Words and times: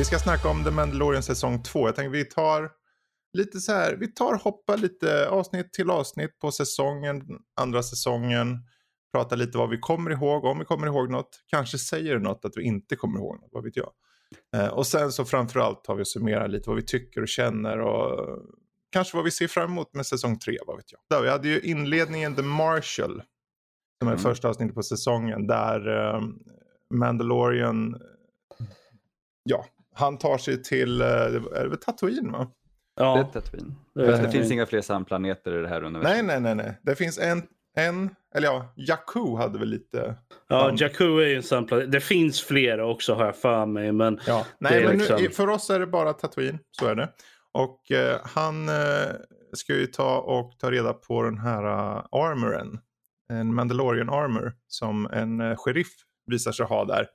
Vi 0.00 0.04
ska 0.04 0.18
snacka 0.18 0.48
om 0.48 0.64
The 0.64 0.70
Mandalorian 0.70 1.22
säsong 1.22 1.62
2. 1.62 1.88
Jag 1.88 1.96
tänker 1.96 2.10
vi 2.10 2.24
tar 2.24 2.70
lite 3.32 3.60
så 3.60 3.72
här, 3.72 3.96
vi 3.96 4.08
tar 4.08 4.34
hoppa 4.34 4.76
lite 4.76 5.28
avsnitt 5.28 5.72
till 5.72 5.90
avsnitt 5.90 6.38
på 6.38 6.52
säsongen, 6.52 7.22
andra 7.60 7.82
säsongen. 7.82 8.58
Pratar 9.12 9.36
lite 9.36 9.58
vad 9.58 9.70
vi 9.70 9.78
kommer 9.78 10.10
ihåg, 10.10 10.44
om 10.44 10.58
vi 10.58 10.64
kommer 10.64 10.86
ihåg 10.86 11.10
något. 11.10 11.44
Kanske 11.46 11.78
säger 11.78 12.18
något 12.18 12.44
att 12.44 12.52
vi 12.56 12.62
inte 12.62 12.96
kommer 12.96 13.18
ihåg 13.18 13.40
något, 13.40 13.48
vad 13.52 13.64
vet 13.64 13.76
jag. 13.76 13.90
Eh, 14.56 14.66
och 14.68 14.86
sen 14.86 15.12
så 15.12 15.24
framförallt 15.24 15.84
tar 15.84 15.94
vi 15.94 16.02
och 16.02 16.08
summerar 16.08 16.48
lite 16.48 16.68
vad 16.68 16.76
vi 16.76 16.84
tycker 16.84 17.22
och 17.22 17.28
känner 17.28 17.78
och 17.78 18.38
kanske 18.92 19.16
vad 19.16 19.24
vi 19.24 19.30
ser 19.30 19.48
fram 19.48 19.70
emot 19.70 19.94
med 19.94 20.06
säsong 20.06 20.38
3, 20.38 20.58
vad 20.66 20.76
vet 20.76 20.92
jag. 20.92 21.00
Där, 21.10 21.22
vi 21.22 21.30
hade 21.30 21.48
ju 21.48 21.60
inledningen 21.60 22.34
The 22.36 22.42
Marshall, 22.42 23.22
som 23.98 24.08
är 24.08 24.12
Mm. 24.12 24.18
första 24.22 24.48
avsnittet 24.48 24.74
på 24.74 24.82
säsongen, 24.82 25.46
där 25.46 26.08
eh, 26.14 26.20
Mandalorian, 26.94 28.00
ja, 29.42 29.66
han 29.94 30.18
tar 30.18 30.38
sig 30.38 30.62
till, 30.62 31.00
eh, 31.00 31.06
är 31.06 31.30
det 31.62 31.68
väl 31.68 31.78
Tatooine 31.78 32.32
va? 32.32 32.50
Det 32.96 33.02
är 33.02 33.06
Ja, 33.06 33.24
Tatooine. 33.32 33.74
det 33.94 34.00
är 34.02 34.06
Fast 34.06 34.16
det 34.18 34.22
Tatooine. 34.24 34.32
finns 34.42 34.52
inga 34.52 34.66
fler 34.66 34.80
sandplaneter 34.80 35.58
i 35.58 35.62
det 35.62 35.68
här 35.68 35.82
universum. 35.84 36.26
Nej, 36.26 36.40
nej, 36.40 36.40
nej, 36.40 36.54
nej. 36.54 36.80
Det 36.82 36.94
finns 36.96 37.18
en, 37.18 37.42
en 37.76 38.10
eller 38.34 38.46
ja, 38.46 38.72
Jakku 38.76 39.36
hade 39.36 39.58
väl 39.58 39.68
lite, 39.68 40.14
ja 40.48 40.72
Jakku 40.76 41.18
är 41.20 41.26
ju 41.26 41.36
en 41.36 41.42
sån 41.42 41.66
planet. 41.66 41.92
Det 41.92 42.00
finns 42.00 42.42
flera 42.42 42.86
också 42.86 43.14
har 43.14 43.24
jag 43.24 43.36
för 43.36 43.66
mig. 43.66 43.92
Men 43.92 44.20
ja. 44.26 44.46
Det 44.58 44.70
Nej, 44.70 44.84
men 44.84 44.98
liksom- 44.98 45.22
nu, 45.22 45.30
för 45.30 45.48
oss 45.48 45.70
är 45.70 45.78
det 45.80 45.86
bara 45.86 46.12
Tatooine, 46.12 46.58
så 46.70 46.86
är 46.86 46.94
det. 46.94 47.08
Och 47.52 47.90
eh, 47.92 48.20
han 48.24 48.68
eh, 48.68 48.74
ska 49.52 49.74
ju 49.74 49.86
ta 49.86 50.18
och 50.18 50.58
ta 50.58 50.70
reda 50.70 50.92
på 50.92 51.22
den 51.22 51.38
här 51.38 51.64
uh, 51.64 52.04
armoren. 52.12 52.78
En 53.32 53.54
Mandalorian 53.54 54.10
armor 54.10 54.52
som 54.66 55.06
en 55.12 55.40
uh, 55.40 55.56
sheriff 55.56 55.88
visar 56.26 56.52
sig 56.52 56.66
ha 56.66 56.84
där. 56.84 57.06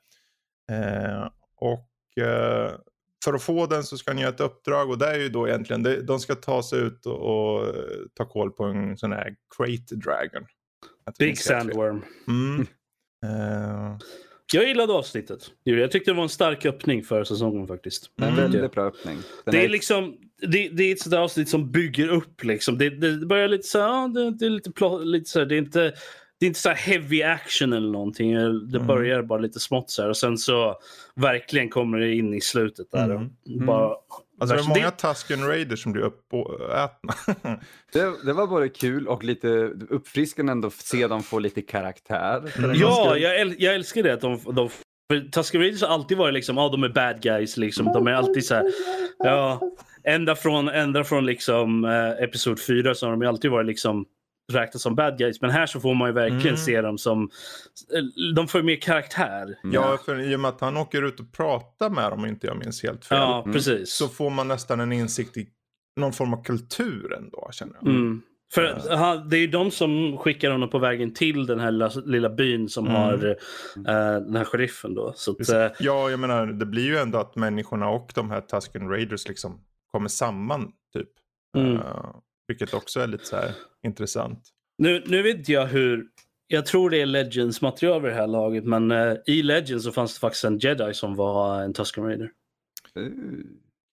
Eh, 0.72 1.28
och 1.62 1.88
för 3.24 3.34
att 3.34 3.44
få 3.44 3.66
den 3.66 3.84
så 3.84 3.98
ska 3.98 4.12
han 4.12 4.18
göra 4.20 4.30
ett 4.34 4.40
uppdrag 4.40 4.90
och 4.90 4.98
det 4.98 5.06
är 5.08 5.20
ju 5.20 5.30
då 5.30 5.48
egentligen, 5.48 6.06
de 6.06 6.20
ska 6.20 6.36
ta 6.36 6.64
sig 6.64 6.80
ut 6.80 7.06
och, 7.06 7.20
och 7.56 7.68
eh, 7.68 7.74
ta 8.14 8.26
koll 8.26 8.52
på 8.52 8.64
en 8.64 8.98
sån 8.98 9.12
här 9.12 9.36
Crate 9.58 9.96
Dragon. 9.96 10.46
Big. 11.20 11.38
Sandworm. 11.38 12.02
Mm. 12.28 12.68
Eh, 13.26 13.98
Jag 14.54 14.68
gillade 14.68 14.94
avsnittet. 14.94 15.52
Jag 15.64 15.92
tyckte 15.92 16.12
det 16.12 16.16
var 16.16 16.24
en 16.24 16.30
stark 16.30 16.66
öppning 16.66 17.04
för 17.04 17.24
säsongen 17.24 17.68
faktiskt. 17.68 18.10
En 18.22 18.24
Mm. 18.24 18.36
väldigt 18.36 18.72
bra 18.72 18.88
öppning. 18.88 19.18
Den 19.46 19.56
Det 19.56 19.66
är 19.66 19.70
liksom 19.70 20.18
det, 20.42 20.70
det 20.70 20.84
är 20.84 20.92
ett 20.94 21.10
där 21.10 21.18
avsnitt 21.18 21.50
som 21.50 21.72
bygger 21.72 22.08
upp 22.10 22.44
liksom. 22.44 22.78
Det, 22.78 22.90
det 22.90 23.26
börjar 23.26 23.48
lite 23.48 23.68
så 23.68 23.80
här, 23.80 23.88
ja, 23.88 24.08
det, 24.08 24.32
det 24.32 24.46
är 24.46 24.50
lite, 24.50 24.72
lite 25.04 25.30
så 25.30 25.40
här, 25.40 25.46
det 25.46 25.56
är 25.56 25.58
inte 25.58 25.94
det 26.40 26.46
är 26.46 26.48
inte 26.48 26.60
så 26.60 26.70
här 26.70 26.76
heavy 26.76 27.24
action 27.24 27.74
eller 27.74 27.92
någonting. 27.92 28.34
Det 28.34 28.78
Mm. 28.78 28.88
börjar 28.88 29.22
bara 29.24 29.40
lite 29.40 29.60
smått 29.60 29.90
så 29.90 30.02
här 30.02 30.10
och 30.10 30.18
sen 30.18 30.38
så 30.38 30.76
verkligen 31.16 31.70
kommer 31.70 31.98
det 32.00 32.16
in 32.16 32.34
i 32.34 32.42
slutet 32.42 32.92
där. 32.92 33.06
Mm. 33.10 33.26
Och 33.26 33.66
bara, 33.66 33.96
Alltså 34.40 34.56
det 34.56 34.62
är 34.62 34.64
Värst- 34.64 34.70
många 34.70 34.92
Tusken 34.92 35.48
Raiders 35.48 35.84
som 35.84 35.92
blir 35.92 36.04
uppätna. 36.04 37.14
Det, 37.94 38.26
det 38.26 38.34
var 38.34 38.48
både 38.48 38.70
kul 38.70 39.08
och 39.08 39.24
lite 39.24 39.48
uppfriskande 39.90 40.52
ändå 40.52 40.68
att 40.68 40.74
se 40.74 41.08
dem 41.08 41.24
få 41.24 41.40
lite 41.40 41.62
karaktär. 41.62 42.40
gångs 42.62 42.78
Ja, 42.80 43.18
jag, 43.18 43.40
äl- 43.40 43.56
jag 43.60 43.76
älskar 43.76 44.04
det 44.04 44.14
att 44.14 44.22
de, 44.22 44.40
de 44.56 44.70
för 45.10 45.32
Tusker 45.32 45.60
Raiders 45.60 45.82
har 45.82 45.90
alltid 45.90 46.18
varit 46.18 46.34
liksom, 46.34 46.58
ja 46.58 46.70
de 46.70 46.84
är 46.84 46.90
bad 46.90 47.22
guys 47.22 47.58
liksom. 47.58 47.86
De 47.86 48.08
är 48.08 48.12
alltid 48.14 48.46
så 48.46 48.56
här, 48.56 48.72
ja, 49.18 49.62
ända 50.04 50.36
från, 50.36 50.70
ända 50.70 51.04
från 51.04 51.26
liksom 51.26 51.86
eh, 51.86 52.24
episod 52.24 52.60
4 52.60 52.96
så 52.96 53.06
har 53.06 53.12
de 53.12 53.22
ju 53.22 53.28
alltid 53.28 53.52
varit 53.52 53.68
liksom 53.68 54.06
räknas 54.54 54.82
som 54.82 54.96
bad 54.96 55.18
guys. 55.18 55.42
Men 55.42 55.50
här 55.52 55.66
så 55.66 55.80
får 55.80 55.94
man 55.96 56.08
ju 56.10 56.14
verkligen 56.14 56.42
Mm. 56.42 56.58
se 56.58 56.82
dem 56.82 56.98
som, 56.98 57.30
de 58.36 58.48
får 58.48 58.62
ju 58.62 58.66
mer 58.66 58.76
karaktär. 58.82 59.56
ja, 59.64 59.98
för 60.06 60.20
i 60.20 60.36
och 60.36 60.40
med 60.40 60.50
att 60.50 60.62
han 60.62 60.78
åker 60.78 61.02
ut 61.02 61.20
och 61.20 61.32
pratar 61.32 61.90
med 61.90 62.12
dem, 62.12 62.20
om 62.20 62.26
inte 62.26 62.48
jag 62.48 62.58
minns 62.58 62.84
helt 62.84 63.06
fel. 63.06 63.18
Ja, 63.18 63.42
Mm. 63.42 63.54
precis. 63.54 63.94
Så 63.94 64.08
får 64.08 64.30
man 64.30 64.48
nästan 64.48 64.80
en 64.80 64.92
insikt 64.92 65.38
i 65.38 65.48
någon 66.00 66.14
form 66.14 66.34
av 66.34 66.44
kultur 66.44 67.14
ändå, 67.18 67.50
känner 67.52 67.74
jag. 67.82 67.88
Mm. 67.90 68.22
För 68.54 68.96
han, 68.96 69.30
det 69.30 69.38
är 69.38 69.40
ju 69.40 69.48
de 69.48 69.72
som 69.72 70.18
skickar 70.18 70.52
honom 70.52 70.70
på 70.70 70.80
vägen 70.80 71.14
till 71.14 71.46
den 71.46 71.60
här 71.60 71.72
lilla, 71.72 71.92
lilla 72.06 72.30
byn 72.30 72.70
som 72.70 72.88
Mm. 72.88 73.02
har 73.02 73.14
eh, 73.76 74.22
den 74.22 74.36
här 74.36 74.44
sheriffen 74.46 74.94
då. 74.96 75.14
Så 75.16 75.32
att, 75.32 75.50
eh, 75.50 75.68
Ja, 75.80 76.10
jag 76.10 76.20
menar, 76.20 76.46
det 76.48 76.66
blir 76.66 76.84
ju 76.86 76.98
ändå 76.98 77.18
att 77.18 77.36
människorna 77.36 77.90
och 77.90 78.12
de 78.16 78.32
här 78.32 78.42
Tusken 78.42 78.90
Raiders 78.90 79.28
liksom 79.28 79.60
kommer 79.92 80.10
samman, 80.10 80.72
typ. 80.94 81.10
Mm. 81.58 81.76
Eh, 81.76 81.82
vilket 82.48 82.74
också 82.74 83.00
är 83.00 83.08
lite 83.08 83.26
så 83.26 83.36
här 83.36 83.52
intressant. 83.84 84.50
Nu, 84.78 85.04
nu 85.08 85.22
vet 85.22 85.38
inte 85.38 85.52
jag 85.52 85.66
hur... 85.66 86.08
Jag 86.48 86.66
tror 86.66 86.90
det 86.90 87.02
är 87.02 87.06
Legends 87.06 87.62
material 87.62 88.02
vid 88.02 88.12
det 88.12 88.16
här 88.16 88.28
laget, 88.28 88.66
men 88.66 88.92
eh, 88.92 89.16
i 89.26 89.44
Legends 89.44 89.86
så 89.86 89.92
fanns 89.92 90.14
det 90.14 90.20
faktiskt 90.20 90.44
en 90.44 90.60
Jedi 90.60 90.94
som 90.94 91.16
var 91.16 91.62
en 91.62 91.74
Tusken 91.74 92.04
Raider. 92.04 92.32
Uh. 93.00 93.12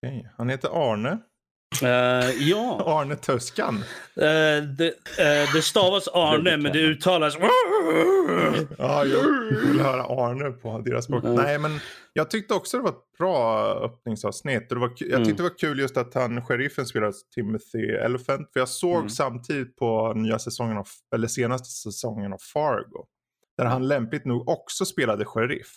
Okej, 0.06 0.30
Han 0.36 0.48
heter 0.48 0.92
Arne. 0.92 1.18
Eh, 1.82 2.30
ja, 2.48 2.82
Arne 3.00 3.16
Tuskan. 3.16 3.74
eh, 4.16 4.64
det, 4.78 4.86
eh, 5.18 5.52
det 5.54 5.62
stavas 5.62 6.08
Arne 6.08 6.56
men 6.56 6.72
det 6.72 6.78
uttalas... 6.78 7.36
Ja, 8.78 9.04
jag 9.04 9.22
vill 9.68 9.80
höra 9.80 10.02
Arne 10.02 10.50
på 10.50 10.78
deras 10.78 11.04
språk. 11.04 11.24
Mm. 11.24 11.36
Nej, 11.36 11.58
men 11.58 11.80
jag 12.12 12.30
tyckte 12.30 12.54
också 12.54 12.76
det 12.76 12.82
var 12.82 12.90
ett 12.90 13.18
bra 13.18 13.64
öppningsavsnitt. 13.84 14.68
Det 14.68 14.74
var, 14.74 14.92
jag 14.98 15.10
Mm. 15.12 15.24
tyckte 15.24 15.42
det 15.42 15.48
var 15.48 15.58
kul 15.58 15.78
just 15.78 15.96
att 15.96 16.14
han, 16.14 16.44
sheriffen 16.44 16.86
spelade 16.86 17.12
Timothy 17.34 17.86
Elephant. 17.90 18.52
För 18.52 18.60
jag 18.60 18.68
såg 18.68 18.96
Mm. 18.96 19.08
samtidigt 19.10 19.76
på 19.76 20.12
nya 20.16 20.38
säsongen 20.38 20.76
av, 20.78 20.86
eller 21.14 21.28
senaste 21.28 21.68
säsongen 21.68 22.32
av 22.32 22.38
Fargo. 22.52 23.04
Där 23.58 23.64
han 23.64 23.88
lämpligt 23.88 24.24
nog 24.24 24.48
också 24.48 24.84
spelade 24.84 25.24
sheriff. 25.24 25.68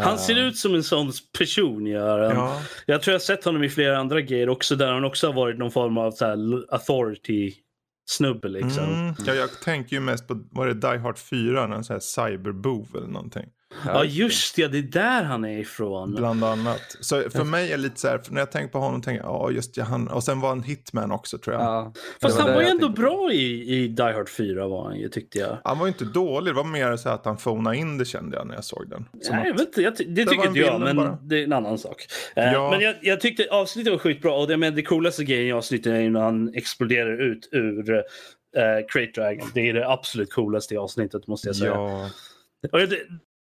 Han 0.00 0.18
ser 0.18 0.34
ut 0.38 0.56
som 0.56 0.74
en 0.74 0.82
sån 0.82 1.12
person 1.38 1.86
gör 1.86 2.26
han. 2.26 2.36
Ja, 2.36 2.60
Jag 2.86 3.02
tror 3.02 3.12
jag 3.12 3.18
har 3.18 3.24
sett 3.24 3.44
honom 3.44 3.64
i 3.64 3.68
flera 3.68 3.98
andra 3.98 4.20
grejer 4.20 4.48
också 4.48 4.76
där 4.76 4.92
han 4.92 5.04
också 5.04 5.26
har 5.26 5.34
varit 5.34 5.58
någon 5.58 5.70
form 5.70 5.98
av 5.98 6.10
så 6.10 6.24
här 6.24 6.64
authority 6.74 7.54
snubbe 8.10 8.48
liksom. 8.48 8.84
mm, 8.84 9.14
ja, 9.26 9.34
jag 9.34 9.60
tänker 9.60 9.96
ju 9.96 10.00
mest 10.00 10.28
på, 10.28 10.40
var 10.50 10.66
det 10.66 10.74
Die 10.74 10.98
Hard 10.98 11.18
4? 11.18 11.74
En 11.74 11.84
sån 11.84 11.94
här 11.94 12.30
cyberbov 12.30 12.86
eller 12.96 13.06
någonting. 13.06 13.46
Ja 13.86 14.04
just 14.04 14.56
det, 14.56 14.68
det 14.68 14.78
är 14.78 14.82
där 14.82 15.22
han 15.22 15.44
är 15.44 15.58
ifrån. 15.58 16.14
Bland 16.14 16.44
annat. 16.44 16.96
Så 17.00 17.30
för 17.30 17.44
mig 17.44 17.66
är 17.72 17.76
det 17.76 17.82
lite 17.82 18.00
så 18.00 18.08
här, 18.08 18.18
för 18.18 18.32
när 18.32 18.40
jag 18.40 18.50
tänker 18.52 18.72
på 18.72 18.78
honom 18.78 19.02
tänker 19.02 19.22
jag, 19.24 19.30
ja 19.32 19.50
just 19.50 19.74
det, 19.74 19.82
han, 19.82 20.08
och 20.08 20.24
sen 20.24 20.40
var 20.40 20.48
han 20.48 20.62
hitman 20.62 21.12
också 21.12 21.38
tror 21.38 21.56
jag. 21.56 21.62
Ja. 21.64 21.92
Fast 22.22 22.36
Det 22.36 22.42
han 22.42 22.52
var 22.54 22.60
ju 22.60 22.66
jag 22.66 22.70
ändå 22.74 22.86
tänkte 22.86 23.02
bra 23.02 23.32
i, 23.32 23.74
i 23.74 23.88
Die 23.88 24.02
Hard 24.02 24.28
4 24.28 24.66
var 24.68 24.84
han 24.84 24.98
ju 24.98 25.08
tyckte 25.08 25.38
jag. 25.38 25.58
Han 25.64 25.78
var 25.78 25.86
ju 25.86 25.92
inte 25.92 26.04
dålig, 26.04 26.54
det 26.54 26.56
var 26.56 26.64
mer 26.64 26.96
så 26.96 27.08
att 27.08 27.24
han 27.24 27.36
phonade 27.36 27.76
in 27.76 27.98
det 27.98 28.04
kände 28.04 28.36
jag 28.36 28.46
när 28.46 28.54
jag 28.54 28.64
såg 28.64 28.90
den. 28.90 29.04
Som 29.22 29.36
Nej, 29.36 29.44
jag 29.46 29.54
att, 29.54 29.60
vet 29.60 29.68
inte, 29.68 29.82
jag, 29.82 29.96
ty- 29.96 30.04
det 30.04 30.24
var 30.24 30.32
tycker 30.32 30.46
inte 30.48 30.60
jag, 30.60 30.80
men 30.80 30.96
bara. 30.96 31.18
det 31.22 31.38
är 31.40 31.44
en 31.44 31.52
annan 31.52 31.78
sak. 31.78 32.06
Eh, 32.36 32.52
Ja. 32.52 32.70
Men 32.70 32.80
jag, 32.80 32.94
jag 33.02 33.20
tyckte 33.20 33.46
avsnittet 33.50 33.92
var 33.92 33.98
skitbra 33.98 34.32
och 34.32 34.48
det, 34.48 34.56
men 34.56 34.74
det 34.74 34.82
coolaste 34.82 35.24
grejen 35.24 35.46
i 35.48 35.52
avsnittet 35.52 35.92
är 35.92 36.00
ju 36.00 36.10
när 36.10 36.20
han 36.20 36.54
exploderar 36.54 37.22
ut 37.22 37.48
ur 37.52 37.90
uh, 37.90 38.00
Crate 38.88 39.20
Dragon. 39.20 39.50
Det 39.54 39.68
är 39.68 39.74
det 39.74 39.88
absolut 39.90 40.32
coolaste 40.32 40.74
i 40.74 40.76
avsnittet 40.76 41.26
måste 41.26 41.48
jag 41.48 41.56
säga. 41.56 41.70
ja, 41.74 42.10
Och 42.72 42.78
det 42.78 42.96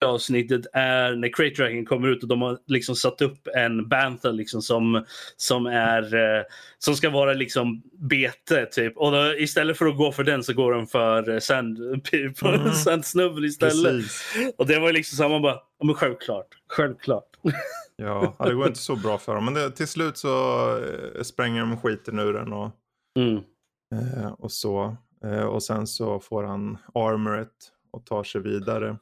avsnittet 0.06 0.62
är 0.74 1.16
när 1.16 1.34
Crate 1.34 1.56
Dragon 1.64 1.86
kommer 1.86 2.08
ut 2.08 2.24
och 2.24 2.30
de 2.30 2.42
har 2.42 2.58
liksom 2.68 2.96
satt 2.96 3.22
upp 3.22 3.48
en 3.56 3.88
Bantha 3.90 4.32
liksom 4.32 4.62
som, 4.62 5.06
som, 5.38 5.66
är, 5.66 6.16
eh, 6.16 6.44
som 6.78 6.96
ska 6.96 7.10
vara 7.10 7.34
liksom 7.34 7.82
bete 7.94 8.66
typ. 8.66 8.98
Och 8.98 9.12
då, 9.12 9.34
istället 9.38 9.78
för 9.78 9.86
att 9.86 9.98
gå 9.98 10.12
för 10.12 10.24
den 10.24 10.44
så 10.44 10.54
går 10.54 10.72
de 10.74 10.88
för 10.88 11.30
eh, 11.30 11.40
Sand, 11.40 11.78
Mm. 12.44 12.72
Sandsnubben 12.72 13.44
istället. 13.44 13.84
precis. 14.02 14.54
Och 14.58 14.68
det 14.68 14.80
var 14.80 14.92
liksom 14.94 15.32
man 15.32 15.42
bara, 15.42 15.60
ja, 15.80 15.86
men 15.86 15.96
självklart, 15.96 16.48
självklart. 16.68 17.28
Ja, 17.96 18.36
ja, 18.40 18.46
det 18.46 18.54
går 18.54 18.68
inte 18.68 18.80
så 18.80 18.96
bra 18.96 19.18
för 19.18 19.36
dem. 19.36 19.46
Men 19.46 19.54
det, 19.54 19.72
till 19.72 19.88
slut 19.88 20.18
så 20.18 20.30
eh, 21.16 21.22
spränger 21.24 21.60
de 21.62 21.78
skiten 21.78 22.20
ur 22.20 22.34
den 22.34 22.54
och, 22.54 22.70
Mm. 23.20 23.36
eh, 23.96 24.32
och 24.32 24.52
så. 24.52 24.98
Eh, 25.26 25.44
och 25.44 25.64
sen 25.64 25.88
så 25.88 26.20
får 26.20 26.44
han 26.44 26.78
armoret 26.94 27.50
och 27.92 28.06
tar 28.06 28.24
sig 28.24 28.42
vidare. 28.42 28.98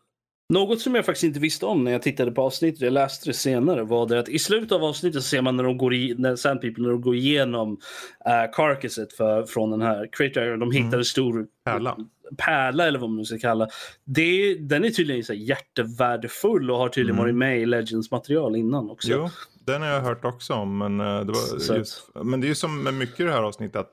Något 0.50 0.82
som 0.82 0.96
jag 0.96 1.06
faktiskt 1.06 1.24
inte 1.24 1.40
visste 1.40 1.66
om 1.66 1.84
när 1.84 1.92
jag 1.92 2.02
tittade 2.02 2.32
på 2.32 2.42
avsnittet, 2.42 2.82
jag 2.82 2.94
läste 2.94 3.30
det 3.30 3.34
senare, 3.34 3.84
var 3.84 4.08
det 4.08 4.20
att 4.20 4.30
i 4.30 4.40
slutet 4.40 4.72
av 4.72 4.84
avsnittet 4.84 5.22
så 5.24 5.30
ser 5.30 5.42
man 5.42 5.56
när 5.58 5.64
de 5.64 5.78
går 5.78 5.94
i, 5.94 6.16
när 6.18 6.36
Sand 6.36 6.62
People 6.62 6.84
när 6.84 6.90
de 6.92 7.02
går 7.02 7.16
igenom 7.16 7.72
uh, 7.72 8.52
carcasset 8.56 9.14
för, 9.14 9.44
från 9.44 9.72
den 9.72 9.82
här 9.82 10.10
Creator, 10.12 10.58
de 10.58 10.72
hittar 10.72 10.88
Mm. 10.88 11.00
en 11.00 11.06
stor 11.06 11.48
Pärla. 11.66 11.98
pärla 12.38 12.88
eller 12.88 13.00
vad 13.00 13.10
man 13.10 13.18
nu 13.18 13.26
ska 13.26 13.38
kalla 13.38 13.68
det. 14.06 14.56
Den 14.56 14.86
är 14.86 14.90
tydligen 14.90 15.24
så 15.24 15.34
här 15.34 15.40
hjärtevärdefull 15.40 16.72
och 16.72 16.78
har 16.78 16.90
tydligen 16.90 17.16
Mm. 17.20 17.24
varit 17.26 17.36
med 17.36 17.60
i 17.60 17.66
Legends 17.66 18.12
material 18.12 18.56
innan 18.56 18.90
också. 18.90 19.12
Jo, 19.12 19.30
den 19.66 19.82
har 19.82 19.90
jag 19.90 20.02
hört 20.02 20.26
också 20.26 20.54
om. 20.54 20.78
Men, 20.78 21.00
eh, 21.00 21.06
det, 21.26 21.34
var 21.34 21.76
just, 21.78 22.10
men 22.24 22.42
det 22.42 22.48
är 22.48 22.50
ju 22.50 22.56
som 22.56 22.84
med 22.84 22.94
mycket 22.94 23.20
i 23.20 23.24
det 23.24 23.32
här 23.32 23.44
avsnittet. 23.44 23.76
Att 23.76 23.92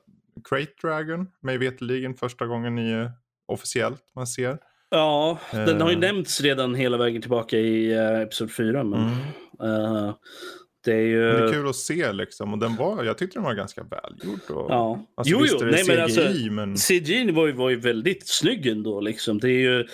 Crate 0.49 0.71
Dragon, 0.81 1.27
mig 1.41 1.57
veterligen 1.57 2.13
första 2.15 2.45
gången 2.45 2.79
i, 2.79 2.91
eh, 2.91 3.09
officiellt 3.47 4.01
man 4.15 4.27
ser. 4.27 4.57
Ja, 4.89 5.39
den 5.51 5.81
har 5.81 5.89
ju 5.89 5.95
Eh. 5.95 5.99
nämnts 5.99 6.41
redan 6.41 6.75
hela 6.75 6.97
vägen 6.97 7.21
tillbaka 7.21 7.57
i 7.57 7.95
uh, 7.95 8.21
Episod 8.21 8.51
4. 8.51 8.83
Men, 8.83 8.99
Mm. 9.59 9.83
eh, 9.83 10.13
det 10.85 10.93
är 10.93 11.01
ju... 11.01 11.21
Men 11.33 11.41
det 11.41 11.47
är 11.47 11.51
kul 11.53 11.67
att 11.69 11.75
se 11.75 12.11
liksom. 12.13 12.53
Och 12.53 12.59
den 12.59 12.75
var, 12.75 13.03
jag 13.03 13.17
tyckte 13.17 13.37
den 13.39 13.43
var 13.43 13.53
ganska 13.53 13.83
välgjord. 13.83 14.39
Och, 14.49 14.71
Ja. 14.71 15.05
Alltså, 15.15 15.31
jo, 15.33 15.39
visst 15.39 15.53
jo. 15.59 15.61
är 15.61 15.65
det 15.65 15.71
Nej, 15.71 15.83
men 15.87 16.07
CGI, 16.07 16.21
alltså, 16.23 16.51
men... 16.51 16.75
CGI 16.75 17.31
var 17.31 17.47
ju, 17.47 17.53
var 17.53 17.69
ju 17.69 17.75
väldigt 17.79 18.27
snygg 18.27 18.67
ändå. 18.67 19.01
Liksom. 19.01 19.37
Det 19.39 19.49
är 19.49 19.59
ju, 19.59 19.87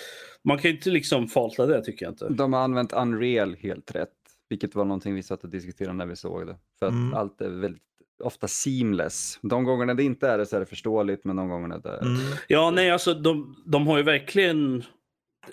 man 0.44 0.58
kan 0.58 0.70
ju 0.70 0.76
inte 0.76 0.90
liksom 0.90 1.28
faulta 1.28 1.66
det 1.66 1.84
tycker 1.84 2.06
jag 2.06 2.12
inte. 2.12 2.28
De 2.28 2.52
har 2.52 2.60
använt 2.60 2.92
Unreal 2.92 3.54
helt 3.54 3.94
rätt. 3.94 4.08
vilket 4.48 4.74
var 4.74 4.84
någonting 4.84 5.14
vi 5.14 5.22
satt 5.22 5.44
och 5.44 5.50
diskuterade 5.50 5.94
när 5.94 6.06
vi 6.06 6.16
såg 6.16 6.46
det. 6.46 6.56
För 6.78 6.86
att 6.86 6.92
Mm. 6.92 7.14
allt 7.14 7.40
är 7.40 7.48
väldigt 7.48 7.82
ofta 8.22 8.48
seamless. 8.48 9.38
De 9.42 9.64
gångerna 9.64 9.94
det 9.94 10.02
inte 10.02 10.28
är 10.28 10.38
det 10.38 10.46
så 10.46 10.56
är 10.56 10.60
det 10.60 10.66
förståeligt, 10.66 11.24
men 11.24 11.36
de 11.36 11.48
gångerna 11.48 11.78
det 11.78 11.88
är 11.88 12.02
Mm. 12.02 12.20
Ja, 12.48 12.70
nej, 12.70 12.90
alltså 12.90 13.14
de, 13.14 13.56
de 13.66 13.86
har 13.86 13.96
ju 13.96 14.02
verkligen... 14.02 14.84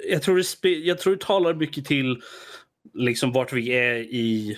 Jag 0.10 0.22
tror, 0.22 0.38
det 0.38 0.44
spe, 0.44 0.70
jag 0.70 1.00
tror 1.00 1.16
det 1.16 1.22
talar 1.22 1.54
mycket 1.54 1.86
till 1.86 2.22
liksom 2.94 3.32
vart 3.32 3.54
vi 3.54 3.70
är 3.70 3.96
i 3.96 4.58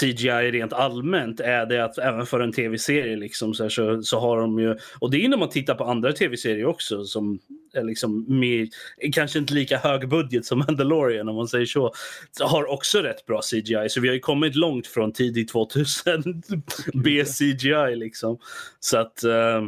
CGI 0.00 0.50
rent 0.50 0.72
allmänt. 0.72 1.40
Är 1.40 1.66
det 1.66 1.84
att 1.84 1.98
även 1.98 2.26
för 2.26 2.40
en 2.40 2.52
tv-serie 2.52 3.16
liksom, 3.16 3.54
så, 3.54 3.62
här, 3.62 3.70
så, 3.70 4.02
så 4.02 4.20
har 4.20 4.40
de 4.40 4.58
ju... 4.58 4.76
Och 4.98 5.10
det 5.10 5.24
är 5.24 5.28
när 5.28 5.36
man 5.36 5.48
tittar 5.48 5.74
på 5.74 5.84
andra 5.84 6.12
tv-serier 6.12 6.66
också 6.66 7.04
som 7.04 7.38
är 7.74 7.82
liksom 7.84 8.24
med, 8.38 8.68
kanske 9.12 9.38
inte 9.38 9.54
lika 9.54 9.78
hög 9.78 10.08
budget 10.08 10.46
som 10.46 10.58
Mandalorian 10.68 11.28
om 11.28 11.36
man 11.36 11.48
säger 11.48 11.66
så. 11.66 11.92
så 12.30 12.44
har 12.46 12.66
också 12.70 12.98
rätt 12.98 13.26
bra 13.26 13.40
CGI. 13.42 13.86
Så 13.88 14.00
vi 14.00 14.08
har 14.08 14.14
ju 14.14 14.20
kommit 14.20 14.54
långt 14.56 14.86
från 14.86 15.12
tidigt 15.12 15.48
2000 15.52 16.42
B-CGI 16.94 17.96
liksom. 17.96 18.38
Så 18.80 18.98
att... 18.98 19.24
eh, 19.24 19.62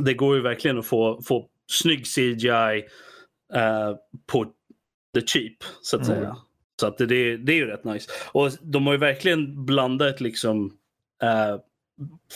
det 0.00 0.14
går 0.14 0.36
ju 0.36 0.42
verkligen 0.42 0.78
att 0.78 0.86
få, 0.86 1.22
få 1.22 1.46
snygg 1.70 2.06
CGI 2.06 2.84
eh, 3.54 3.94
på 4.26 4.44
the 5.14 5.20
cheap, 5.26 5.52
så 5.82 5.96
att 5.96 6.08
Mm. 6.08 6.18
säga. 6.18 6.36
Så 6.80 6.86
att 6.86 6.98
det, 6.98 7.36
det, 7.36 7.52
är 7.52 7.56
ju 7.56 7.66
rätt 7.66 7.84
nice. 7.84 8.10
Och 8.32 8.50
de 8.60 8.86
har 8.86 8.92
ju 8.92 8.98
verkligen 8.98 9.64
blandat 9.64 10.20
liksom 10.20 10.72
eh, 11.22 11.60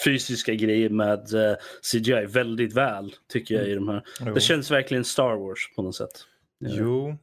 fysiska 0.04 0.54
grejer 0.54 0.88
med 0.88 1.34
eh, 1.34 1.56
CGI 1.92 2.26
väldigt 2.26 2.72
väl, 2.72 3.14
tycker 3.28 3.54
jag. 3.54 3.68
i 3.68 3.74
de 3.74 3.88
här. 3.88 4.02
Jo. 4.20 4.34
Det 4.34 4.40
känns 4.40 4.70
verkligen 4.70 5.04
Star 5.04 5.36
Wars 5.36 5.58
på 5.76 5.82
något 5.82 5.96
sätt. 5.96 6.26
Jo. 6.60 7.18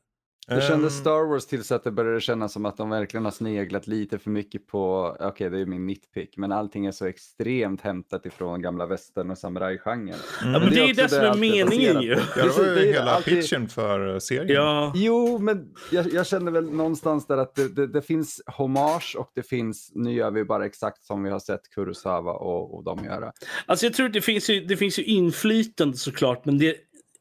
Det 0.56 0.62
kändes 0.62 0.94
Ehm, 0.94 1.02
Star 1.02 1.30
Wars 1.30 1.46
tills 1.46 1.72
att 1.72 1.84
det 1.84 1.92
började 1.92 2.22
kännas 2.22 2.54
som 2.54 2.66
att 2.66 2.78
de 2.78 2.90
verkligen 2.90 3.26
har 3.26 3.32
sneglat 3.32 3.88
lite 3.88 4.20
för 4.20 4.30
mycket 4.30 4.68
på, 4.68 5.16
okej 5.20 5.50
det 5.50 5.60
är 5.60 5.66
min 5.66 5.86
nitpick, 5.88 6.38
men 6.38 6.52
allting 6.52 6.86
är 6.86 6.92
så 6.92 7.06
extremt 7.06 7.82
hämtat 7.82 8.26
ifrån 8.26 8.62
gamla 8.62 8.86
västern 8.86 9.32
och 9.32 9.38
samurajgenren. 9.38 10.16
mm. 10.42 10.54
Ja, 10.54 10.60
men 10.60 10.70
det 10.70 10.80
är 10.82 10.88
ju 10.88 10.94
det 10.94 11.10
som 11.10 11.20
är 11.26 11.36
meningen 11.36 12.02
ju. 12.02 12.10
Ja, 12.38 12.44
det 12.44 12.50
var 12.58 12.66
ju 12.66 12.76
det 12.76 12.82
är 12.90 12.94
hela 12.94 13.12
alltid- 13.12 13.42
pitchen 13.42 13.68
för 13.70 14.14
eh, 14.14 14.20
serien. 14.20 14.48
Ja, 14.56 14.92
Jo, 14.96 15.38
men 15.38 15.68
jag, 15.92 16.14
jag 16.14 16.28
känner 16.28 16.52
väl 16.52 16.70
någonstans 16.74 17.28
där 17.28 17.38
att 17.38 17.56
det, 17.56 17.68
det, 17.76 17.88
det 17.88 18.02
finns 18.02 18.42
hommage 18.46 19.16
och 19.20 19.32
det 19.36 19.44
finns, 19.44 19.92
nu 19.96 20.14
gör 20.14 20.32
vi 20.32 20.44
bara 20.46 20.66
exakt 20.66 21.04
som 21.04 21.24
vi 21.24 21.30
har 21.30 21.40
sett 21.40 21.70
Kurosawa 21.76 22.34
och, 22.34 22.76
och 22.76 22.84
de 22.84 23.06
göra. 23.06 23.32
Alltså 23.66 23.86
jag 23.86 23.94
tror 23.94 24.06
att 24.06 24.14
det 24.14 24.22
finns 24.22 24.50
ju, 24.50 24.66
det 24.66 24.78
finns 24.78 25.00
ju 25.00 25.04
inflytande 25.04 25.98
såklart, 25.98 26.46
men 26.46 26.58
det, 26.58 26.76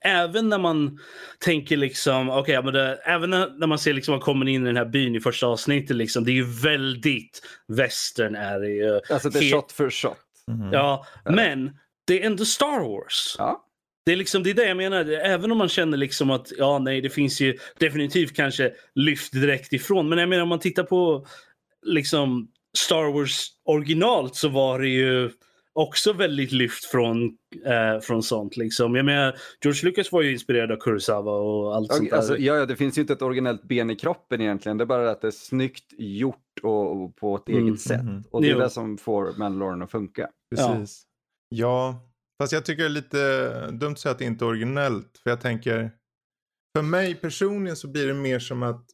även 0.05 0.49
när 0.49 0.59
man 0.59 0.99
tänker 1.39 1.77
liksom, 1.77 2.31
okej, 2.31 2.63
men 2.63 2.75
det, 2.75 2.95
även 3.05 3.31
när, 3.31 3.59
när 3.59 3.67
man 3.67 3.79
ser 3.79 3.93
liksom 3.93 4.13
man 4.13 4.21
kommer 4.21 4.49
in 4.49 4.63
i 4.63 4.67
den 4.67 4.77
här 4.77 4.85
byn 4.85 5.15
i 5.17 5.21
första 5.21 5.47
avsnittet, 5.47 5.97
liksom, 5.97 6.25
det 6.25 6.31
är 6.31 6.35
ju 6.35 6.47
väldigt 6.63 7.43
western 7.69 8.35
är 8.35 8.61
det 8.61 8.69
ju. 8.71 9.01
Alltså 9.11 9.31
det 9.31 9.39
är 9.39 9.43
He- 9.43 9.53
shot 9.53 9.73
för 9.73 9.91
shot. 9.91 10.17
Mhm. 10.47 10.73
Ja, 10.73 11.07
men 11.25 11.71
det 12.07 12.23
är 12.23 12.27
ändå 12.27 12.45
Star 12.45 12.81
Wars. 12.81 13.35
Ja, 13.39 13.65
Det 14.07 14.13
är 14.13 14.17
liksom 14.17 14.43
det 14.43 14.51
är 14.51 14.55
det 14.55 14.69
jag 14.69 14.77
menar. 14.77 15.05
Även 15.11 15.53
om 15.53 15.59
man 15.59 15.69
känner 15.69 15.99
liksom 15.99 16.31
att 16.31 16.53
ja, 16.59 16.79
nej, 16.79 17.01
det 17.01 17.11
finns 17.11 17.41
ju 17.41 17.59
definitivt 17.79 18.37
kanske 18.37 18.73
lyft 18.95 19.33
direkt 19.33 19.73
ifrån. 19.73 20.09
Men 20.09 20.19
jag 20.19 20.29
menar 20.29 20.43
om 20.43 20.49
man 20.49 20.59
tittar 20.61 20.83
på 20.83 21.27
liksom 21.87 22.49
Star 22.79 23.13
Wars 23.13 23.47
originalt 23.65 24.35
så 24.37 24.49
var 24.49 24.79
det 24.79 24.89
ju 24.89 25.31
också 25.73 26.13
väldigt 26.13 26.53
lyft 26.53 26.85
från, 26.85 27.25
eh, 27.67 28.01
från 28.03 28.23
sånt. 28.23 28.57
Liksom. 28.57 28.95
Jag 28.95 29.05
menar, 29.05 29.37
George 29.65 29.85
Lucas 29.91 30.13
var 30.13 30.23
ju 30.23 30.33
inspirerad 30.33 30.73
av 30.73 30.77
Kurosawa 30.77 31.33
och 31.33 31.77
allt 31.77 31.93
sånt 31.93 32.11
där. 32.11 32.17
alltså, 32.17 32.39
ja, 32.39 32.55
ja, 32.57 32.67
det 32.67 32.77
finns 32.77 32.99
ju 32.99 33.01
inte 33.01 33.13
ett 33.13 33.23
originellt 33.23 33.63
ben 33.63 33.91
i 33.91 33.97
kroppen 33.97 34.41
egentligen. 34.41 34.79
Det 34.79 34.85
är 34.85 34.87
bara 34.87 35.11
att 35.11 35.21
det 35.21 35.27
är 35.27 35.31
snyggt 35.31 35.85
gjort 35.99 36.37
och, 36.63 37.03
och 37.03 37.17
på 37.17 37.37
ett 37.37 37.49
Mm. 37.49 37.67
eget 37.67 37.81
sätt. 37.81 38.05
Mhm. 38.05 38.25
Och 38.31 38.43
det 38.43 38.49
är 38.49 38.53
Jo. 38.53 38.59
det 38.59 38.71
som 38.71 38.99
får 38.99 39.39
Mandalorian 39.39 39.83
att 39.83 39.91
funka. 39.91 40.29
Precis. 40.57 41.03
Ja. 41.49 42.07
fast 42.43 42.53
jag 42.53 42.65
tycker 42.65 42.83
det 42.83 42.89
är 42.89 42.91
lite 42.91 43.71
dumt 43.71 43.93
att 43.93 43.99
säga 43.99 44.13
att 44.13 44.19
det 44.19 44.25
inte 44.25 44.45
är 44.45 44.47
originellt. 44.47 45.19
För 45.23 45.31
jag 45.31 45.41
tänker, 45.41 45.91
för 46.77 46.83
mig 46.83 47.15
personligen 47.15 47.77
så 47.77 47.89
blir 47.89 48.07
det 48.07 48.15
mer 48.15 48.39
som 48.39 48.63
att 48.63 48.87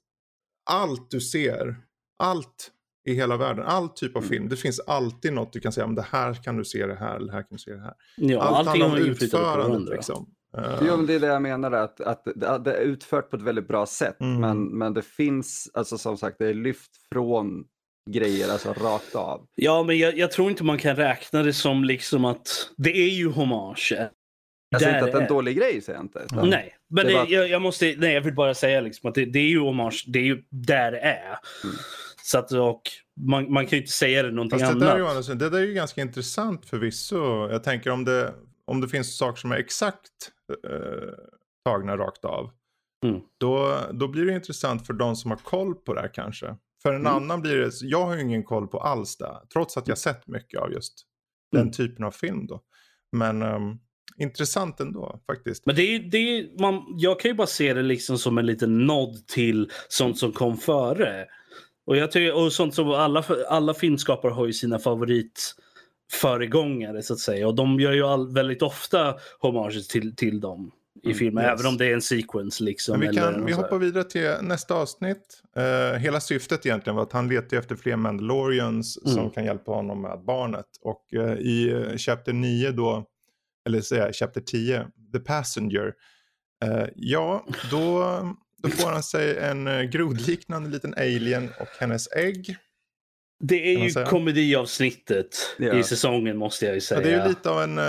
allt 0.71 1.11
du 1.11 1.21
ser, 1.21 1.77
allt 2.23 2.73
i 3.07 3.15
hela 3.15 3.37
världen, 3.37 3.65
all 3.65 3.89
typ 3.89 4.17
av 4.17 4.23
Mm. 4.23 4.31
film, 4.31 4.49
det 4.49 4.57
finns 4.57 4.81
alltid 4.81 5.33
något 5.33 5.53
du 5.53 5.61
kan 5.61 5.73
säga, 5.73 5.87
men 5.87 5.95
det 5.97 6.07
här 6.11 6.35
kan 6.35 6.57
du 6.57 6.65
se 6.65 6.87
det 6.87 6.95
här, 6.95 7.17
eller 7.17 7.33
här 7.33 7.41
kan 7.43 7.49
du 7.51 7.59
se 7.59 7.71
det 7.71 7.81
här. 7.83 7.95
ja, 8.17 8.41
allt 8.43 8.69
allting 8.69 8.83
handlar 8.83 9.01
om 9.03 9.07
utförandet 9.11 9.95
liksom. 9.97 10.27
Eh, 10.59 10.79
Jo, 10.87 10.97
men 10.97 11.07
det 11.07 11.15
är 11.15 11.21
det 11.21 11.27
jag 11.27 11.43
menar, 11.43 11.73
att, 11.73 12.01
att 12.01 12.25
det 12.25 12.59
det 12.65 12.73
är 12.75 12.81
utfört 12.81 13.31
på 13.31 13.37
ett 13.37 13.43
väldigt 13.43 13.69
bra 13.69 13.87
sätt. 13.87 14.21
Mm. 14.21 14.41
Men, 14.41 14.65
men 14.79 14.95
det 14.95 15.03
finns, 15.03 15.71
alltså 15.75 15.99
som 15.99 16.17
sagt, 16.17 16.37
det 16.39 16.47
är 16.49 16.55
lyft 16.55 16.91
från 17.13 17.65
grejer, 18.11 18.53
alltså 18.53 18.73
rakt 18.73 19.15
av. 19.15 19.47
Ja, 19.55 19.83
men 19.83 19.99
jag, 19.99 20.19
jag 20.19 20.31
tror 20.33 20.51
inte 20.51 20.65
man 20.65 20.79
kan 20.79 20.97
räkna 20.97 21.43
det 21.43 21.53
som 21.53 21.85
liksom 21.85 22.25
att 22.25 22.49
det 22.77 22.97
är 22.97 23.09
ju 23.11 23.29
hommage. 23.31 23.93
Jag 24.71 24.81
säger 24.81 24.95
inte 24.95 25.05
att 25.07 25.13
det 25.13 25.19
är 25.19 25.23
en 25.23 25.29
dålig 25.29 25.57
grej, 25.57 25.81
säger 25.81 25.99
jag 25.99 26.05
inte. 26.05 26.19
utan- 26.25 26.49
Nej, 26.49 26.75
men 26.91 27.05
Det 27.07 27.13
det, 27.13 27.19
var- 27.19 27.27
jag, 27.29 27.49
jag, 27.49 27.63
måste, 27.63 27.95
nej, 27.99 28.15
jag 28.15 28.21
vill 28.21 28.35
bara 28.35 28.55
säga 28.55 28.81
liksom 28.81 29.09
att 29.09 29.15
det, 29.15 29.25
det 29.25 29.39
är 29.39 29.49
ju 29.49 29.59
hommage. 29.61 30.05
Det 30.09 30.19
är 30.19 30.23
ju 30.23 30.43
där 30.51 30.93
det 30.93 30.99
är. 31.01 31.39
Mm. 31.65 31.77
Så 32.27 32.39
att, 32.39 32.53
och 32.53 32.83
man, 33.21 33.53
man 33.53 33.67
kan 33.67 33.77
ju 33.77 33.83
inte 33.83 33.93
säga 33.93 34.23
det 34.23 34.31
någonting 34.31 34.59
Fast 34.59 34.73
det 34.73 34.77
annat. 34.87 34.89
där, 34.95 34.99
Johannes, 34.99 35.27
det 35.27 35.35
där 35.51 35.59
är 35.59 35.67
ju 35.67 35.75
ganska 35.75 36.01
intressant 36.03 36.67
förvisso. 36.67 37.49
Jag 37.51 37.65
tänker 37.65 37.91
om 37.91 38.05
det, 38.05 38.35
om 38.65 38.81
det 38.81 38.89
finns 38.89 39.17
saker 39.19 39.41
som 39.41 39.53
är 39.53 39.57
exakt 39.57 40.11
eh, 40.69 41.09
tagna 41.65 41.97
rakt 41.97 42.25
av. 42.25 42.51
Mm. 43.07 43.21
Då, 43.41 43.79
då 43.93 44.09
blir 44.09 44.25
det 44.25 44.33
intressant 44.35 44.87
för 44.87 44.93
de 44.93 45.17
som 45.17 45.31
har 45.31 45.39
koll 45.39 45.75
på 45.75 45.95
det 45.95 46.01
här 46.01 46.11
kanske. 46.15 46.57
För 46.83 46.93
en 46.93 47.01
Mm. 47.01 47.13
annan 47.15 47.41
blir 47.43 47.57
det, 47.57 47.71
jag 47.83 48.07
har 48.07 48.15
ju 48.17 48.23
ingen 48.23 48.45
koll 48.45 48.67
på 48.69 48.81
alls 48.81 49.17
det. 49.17 49.33
Trots 49.53 49.77
att 49.77 49.89
jag 49.89 49.99
sett 49.99 50.27
mycket 50.27 50.61
av 50.61 50.73
just 50.73 50.95
den 51.53 51.61
Mm. 51.61 51.73
typen 51.73 52.05
av 52.05 52.11
film 52.11 52.47
då. 52.47 52.61
Men 53.17 53.43
ehm, 53.43 53.79
intressant 54.19 54.81
ändå 54.81 55.21
faktiskt. 55.27 55.67
Men 55.67 55.77
det 55.77 55.83
är, 55.83 55.99
det 55.99 56.19
är, 56.19 56.61
man, 56.61 56.85
jag 56.99 57.21
kan 57.21 57.31
ju 57.31 57.35
bara 57.35 57.47
se 57.47 57.75
det 57.75 57.83
liksom 57.83 58.19
som 58.19 58.39
en 58.39 58.47
liten 58.47 58.87
nod 58.87 59.27
till 59.27 59.71
sånt 59.89 60.19
som 60.19 60.33
kom 60.33 60.57
före. 60.57 61.27
Och, 61.87 61.97
jag 61.97 62.13
tycker, 62.13 62.35
och 62.37 62.53
sånt 62.53 62.75
som 62.75 62.91
alla, 62.91 63.25
alla 63.49 63.75
filmskapare 63.75 64.33
har 64.33 64.47
ju 64.47 64.53
sina 64.53 64.79
favoritföregångare 64.79 67.03
så 67.03 67.13
att 67.13 67.19
säga. 67.19 67.47
Och 67.49 67.55
de 67.55 67.81
gör 67.81 67.93
ju 67.93 68.03
all, 68.03 68.35
väldigt 68.35 68.63
ofta 68.63 69.15
hommage 69.41 69.89
till, 69.89 70.17
till 70.17 70.41
dem 70.41 70.71
i 71.03 71.07
Mm, 71.07 71.19
filmen. 71.19 71.45
yes. 71.45 71.61
Även 71.61 71.67
om 71.73 71.77
det 71.79 71.87
är 71.87 71.95
en 71.95 72.03
sequence. 72.03 72.65
Liksom, 72.65 72.99
Men 73.01 73.11
vi, 73.11 73.17
kan, 73.17 73.47
vi 73.47 73.53
hoppar 73.53 73.79
vidare 73.79 74.05
till 74.05 74.31
nästa 74.43 74.75
avsnitt. 74.75 75.43
Eh, 75.57 75.93
hela 75.99 76.21
syftet 76.21 76.67
egentligen 76.67 76.97
var 76.97 77.03
att 77.03 77.13
han 77.13 77.29
letar 77.29 77.57
efter 77.57 77.77
fler 77.77 77.97
Mandalorians 77.97 78.99
Mm. 79.05 79.15
som 79.15 79.31
kan 79.31 79.45
hjälpa 79.45 79.73
honom 79.73 80.03
med 80.03 80.25
barnet. 80.27 80.67
Och 80.81 81.15
eh, 81.15 81.33
i 81.39 81.73
uh, 81.75 81.97
Chapter 81.97 82.33
9 82.33 82.71
då, 82.71 83.05
eller 83.69 83.81
säga 83.81 84.13
Chapter 84.13 84.41
10, 84.41 84.87
The 85.13 85.19
Passenger. 85.19 85.93
ja, 86.95 87.45
då, 87.71 88.03
då 88.71 88.77
får 88.77 88.91
han 88.91 89.03
sig 89.03 89.39
en 89.39 89.69
uh, 89.69 89.83
grodliknande 89.83 90.69
liten 90.71 90.95
alien 90.97 91.49
och 91.61 91.69
hennes 91.81 92.09
ägg. 92.13 92.57
Det 93.45 93.75
är 93.75 93.79
ju 93.85 93.91
säga. 93.91 94.07
komediavsnittet 94.07 95.37
Ja. 95.59 95.75
i 95.79 95.83
säsongen 95.83 96.37
måste 96.37 96.65
jag 96.65 96.73
ju 96.73 96.77
Ja, 96.77 96.81
säga. 96.81 97.01
det 97.01 97.11
är 97.11 97.23
ju 97.23 97.29
lite 97.29 97.51
av 97.51 97.63
en, 97.63 97.79
eh, 97.79 97.85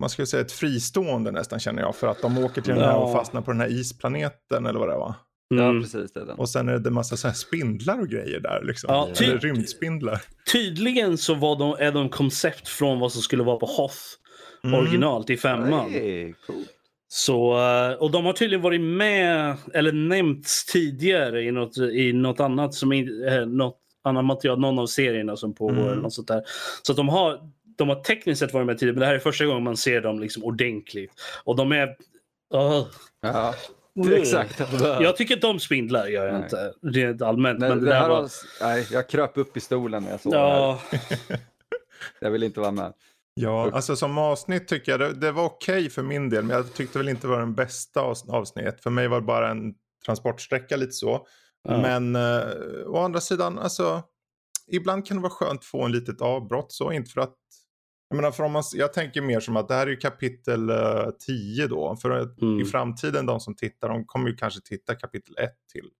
man 0.00 0.10
skulle 0.10 0.26
säga 0.26 0.40
ett 0.40 0.52
fristående 0.52 1.30
nästan 1.30 1.60
känner 1.60 1.82
jag. 1.82 1.96
För 1.96 2.06
att 2.06 2.22
de 2.22 2.38
åker 2.38 2.62
till 2.62 2.74
den 2.74 2.82
här 2.82 2.90
Ja. 2.90 2.96
och 2.96 3.12
fastnar 3.12 3.40
på 3.42 3.50
den 3.50 3.60
här 3.60 3.68
isplaneten 3.68 4.66
eller 4.66 4.78
vad 4.78 4.88
det 4.88 4.94
var. 4.96 5.14
Ja, 5.48 5.68
Mm. 5.70 5.82
precis. 5.82 6.12
Det. 6.12 6.20
Och 6.22 6.48
sen 6.48 6.68
är 6.68 6.78
det 6.78 6.88
en 6.88 6.94
massa 6.94 7.16
så 7.16 7.28
här 7.28 7.34
spindlar 7.34 8.00
och 8.00 8.08
grejer 8.08 8.40
där. 8.40 8.62
Liksom. 8.64 8.94
Ja, 8.94 9.04
Eller 9.20 9.38
ty- 9.38 9.48
rymdspindlar. 9.48 10.22
Tydligen 10.52 11.18
så 11.18 11.34
var 11.34 11.58
de, 11.58 11.76
är 11.86 11.92
de 11.92 12.08
koncept 12.08 12.68
från 12.68 13.00
vad 13.00 13.12
som 13.12 13.22
skulle 13.22 13.42
vara 13.42 13.56
på 13.56 13.66
Hoth 13.66 13.96
Mm. 14.64 14.80
originalt 14.80 15.30
i 15.30 15.36
femman. 15.36 15.90
Hey, 15.90 16.32
cool. 16.46 16.64
Så, 17.16 17.58
eh, 17.58 17.92
och 17.92 18.10
de 18.10 18.24
har 18.24 18.32
tydligen 18.32 18.62
varit 18.62 18.80
med 18.80 19.56
eller 19.74 19.92
nämnts 19.92 20.64
tidigare 20.64 21.42
i 21.42 21.50
något, 21.50 21.78
i 21.78 22.12
något 22.12 22.40
annat 22.40 22.74
som 22.74 22.92
eh, 22.92 23.46
något 23.46 23.78
annat 24.04 24.24
material, 24.24 24.60
någon 24.60 24.78
av 24.78 24.86
serierna 24.86 25.36
som 25.36 25.54
pågår. 25.54 25.72
Mm. 25.78 25.88
Eller 25.88 26.02
något 26.02 26.12
sånt 26.12 26.28
där. 26.28 26.42
Så 26.82 26.92
de 26.92 27.08
har, 27.08 27.40
de 27.78 27.88
har 27.88 27.96
tekniskt 27.96 28.38
sett 28.40 28.52
varit 28.52 28.66
med 28.66 28.78
tidigare 28.78 28.94
men 28.94 29.00
det 29.00 29.06
här 29.06 29.14
är 29.14 29.18
första 29.18 29.44
gången 29.44 29.62
man 29.64 29.76
ser 29.76 30.00
dem 30.00 30.20
liksom 30.20 30.44
ordentligt. 30.44 31.12
Och 31.44 31.56
de 31.56 31.72
är... 31.72 31.96
Åh. 32.54 32.86
Ja, 33.22 33.54
Mm. 33.96 34.12
exakt. 34.12 34.60
Jag 34.82 35.16
tycker 35.16 35.34
inte 35.34 35.46
om 35.46 35.60
spindlar, 35.60 36.06
gör 36.06 36.24
jag 36.26 36.34
Nej. 36.34 36.42
inte. 36.42 36.72
Rent 36.82 37.22
allmänt. 37.22 37.58
Nej, 37.58 37.68
men 37.68 37.80
det, 37.80 37.86
det 37.90 37.94
här 37.94 38.08
var... 38.08 38.20
var... 38.22 38.30
Nej, 38.60 38.86
jag 38.92 39.08
kröp 39.08 39.38
upp 39.38 39.56
i 39.56 39.60
stolen 39.60 40.02
när 40.02 40.10
jag 40.10 40.20
såg 40.20 40.32
det 40.32 40.38
här. 40.38 40.46
Ja, 40.48 40.80
Jag 42.20 42.30
vill 42.30 42.42
inte 42.42 42.60
vara 42.60 42.70
med. 42.70 42.92
Ja, 43.34 43.70
alltså 43.72 43.96
som 43.96 44.18
avsnitt 44.18 44.68
tycker 44.68 44.92
jag 44.92 45.00
det, 45.00 45.12
det 45.12 45.32
var 45.32 45.44
okej 45.44 45.90
för 45.90 46.02
min 46.02 46.30
del. 46.30 46.44
Men 46.44 46.56
jag 46.56 46.74
tyckte 46.74 46.98
väl 46.98 47.08
inte 47.08 47.26
det 47.26 47.30
var 47.30 47.40
den 47.40 47.54
bästa 47.54 48.00
avs- 48.00 48.30
avsnittet. 48.30 48.82
För 48.82 48.90
mig 48.90 49.08
var 49.08 49.20
det 49.20 49.26
bara 49.26 49.50
en 49.50 49.74
transportsträcka 50.06 50.76
lite 50.76 50.92
så. 50.92 51.26
Ja. 51.68 51.80
Men 51.80 52.16
eh, 52.16 52.48
å 52.86 52.98
andra 52.98 53.20
sidan, 53.20 53.58
alltså. 53.58 54.02
Ibland 54.66 55.06
kan 55.06 55.16
det 55.16 55.22
vara 55.22 55.32
skönt 55.32 55.58
att 55.60 55.64
få 55.64 55.82
en 55.84 55.92
litet 55.92 56.20
avbrott 56.20 56.72
så. 56.72 56.92
Inte 56.92 57.10
för 57.10 57.20
att. 57.20 57.34
Jag 58.08 58.16
menar, 58.16 58.30
för 58.30 58.44
om 58.44 58.52
man, 58.52 58.62
jag 58.74 58.92
tänker 58.92 59.22
mer 59.22 59.40
som 59.40 59.56
att 59.56 59.68
det 59.68 59.74
här 59.74 59.86
är 59.86 59.90
ju 59.90 59.96
kapitel 59.96 60.70
eh, 60.70 61.08
10 61.26 61.66
då. 61.66 61.96
För 61.96 62.10
Mm. 62.42 62.60
i 62.60 62.64
framtiden 62.64 63.26
de 63.26 63.40
som 63.40 63.56
tittar, 63.56 63.88
de 63.88 64.04
kommer 64.06 64.28
ju 64.28 64.36
kanske 64.36 64.60
titta 64.64 64.94
kapitel 64.94 65.34
1 65.38 65.50
till 65.72 65.90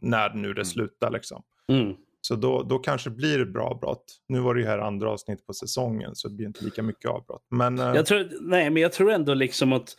när 0.00 0.30
nu 0.34 0.48
det 0.48 0.52
Mm. 0.60 0.64
slutar 0.64 1.10
liksom. 1.10 1.42
Mm. 1.72 1.94
Så 2.20 2.36
då, 2.36 2.62
då 2.62 2.78
kanske 2.78 3.10
blir 3.10 3.38
det 3.38 3.46
bra 3.46 3.66
avbrott. 3.68 4.04
Nu 4.28 4.40
var 4.40 4.54
det 4.54 4.60
ju 4.60 4.66
här 4.66 4.78
andra 4.78 5.10
avsnitt 5.10 5.46
på 5.46 5.52
säsongen 5.52 6.14
så 6.14 6.28
det 6.28 6.34
blir 6.34 6.46
inte 6.46 6.64
lika 6.64 6.82
mycket 6.82 7.10
avbrott. 7.10 7.42
Men 7.50 7.78
eh, 7.78 7.94
Jag 7.94 8.06
tror, 8.06 8.28
nej, 8.40 8.70
men 8.70 8.82
jag 8.82 8.92
tror 8.92 9.12
ändå 9.12 9.34
liksom 9.34 9.72
att 9.72 9.96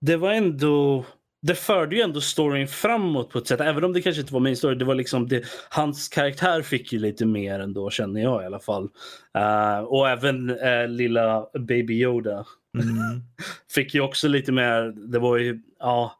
det 0.00 0.16
var 0.16 0.32
ändå... 0.32 1.04
Det 1.42 1.54
förde 1.54 1.96
ju 1.96 2.02
ändå 2.02 2.20
storyn 2.20 2.68
framåt 2.68 3.30
på 3.30 3.38
ett 3.38 3.46
sätt. 3.46 3.60
Även 3.60 3.84
om 3.84 3.92
det 3.92 4.02
kanske 4.02 4.20
inte 4.20 4.32
var 4.32 4.40
min 4.40 4.56
story. 4.56 4.74
Det 4.74 4.84
var 4.84 4.94
liksom 4.94 5.28
det, 5.28 5.44
hans 5.70 6.08
karaktär 6.08 6.62
fick 6.62 6.92
ju 6.92 6.98
lite 6.98 7.26
mer 7.26 7.60
ändå 7.60 7.90
känner 7.90 8.22
jag 8.22 8.42
i 8.42 8.46
alla 8.46 8.60
fall. 8.60 8.88
Eh, 9.38 9.78
och 9.78 10.08
även 10.08 10.50
eh, 10.50 10.88
lilla 10.88 11.46
Baby 11.58 11.94
Yoda 11.94 12.46
mm, 12.82 13.22
fick 13.74 13.94
ju 13.94 14.00
också 14.00 14.28
lite 14.28 14.52
mer. 14.52 14.82
Det 15.12 15.18
var 15.18 15.36
ju 15.36 15.60
ja, 15.78 16.12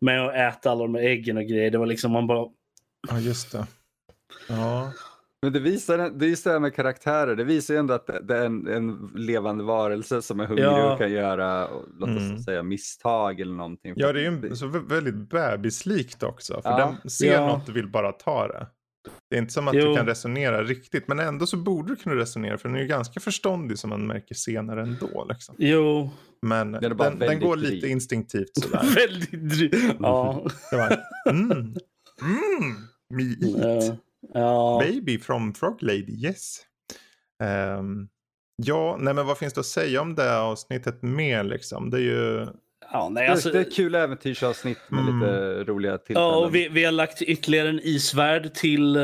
med 0.00 0.26
att 0.26 0.34
äta 0.34 0.70
alla 0.70 0.82
de 0.82 0.94
här 0.94 1.02
äggen 1.02 1.36
och 1.36 1.44
grejer. 1.44 1.70
Det 1.70 1.78
var 1.78 1.86
liksom 1.86 2.12
man 2.12 2.26
bara. 2.26 2.48
ja, 3.08 3.18
just 3.20 3.52
det. 3.52 3.66
Ja, 4.48 4.92
Men 5.42 5.52
det 5.52 5.60
visar, 5.60 5.98
det 5.98 6.26
är 6.26 6.28
just 6.28 6.44
det 6.44 6.50
här 6.50 6.58
med 6.60 6.74
karaktärer, 6.74 7.36
det 7.36 7.44
visar 7.44 7.74
ju 7.74 7.80
ändå 7.80 7.94
att 7.94 8.06
det 8.06 8.20
det 8.22 8.36
är 8.38 8.44
en, 8.46 8.66
en 8.66 9.10
levande 9.14 9.64
varelse 9.64 10.22
som 10.22 10.40
är 10.40 10.46
hungrig 10.46 10.64
Ja. 10.66 10.92
och 10.92 10.98
kan 10.98 11.12
göra, 11.12 11.68
låt 11.98 12.08
oss 12.10 12.16
Mm. 12.22 12.38
säga 12.38 12.62
misstag 12.62 13.40
eller 13.40 13.54
någonting. 13.54 13.92
ja 13.96 14.12
det 14.12 14.20
är 14.26 14.30
ju 14.48 14.56
så 14.56 14.66
vä- 14.66 14.88
väldigt 14.88 15.14
bebislikt 15.30 16.22
också. 16.22 16.60
För 16.62 16.70
Ja. 16.70 16.94
den 17.02 17.10
ser 17.10 17.32
Ja. 17.32 17.46
något 17.46 17.68
och 17.68 17.76
vill 17.76 17.88
bara 17.88 18.12
ta 18.12 18.48
det. 18.48 18.66
Det 19.30 19.36
är 19.36 19.40
inte 19.40 19.52
som 19.52 19.68
att 19.68 19.74
Jo. 19.74 19.80
du 19.90 19.96
kan 19.96 20.06
resonera 20.06 20.62
riktigt. 20.62 21.08
Men 21.08 21.18
ändå 21.18 21.46
så 21.46 21.56
borde 21.56 21.88
du 21.88 21.96
kunna 21.96 22.14
resonera. 22.14 22.58
För 22.58 22.68
den 22.68 22.76
är 22.76 22.82
ju 22.82 22.86
ganska 22.88 23.20
förståndig 23.20 23.78
som 23.78 23.90
man 23.90 24.06
märker 24.06 24.34
senare 24.34 24.82
ändå. 24.82 25.26
Liksom. 25.28 25.54
Jo, 25.58 26.10
Men 26.46 26.72
den, 26.72 26.82
den, 26.82 26.96
väldigt 27.18 27.40
går 27.40 27.56
dryg. 27.56 27.72
lite 27.74 27.88
instinktivt 27.88 28.50
sådär. 28.62 28.94
väldigt 28.94 29.30
dry- 29.52 29.96
Ja. 30.00 30.44
Det 30.70 30.76
var, 30.76 31.04
mm, 31.30 31.50
mm, 31.50 31.74
me 33.14 33.22
eat. 33.22 33.98
Ja. 34.34 34.40
ja. 34.40 34.80
Baby 34.92 35.18
from 35.18 35.54
Frog 35.54 35.82
Lady, 35.82 36.26
yes. 36.26 36.56
Ehm, 37.42 38.08
ja, 38.56 38.96
nej 39.00 39.14
men 39.14 39.26
vad 39.26 39.38
finns 39.38 39.54
det 39.54 39.60
att 39.60 39.66
säga 39.66 40.00
om 40.02 40.14
det 40.14 40.22
här 40.22 40.40
avsnittet 40.40 41.02
mer 41.02 41.44
liksom? 41.44 41.90
Det 41.90 41.96
är 41.96 42.02
ju... 42.02 42.46
Ja, 42.92 43.08
nej, 43.12 43.26
Det- 43.26 43.32
alltså, 43.32 43.50
det 43.50 43.58
är 43.58 43.62
ett 43.62 43.74
kul 43.74 43.94
äventyrsavsnitt 43.94 44.78
med 44.88 45.00
Mm. 45.00 45.20
lite 45.20 45.64
roliga 45.72 45.98
tillfällen. 45.98 46.28
Ja, 46.28 46.36
och 46.46 46.54
vi, 46.54 46.68
vi 46.68 46.84
har 46.84 46.92
lagt 46.92 47.22
ytterligare 47.22 47.68
en 47.68 47.80
isvärld 47.82 48.54
till, 48.54 48.96
eh, 48.96 49.02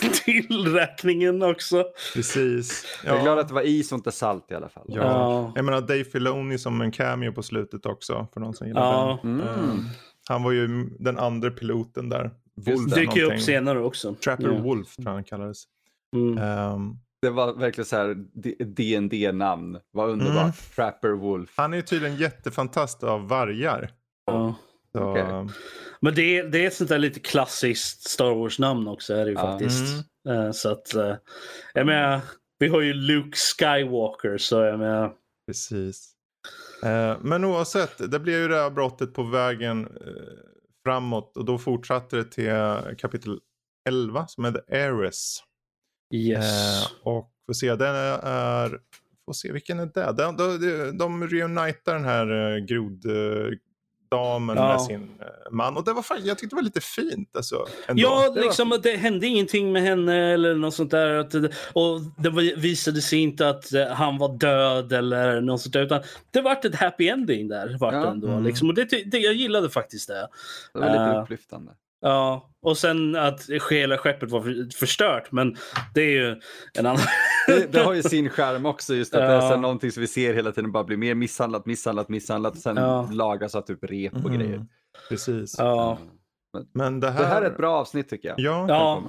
till 0.24 0.66
räkningen 0.74 1.42
också. 1.42 1.84
Precis. 2.14 2.86
Jag 3.06 3.18
är 3.18 3.22
glad 3.22 3.38
att 3.38 3.48
det 3.48 3.54
var 3.54 3.62
is 3.62 3.92
och 3.92 3.96
inte 3.98 4.12
salt 4.12 4.50
i 4.50 4.54
alla 4.54 4.68
fall. 4.68 4.84
Ja. 4.88 5.02
Ja. 5.02 5.52
Jag 5.56 5.64
menar 5.64 5.80
Dave 5.80 6.04
Filoni 6.04 6.58
som 6.58 6.80
en 6.80 6.92
cameo 6.92 7.32
på 7.32 7.42
slutet 7.42 7.86
också. 7.86 8.26
För 8.32 8.40
någon 8.40 8.54
som 8.54 8.66
gillar 8.66 8.80
Ja. 8.82 9.18
den. 9.22 9.40
Mm. 9.40 9.48
Ehm, 9.48 9.84
han 10.28 10.42
var 10.42 10.52
ju 10.52 10.66
den 10.98 11.18
andra 11.18 11.50
piloten 11.50 12.08
där. 12.08 12.30
Wolf 12.56 12.90
det. 12.94 13.00
Dyker 13.00 13.16
ju 13.16 13.24
upp 13.24 13.40
senare 13.40 13.80
också. 13.80 14.14
Trapper 14.14 14.44
Ja. 14.48 14.58
Wolf 14.60 14.96
tror 14.96 15.06
jag 15.06 15.12
han 15.12 15.24
kallades. 15.24 15.64
Mm. 16.16 16.38
Ehm, 16.38 16.96
Det 17.22 17.30
var 17.30 17.52
verkligen 17.52 17.86
så 17.86 17.96
här 17.96 18.14
dd 18.64 19.32
namn 19.32 19.78
Vad 19.90 20.10
underbart. 20.10 20.36
Mm. 20.42 20.52
Trapper 20.76 21.08
Wolf. 21.10 21.50
han 21.56 21.72
är 21.72 21.76
ju 21.76 21.82
tydligen 21.82 22.16
jättefantast 22.16 23.02
av 23.02 23.28
vargar. 23.28 23.90
Ja. 24.26 24.54
Så, 24.92 25.00
Okej. 25.10 25.24
Men 26.00 26.14
det, 26.14 26.38
är- 26.38 26.44
det 26.44 26.58
är 26.62 26.66
ett 26.66 26.74
sånt 26.74 26.88
där 26.90 26.98
lite 26.98 27.20
klassiskt 27.20 28.08
Star 28.10 28.34
Wars-namn 28.34 28.88
också 28.88 29.14
är 29.14 29.24
det 29.24 29.30
ju 29.30 29.36
Ja. 29.36 29.40
faktiskt. 29.58 30.04
Mm. 30.28 30.40
Eh, 30.46 30.52
Så 30.52 30.68
att, 30.72 30.94
eh, 30.94 31.14
jag 31.74 31.86
menar, 31.86 32.20
vi 32.58 32.68
har 32.68 32.80
ju 32.80 32.92
Luke 32.94 33.36
Skywalker 33.36 34.38
så 34.38 34.60
jag 34.60 34.78
menar, 34.78 35.12
Precis. 35.46 36.08
Eh, 36.84 37.16
men 37.20 37.44
oavsett, 37.44 38.10
det 38.10 38.18
blev 38.18 38.38
ju 38.40 38.48
det 38.48 38.56
här 38.62 38.70
brottet 38.70 39.14
på 39.14 39.22
vägen 39.22 39.88
framåt 40.84 41.36
och 41.36 41.44
då 41.44 41.58
fortsatte 41.58 42.16
det 42.16 42.24
till 42.24 42.48
eh, 42.48 42.80
kapitel 42.98 43.40
11 43.88 44.26
som 44.26 44.44
är 44.44 44.52
The 44.52 44.76
Heiress. 44.76 45.38
yes. 46.14 46.44
Eh, 46.44 46.90
och 47.02 47.32
får 47.46 47.52
se, 47.52 47.76
den 47.76 47.94
är, 47.94 48.80
får 49.24 49.32
se 49.32 49.52
vilken 49.52 49.78
är 49.78 49.90
det? 49.94 50.12
De, 50.12 50.36
de, 50.36 50.98
de 50.98 51.28
reunitar 51.28 51.94
den 51.94 52.04
här 52.04 52.54
eh, 52.56 52.64
groddamen 54.16 54.56
Ja. 54.56 54.68
med 54.68 54.80
sin 54.80 55.08
eh, 55.20 55.26
man 55.50 55.76
och 55.76 55.84
det 55.84 55.92
var 55.92 56.02
fan, 56.02 56.18
jag 56.24 56.38
tyckte 56.38 56.56
det 56.56 56.58
var 56.58 56.62
lite 56.62 56.80
fint 56.80 57.36
alltså. 57.36 57.66
Ändå. 57.88 58.02
Ja, 58.02 58.22
Det 58.22 58.40
var- 58.40 58.46
liksom 58.46 58.72
att 58.72 58.82
det 58.82 58.96
hände 58.96 59.26
ingenting 59.26 59.72
med 59.72 59.82
henne 59.82 60.32
eller 60.34 60.54
något 60.54 60.74
sånt 60.74 60.90
där. 60.90 61.14
Att, 61.14 61.34
och 61.72 62.00
det 62.18 62.30
var- 62.30 62.56
visade 62.60 63.00
sig 63.02 63.18
inte 63.18 63.48
att 63.48 63.72
eh, 63.72 63.86
han 63.86 64.18
var 64.18 64.38
död 64.38 64.92
eller 64.92 65.40
något 65.40 65.60
sånt 65.60 65.72
där. 65.72 65.82
Utan 65.82 66.02
det 66.30 66.40
vart 66.40 66.64
ett 66.64 66.74
happy 66.74 67.08
ending 67.08 67.48
där. 67.48 67.76
Vart 67.80 67.94
Ja. 67.94 68.00
det 68.00 68.06
ändå, 68.08 68.28
Mm. 68.28 68.44
liksom. 68.44 68.68
och 68.68 68.74
det, 68.74 68.84
det, 69.10 69.18
jag 69.18 69.34
gillade 69.34 69.70
faktiskt 69.70 70.08
det. 70.08 70.28
Det 70.72 70.78
var 70.80 70.86
lite 70.86 70.98
Eh, 71.02 71.22
upplyftande. 71.22 71.72
Ja, 72.02 72.50
och 72.62 72.78
sen 72.78 73.16
att 73.16 73.40
hela 73.70 73.98
skeppet 73.98 74.30
var 74.30 74.40
för- 74.42 74.78
förstört. 74.78 75.32
Men 75.32 75.56
det 75.94 76.00
är 76.02 76.10
ju 76.10 76.40
en 76.78 76.86
annan... 76.86 76.98
Det, 77.46 77.72
det 77.72 77.80
har 77.80 77.92
ju 77.94 78.02
sin 78.02 78.28
skärm 78.30 78.66
också, 78.66 78.94
just 78.94 79.14
att 79.14 79.20
det 79.20 79.26
är 79.34 79.40
så 79.40 79.46
Ja. 79.46 79.56
någonting 79.56 79.90
som 79.92 80.00
vi 80.00 80.06
ser 80.06 80.34
hela 80.34 80.52
tiden 80.52 80.72
bara 80.72 80.84
blir 80.84 80.96
mer 80.96 81.14
misshandlat, 81.14 81.66
misshandlat, 81.66 82.08
misshandlat 82.08 82.52
och 82.52 82.58
sen 82.62 82.76
Ja. 82.76 83.08
lagas 83.12 83.54
av 83.54 83.60
typ 83.62 83.84
rep 83.84 84.12
och 84.14 84.20
Mhm. 84.30 84.38
grejer. 84.38 84.66
Precis. 85.08 85.54
ja. 85.58 85.98
Men 86.74 87.00
det 87.00 87.10
här, 87.10 87.20
Det 87.20 87.26
här 87.26 87.42
är 87.42 87.46
ett 87.46 87.56
bra 87.56 87.74
avsnitt 87.78 88.08
tycker 88.08 88.28
jag. 88.28 88.40
Ja, 88.40 88.64
Ja. 88.68 89.02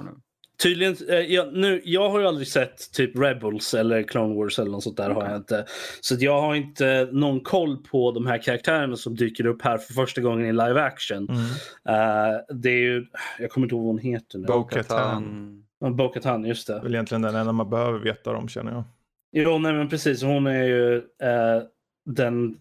Tydligen, 0.63 0.95
eh, 1.09 1.15
jag, 1.19 1.53
nu, 1.53 1.81
jag 1.85 2.09
har 2.09 2.19
ju 2.19 2.27
aldrig 2.27 2.47
sett 2.47 2.91
typ 2.91 3.17
Rebels 3.19 3.73
eller 3.73 4.03
Clone 4.03 4.35
Wars 4.35 4.59
eller 4.59 4.71
något 4.71 4.83
sånt 4.83 4.97
där. 4.97 5.09
har 5.09 5.25
jag 5.27 5.35
inte. 5.35 5.65
Så 6.01 6.13
att 6.13 6.21
jag 6.21 6.41
har 6.41 6.55
inte 6.55 7.07
någon 7.11 7.39
koll 7.39 7.77
på 7.77 8.11
de 8.11 8.25
här 8.27 8.37
karaktärerna 8.37 8.95
som 8.95 9.15
dyker 9.15 9.45
upp 9.45 9.61
här 9.61 9.77
för 9.77 9.93
första 9.93 10.21
gången 10.21 10.45
i 10.45 10.51
live 10.51 10.81
action. 10.81 11.27
Mm. 11.29 11.39
Eh, 11.89 12.39
det 12.55 12.69
är 12.69 12.77
ju, 12.79 13.05
jag 13.39 13.49
kommer 13.51 13.65
inte 13.65 13.75
ihåg 13.75 13.83
vad 13.85 13.93
hon 13.93 13.99
heter 13.99 14.37
nu. 14.39 14.45
Bo-Katan. 14.47 15.63
Bo-Katan, 15.81 16.45
just 16.45 16.67
Det 16.67 16.73
är 16.73 16.77
det. 16.77 16.83
väl 16.83 16.93
egentligen 16.93 17.21
den 17.21 17.35
enda 17.35 17.51
man 17.51 17.69
behöver 17.69 17.99
veta 17.99 18.35
om 18.35 18.47
känner 18.49 18.71
jag. 18.71 18.83
Jo, 19.31 19.57
nej 19.57 19.73
men 19.73 19.89
precis. 19.89 20.23
Hon 20.23 20.47
är 20.47 20.63
ju 20.63 20.95
eh, 20.97 21.61
den... 22.05 22.55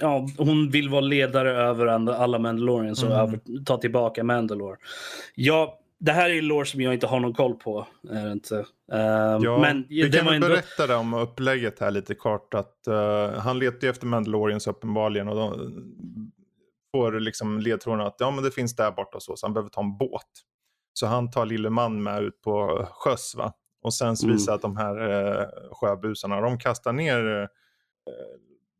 Ja, 0.00 0.26
hon 0.38 0.70
vill 0.70 0.88
vara 0.88 1.00
ledare 1.00 1.50
över 1.50 1.86
alla 2.12 2.38
Mandalorians 2.38 3.02
och 3.02 3.10
Mm. 3.10 3.20
över, 3.20 3.64
ta 3.64 3.76
tillbaka 3.76 4.24
Mandalore. 4.24 4.76
Ja, 5.34 5.79
det 6.00 6.12
här 6.12 6.30
är 6.30 6.42
lore 6.42 6.66
som 6.66 6.80
jag 6.80 6.94
inte 6.94 7.06
har 7.06 7.20
någon 7.20 7.34
koll 7.34 7.54
på. 7.54 7.86
Är 8.10 8.26
det 8.26 8.32
inte. 8.32 8.58
Eh, 8.92 9.38
Ja, 9.40 9.58
men 9.60 9.86
vi 9.88 10.10
kan 10.12 10.28
ändå... 10.34 10.48
berätta 10.48 10.86
det 10.86 10.94
om 10.94 11.14
upplägget 11.14 11.78
här 11.80 11.90
lite 11.90 12.14
kort. 12.14 12.54
Att, 12.54 12.86
eh, 12.86 13.30
han 13.32 13.58
letar 13.58 13.86
ju 13.86 13.90
efter 13.90 14.06
Mandalorians 14.06 14.66
uppenbarligen 14.66 15.28
och 15.28 15.36
de 15.36 15.52
får 16.96 17.20
liksom 17.20 17.60
ledtrådarna 17.60 18.06
att 18.06 18.16
ja, 18.18 18.30
men 18.30 18.44
det 18.44 18.50
finns 18.50 18.76
där 18.76 18.90
borta 18.90 19.16
och 19.16 19.22
så, 19.22 19.36
så 19.36 19.46
han 19.46 19.54
behöver 19.54 19.70
ta 19.70 19.80
en 19.80 19.96
båt. 19.96 20.26
Så 20.92 21.06
han 21.06 21.30
tar 21.30 21.46
lille 21.46 21.70
man 21.70 22.02
med 22.02 22.22
ut 22.22 22.40
på 22.42 22.86
sjöss 22.90 23.34
va. 23.36 23.52
Och 23.82 23.94
sen 23.94 24.16
så 24.16 24.26
Mm. 24.26 24.36
visar 24.36 24.54
att 24.54 24.62
de 24.62 24.76
här 24.76 25.10
eh, 25.40 25.46
sjöbusarna, 25.72 26.40
de 26.40 26.58
kastar 26.58 26.92
ner 26.92 27.48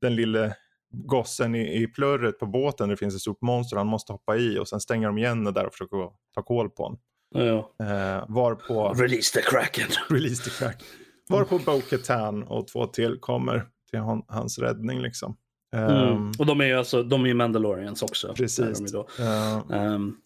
den 0.01 0.17
lille 0.17 0.57
gossen 0.93 1.55
i, 1.55 1.83
i 1.83 1.87
plurret 1.87 2.39
på 2.39 2.47
båten. 2.47 2.89
Det 2.89 2.97
finns 2.97 3.15
ett 3.15 3.21
stort 3.21 3.41
monster 3.43 3.77
han 3.77 3.87
måste 3.87 4.13
hoppa 4.13 4.37
i 4.37 4.59
och 4.59 4.69
sen 4.69 4.81
stänger 4.81 5.07
de 5.07 5.19
igen 5.19 5.45
det 5.45 5.53
där 5.53 5.67
och 5.67 5.73
försöker 5.73 6.11
ta 6.35 6.43
koll 6.43 6.71
på 6.71 6.83
honom. 6.83 6.99
Ja. 7.35 7.73
Eh, 7.83 8.25
varpå... 8.29 8.93
Release 8.95 9.35
the 9.41 9.43
Kraken. 9.51 9.87
Release 10.11 10.45
the 10.45 10.51
crack. 10.51 10.83
Varpå 11.29 11.59
Bo-Katan 11.59 12.43
och 12.43 12.69
två 12.69 12.87
till 12.87 13.17
kommer 13.21 13.67
till 13.91 13.99
hon, 14.01 14.23
hans 14.29 14.59
räddning 14.59 15.01
liksom. 15.03 15.37
Mm. 15.77 15.91
Ehm, 15.91 16.33
Och 16.39 16.47
de 16.47 16.61
är 16.61 16.65
ju 16.65 16.75
alltså, 16.75 17.03
de 17.03 17.25
är 17.25 17.29
ju 17.29 17.35
Mandalorians 17.35 18.03
också. 18.03 18.35
Precis. 18.35 18.95
eh, 19.19 19.61
Ehm, 19.73 20.17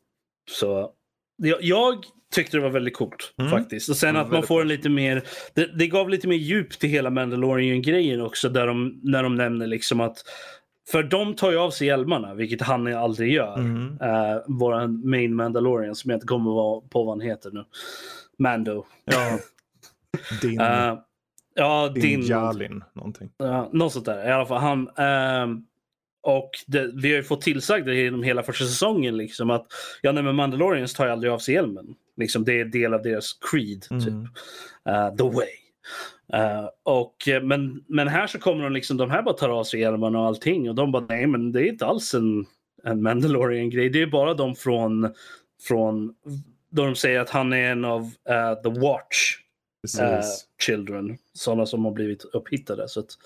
så 0.50 0.90
jag, 1.36 1.58
jag 1.62 2.04
tyckte 2.34 2.56
det 2.56 2.62
var 2.62 2.70
väldigt 2.70 2.96
coolt 2.96 3.34
Mm. 3.38 3.50
faktiskt. 3.50 3.88
Och 3.88 3.96
sen 3.96 4.14
Ja, 4.14 4.20
att 4.20 4.30
man 4.32 4.42
får 4.42 4.60
en 4.60 4.68
lite 4.68 4.88
mer, 4.88 5.22
det, 5.54 5.78
det 5.78 5.86
gav 5.86 6.08
lite 6.08 6.28
mer 6.28 6.36
djup 6.36 6.78
till 6.78 6.90
hela 6.90 7.10
Mandalorian-grejen 7.10 8.20
också. 8.20 8.48
Där 8.48 8.66
de, 8.66 9.00
när 9.02 9.22
de 9.22 9.34
nämner 9.34 9.66
liksom 9.66 10.00
att, 10.00 10.16
för 10.90 11.02
de 11.02 11.34
tar 11.34 11.50
ju 11.50 11.58
av 11.58 11.70
sig 11.70 11.86
hjälmarna, 11.86 12.34
vilket 12.34 12.62
han 12.62 12.94
aldrig 12.94 13.32
gör. 13.32 13.58
mm, 13.58 13.98
Uh, 14.02 14.42
våran 14.58 15.10
main 15.10 15.34
Mandalorian 15.34 15.94
som 15.94 16.10
jag 16.10 16.16
inte 16.16 16.26
kommer 16.26 16.50
vara 16.50 16.80
på 16.80 17.04
vad 17.04 17.14
han 17.18 17.20
heter 17.28 17.50
nu. 17.50 17.64
Mando. 18.38 18.84
ja. 19.04 19.38
Din, 20.42 20.60
Eh, 20.60 20.98
ja, 21.54 21.88
din, 21.88 22.02
din. 22.02 22.22
Jalin 22.22 22.84
någonting. 22.92 23.30
Ja, 23.36 23.70
något 23.72 23.92
sånt 23.92 24.04
där. 24.04 24.28
I 24.28 24.32
alla 24.32 24.46
fall 24.46 24.60
han. 24.60 24.88
ehm, 24.96 25.64
och 26.22 26.50
det, 26.66 26.90
vi 26.94 27.08
har 27.10 27.16
ju 27.16 27.22
fått 27.22 27.40
tillsagda 27.40 27.92
genom 27.92 28.22
hela 28.22 28.42
första 28.42 28.64
säsongen 28.64 29.16
liksom 29.16 29.50
att 29.50 29.66
ja, 30.02 30.12
nej, 30.12 30.22
men 30.22 30.34
Mandalorians 30.36 30.94
tar 30.94 31.06
ju 31.06 31.12
aldrig 31.12 31.32
av 31.32 31.38
sig 31.38 31.54
hjälmen. 31.54 31.94
Liksom, 32.16 32.44
det 32.44 32.60
är 32.60 32.64
del 32.64 32.94
av 32.94 33.02
deras 33.02 33.32
creed. 33.50 33.82
Typ. 33.82 34.08
Mm. 34.08 34.28
Eh, 34.88 35.16
the 35.16 35.22
way. 35.36 35.48
Eh, 36.32 36.68
och, 36.82 37.28
eh, 37.28 37.42
men, 37.42 37.84
men 37.88 38.08
här 38.08 38.26
så 38.26 38.38
kommer 38.38 38.64
de 38.64 38.72
liksom, 38.72 38.96
de 38.96 39.10
här 39.10 39.22
bara 39.22 39.34
tar 39.34 39.48
av 39.48 39.64
sig 39.64 39.80
hjälmarna 39.80 40.20
och 40.20 40.26
allting. 40.26 40.68
Och 40.68 40.74
de 40.74 40.92
bara, 40.92 41.06
nej 41.08 41.26
men 41.26 41.52
det 41.52 41.60
är 41.60 41.66
inte 41.68 41.86
alls 41.86 42.14
en, 42.14 42.46
en 42.84 43.02
Mandalorian-grej. 43.02 43.88
Det 43.90 44.02
är 44.02 44.06
bara 44.06 44.34
de 44.34 44.54
från, 44.54 45.14
från 45.62 46.14
då 46.70 46.84
de 46.84 46.94
säger 46.94 47.20
att 47.20 47.30
han 47.30 47.52
är 47.52 47.70
en 47.72 47.84
av 47.84 48.00
eh, 48.02 48.54
The 48.62 48.80
Watch 48.80 49.38
eh, 50.00 50.20
Children. 50.62 51.18
Sådana 51.32 51.66
som 51.66 51.84
har 51.84 51.92
blivit 51.92 52.24
upphittade. 52.24 52.88
Så 52.88 53.00
att, 53.00 53.10
Så 53.10 53.18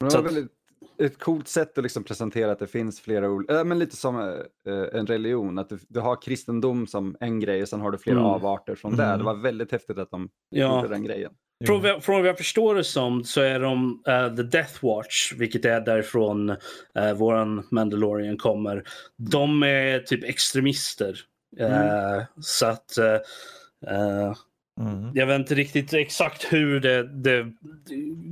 var 0.00 0.18
att- 0.18 0.24
väldigt, 0.26 0.52
ett 0.98 1.18
coolt 1.18 1.48
sätt 1.48 1.78
att 1.78 1.84
liksom 1.84 2.04
presentera 2.04 2.52
att 2.52 2.58
det 2.58 2.66
finns 2.66 3.00
flera 3.00 3.30
olika, 3.30 3.58
äh, 3.58 3.64
men 3.64 3.78
lite 3.78 3.96
som 3.96 4.18
äh, 4.20 4.74
en 4.92 5.06
religion, 5.06 5.58
att 5.58 5.68
du, 5.68 5.78
du, 5.88 6.00
har 6.00 6.22
kristendom 6.22 6.86
som 6.86 7.16
en 7.20 7.40
grej 7.40 7.62
och 7.62 7.68
sen 7.68 7.80
har 7.80 7.90
du 7.90 7.98
flera 7.98 8.16
Mm. 8.18 8.30
avarter 8.30 8.74
från 8.74 8.96
det. 8.96 9.16
Det 9.16 9.24
var 9.24 9.34
väldigt 9.34 9.72
häftigt 9.72 9.98
att 9.98 10.10
de 10.10 10.28
Ja. 10.50 10.76
gjorde 10.76 10.88
den 10.88 11.04
grejen. 11.04 11.32
Från, 11.66 12.02
från 12.02 12.20
vad 12.20 12.28
jag 12.28 12.38
förstår 12.38 12.74
det 12.74 12.84
som 12.84 13.24
så 13.24 13.40
är 13.40 13.60
de 13.60 14.02
eh, 14.06 14.36
The 14.36 14.42
Death 14.42 14.84
Watch, 14.84 15.32
vilket 15.32 15.64
är 15.64 15.80
därifrån 15.80 16.50
uh, 16.50 17.12
våran 17.16 17.66
Mandalorian 17.70 18.36
kommer. 18.36 18.82
De 19.16 19.62
är 19.62 19.98
typ 19.98 20.24
extremister. 20.24 21.18
Eh, 21.58 22.22
Så 22.40 22.66
att 22.66 22.98
eh, 22.98 24.32
Mm. 24.80 25.10
jag 25.14 25.26
vet 25.26 25.38
inte 25.40 25.54
riktigt 25.54 25.94
exakt 25.94 26.52
hur 26.52 26.80
det, 26.80 27.02
det 27.02 27.52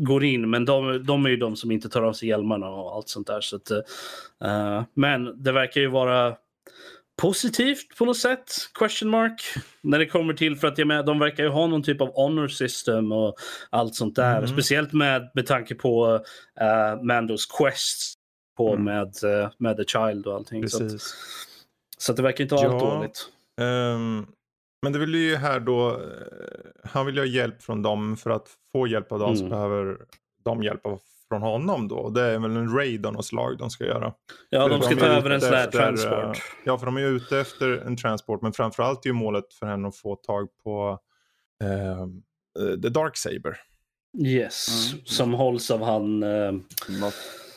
går 0.07 0.25
in, 0.25 0.51
men 0.51 0.65
de, 0.65 1.05
de 1.07 1.27
är 1.27 1.31
ju 1.31 1.37
de 1.37 1.57
som 1.57 1.71
inte 1.71 1.89
tar 1.89 2.03
av 2.03 2.13
sig 2.13 2.29
hjälmarna 2.29 2.69
och 2.69 2.95
allt 2.95 3.09
sånt 3.09 3.27
där. 3.27 3.41
Så 3.41 3.57
att, 3.57 3.71
eh, 4.45 4.83
men 4.95 5.43
det 5.43 5.53
verkar 5.53 5.81
ju 5.81 5.87
vara 5.87 6.37
positivt 7.21 7.97
på 7.99 8.05
något 8.05 8.17
sätt, 8.19 8.53
question 8.79 9.09
mark. 9.11 9.43
När 9.83 9.99
det 9.99 10.07
kommer 10.07 10.35
till, 10.35 10.57
för 10.57 10.69
att 10.69 10.79
jag 10.79 10.89
menar, 10.89 11.03
de 11.03 11.19
verkar 11.19 11.43
ju 11.43 11.49
ha 11.49 11.67
någon 11.67 11.83
typ 11.83 12.01
av 12.01 12.13
honor 12.15 12.49
system 12.49 13.13
och 13.13 13.35
allt 13.71 13.95
sånt 13.95 14.17
där. 14.17 14.37
Mm. 14.39 14.49
Speciellt 14.49 14.93
med, 14.93 15.31
med 15.35 15.47
tanke 15.47 15.75
på 15.75 16.15
uh, 16.15 17.03
Mandos 17.03 17.47
quest 17.47 18.15
på 18.57 18.73
Mm. 18.73 18.85
med, 18.85 19.25
eh, 19.43 19.51
med 19.59 19.77
The 19.77 19.85
Child 19.85 20.27
och 20.27 20.35
allting. 20.35 20.69
Så, 20.69 20.77
att, 20.77 20.83
Precis. 20.83 21.15
så 21.99 22.13
att 22.13 22.17
det 22.17 22.23
verkar 22.23 22.45
inte 22.45 22.55
vara 22.55 22.69
allt 22.73 22.83
Ja. 22.83 22.95
dåligt. 22.95 23.29
Ehm, 23.61 24.27
men 24.83 24.93
det 24.93 24.99
vill 24.99 25.15
ju 25.15 25.37
här 25.37 25.61
då, 25.61 25.91
eh, 25.91 26.01
han 26.85 27.07
vill 27.07 27.15
ju 27.15 27.21
ha 27.21 27.27
hjälp 27.27 27.63
från 27.63 27.83
dem 27.83 28.17
för 28.17 28.31
att 28.31 28.49
få 28.73 28.87
hjälp 28.87 29.13
av 29.13 29.19
dem 29.19 29.37
så 29.37 29.41
Mm. 29.45 29.51
behöver 29.51 29.97
de 30.45 30.63
hjälp 30.63 30.87
av, 30.87 31.01
från 31.31 31.43
honom 31.43 31.89
då. 31.89 32.11
Det 32.11 32.23
är 32.23 32.39
väl 32.39 32.57
en 32.57 32.75
raid 32.77 33.07
av 33.07 33.13
något 33.13 33.27
slag 33.27 33.59
de 33.59 33.71
ska 33.71 33.85
göra. 33.85 34.13
Ja, 34.51 34.69
de 34.69 34.83
ska 34.83 34.95
är 34.95 34.97
ta 34.97 35.07
över 35.07 35.31
en 35.31 35.41
sån 35.41 35.55
här 35.55 35.65
efter, 35.67 35.79
transport. 35.79 36.13
eh, 36.37 36.43
Ja, 36.65 36.79
för 36.79 36.87
de 36.87 36.97
är 36.97 37.01
ute 37.07 37.39
efter 37.41 37.71
en 37.87 37.97
transport, 37.97 38.43
men 38.43 38.53
framförallt 38.53 39.05
är 39.07 39.09
ju 39.09 39.15
målet 39.15 39.55
för 39.55 39.67
henne 39.67 39.89
att 39.89 39.97
få 39.97 40.17
tag 40.17 40.49
på 40.65 40.99
ehm, 41.65 42.23
eh, 42.59 42.81
The 42.81 42.89
Dark 42.89 43.17
Saber. 43.17 43.57
Yes, 44.19 44.69
Mm. 44.93 45.05
som 45.05 45.35
hålls 45.35 45.71
av 45.71 45.83
han... 45.85 46.23
eh, 46.23 46.53
Moff 47.01 47.15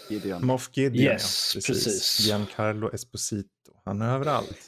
Gideon. 0.10 0.46
Moff 0.46 0.70
Gideon, 0.74 0.96
Yes, 1.04 1.52
ja. 1.56 1.62
precis. 1.68 2.20
Giancarlo 2.20 2.90
Esposito. 2.94 3.50
Han 3.86 4.02
är 4.02 4.16
överallt. 4.16 4.66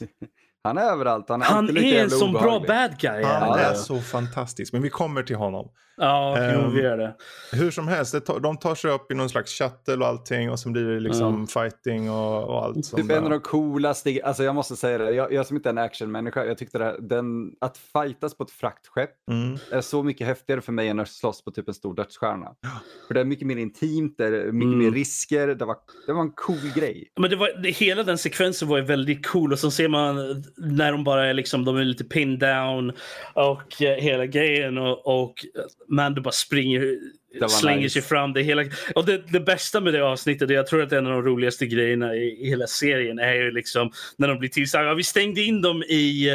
Han 0.66 0.78
är 0.78 0.82
överallt, 0.92 1.28
han 1.28 1.42
är 1.42 1.46
han 1.46 1.58
alltid 1.58 1.76
är 1.84 2.02
en 2.04 2.10
sån 2.10 2.32
bra 2.32 2.60
bad 2.68 2.98
guy. 2.98 3.22
Han 3.24 3.58
är 3.58 3.74
så 3.74 4.00
fantastisk, 4.00 4.72
men 4.72 4.82
vi 4.82 4.90
kommer 4.90 5.22
till 5.22 5.36
honom. 5.36 5.68
Ja, 5.98 6.36
Ehm, 6.38 6.74
vi 6.74 6.82
gör 6.82 6.96
det. 6.98 7.14
Hur 7.52 7.70
som 7.70 7.88
helst, 7.88 8.12
det 8.12 8.20
tar, 8.20 8.40
de 8.40 8.56
tar 8.56 8.74
sig 8.74 8.90
upp 8.90 9.12
i 9.12 9.14
någon 9.14 9.28
slags 9.28 9.52
shuttle 9.58 9.94
och 9.96 10.06
allting 10.06 10.50
och 10.50 10.58
så 10.58 10.68
blir 10.70 10.84
det 10.84 11.00
liksom 11.00 11.34
Mm. 11.34 11.46
fighting 11.46 12.10
och, 12.10 12.44
och 12.44 12.64
allt. 12.64 12.86
Som 12.86 13.02
Typ 13.02 13.10
en 13.10 13.24
av 13.24 13.30
de 13.30 13.40
coolaste, 13.40 14.20
alltså 14.24 14.44
jag 14.44 14.54
måste 14.54 14.76
säga 14.76 14.98
det, 14.98 15.10
jag, 15.10 15.32
jag 15.32 15.46
som 15.46 15.56
inte 15.56 15.68
är 15.68 15.70
en 15.70 15.78
actionmänniska, 15.78 16.44
jag 16.44 16.58
tyckte 16.58 16.78
det, 16.78 16.84
här- 16.84 16.98
den, 17.00 17.52
att 17.60 17.78
fightas 17.78 18.36
på 18.36 18.42
ett 18.44 18.50
fraktskepp 18.50 19.10
mm. 19.30 19.58
är 19.72 19.80
så 19.80 20.02
mycket 20.02 20.26
häftigare 20.26 20.60
för 20.60 20.72
mig 20.72 20.88
än 20.88 21.00
att 21.00 21.08
slåss 21.08 21.44
på 21.44 21.50
typ 21.50 21.68
en 21.68 21.74
stor 21.74 21.94
dödsstjärna. 21.94 22.48
För 23.06 23.14
det 23.14 23.20
är 23.20 23.24
mycket 23.24 23.46
mer 23.46 23.56
intimt, 23.56 24.14
det 24.18 24.26
är 24.26 24.30
mycket 24.30 24.66
Mm. 24.66 24.78
mer 24.78 24.90
risker, 24.90 25.46
det 25.48 25.64
var, 25.64 25.76
det 26.06 26.12
var 26.12 26.20
en 26.22 26.32
cool 26.32 26.72
grej. 26.74 27.12
Men 27.20 27.30
det 27.30 27.36
var, 27.36 27.62
det, 27.62 27.70
hela 27.70 28.02
den 28.02 28.18
sekvensen 28.18 28.68
var 28.68 28.76
ju 28.78 28.84
väldigt 28.84 29.26
cool 29.26 29.52
och 29.52 29.58
så 29.58 29.70
ser 29.70 29.88
man 29.88 30.16
när 30.56 30.92
de 30.92 31.04
bara 31.04 31.26
är 31.26 31.34
liksom, 31.34 31.64
de 31.64 31.76
är 31.76 31.84
lite 31.84 32.04
pinned 32.04 32.38
down 32.38 32.92
och 33.32 33.82
eh, 33.82 33.96
hela 33.96 34.26
grejen 34.26 34.78
och, 34.78 35.22
och 35.22 35.34
Mando 35.88 36.22
bara 36.22 36.32
springer, 36.32 36.98
slänger 37.48 37.82
nice. 37.82 37.92
sig 37.92 38.02
fram. 38.02 38.32
Det, 38.32 38.42
hela, 38.42 38.64
och 38.94 39.06
det, 39.06 39.22
det 39.32 39.40
bästa 39.40 39.80
med 39.80 39.94
det 39.94 40.04
avsnittet, 40.04 40.48
och 40.48 40.56
jag 40.56 40.66
tror 40.66 40.82
att 40.82 40.92
en 40.92 41.06
av 41.06 41.12
de 41.12 41.22
roligaste 41.22 41.66
grejerna 41.66 42.14
i, 42.14 42.46
i 42.46 42.48
hela 42.48 42.66
serien 42.66 43.18
är 43.18 43.34
ju 43.34 43.50
liksom 43.50 43.90
när 44.16 44.28
de 44.28 44.38
blir 44.38 44.48
tillsagda. 44.48 44.88
Ja, 44.88 44.94
vi 44.94 45.04
stängde 45.04 45.42
in 45.42 45.62
dem 45.62 45.82
i 45.82 46.30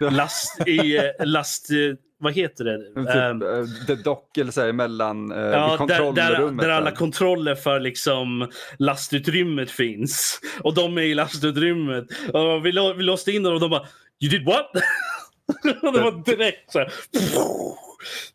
eh, 0.00 0.10
last, 0.10 0.68
i 0.68 0.96
eh, 0.96 1.26
last, 1.26 1.70
eh, 1.70 1.76
vad 2.18 2.32
heter 2.32 2.64
det? 2.64 2.78
Typ, 2.94 3.08
eh, 3.08 3.86
the 3.86 4.02
dock 4.02 4.38
eller 4.38 4.52
så 4.52 4.60
här, 4.60 4.72
mellan 4.72 5.32
uh, 5.32 5.38
Ja, 5.38 5.44
där, 5.50 5.86
där, 5.86 5.98
kontrollrummet. 5.98 6.62
där 6.64 6.70
alla 6.70 6.90
kontroller 6.90 7.54
för 7.54 7.80
liksom 7.80 8.48
lastutrymmet 8.78 9.70
finns. 9.70 10.40
Och 10.60 10.74
de 10.74 10.98
är 10.98 11.02
i 11.02 11.14
lastutrymmet. 11.14 12.04
Och 12.32 12.66
vi, 12.66 12.72
lå- 12.72 12.94
vi 12.96 13.02
låste 13.02 13.32
in 13.32 13.42
dem 13.42 13.54
och 13.54 13.60
de 13.60 13.70
bara 13.70 13.86
You 14.20 14.30
did 14.30 14.46
what? 14.46 14.70
och 15.82 15.92
det 15.92 16.00
var 16.00 16.24
direkt 16.24 16.72
så 16.72 16.78
här. 16.78 16.92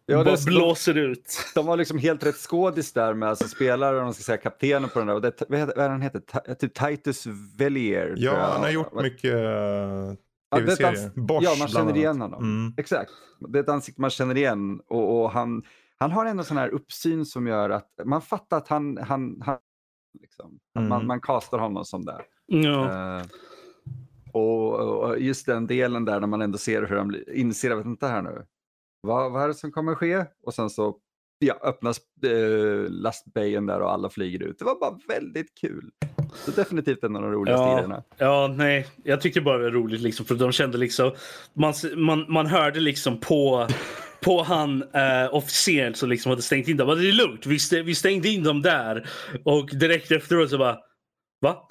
Ja, 0.05 0.23
bara 0.23 0.35
det- 0.35 0.45
blåser 0.45 0.97
ut. 0.97 1.37
De 1.55 1.65
var 1.65 1.77
liksom 1.77 1.97
helt 1.97 2.25
rätt 2.25 2.35
skådis 2.35 2.93
där 2.93 3.13
med 3.13 3.29
alltså 3.29 3.47
spelare 3.47 3.97
och 3.97 4.03
man 4.03 4.13
ska 4.13 4.23
säga 4.23 4.37
kaptenen 4.37 4.89
på 4.89 4.99
den 4.99 5.07
där. 5.07 5.15
Och 5.15 5.21
det, 5.21 5.33
vad, 5.49 5.59
heter, 5.59 5.73
vad 5.75 5.85
är 5.85 5.89
han 5.89 6.01
heter? 6.01 6.19
Ta- 6.19 6.55
Typ 6.55 6.73
Titus 6.73 7.23
Vellier. 7.57 8.05
tror 8.05 8.17
Ja, 8.19 8.35
han 8.51 8.61
har 8.61 8.69
gjort 8.69 8.93
mycket 9.01 9.33
uh, 10.55 10.65
Ja, 10.79 10.93
Bosch 11.15 11.43
ja, 11.43 11.55
man 11.59 11.67
känner 11.67 11.97
igen 11.97 12.21
honom. 12.21 12.43
Mm. 12.43 12.73
Exakt. 12.77 13.11
Det 13.39 13.59
är 13.59 13.63
ett 13.63 13.69
ansikte 13.69 14.01
man 14.01 14.09
känner 14.09 14.37
igen. 14.37 14.81
Och, 14.87 15.21
och 15.23 15.31
han, 15.31 15.63
han 15.97 16.11
har 16.11 16.25
ändå 16.25 16.43
sån 16.43 16.57
här 16.57 16.69
uppsyn 16.69 17.25
som 17.25 17.47
gör 17.47 17.69
att 17.69 17.89
man 18.05 18.21
fattar 18.21 18.57
att 18.57 18.67
han... 18.67 18.97
han, 18.97 19.41
han 19.45 19.57
liksom, 20.21 20.59
att 20.75 20.79
Mm. 20.79 20.89
man, 20.89 21.07
man 21.07 21.21
castar 21.21 21.57
honom 21.59 21.85
som 21.85 22.05
det. 22.05 22.21
Ja. 22.45 23.17
Eh, 23.19 23.25
och, 24.33 24.73
och 24.79 25.19
just 25.19 25.45
den 25.45 25.67
delen 25.67 26.05
där 26.05 26.19
när 26.19 26.27
man 26.27 26.41
ändå 26.41 26.57
ser 26.57 26.83
hur 26.83 26.97
han 26.97 27.15
inser, 27.33 27.69
jag 27.69 27.77
vet 27.77 27.85
inte 27.85 28.07
här 28.07 28.21
nu, 28.21 28.45
vad, 29.01 29.31
vad 29.31 29.43
är 29.43 29.47
det 29.47 29.53
som 29.53 29.71
kommer 29.71 29.95
ske? 29.95 30.25
Och 30.43 30.53
sen 30.53 30.69
så 30.69 30.97
ja, 31.41 31.59
öppnas 31.63 31.97
eh, 32.25 32.89
lastbajen 32.89 33.65
där 33.65 33.81
och 33.81 33.91
alla 33.93 34.09
flyger 34.09 34.43
ut. 34.43 34.59
Det 34.59 34.65
var 34.65 34.79
bara 34.79 34.99
väldigt 35.07 35.57
kul. 35.61 35.89
Så 36.45 36.51
definitivt 36.51 37.03
en 37.03 37.15
av 37.15 37.21
de 37.21 37.31
roligaste 37.31 37.63
Ja. 37.63 37.73
grejerna. 37.75 38.03
ja, 38.17 38.53
nej. 38.57 38.87
Jag 39.03 39.21
tyckte 39.21 39.41
bara 39.41 39.57
det 39.57 39.63
var 39.63 39.71
roligt 39.71 40.01
liksom, 40.01 40.25
för 40.25 40.35
de 40.35 40.51
kände 40.51 40.77
liksom 40.77 41.11
man, 41.53 41.73
man, 41.95 42.25
man 42.33 42.47
hörde 42.47 42.79
liksom 42.79 43.19
på 43.19 43.67
på 44.23 44.43
han 44.43 44.81
eh, 44.83 45.33
officeren 45.35 45.95
som 45.95 46.09
liksom 46.09 46.29
hade 46.29 46.41
stängt 46.41 46.67
in 46.67 46.77
dem. 46.77 46.87
Det 46.87 47.09
är 47.09 47.13
lugnt, 47.13 47.45
vi, 47.45 47.59
stä, 47.59 47.81
vi 47.81 47.95
stängde 47.95 48.29
in 48.29 48.43
dem 48.43 48.61
där. 48.61 49.09
Och 49.45 49.69
direkt 49.73 50.11
efteråt 50.11 50.49
så 50.49 50.57
bara 50.57 50.77
Va? 51.41 51.67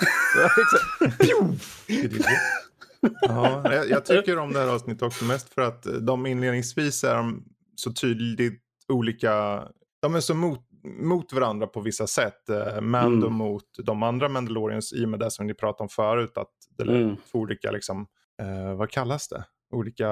Ja, 3.20 3.74
jag, 3.74 3.90
jag 3.90 4.04
tycker 4.04 4.38
om 4.38 4.52
det 4.52 4.59
här 4.61 4.66
avsnittet 4.74 5.02
också 5.02 5.24
mest 5.24 5.54
för 5.54 5.62
att 5.62 5.87
de 6.00 6.26
inledningsvis 6.26 7.04
är 7.04 7.14
de 7.14 7.44
så 7.74 7.92
tydligt 7.92 8.62
olika. 8.90 9.62
De 10.03 10.14
är 10.14 10.20
så 10.20 10.35
mot, 10.35 10.61
mot 11.03 11.33
varandra 11.33 11.66
på 11.66 11.81
vissa 11.81 12.07
sätt. 12.07 12.48
Eh, 12.48 12.81
Mando 12.81 13.26
Mm. 13.26 13.38
mot 13.38 13.64
de 13.85 14.03
andra 14.03 14.29
Mandalorians 14.29 14.92
i 14.92 15.05
och 15.05 15.09
med 15.09 15.20
det 15.20 15.31
som 15.31 15.46
ni 15.46 15.55
pratade 15.55 15.83
om 15.83 15.88
förut. 15.88 16.33
Att 16.37 16.50
det 16.79 16.83
är 16.83 16.88
Mm. 17.03 17.16
två 17.33 17.38
olika, 17.38 17.70
liksom, 17.70 18.07
eh, 18.42 18.74
vad 18.76 18.90
kallas 18.90 19.29
det? 19.29 19.44
Olika 19.72 20.09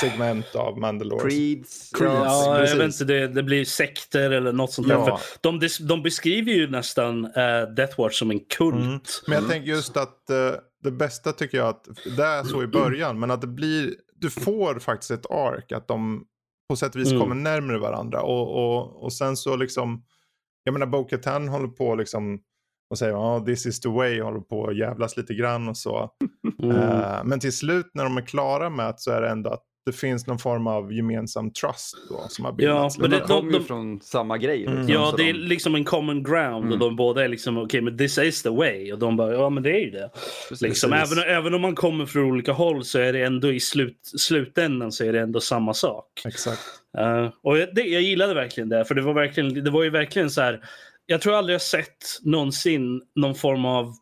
segment 0.00 0.54
av 0.54 0.78
Mandalorians. 0.78 1.22
Creeds. 1.34 1.90
Creeds. 1.98 2.14
Ja, 2.24 2.54
precis. 2.58 2.76
jag 2.76 2.84
vet 2.86 2.94
inte, 2.94 3.04
det, 3.04 3.28
det 3.28 3.42
blir 3.42 3.64
sekter 3.64 4.30
eller 4.30 4.52
något 4.52 4.72
sånt 4.72 4.88
där. 4.88 4.94
Ja. 4.94 5.16
För 5.16 5.38
de, 5.42 5.68
de 5.88 6.02
beskriver 6.02 6.52
ju 6.52 6.70
nästan 6.70 7.24
uh, 7.24 7.74
Death 7.76 7.98
Watch 8.00 8.18
som 8.18 8.30
en 8.30 8.40
kult. 8.40 8.74
Mm. 8.74 8.90
Men 8.90 9.00
jag 9.34 9.38
Mm. 9.38 9.50
tänker 9.50 9.68
just 9.70 9.96
att 9.96 10.30
eh, 10.30 10.36
det 10.82 10.90
bästa 10.90 11.32
tycker 11.32 11.58
jag 11.58 11.68
att 11.68 11.84
det 12.16 12.22
är 12.24 12.44
så 12.44 12.62
i 12.62 12.66
början. 12.80 13.20
Men 13.20 13.30
att 13.30 13.40
det 13.40 13.46
blir, 13.46 13.94
du 14.14 14.30
får 14.30 14.78
faktiskt 14.78 15.10
ett 15.10 15.30
ark. 15.30 15.72
Att 15.72 15.88
de 15.88 16.24
på 16.70 16.76
sätt 16.76 16.94
och 16.94 17.00
vis 17.00 17.08
Mm. 17.10 17.20
kommer 17.20 17.34
närmare 17.34 17.78
varandra. 17.78 18.22
Och, 18.22 18.56
och, 18.56 19.02
och 19.04 19.12
sen 19.12 19.36
så 19.36 19.56
liksom, 19.56 20.04
jag 20.64 20.72
menar 20.72 20.86
Bo-Katan 20.86 21.48
håller 21.48 21.68
på 21.68 21.94
liksom 21.94 22.40
och 22.90 22.98
säger 22.98 23.12
ja 23.12 23.40
this 23.46 23.66
is 23.66 23.80
the 23.80 23.88
way, 23.88 24.20
håller 24.20 24.40
på 24.40 24.66
att 24.66 24.76
jävlas 24.76 25.16
lite 25.16 25.34
grann 25.34 25.68
och 25.68 25.76
så. 25.76 26.10
Mm. 26.62 26.76
Eh, 26.76 27.24
men 27.24 27.40
till 27.40 27.56
slut 27.56 27.90
när 27.94 28.04
de 28.04 28.16
är 28.16 28.26
klara 28.26 28.70
med 28.70 28.86
det 28.86 28.94
så 28.96 29.10
är 29.10 29.20
det 29.22 29.28
ändå 29.28 29.50
att 29.50 29.64
det 29.86 29.92
finns 29.92 30.26
någon 30.26 30.38
form 30.38 30.66
av 30.66 30.92
gemensam 30.92 31.52
trust 31.52 31.94
då 32.08 32.26
som 32.28 32.44
har 32.44 32.52
bildats. 32.52 32.98
men 32.98 33.10
Men 33.10 33.20
det- 33.20 33.26
de 33.26 33.28
kommer 33.40 33.52
ju 33.58 33.64
från 33.64 34.00
samma 34.00 34.38
grej. 34.38 34.66
Mm. 34.66 34.88
Ja, 34.88 35.14
det 35.16 35.22
är 35.28 35.32
de- 35.32 35.38
liksom 35.38 35.74
en 35.74 35.84
common 35.84 36.22
ground 36.22 36.54
och 36.56 36.64
Mm. 36.66 36.78
de 36.78 36.96
båda 36.96 37.24
är 37.24 37.28
liksom 37.28 37.58
okej, 37.58 37.80
men 37.80 37.98
this 37.98 38.18
is 38.18 38.42
the 38.42 38.48
way. 38.50 38.92
Och 38.92 38.98
de 38.98 39.16
bara, 39.16 39.32
ja 39.32 39.50
men 39.50 39.62
det 39.62 39.70
är 39.70 39.80
ju 39.84 39.90
det. 39.90 40.10
precis. 40.48 40.62
Liksom, 40.68 40.90
Precis. 40.90 41.18
även, 41.18 41.36
även 41.36 41.54
om 41.54 41.60
man 41.60 41.74
kommer 41.74 42.06
från 42.06 42.24
olika 42.24 42.52
håll 42.52 42.84
så 42.84 42.98
är 42.98 43.12
det 43.12 43.22
ändå 43.24 43.52
i 43.52 43.60
slut, 43.60 43.98
slutändan 44.18 44.92
så 44.92 45.04
är 45.04 45.12
det 45.12 45.20
ändå 45.20 45.40
samma 45.40 45.74
sak. 45.74 46.06
Exakt. 46.26 46.60
Eh, 46.98 47.28
och 47.42 47.58
jag- 47.58 47.74
det, 47.74 47.82
jag 47.82 48.02
gillade 48.02 48.34
verkligen 48.34 48.68
det, 48.68 48.84
för 48.84 48.94
det 48.94 49.02
var, 49.02 49.14
verkligen, 49.14 49.64
det 49.64 49.70
var 49.70 49.84
ju 49.84 49.90
verkligen 49.90 50.30
så 50.30 50.40
här. 50.40 50.60
Jag 51.06 51.20
tror 51.20 51.34
aldrig 51.34 51.54
jag 51.54 51.62
sett 51.62 51.96
någonsin 52.22 53.02
någon 53.14 53.34
form 53.34 53.64
av 53.64 53.92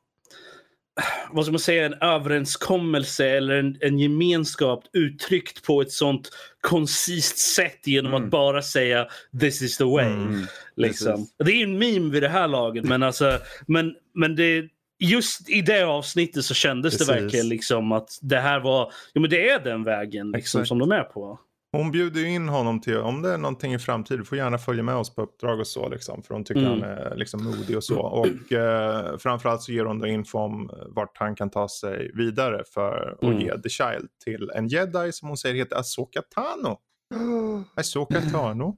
vad 1.30 1.44
ska 1.44 1.52
man 1.52 1.58
säga, 1.58 1.86
en 1.86 1.94
överenskommelse 1.94 3.26
eller 3.28 3.54
en, 3.54 3.76
en 3.80 3.98
gemenskap 3.98 4.84
uttryckt 4.92 5.62
på 5.66 5.80
ett 5.80 5.92
sånt 5.92 6.30
koncist 6.60 7.38
sätt 7.38 7.86
genom 7.86 8.12
Mm. 8.14 8.24
att 8.24 8.30
bara 8.30 8.62
säga 8.62 9.06
this 9.40 9.62
is 9.62 9.76
the 9.76 9.84
way. 9.84 10.06
Mm. 10.06 10.46
Liksom. 10.76 11.12
Precis. 11.12 11.34
Det 11.38 11.52
är 11.52 11.62
en 11.62 11.78
meme 11.78 12.12
vid 12.12 12.22
det 12.22 12.28
här 12.28 12.48
laget 12.48 12.84
men, 12.84 13.02
alltså, 13.02 13.38
men, 13.66 13.94
men 14.14 14.36
det, 14.36 14.64
just 14.98 15.48
i 15.50 15.60
det 15.60 15.82
avsnittet 15.82 16.44
så 16.44 16.54
kändes 16.54 16.94
Precis. 16.94 17.06
det 17.08 17.20
verkligen 17.20 17.48
liksom 17.48 17.92
att 17.92 18.18
det 18.22 18.38
här 18.40 18.60
var, 18.60 18.92
jo 19.14 19.20
men 19.20 19.30
det 19.30 19.48
är 19.50 19.60
den 19.60 19.84
vägen 19.84 20.30
liksom, 20.30 20.66
som 20.66 20.78
de 20.78 20.92
är 20.92 21.02
på. 21.02 21.38
Hon 21.72 21.90
bjuder 21.90 22.20
ju 22.20 22.28
in 22.34 22.48
honom 22.48 22.80
till, 22.80 22.96
om 22.98 23.22
det 23.22 23.32
är 23.32 23.38
någonting 23.38 23.74
i 23.74 23.78
framtiden, 23.78 24.24
får 24.24 24.38
gärna 24.38 24.58
följa 24.58 24.82
med 24.82 24.94
oss 24.96 25.14
på 25.14 25.22
uppdrag 25.22 25.60
och 25.60 25.66
så 25.66 25.88
liksom. 25.88 26.22
För 26.22 26.34
hon 26.34 26.44
tycker 26.44 26.60
Mm. 26.60 26.72
han 26.82 26.82
är 26.90 27.16
liksom 27.16 27.44
modig 27.44 27.76
och 27.76 27.84
så. 27.84 28.00
Och 28.00 28.52
eh, 28.52 29.16
framförallt 29.18 29.62
så 29.62 29.72
ger 29.72 29.84
hon 29.84 29.98
då 29.98 30.06
info 30.06 30.38
om 30.38 30.70
vart 30.88 31.18
han 31.18 31.34
kan 31.34 31.50
ta 31.50 31.68
sig 31.68 32.10
vidare 32.14 32.62
för 32.74 33.16
att 33.18 33.22
Mm. 33.22 33.40
ge 33.40 33.58
The 33.62 33.68
Child 33.68 34.08
till 34.24 34.50
en 34.54 34.68
jedi 34.68 35.12
som 35.12 35.28
hon 35.28 35.36
säger 35.36 35.54
heter 35.54 35.76
Asoka 35.76 36.22
Tano. 36.22 36.78
Asoka 37.74 38.20
Tano. 38.20 38.76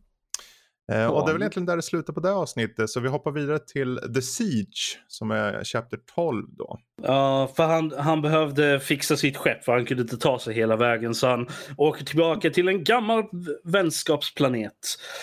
Eh, 0.91 1.07
och 1.07 1.27
det 1.27 1.31
är 1.31 1.33
väl 1.33 1.43
egentligen 1.43 1.67
där 1.67 1.77
det 1.77 1.83
slutar 1.83 2.13
på 2.13 2.21
det 2.21 2.33
avsnittet. 2.33 2.91
Så 2.91 3.01
vi 3.01 3.09
hoppar 3.09 3.31
vidare 3.31 3.59
till 3.59 4.01
The 4.15 4.23
Siege 4.23 4.99
som 5.09 5.31
är 5.31 5.65
chapter 5.65 5.99
12 6.15 6.47
då. 6.51 6.79
Ja, 7.03 7.51
för 7.57 7.67
han, 7.67 7.93
han 7.99 8.23
behövde 8.23 8.81
fixa 8.81 9.17
sitt 9.17 9.37
skepp 9.37 9.65
för 9.65 9.73
han 9.73 9.85
kunde 9.85 10.03
inte 10.03 10.17
ta 10.17 10.39
sig 10.39 10.55
hela 10.55 10.77
vägen. 10.77 11.15
Så 11.15 11.29
han 11.29 11.49
åker 11.77 12.05
tillbaka 12.05 12.51
till 12.51 12.69
en 12.69 12.85
gammal 12.85 13.25
vänskapsplanet. 13.65 14.73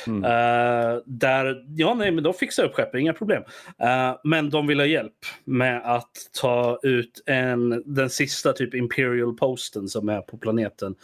Mm. 0.07 0.23
Eh, 0.23 1.01
där, 1.05 1.63
ja 1.67 1.93
nej 1.93 2.11
men 2.11 2.23
de 2.23 2.33
fixar 2.33 2.63
upp 2.63 2.73
skeppet, 2.73 2.99
inga 2.99 3.13
problem. 3.13 3.43
Eh, 3.81 4.15
men 4.23 4.49
de 4.49 4.67
vill 4.67 4.79
ha 4.79 4.87
hjälp 4.87 5.25
med 5.45 5.81
att 5.85 6.11
ta 6.41 6.79
ut 6.83 7.23
en, 7.25 7.83
den 7.85 8.09
sista 8.09 8.53
typ 8.53 8.73
Imperial 8.73 9.33
Posten 9.33 9.87
som 9.87 10.09
är 10.09 10.21
på 10.21 10.37
planeten. 10.37 10.95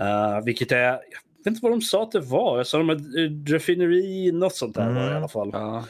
Eh, 0.00 0.44
vilket 0.44 0.72
är, 0.72 0.98
vet 1.44 1.46
inte 1.46 1.60
vad 1.62 1.72
de 1.72 1.80
sa 1.82 2.02
att 2.02 2.12
det 2.12 2.20
var. 2.20 2.56
Jag 2.56 2.66
sa 2.66 2.78
de 2.78 2.90
ett 2.90 3.50
raffineri, 3.50 4.32
något 4.32 4.54
sånt 4.56 4.74
där 4.74 4.86
var 4.86 4.94
det 4.94 5.00
i 5.00 5.04
Mm. 5.04 5.16
alla 5.16 5.28
fall. 5.28 5.50
Ja. 5.52 5.84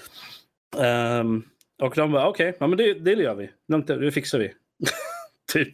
Ehm, 0.85 1.43
och 1.83 1.93
de 1.97 2.13
bara 2.13 2.29
okej, 2.29 2.57
ja, 2.61 2.67
men 2.67 2.79
det, 2.79 2.95
det 2.95 3.13
gör 3.13 3.35
vi. 3.35 3.51
Lugnt, 3.69 3.87
det 3.87 4.13
fixar 4.13 4.39
vi. 4.39 4.53
typ. 5.53 5.73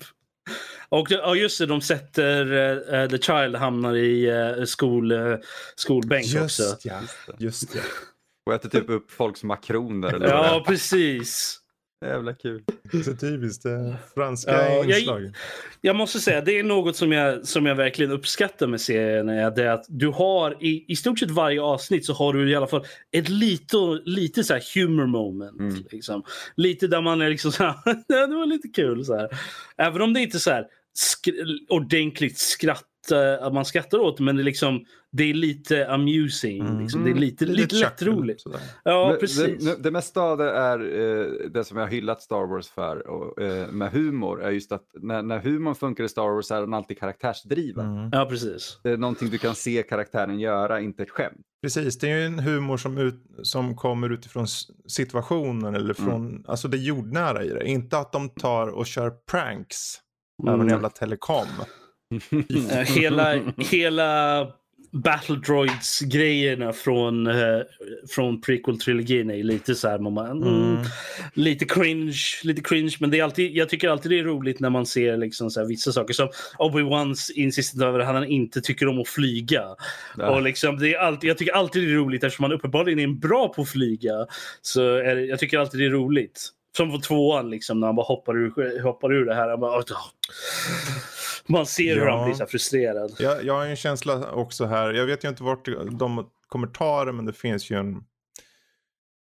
Och, 0.89 1.09
det- 1.09 1.15
ja, 1.15 1.35
just 1.35 1.59
det, 1.59 1.67
de 1.67 1.81
sätter 1.81 2.53
uh, 2.53 3.09
The 3.09 3.19
Child 3.19 3.57
hamnar 3.57 3.97
i 3.97 4.33
uh, 4.59 4.65
skol, 4.65 5.13
uh, 5.13 5.37
skolbänk 5.77 6.27
också. 6.43 6.63
ja. 6.85 7.01
Just 7.39 7.73
det. 7.73 7.81
Och 8.47 8.55
äter 8.55 8.69
typ 8.69 8.91
upp 8.91 9.11
folks 9.11 9.43
makroner 9.45 10.09
eller 10.09 10.19
det 10.27 10.33
Ja, 10.33 10.65
precis. 10.67 11.59
Jävla 12.05 12.35
kul. 12.35 12.63
Så 13.05 13.17
typiskt 13.17 13.63
det 13.63 13.97
franska 14.15 14.51
Ja, 14.53 14.69
jag- 14.85 14.99
inslag. 14.99 15.35
Jag 15.81 15.97
måste 15.97 16.19
säga, 16.21 16.41
det 16.41 16.59
är 16.59 16.63
något 16.65 16.97
som 16.97 17.13
jag, 17.13 17.47
som 17.47 17.67
jag 17.67 17.75
verkligen 17.75 18.13
uppskattar 18.13 18.67
med 18.67 18.81
serien. 18.81 19.29
Är 19.29 19.51
det 19.51 19.73
att 19.73 19.85
du 19.89 20.09
har 20.09 20.65
i, 20.65 20.85
i 20.89 20.97
stort 20.97 21.19
sett 21.19 21.31
varje 21.31 21.61
avsnitt 21.63 22.07
så 22.07 22.13
har 22.13 22.33
du 22.33 22.51
i 22.51 22.55
alla 22.57 22.67
fall 22.67 22.85
ett 23.13 23.29
lite, 23.29 23.77
lite 24.05 24.45
så 24.45 24.53
här 24.55 24.63
humor 24.75 25.07
moment. 25.07 25.61
Mm. 25.61 25.85
Liksom. 25.91 26.23
Lite 26.57 26.87
där 26.87 27.01
man 27.01 27.21
är 27.23 27.29
liksom 27.31 27.53
så 27.53 27.65
här, 27.65 27.75
"Ja, 28.07 28.27
det 28.27 28.35
var 28.37 28.47
lite 28.47 28.69
kul. 28.69 29.05
Så 29.05 29.17
här. 29.17 29.29
Även 29.77 30.03
om 30.03 30.13
det 30.13 30.21
inte 30.21 30.37
är 30.37 30.39
så 30.39 30.51
här 30.51 30.65
sk- 30.99 31.59
ordentligt 31.69 32.39
skratt, 32.39 32.85
eh, 33.11 33.47
att 33.47 33.55
man 33.55 33.65
skrattar 33.65 33.99
åt 33.99 34.21
men 34.21 34.37
det 34.37 34.43
är, 34.43 34.45
liksom, 34.45 34.85
det 35.13 35.25
är 35.25 35.35
lite 35.35 35.89
amusing. 35.93 36.61
Mm. 36.61 36.81
Liksom. 36.83 37.05
Det 37.05 37.11
är 37.11 37.15
lite, 37.15 37.45
lite, 37.45 37.75
chuckle, 37.77 37.81
lättroligt. 37.81 38.43
Ja, 38.85 39.09
Men 39.11 39.19
precis. 39.21 39.65
Det, 39.65 39.83
det 39.83 39.91
mesta 39.91 40.21
av 40.21 40.39
det 40.39 40.51
är 40.51 40.79
eh, 40.81 41.27
det 41.51 41.65
som 41.65 41.77
jag 41.77 41.85
har 41.85 41.91
hyllat 41.91 42.23
Star 42.23 42.47
Wars 42.47 42.69
för 42.69 43.07
och, 43.09 43.43
eh, 43.43 43.69
med 43.69 43.91
humor 43.93 44.43
är 44.43 44.51
just 44.51 44.73
att 44.73 44.85
när, 45.01 45.23
när 45.23 45.39
humorn 45.39 45.75
funkar 45.75 46.05
i 46.05 46.09
Star 46.09 46.35
Wars 46.35 46.51
är 46.51 46.61
den 46.61 46.75
alltid 46.75 46.99
karaktärsdriven. 46.99 47.87
Mm. 47.97 48.09
Ja, 48.13 48.27
precis. 48.31 48.81
Det 48.83 48.91
är 48.91 48.97
någonting 48.97 49.31
du 49.31 49.39
kan 49.39 49.55
se 49.55 49.83
karaktären 49.83 50.41
göra, 50.41 50.81
inte 50.81 51.03
ett 51.03 51.11
skämt. 51.11 51.41
Precis, 51.63 51.99
det 51.99 52.11
är 52.11 52.19
ju 52.19 52.25
en 52.27 52.39
humor 52.39 52.77
som, 52.77 52.99
ut, 52.99 53.25
som 53.43 53.77
kommer 53.77 54.11
utifrån 54.13 54.47
situationen 54.89 55.75
eller 55.75 55.95
från, 55.95 56.45
alltså 56.49 56.69
det 56.69 56.77
jordnära 56.77 57.45
i 57.45 57.49
det. 57.49 57.65
Inte 57.69 57.99
att 57.99 58.13
de 58.13 58.29
tar 58.29 58.69
och 58.69 58.87
kör 58.87 59.11
pranks 59.31 59.95
över 60.43 60.53
en 60.55 60.61
Mm. 60.61 60.69
jävla 60.73 60.89
telekom. 60.91 61.47
Eh, 62.71 62.79
hela, 62.79 63.41
hela 63.71 64.47
Battle 64.93 65.37
Droids-grejerna 65.37 66.73
från, 66.73 67.27
eh, 67.27 67.61
från 68.11 68.41
prequel-trilogin 68.41 69.31
är 69.33 69.43
lite 69.43 69.75
så 69.75 69.89
här, 69.89 69.99
man 69.99 70.43
mm, 70.43 70.49
Mm. 70.49 70.85
lite 71.35 71.65
cringe, 71.65 72.17
lite 72.45 72.63
cringe, 72.63 72.97
men 73.01 73.11
det 73.11 73.19
är 73.19 73.25
alltid, 73.25 73.57
jag 73.57 73.69
tycker 73.69 73.89
alltid 73.89 74.13
det 74.13 74.19
är 74.19 74.25
roligt 74.25 74.61
när 74.61 74.71
man 74.71 74.87
ser 74.87 75.17
liksom 75.17 75.51
så 75.51 75.61
här, 75.61 75.67
vissa 75.67 75.93
saker 75.93 76.15
som 76.15 76.29
Obi-Wans 76.59 77.31
insistent 77.35 77.83
över 77.83 77.99
att 77.99 78.07
han 78.07 78.25
inte 78.25 78.61
tycker 78.61 78.89
om 78.89 79.01
att 79.01 79.09
flyga. 79.09 79.63
Ja. 80.19 80.31
Och 80.31 80.43
liksom, 80.43 80.79
det 80.79 80.95
är 80.95 80.99
alltid, 80.99 81.31
jag 81.31 81.39
tycker 81.39 81.53
alltid 81.53 81.83
det 81.83 81.93
är 81.93 81.97
roligt 81.97 82.25
eftersom 82.25 82.43
han 82.43 82.53
uppenbarligen 82.53 82.99
är 82.99 83.07
bra 83.15 83.49
på 83.49 83.63
att 83.63 83.69
flyga. 83.69 84.27
Så 84.63 84.95
är 84.97 85.17
jag 85.17 85.39
tycker 85.39 85.59
alltid 85.59 85.81
det 85.81 85.87
är 85.87 85.91
roligt. 85.91 86.49
Som 86.77 86.91
på 86.93 86.99
tvåan 86.99 87.51
liksom, 87.51 87.81
när 87.81 87.87
han 87.87 87.97
bara 87.97 88.07
hoppar 88.07 88.37
ur, 88.37 88.83
hoppar 88.83 89.13
ur 89.13 89.25
det 89.25 89.35
här. 89.35 89.49
Han 89.49 89.61
bara, 89.61 89.77
"Åh." 89.79 89.83
Man 91.49 91.67
ser 91.67 91.95
hur 91.95 92.07
Ja. 92.07 92.17
han 92.17 92.25
blir 92.25 92.35
så 92.35 92.47
frustrerad. 92.47 93.17
Jag, 93.19 93.45
jag 93.45 93.55
har 93.55 93.67
en 93.67 93.77
känsla 93.77 94.31
också 94.33 94.65
här, 94.67 94.93
jag 94.93 95.07
vet 95.07 95.25
ju 95.25 95.29
inte 95.29 95.43
vart 95.43 95.69
de 95.99 96.31
kommer 96.49 96.67
ta 96.67 97.05
det 97.05 97.13
men 97.13 97.25
det 97.25 97.33
finns 97.33 97.71
ju 97.71 97.77
en 97.77 98.03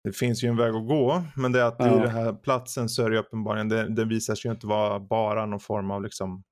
det 0.05 0.13
finns 0.13 0.45
ju 0.45 0.49
en 0.49 0.57
väg 0.57 0.75
att 0.75 0.87
gå, 0.89 1.23
men 1.37 1.53
det 1.53 1.61
är 1.61 1.65
att 1.65 1.77
Ja. 1.79 1.97
i 1.97 2.01
den 2.01 2.11
här 2.11 2.33
platsen 2.33 2.89
så 2.89 3.05
är 3.07 3.11
det 3.11 3.19
uppenbarligen, 3.19 3.69
det, 3.69 3.89
det 3.95 4.05
visar 4.05 4.35
sig 4.35 4.49
ju 4.49 4.53
inte 4.55 4.67
vara 4.67 5.01
bara 5.01 5.47
någon 5.47 5.61
form 5.61 5.91
av 5.91 6.03
liksom 6.03 6.43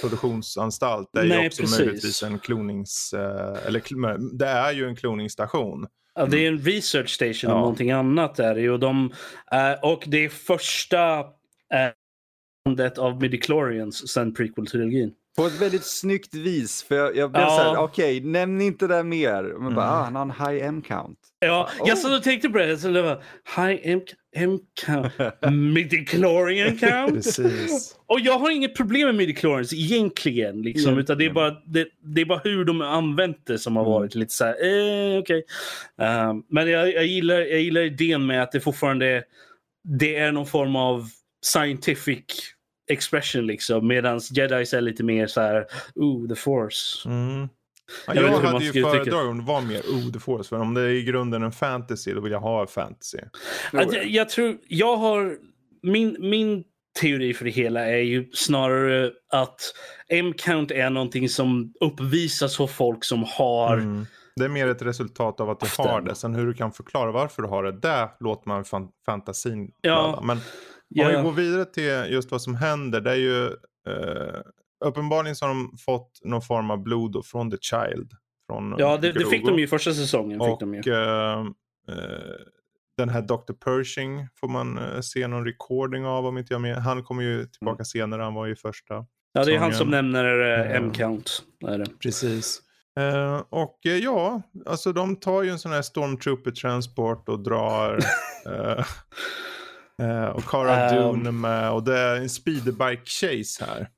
produktionsanstalt. 0.00 1.10
Det 1.12 1.20
är 1.20 1.24
Nej, 1.24 1.40
ju 1.40 1.46
också 1.46 1.62
precis. 1.62 1.78
möjligtvis 1.78 2.22
en 2.22 2.38
klonings, 2.38 3.12
eh, 3.12 3.66
eller 3.66 3.82
det 4.38 4.46
är 4.46 4.72
ju 4.72 4.86
en 4.88 4.96
kloningsstation. 4.96 5.86
Ja, 6.14 6.26
det 6.26 6.38
är 6.46 6.48
en 6.48 6.58
research 6.58 7.10
station 7.10 7.50
Ja. 7.50 7.54
och 7.54 7.60
någonting 7.60 7.90
annat 7.90 8.38
är 8.38 8.54
det 8.54 8.60
ju. 8.60 8.70
Och, 8.70 8.80
de, 8.80 9.12
eh, 9.52 9.72
och 9.90 10.04
det 10.06 10.24
är 10.24 10.28
första 10.28 11.24
eh, 12.66 12.70
landet 12.70 12.98
av 12.98 13.20
midichlorians 13.22 14.08
sen 14.08 14.34
prequel-trilogin. 14.34 15.10
På 15.36 15.46
ett 15.46 15.60
väldigt 15.62 15.84
snyggt 15.84 16.34
vis. 16.34 16.82
För 16.82 16.94
jag, 16.94 17.16
jag 17.16 17.30
blev 17.30 17.42
Ja. 17.42 17.48
så 17.48 17.62
här, 17.62 17.76
okej, 17.78 18.20
nämn 18.20 18.60
inte 18.60 18.86
det 18.86 19.02
mer. 19.04 19.42
Men 19.42 19.74
bara, 19.74 19.86
Mm. 19.86 19.94
ah, 19.98 20.02
han 20.04 20.14
har 20.16 20.22
en 20.50 20.54
high 20.56 20.66
M-count. 20.66 21.16
Ja, 21.40 21.68
Oh. 21.80 21.88
jag 21.88 21.98
satt 21.98 22.12
och 22.18 22.22
tänkte 22.22 22.48
på 22.48 22.58
det. 22.58 22.78
Så 22.78 22.88
det 22.88 23.02
var 23.02 23.22
high 23.56 23.80
M, 23.84 24.00
M 24.36 24.58
count, 24.86 25.12
midichlorian 25.52 26.76
count. 26.78 27.14
Precis. 27.14 27.96
Och 28.06 28.20
jag 28.20 28.38
har 28.38 28.50
inget 28.50 28.76
problem 28.76 29.06
med 29.06 29.14
midichlorians 29.14 29.72
egentligen. 29.72 30.62
Liksom, 30.62 30.98
utan 30.98 31.18
det 31.18 31.26
är, 31.26 31.30
bara, 31.32 31.50
det, 31.66 31.88
det 32.14 32.20
är 32.20 32.24
bara 32.24 32.40
hur 32.44 32.64
de 32.64 32.80
har 32.80 32.88
använt 32.88 33.46
det 33.46 33.58
som 33.58 33.76
har 33.76 33.82
Mm. 33.82 33.92
varit 33.92 34.14
lite 34.14 34.34
så 34.34 34.44
här, 34.44 34.52
eh, 35.14 35.18
okej. 35.18 35.42
Um, 36.30 36.42
men 36.48 36.70
jag, 36.70 36.94
jag, 36.94 37.06
gillar, 37.06 37.38
jag 37.40 37.60
gillar 37.60 37.80
idén 37.80 38.26
med 38.26 38.42
att 38.42 38.52
det 38.52 38.60
fortfarande 38.60 39.22
det 39.98 40.16
är 40.16 40.32
någon 40.32 40.46
form 40.46 40.76
av 40.76 41.08
scientific 41.42 42.24
expression 42.90 43.46
liksom. 43.46 43.86
Medan 43.86 44.20
jedis 44.30 44.74
är 44.74 44.80
lite 44.80 45.04
mer 45.04 45.26
så 45.26 45.40
här, 45.40 45.66
ooh, 45.94 46.28
the 46.28 46.34
force. 46.34 47.08
Mm. 47.08 47.48
Ja, 48.06 48.14
Jag 48.14 48.24
jag 48.24 48.40
hade 48.40 48.64
ju 48.64 48.72
det. 48.72 48.82
föredragit 48.82 49.30
om 49.30 49.38
det 49.38 49.44
var 49.44 49.60
mer 49.60 49.80
oh, 49.80 50.12
the 50.12 50.18
force. 50.18 50.48
För 50.48 50.56
om 50.56 50.74
det 50.74 50.80
är 50.80 50.88
i 50.88 51.02
grunden 51.02 51.42
en 51.42 51.52
fantasy, 51.52 52.12
då 52.12 52.20
vill 52.20 52.32
jag 52.32 52.40
ha 52.40 52.66
fantasy. 52.66 53.18
Att 53.72 53.92
jag, 53.92 54.06
jag 54.06 54.28
tror, 54.28 54.58
jag 54.68 54.96
har, 54.96 55.36
min, 55.82 56.16
min 56.20 56.64
teori 57.00 57.34
för 57.34 57.44
det 57.44 57.50
hela 57.50 57.86
är 57.86 58.02
ju 58.02 58.30
snarare 58.32 59.10
att 59.32 59.60
M-count 60.08 60.72
är 60.72 60.90
någonting 60.90 61.28
som 61.28 61.72
uppvisas 61.80 62.58
hos 62.58 62.72
folk 62.72 63.04
som 63.04 63.24
har 63.28 63.76
Mm. 63.78 64.06
Det 64.36 64.44
är 64.44 64.48
mer 64.48 64.68
ett 64.68 64.82
resultat 64.82 65.40
av 65.40 65.50
att 65.50 65.76
jag 65.76 65.84
har 65.84 66.00
det. 66.00 66.14
Sen 66.14 66.34
hur 66.34 66.46
du 66.46 66.54
kan 66.54 66.72
förklara 66.72 67.12
varför 67.12 67.42
du 67.42 67.48
har 67.48 67.62
det, 67.64 67.72
där 67.72 68.08
låter 68.20 68.48
man 68.48 68.64
fan, 68.64 68.88
fantasin 69.06 69.70
Ja. 69.80 70.20
Men. 70.24 70.40
Om 70.98 71.06
vi 71.16 71.22
går 71.22 71.32
vidare 71.32 71.64
till 71.64 72.12
just 72.12 72.30
vad 72.30 72.42
som 72.42 72.54
händer. 72.54 73.00
Det 73.00 73.10
är 73.10 73.14
ju 73.16 73.46
eh, 73.88 74.40
uppenbarligen 74.84 75.36
så 75.36 75.44
har 75.46 75.54
de 75.54 75.76
fått 75.84 76.20
någon 76.24 76.42
form 76.42 76.70
av 76.70 76.82
blod 76.82 77.26
från 77.26 77.50
The 77.50 77.56
Child. 77.60 78.10
Från 78.50 78.74
Ja, 78.78 78.96
det, 78.96 79.12
det 79.12 79.26
fick 79.26 79.46
de 79.46 79.58
ju 79.58 79.64
i 79.64 79.66
första 79.66 79.92
säsongen. 79.94 80.40
Fick 80.40 80.48
Och 80.48 80.58
de 80.60 80.74
ju. 80.74 80.80
eh, 80.92 81.40
eh, 81.88 81.96
den 82.96 83.08
här 83.08 83.22
Dr. 83.22 83.52
Pershing 83.64 84.28
får 84.40 84.48
man 84.48 84.78
eh, 84.78 85.00
se 85.00 85.26
någon 85.26 85.44
recording 85.44 86.06
av 86.06 86.26
om 86.26 86.38
inte 86.38 86.54
jag 86.54 86.60
med. 86.60 86.76
Han 86.76 87.04
kommer 87.04 87.22
ju 87.22 87.46
tillbaka 87.46 87.76
Mm. 87.76 87.84
senare, 87.84 88.22
han 88.22 88.34
var 88.34 88.46
ju 88.46 88.56
första. 88.56 88.94
Ja, 89.32 89.44
det 89.44 89.54
är 89.54 89.58
han 89.58 89.72
som 89.72 89.88
nämner 89.90 90.24
eh, 90.24 90.48
Ja. 90.70 90.76
M-count. 90.76 91.42
Precis. 92.02 92.60
Eh, 92.98 93.42
och 93.50 93.78
eh, 93.86 93.96
ja, 93.96 94.42
alltså 94.66 94.92
de 94.92 95.16
tar 95.16 95.42
ju 95.42 95.50
en 95.50 95.58
sån 95.58 95.72
här 95.72 95.82
stormtrooper 95.82 96.50
transport 96.50 97.28
och 97.28 97.40
drar. 97.40 97.98
eh, 98.46 98.84
eh, 100.00 100.24
och 100.24 100.44
Cara 100.44 100.90
Um. 100.90 100.96
Dune 100.96 101.28
är 101.28 101.32
med 101.32 101.70
och 101.72 101.82
det 101.84 101.98
är 101.98 102.16
en 102.16 102.28
speederbike 102.28 103.02
chase 103.04 103.64
här. 103.64 103.88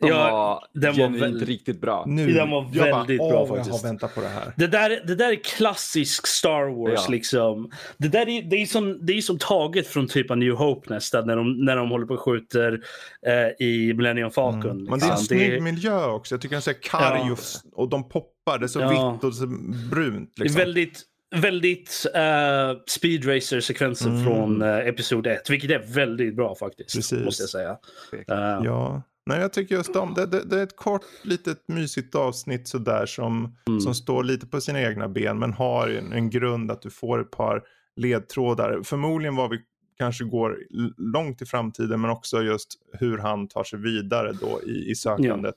De 0.00 0.08
Ja, 0.08 0.30
var 0.32 0.80
den 0.80 0.96
var 1.12 1.18
väldigt- 1.18 1.48
riktigt 1.48 1.80
bra. 1.80 2.04
Nu, 2.06 2.32
Den 2.32 2.50
var 2.50 2.70
jag 2.72 2.84
väldigt 2.96 3.18
bara, 3.18 3.30
bra 3.30 3.40
åh, 3.42 3.48
Jag 3.48 3.56
faktiskt. 3.56 3.82
har 3.82 3.88
väntat 3.90 4.14
på 4.14 4.20
det 4.20 4.28
här. 4.28 4.52
Det 4.56 4.66
där, 4.66 4.88
det 5.06 5.14
där 5.14 5.32
är 5.32 5.44
klassisk 5.44 6.26
Star 6.26 6.64
Wars. 6.82 7.00
Ja. 7.06 7.10
liksom. 7.12 7.70
Det 7.98 8.08
där 8.08 8.28
är, 8.28 8.42
det 8.42 8.56
är, 8.56 8.66
som, 8.66 9.06
det 9.06 9.12
är 9.12 9.20
som 9.20 9.38
taget 9.38 9.86
från 9.86 10.08
typ 10.08 10.30
av 10.30 10.38
New 10.38 10.52
Hope 10.52 10.94
nästan 10.94 11.26
när 11.26 11.36
de, 11.36 11.64
när 11.64 11.76
de 11.76 11.90
håller 11.90 12.06
på 12.06 12.14
och 12.14 12.20
skjuter 12.20 12.80
eh, 13.26 13.66
i 13.66 13.94
Millennium 13.94 14.30
Falcon. 14.30 14.70
Mm. 14.70 14.84
Men 14.84 14.98
det 14.98 15.04
är 15.06 15.08
en 15.10 15.16
liksom. 15.18 15.26
snygg 15.26 15.62
miljö 15.62 16.04
också. 16.06 16.34
Jag 16.34 16.40
tycker 16.42 16.56
den 16.56 16.74
är 16.74 16.82
karg 16.82 17.20
Ja. 17.26 17.32
och, 17.72 17.82
och 17.82 17.88
de 17.88 18.08
poppar. 18.08 18.58
Det 18.58 18.66
är 18.66 18.68
så 18.68 18.80
Ja. 18.80 19.12
vitt 19.12 19.24
och 19.24 19.34
så 19.34 19.46
brunt. 19.90 20.32
Det 20.36 20.40
är 20.40 20.44
Liksom. 20.44 20.58
väldigt, 20.58 21.02
väldigt 21.32 22.06
uh, 22.16 22.80
speed 22.86 23.28
racer 23.28 23.60
sekvenser 23.60 24.08
Mm. 24.10 24.24
från 24.24 24.62
uh, 24.62 24.68
episod 24.88 25.26
1. 25.26 25.50
Vilket 25.50 25.70
är 25.70 25.82
väldigt 25.94 26.36
bra 26.36 26.54
faktiskt. 26.54 26.94
Precis. 26.94 27.24
Måste 27.24 27.42
jag 27.42 27.50
säga. 27.50 27.70
Eh, 28.12 28.64
Ja, 28.64 29.02
Nej, 29.26 29.40
jag 29.40 29.52
tycker 29.52 29.74
just 29.74 29.96
om 29.96 30.14
det. 30.14 30.26
Det, 30.26 30.44
det 30.44 30.58
är 30.58 30.62
ett 30.62 30.76
kort, 30.76 31.02
litet 31.24 31.58
mysigt 31.68 32.14
avsnitt 32.14 32.68
sådär 32.68 33.06
som, 33.06 33.56
Mm. 33.68 33.80
som 33.80 33.94
står 33.94 34.24
lite 34.24 34.46
på 34.46 34.60
sina 34.60 34.80
egna 34.82 35.08
ben 35.08 35.38
men 35.38 35.52
har 35.52 35.88
en, 35.88 36.12
en 36.12 36.30
grund 36.30 36.70
att 36.70 36.82
du 36.82 36.90
får 36.90 37.20
ett 37.20 37.30
par 37.30 37.62
ledtrådar. 37.96 38.82
Förmodligen 38.84 39.36
vad 39.36 39.50
vi 39.50 39.58
kanske 39.98 40.24
går 40.24 40.58
långt 40.96 41.42
i 41.42 41.46
framtiden 41.46 42.00
men 42.00 42.10
också 42.10 42.42
just 42.42 42.68
hur 42.92 43.18
han 43.18 43.48
tar 43.48 43.64
sig 43.64 43.78
vidare 43.78 44.32
då 44.32 44.60
i, 44.66 44.90
i 44.90 44.94
sökandet 44.94 45.54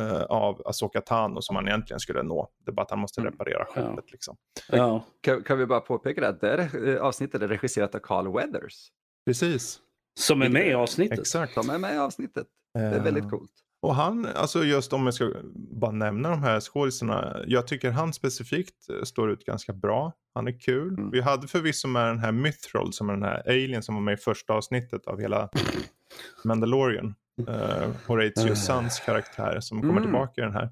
eh, 0.00 0.22
av 0.22 0.62
Asoka 0.66 1.00
Tano 1.00 1.42
som 1.42 1.56
han 1.56 1.68
egentligen 1.68 2.00
skulle 2.00 2.22
nå. 2.22 2.48
Det 2.64 2.70
är 2.70 2.72
bara 2.72 2.82
att 2.82 2.90
han 2.90 2.98
måste 3.00 3.20
Mm. 3.20 3.32
reparera 3.32 3.64
skeppet 3.64 4.12
liksom. 4.12 4.36
Ja. 4.68 5.04
Kan, 5.20 5.42
kan 5.42 5.58
vi 5.58 5.66
bara 5.66 5.80
påpeka 5.80 6.20
det 6.20 6.28
att 6.28 6.40
det 6.40 6.46
här 6.48 6.88
eh, 6.88 7.02
avsnittet 7.02 7.42
är 7.42 7.48
regisserat 7.48 7.94
av 7.94 7.98
Carl 7.98 8.32
Weathers. 8.32 8.88
Precis, 9.26 9.78
Som 10.20 10.42
är 10.42 10.48
med 10.48 10.66
i 10.68 10.74
avsnittet. 10.74 11.18
exakt. 11.18 11.54
De 11.54 11.70
är 11.70 11.78
med 11.78 11.94
i 11.94 11.98
avsnittet. 11.98 12.46
Det 12.74 12.80
är 12.80 12.96
Eh, 12.96 13.02
väldigt 13.02 13.30
coolt. 13.30 13.52
Och 13.82 13.94
han, 13.94 14.26
alltså 14.34 14.64
just 14.64 14.92
om 14.92 15.04
jag 15.04 15.14
ska 15.14 15.32
bara 15.54 15.90
nämna 15.90 16.30
de 16.30 16.42
här 16.42 16.60
skådisarna. 16.60 17.36
Jag 17.46 17.66
tycker 17.66 17.90
han 17.90 18.12
specifikt 18.12 18.88
eh, 18.90 19.02
står 19.02 19.30
ut 19.30 19.44
ganska 19.44 19.72
bra. 19.72 20.12
Han 20.34 20.48
är 20.48 20.60
kul. 20.60 20.88
Mm. 20.98 21.10
Vi 21.10 21.20
hade 21.20 21.48
förvisso 21.48 21.88
med 21.88 22.06
den 22.06 22.18
här 22.18 22.32
Mythrol 22.32 22.92
som 22.92 23.08
är 23.08 23.12
den 23.12 23.22
här 23.22 23.42
alien 23.48 23.82
som 23.82 23.94
var 23.94 24.02
med 24.02 24.14
i 24.14 24.16
första 24.16 24.52
avsnittet 24.52 25.06
av 25.06 25.20
hela 25.20 25.48
Mandalorian. 26.44 27.14
Uh, 27.48 27.88
Horatio 28.06 28.54
Suns 28.54 29.00
karaktär 29.00 29.60
som 29.60 29.80
kommer 29.80 29.92
Mm. 29.92 30.02
tillbaka 30.02 30.40
i 30.40 30.44
den 30.44 30.52
här. 30.54 30.70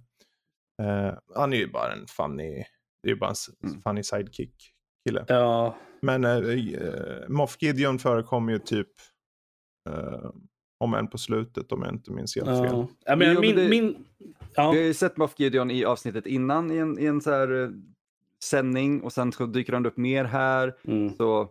Eh, 0.83 1.15
han 1.35 1.53
är 1.53 1.57
ju 1.57 1.71
bara 1.71 1.93
en 1.93 2.07
funny, 2.07 2.65
det 3.03 3.09
är 3.09 3.13
ju 3.13 3.17
bara 3.17 3.31
en 3.31 3.69
Mm. 3.71 3.83
funny 3.83 4.03
sidekick 4.03 4.55
kille. 5.09 5.25
Ja. 5.29 5.77
Men 6.03 6.25
uh, 6.25 7.29
Moff 7.29 7.57
Gideon 7.63 7.99
förekommer 7.99 8.53
ju 8.53 8.59
typ 8.59 8.89
eh, 9.91 10.31
om 10.85 10.95
än 10.95 11.09
på 11.09 11.19
slutet 11.19 11.73
om 11.73 11.83
jag 11.83 11.93
inte 11.95 12.11
minns 12.13 12.37
helt 12.37 12.49
fel. 12.49 12.65
Ja. 12.65 12.89
Jag 13.05 13.19
menar, 13.19 13.35
Jo, 13.35 13.41
men 13.41 13.47
min, 13.49 13.57
det- 13.57 13.69
min, 13.69 14.05
ja. 14.55 14.71
Vi 14.71 14.79
har 14.79 14.85
ju 14.87 14.95
sett 14.95 15.17
Moff 15.17 15.35
Gideon 15.37 15.71
i 15.71 15.85
avsnittet 15.85 16.27
innan 16.27 16.71
i 16.71 16.77
en, 16.77 16.99
i 16.99 17.07
en 17.07 17.21
så 17.21 17.31
här 17.31 17.63
eh, 17.63 17.71
sändning 18.45 19.03
och 19.03 19.13
sen 19.13 19.33
så 19.33 19.47
dyker 19.47 19.73
han 19.73 19.87
upp 19.87 19.97
mer 19.97 20.25
här. 20.25 20.75
Mm. 20.85 21.15
Så 21.17 21.51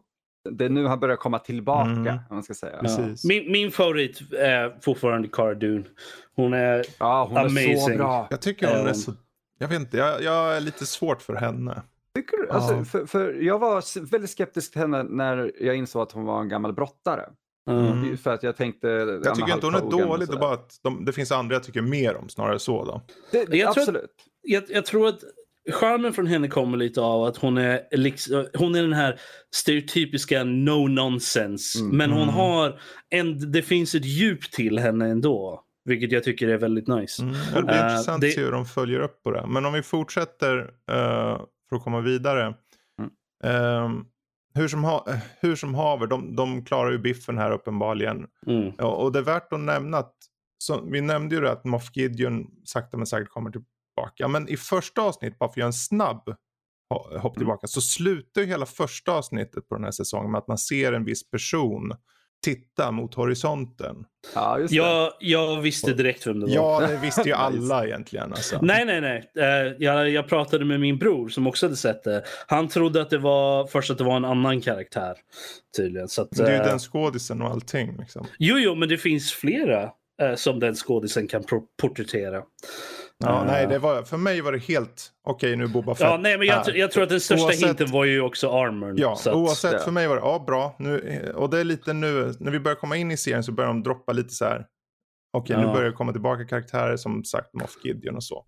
det 0.52 0.66
är 0.66 0.70
nu 0.70 0.86
han 0.86 1.00
börjar 1.00 1.16
komma 1.16 1.40
tillbaka, 1.40 1.90
Mm. 1.90 2.08
om 2.30 2.36
man 2.36 2.44
ska 2.44 2.54
säga. 2.54 2.80
Ja. 2.84 2.98
Min, 3.24 3.52
min 3.52 3.72
favorit 3.72 4.34
är 4.34 4.78
fortfarande 4.82 5.28
Cara 5.28 5.54
Dune. 5.54 5.84
Hon 6.36 6.54
är... 6.54 6.86
Ja, 7.00 7.26
hon 7.30 7.38
är 7.38 7.50
så 7.50 7.60
Amazing. 7.72 7.98
bra. 7.98 8.28
Jag 8.30 8.42
tycker 8.42 8.68
hon 8.68 8.76
är 8.86 8.90
Um, 8.90 8.96
så... 8.96 9.12
Jag 9.60 9.68
vet 9.68 9.80
inte, 9.80 9.98
jag, 9.98 10.22
jag 10.22 10.58
är 10.58 10.62
lite 10.62 10.86
svårt 10.86 11.22
för 11.22 11.36
henne. 11.36 11.82
Tycker 12.16 12.38
du? 12.38 12.50
Alltså, 12.50 12.74
Ja. 12.76 12.84
för, 12.86 13.06
för 13.06 13.34
jag 13.34 13.60
var 13.60 14.06
väldigt 14.12 14.30
skeptisk 14.32 14.72
till 14.72 14.82
henne 14.82 15.04
när 15.04 15.52
jag 15.60 15.76
insåg 15.76 16.02
att 16.02 16.12
hon 16.12 16.26
var 16.26 16.42
en 16.42 16.50
gammal 16.50 16.74
brottare. 16.74 17.30
Mm. 17.70 18.18
För 18.18 18.34
att 18.34 18.44
jag 18.44 18.58
tänkte... 18.58 18.88
Jag 19.24 19.36
tycker 19.36 19.54
inte 19.54 19.66
hon 19.66 19.76
är 19.76 19.92
dålig, 20.06 20.28
det 20.28 20.34
är 20.34 20.40
bara 20.40 20.54
att 20.54 20.80
de, 20.84 21.06
det 21.06 21.14
finns 21.14 21.32
andra 21.32 21.56
jag 21.56 21.64
tycker 21.64 21.82
mer 21.82 22.16
om, 22.18 22.30
snarare 22.30 22.60
så 22.60 22.86
då. 22.86 23.02
Det, 23.32 23.38
Jag 23.38 23.50
tror 23.50 23.62
att- 23.72 23.78
absolut. 23.78 24.12
jag, 24.42 24.64
jag 24.70 24.86
tror 24.86 25.08
att 25.08 25.20
charmen 25.72 26.14
från 26.14 26.28
henne 26.28 26.48
kommer 26.48 26.78
lite 26.78 27.02
av 27.02 27.24
att 27.24 27.38
hon 27.38 27.58
är, 27.58 27.82
hon 28.58 28.76
är 28.76 28.82
den 28.82 28.94
här 28.94 29.20
stereotypiska 29.56 30.44
no 30.44 30.88
nonsense. 30.88 31.80
Mm. 31.80 31.98
Men 31.98 32.12
hon 32.12 32.22
Mm. 32.24 32.36
har 32.36 32.80
en, 33.10 33.52
det 33.52 33.62
finns 33.62 33.96
ett 33.96 34.06
djup 34.06 34.52
till 34.52 34.80
henne 34.80 35.08
ändå. 35.08 35.64
Vilket 35.86 36.12
jag 36.12 36.24
tycker 36.24 36.48
är 36.48 36.58
väldigt 36.58 36.88
nice. 36.88 37.24
Mm. 37.24 37.36
Det 37.56 37.62
blir 37.64 37.76
Eh, 37.76 37.82
intressant 37.92 38.22
det- 38.22 38.28
att 38.28 38.34
se 38.34 38.42
hur 38.44 38.52
de 38.52 38.66
följer 38.66 39.00
upp 39.00 39.24
på 39.24 39.32
det. 39.32 39.48
Men 39.48 39.66
om 39.66 39.74
vi 39.74 39.82
fortsätter 39.82 40.58
eh, 40.92 41.40
för 41.70 41.76
att 41.76 41.84
komma 41.84 42.02
vidare. 42.02 42.44
Mm. 43.00 43.12
Ehm, 43.44 44.06
hur, 44.54 44.68
som 44.68 44.84
ha, 44.84 45.08
hur 45.42 45.56
som 45.56 45.76
haver, 45.76 46.08
de, 46.08 46.36
de 46.36 46.66
klarar 46.66 46.92
ju 46.92 46.98
biffen 46.98 47.38
här 47.38 47.52
uppenbarligen. 47.52 48.26
Mm. 48.48 48.72
Ja, 48.78 48.86
och 48.96 49.12
det 49.12 49.20
är 49.20 49.24
värt 49.24 49.54
att 49.54 49.60
nämna 49.60 49.98
att, 49.98 50.14
så, 50.58 50.82
vi 50.92 51.02
nämnde 51.02 51.36
ju 51.36 51.42
det 51.42 51.52
att 51.52 51.66
Moff 51.66 51.90
Gideon 51.94 52.48
sakta 52.64 52.98
men 52.98 53.06
säkert 53.06 53.30
kommer 53.30 53.50
tillbaka. 53.98 54.28
Men 54.28 54.50
i 54.50 54.58
första 54.58 55.02
avsnittet, 55.02 55.40
bara 55.40 55.50
för 55.50 55.54
att 55.54 55.58
göra 55.58 55.68
en 55.68 55.74
snabb 55.74 56.30
ho- 56.94 57.18
hopp 57.18 57.38
tillbaka, 57.38 57.68
så 57.68 57.82
slutar 57.82 58.42
ju 58.42 58.48
hela 58.48 58.66
första 58.66 59.12
avsnittet 59.12 59.68
på 59.70 59.76
den 59.76 59.84
här 59.84 59.92
säsongen 59.92 60.32
med 60.32 60.40
att 60.40 60.48
man 60.48 60.58
ser 60.58 60.94
en 60.94 61.06
viss 61.06 61.30
person 61.30 61.92
titta 62.46 62.92
mot 62.92 63.14
horisonten. 63.16 63.96
Ja, 64.36 64.60
just 64.60 64.70
det. 64.72 64.76
Jag, 64.78 65.14
jag 65.20 65.62
visste 65.62 65.94
direkt 65.94 66.28
vem 66.28 66.40
det 66.40 66.46
var. 66.46 66.82
Ja, 66.82 66.88
det 66.88 66.98
visste 66.98 67.22
ju 67.22 67.32
alla 67.34 67.86
egentligen. 67.86 68.34
Alltså. 68.34 68.60
Nej, 68.62 68.86
nej, 68.86 69.02
nej. 69.02 69.32
Eh, 69.38 69.74
jag, 69.80 70.10
jag 70.10 70.28
pratade 70.28 70.66
med 70.66 70.80
min 70.80 70.98
bror 70.98 71.30
som 71.30 71.48
också 71.48 71.66
hade 71.66 71.76
sett 71.78 72.04
det. 72.04 72.24
Han 72.48 72.68
trodde 72.68 73.02
att 73.02 73.10
det 73.10 73.18
var 73.18 73.68
först 73.68 73.92
att 73.92 73.98
det 73.98 74.04
var 74.04 74.16
en 74.18 74.26
annan 74.26 74.62
karaktär. 74.62 75.16
Tydligen. 75.78 76.08
Så 76.08 76.22
att, 76.22 76.32
Det 76.32 76.44
är 76.44 76.50
ju 76.52 76.56
eh, 76.58 76.66
den 76.66 76.80
skådisen 76.80 77.42
och 77.42 77.50
allting. 77.50 77.98
Liksom. 77.98 78.26
Jo, 78.40 78.58
jo, 78.60 78.76
men 78.76 78.90
det 78.90 78.98
finns 78.98 79.32
flera 79.34 79.84
eh, 80.22 80.36
som 80.36 80.60
den 80.60 80.76
skådisen 80.76 81.28
kan 81.28 81.44
porträttera. 81.82 82.42
Ja, 83.26 83.40
Eh, 83.42 83.46
nej, 83.48 83.68
det 83.68 83.80
var, 83.80 84.04
för 84.04 84.18
mig 84.18 84.42
var 84.42 84.52
det 84.52 84.58
helt 84.58 85.12
okej 85.24 85.56
nu 85.56 85.68
Boba 85.68 85.96
Fett. 85.96 86.08
Ja, 86.08 86.18
nej, 86.22 86.38
men 86.38 86.48
jag, 86.48 86.78
jag 86.78 86.92
tror 86.92 87.04
att 87.04 87.10
den 87.10 87.20
största 87.20 87.46
Oavsett- 87.46 87.68
hinten 87.68 87.92
var 87.92 88.06
ju 88.06 88.22
också 88.22 88.50
armorn. 88.52 88.96
Ja, 88.98 89.16
så 89.16 89.30
att, 89.30 89.36
oavsett 89.36 89.74
ja. 89.74 89.80
för 89.80 89.92
mig 89.92 90.08
var 90.08 90.16
det 90.16 90.22
ja, 90.22 90.44
bra. 90.48 90.76
Nu, 90.80 91.22
och 91.36 91.50
det 91.50 91.60
är 91.60 91.64
lite 91.64 91.94
nu, 91.94 92.34
när 92.40 92.52
vi 92.52 92.60
börjar 92.60 92.76
komma 92.76 92.96
in 92.98 93.12
i 93.12 93.18
serien 93.18 93.44
så 93.44 93.52
börjar 93.52 93.68
de 93.68 93.84
droppa 93.84 94.12
lite 94.14 94.30
så 94.34 94.46
här. 94.46 94.66
Okej, 95.38 95.58
nu 95.58 95.64
Ja. 95.64 95.74
börjar 95.74 95.90
det 95.90 95.96
komma 95.96 96.12
tillbaka 96.12 96.46
karaktärer 96.46 96.98
som 96.98 97.24
sagt 97.24 97.54
Moff 97.54 97.76
Gideon 97.84 98.16
och 98.16 98.24
så. 98.24 98.46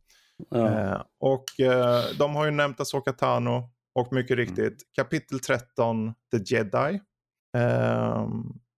ja. 0.49 0.67
Eh, 0.67 1.01
och 1.19 1.59
eh, 1.59 2.03
de 2.19 2.35
har 2.35 2.45
ju 2.45 2.51
nämnt 2.51 2.79
Asoka 2.79 3.13
Tano 3.13 3.69
och 3.95 4.13
mycket 4.13 4.31
Mm. 4.31 4.45
riktigt 4.45 4.81
kapitel 4.95 5.39
13, 5.39 6.13
The 6.31 6.55
Jedi. 6.55 6.99
Eh, 7.57 8.27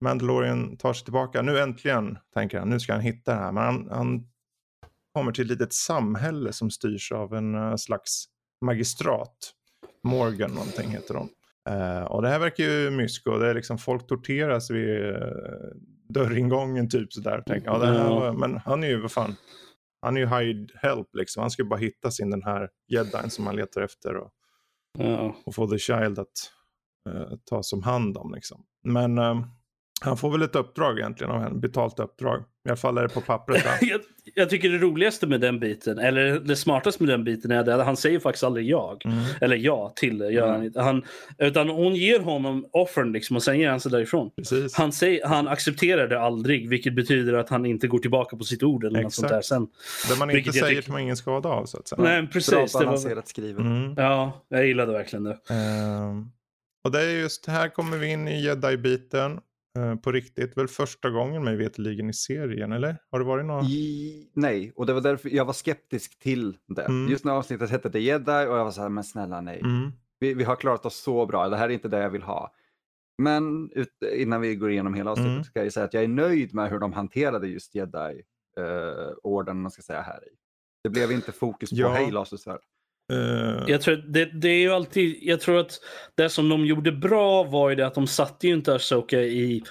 Mandalorian 0.04 0.78
tar 0.78 0.94
sig 0.94 1.04
tillbaka. 1.04 1.42
Nu 1.42 1.60
äntligen, 1.60 2.18
tänker 2.34 2.60
han, 2.60 2.70
nu 2.70 2.80
ska 2.80 2.94
han 2.94 3.02
hitta 3.02 3.34
det 3.34 3.40
här. 3.40 3.52
Men 3.52 3.64
han, 3.64 3.88
han 3.92 4.28
kommer 5.14 5.32
till 5.32 5.44
ett 5.44 5.52
litet 5.52 5.74
samhälle 5.74 6.54
som 6.54 6.72
styrs 6.72 7.12
av 7.12 7.34
en 7.34 7.56
eh, 7.56 7.76
slags 7.76 8.26
magistrat. 8.66 9.54
Morgan 10.04 10.52
någonting 10.52 10.90
heter 10.90 11.14
de. 11.14 11.30
Eh, 11.70 12.04
och 12.04 12.22
det 12.22 12.30
här 12.30 12.40
verkar 12.40 12.64
ju 12.64 12.92
mysko. 12.92 13.38
Det 13.38 13.50
är 13.50 13.54
liksom 13.54 13.78
folk 13.78 14.08
torteras 14.08 14.72
vid 14.72 14.90
uh, 14.90 15.18
dörringången 16.10 16.90
typ 16.90 17.14
sådär. 17.14 17.44
Tänk, 17.46 17.64
ja, 17.66 17.78
det 17.78 17.88
här 17.88 18.10
var, 18.10 18.34
men 18.34 18.58
han 18.58 18.84
är 18.84 18.88
ju, 18.88 19.02
vad 19.02 19.12
fan. 19.12 19.36
Han 20.02 20.18
är 20.18 20.22
ju 20.22 20.28
hired 20.28 20.72
help 20.76 21.08
liksom. 21.14 21.42
Han 21.42 21.52
ska 21.52 21.64
bara 21.64 21.80
hitta 21.80 22.12
sin 22.12 22.30
den 22.30 22.44
här 22.44 22.70
jedin 22.88 23.30
som 23.30 23.48
han 23.48 23.56
letar 23.56 23.82
efter. 23.82 24.16
Och, 24.16 24.32
ja. 25.00 25.36
och 25.46 25.56
få 25.56 25.68
the 25.68 25.78
child 25.78 26.20
att 26.20 26.52
uh, 27.10 27.34
ta 27.46 27.64
som 27.64 27.84
hand 27.84 28.18
om 28.18 28.34
liksom. 28.34 28.66
Men 28.84 29.20
han 30.02 30.18
får 30.18 30.32
väl 30.32 30.42
ett 30.42 30.56
uppdrag 30.56 31.00
egentligen 31.00 31.32
av 31.32 31.42
henne. 31.42 31.60
Betalt 31.60 32.00
uppdrag. 32.00 32.44
I 32.66 32.70
alla 32.70 32.78
fall 32.78 32.98
är 32.98 33.02
det 33.02 33.10
på 33.10 33.22
pappret. 33.22 33.66
jag, 33.82 34.02
jag 34.34 34.50
tycker 34.50 34.70
det 34.70 34.78
roligaste 34.78 35.28
med 35.28 35.42
den 35.42 35.60
biten, 35.60 36.00
eller 36.00 36.40
det 36.40 36.56
smartaste 36.56 37.04
med 37.04 37.14
den 37.14 37.24
biten 37.24 37.52
är 37.52 37.70
att 37.70 37.86
han 37.86 37.98
säger 37.98 38.20
faktiskt 38.20 38.44
aldrig 38.44 38.66
jag. 38.70 39.06
Mm. 39.06 39.18
Eller 39.42 39.56
ja 39.56 39.94
till 39.96 40.18
det. 40.18 40.32
Gör 40.32 40.48
han, 40.52 40.64
inte. 40.64 40.82
han, 40.82 41.04
utan 41.38 41.70
hon 41.70 41.96
ger 41.96 42.20
honom 42.20 42.66
offern 42.72 43.12
liksom, 43.12 43.36
och 43.36 43.44
sen 43.44 43.60
ger 43.60 43.70
han 43.70 43.80
sig 43.80 43.92
därifrån. 43.92 44.32
Precis. 44.36 44.76
Han, 44.76 44.92
säger, 44.92 45.26
han 45.28 45.48
accepterar 45.48 46.08
det 46.08 46.20
aldrig, 46.22 46.70
vilket 46.70 46.96
betyder 46.96 47.34
att 47.34 47.50
han 47.50 47.66
inte 47.66 47.88
går 47.88 48.00
tillbaka 48.00 48.38
på 48.38 48.44
sitt 48.44 48.64
ord. 48.64 48.84
eller 48.84 49.02
något 49.02 49.14
sånt 49.14 49.30
där 49.30 49.42
sen. 49.42 49.68
det 50.10 50.16
man 50.20 50.32
inte 50.32 50.52
säger 50.54 50.68
tycker- 50.68 50.82
tar 50.82 50.92
man 50.92 51.02
ingen 51.02 51.18
skada 51.18 51.50
av 51.50 51.66
så 51.66 51.78
att 51.78 51.88
säga. 51.88 52.02
Nej, 52.02 52.22
Bra 52.22 52.32
precis. 52.32 52.74
Var, 52.74 52.84
balanserat 52.86 53.28
skrivet. 53.28 53.60
Mm. 53.62 53.94
ja, 53.98 54.46
jag 54.50 54.68
gillade 54.68 54.92
verkligen 54.94 55.24
det. 55.24 55.38
Ehm, 55.50 56.26
och 56.84 56.92
det 56.92 57.02
är 57.02 57.10
just 57.20 57.46
här 57.48 57.70
kommer 57.70 57.98
vi 57.98 58.08
in 58.12 58.28
i 58.28 58.42
jedi-biten. 58.42 59.40
Eh, 59.78 59.96
på 59.96 60.12
riktigt. 60.12 60.58
Väl 60.58 60.68
första 60.68 61.10
gången 61.10 61.44
mig 61.44 61.56
veterligen 61.56 62.10
i 62.10 62.14
serien, 62.14 62.72
eller? 62.72 62.98
Har 63.12 63.20
det 63.20 63.26
varit 63.26 63.46
några? 63.46 63.62
I, 63.64 64.30
nej, 64.34 64.74
och 64.76 64.86
det 64.86 64.94
var 64.94 65.02
därför 65.02 65.30
jag 65.30 65.46
var 65.46 65.54
skeptisk 65.54 66.20
till 66.20 66.58
det. 66.68 66.84
Mm. 66.84 67.12
Just 67.12 67.26
när 67.26 67.34
avsnittet 67.34 67.70
hette 67.70 67.90
The 67.92 68.00
Jedi 68.00 68.32
och 68.32 68.58
jag 68.58 68.64
var 68.64 68.72
så 68.72 68.82
här, 68.82 68.90
men 68.90 69.04
snälla 69.04 69.42
nej. 69.42 69.60
Mm. 69.60 69.92
Vi, 70.20 70.34
vi 70.34 70.44
har 70.44 70.56
klarat 70.56 70.86
oss 70.86 70.96
så 70.96 71.26
bra, 71.26 71.50
det 71.50 71.58
här 71.58 71.70
är 71.70 71.74
inte 71.74 71.88
det 71.88 72.00
jag 72.00 72.10
vill 72.10 72.22
ha. 72.24 72.54
Men 73.18 73.72
ut, 73.72 73.90
innan 74.14 74.42
vi 74.42 74.56
går 74.56 74.72
igenom 74.72 74.94
hela 74.94 75.12
avsnittet 75.12 75.32
Mm. 75.32 75.44
ska 75.44 75.64
jag 75.64 75.74
säga 75.74 75.86
att 75.86 75.94
jag 75.94 76.04
är 76.04 76.08
nöjd 76.08 76.54
med 76.54 76.70
hur 76.70 76.80
de 76.80 76.94
hanterade 76.94 77.48
just 77.48 77.76
Jedi-orden, 77.76 79.62
man 79.62 79.72
ska 79.72 79.82
säga 79.82 80.02
här 80.02 80.24
i. 80.28 80.30
Det 80.84 80.90
blev 80.90 81.12
inte 81.12 81.32
fokus 81.32 81.70
på 81.70 81.76
Ja. 81.76 81.90
hej 81.90 82.12
lasersvärd. 82.12 82.60
Eh, 83.12 83.64
Jag 83.68 83.82
tror, 83.82 83.94
att 83.94 84.14
det, 84.14 84.26
det 84.26 84.50
är 84.50 84.60
ju 84.60 84.72
alltid, 84.72 85.20
jag 85.22 85.40
tror 85.42 85.60
att 85.60 85.80
det 86.16 86.30
som 86.30 86.50
de 86.50 86.66
gjorde 86.66 86.92
bra 86.92 87.44
var 87.44 87.70
ju 87.70 87.76
det 87.76 87.88
att 87.88 87.96
de 87.96 88.08
satte 88.08 88.48
ju 88.48 88.54
inte 88.54 88.76
Asoka 88.76 89.22
i 89.22 89.64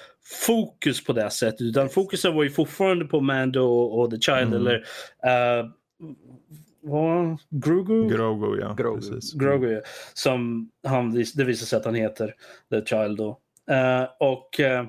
fokus 0.45 1.03
på 1.03 1.13
det 1.13 1.29
sättet. 1.29 1.61
Utan 1.61 1.89
fokusen 1.89 2.35
var 2.35 2.43
ju 2.43 2.49
fortfarande 2.49 3.05
på 3.05 3.21
Mando 3.21 3.61
och, 3.61 3.99
och 3.99 4.11
The 4.11 4.19
Child. 4.21 4.53
Mm. 4.53 4.53
Eller 4.53 4.77
uh, 4.77 5.69
vad? 6.81 7.37
Grogu? 7.49 8.09
Grogu, 8.09 8.59
ja. 8.61 8.73
Grogu. 8.73 8.99
Precis. 8.99 9.33
Grogu, 9.33 9.71
ja. 9.71 9.81
Som 10.13 10.69
han, 10.87 11.23
det 11.35 11.43
visar 11.43 11.65
sig 11.65 11.77
att 11.77 11.85
han 11.85 11.95
heter. 11.95 12.35
The 12.69 12.85
Child 12.85 13.17
då. 13.17 13.39
Eh, 13.71 14.07
och 14.19 14.59
eh, 14.59 14.85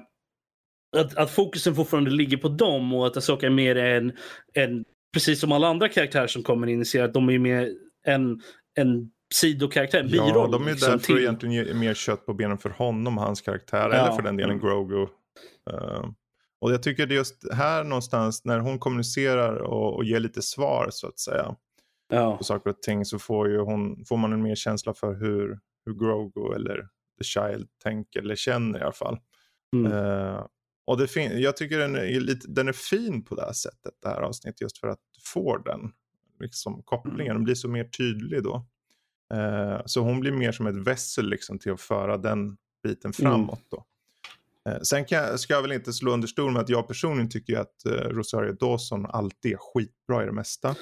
att, 0.96 1.16
att 1.16 1.30
fokusen 1.30 1.74
fortfarande 1.74 2.10
ligger 2.10 2.36
på 2.36 2.48
dem 2.48 2.94
och 2.94 3.06
att 3.06 3.16
Asoka 3.16 3.46
är 3.46 3.50
mer 3.50 3.76
en, 3.76 4.12
en 4.52 4.84
precis 5.12 5.40
som 5.40 5.52
alla 5.52 5.68
andra 5.68 5.88
karaktärer 5.88 6.26
som 6.26 6.42
kommer 6.42 6.66
in 6.66 6.82
i 6.82 6.84
serien, 6.84 7.08
att 7.08 7.14
de 7.14 7.28
är 7.28 7.38
mer 7.38 7.72
en, 8.04 8.40
en 8.74 9.10
sidokaraktär, 9.34 10.00
en 10.00 10.08
biroll. 10.08 10.28
Ja, 10.28 10.46
de 10.46 10.66
är 10.66 10.70
liksom, 10.70 10.90
där 10.92 10.98
för 10.98 11.12
att 11.14 11.20
egentligen 11.20 11.54
ge 11.54 11.74
mer 11.74 11.94
kött 11.94 12.26
på 12.26 12.34
benen 12.34 12.58
för 12.58 12.70
honom 12.70 13.18
och 13.18 13.24
hans 13.24 13.40
karaktär. 13.40 13.88
Ja. 13.90 13.94
Eller 13.94 14.12
för 14.16 14.22
den 14.22 14.36
delen 14.36 14.50
Mm. 14.56 14.66
Grogu. 14.66 15.02
Eh, 15.70 16.04
Och 16.60 16.72
jag 16.72 16.82
tycker 16.82 17.06
det 17.06 17.14
just 17.14 17.52
här 17.52 17.84
någonstans 17.84 18.44
när 18.44 18.58
hon 18.58 18.78
kommunicerar 18.78 19.56
och, 19.56 19.94
och 19.96 20.04
ger 20.04 20.20
lite 20.20 20.42
svar 20.42 20.88
så 20.90 21.06
att 21.06 21.18
säga 21.18 21.56
Ja. 22.12 22.36
på 22.36 22.44
saker 22.44 22.70
och 22.70 22.82
ting 22.82 23.04
så 23.04 23.18
får, 23.18 23.48
ju 23.50 23.58
hon, 23.58 24.04
får 24.04 24.16
man 24.16 24.32
en 24.32 24.42
mer 24.42 24.54
känsla 24.54 24.94
för 24.94 25.14
hur, 25.14 25.58
hur 25.86 25.94
Grogu 25.94 26.54
eller 26.54 26.76
The 27.18 27.24
Child 27.24 27.68
tänker 27.82 28.20
eller 28.20 28.34
känner 28.36 28.78
i 28.78 28.82
alla 28.82 28.92
fall. 28.92 29.18
Mm. 29.76 29.92
Eh, 29.92 30.46
och 30.86 30.98
det 30.98 31.06
fin- 31.08 31.40
jag 31.40 31.56
tycker 31.56 31.78
den 31.78 31.96
är, 31.96 32.20
lite, 32.20 32.46
den 32.48 32.68
är 32.68 32.72
fin 32.72 33.24
på 33.24 33.34
det 33.34 33.42
här 33.42 33.52
sättet, 33.52 33.92
det 34.02 34.08
här 34.08 34.20
avsnittet, 34.20 34.60
just 34.60 34.78
för 34.78 34.88
att 34.88 34.98
du 34.98 35.20
får 35.32 35.62
den 35.64 35.80
liksom, 36.42 36.82
kopplingen. 36.84 37.34
Den 37.34 37.44
blir 37.44 37.54
så 37.54 37.68
mer 37.68 37.84
tydlig 37.84 38.42
då. 38.42 38.66
Eh, 39.34 39.80
så 39.86 40.00
hon 40.00 40.20
blir 40.20 40.32
mer 40.32 40.52
som 40.52 40.66
ett 40.66 40.86
vässel 40.86 41.28
liksom, 41.28 41.58
till 41.58 41.72
att 41.72 41.80
föra 41.80 42.16
den 42.18 42.56
biten 42.84 43.12
Mm. 43.20 43.32
framåt. 43.32 43.62
Då. 43.70 43.84
Eh, 44.70 44.80
sen 44.80 45.04
kan 45.04 45.18
jag, 45.18 45.40
ska 45.40 45.54
jag 45.54 45.62
väl 45.62 45.72
inte 45.72 45.92
slå 45.92 46.12
under 46.12 46.28
stol 46.28 46.52
med 46.52 46.62
att 46.62 46.68
jag 46.68 46.88
personligen 46.88 47.30
tycker 47.30 47.58
att 47.58 47.86
eh, 47.86 47.90
Rosario 47.92 48.52
Dawson 48.52 49.06
alltid 49.06 49.52
är 49.52 49.56
skitbra 49.60 50.22
i 50.22 50.26
det 50.26 50.32
mesta. 50.32 50.74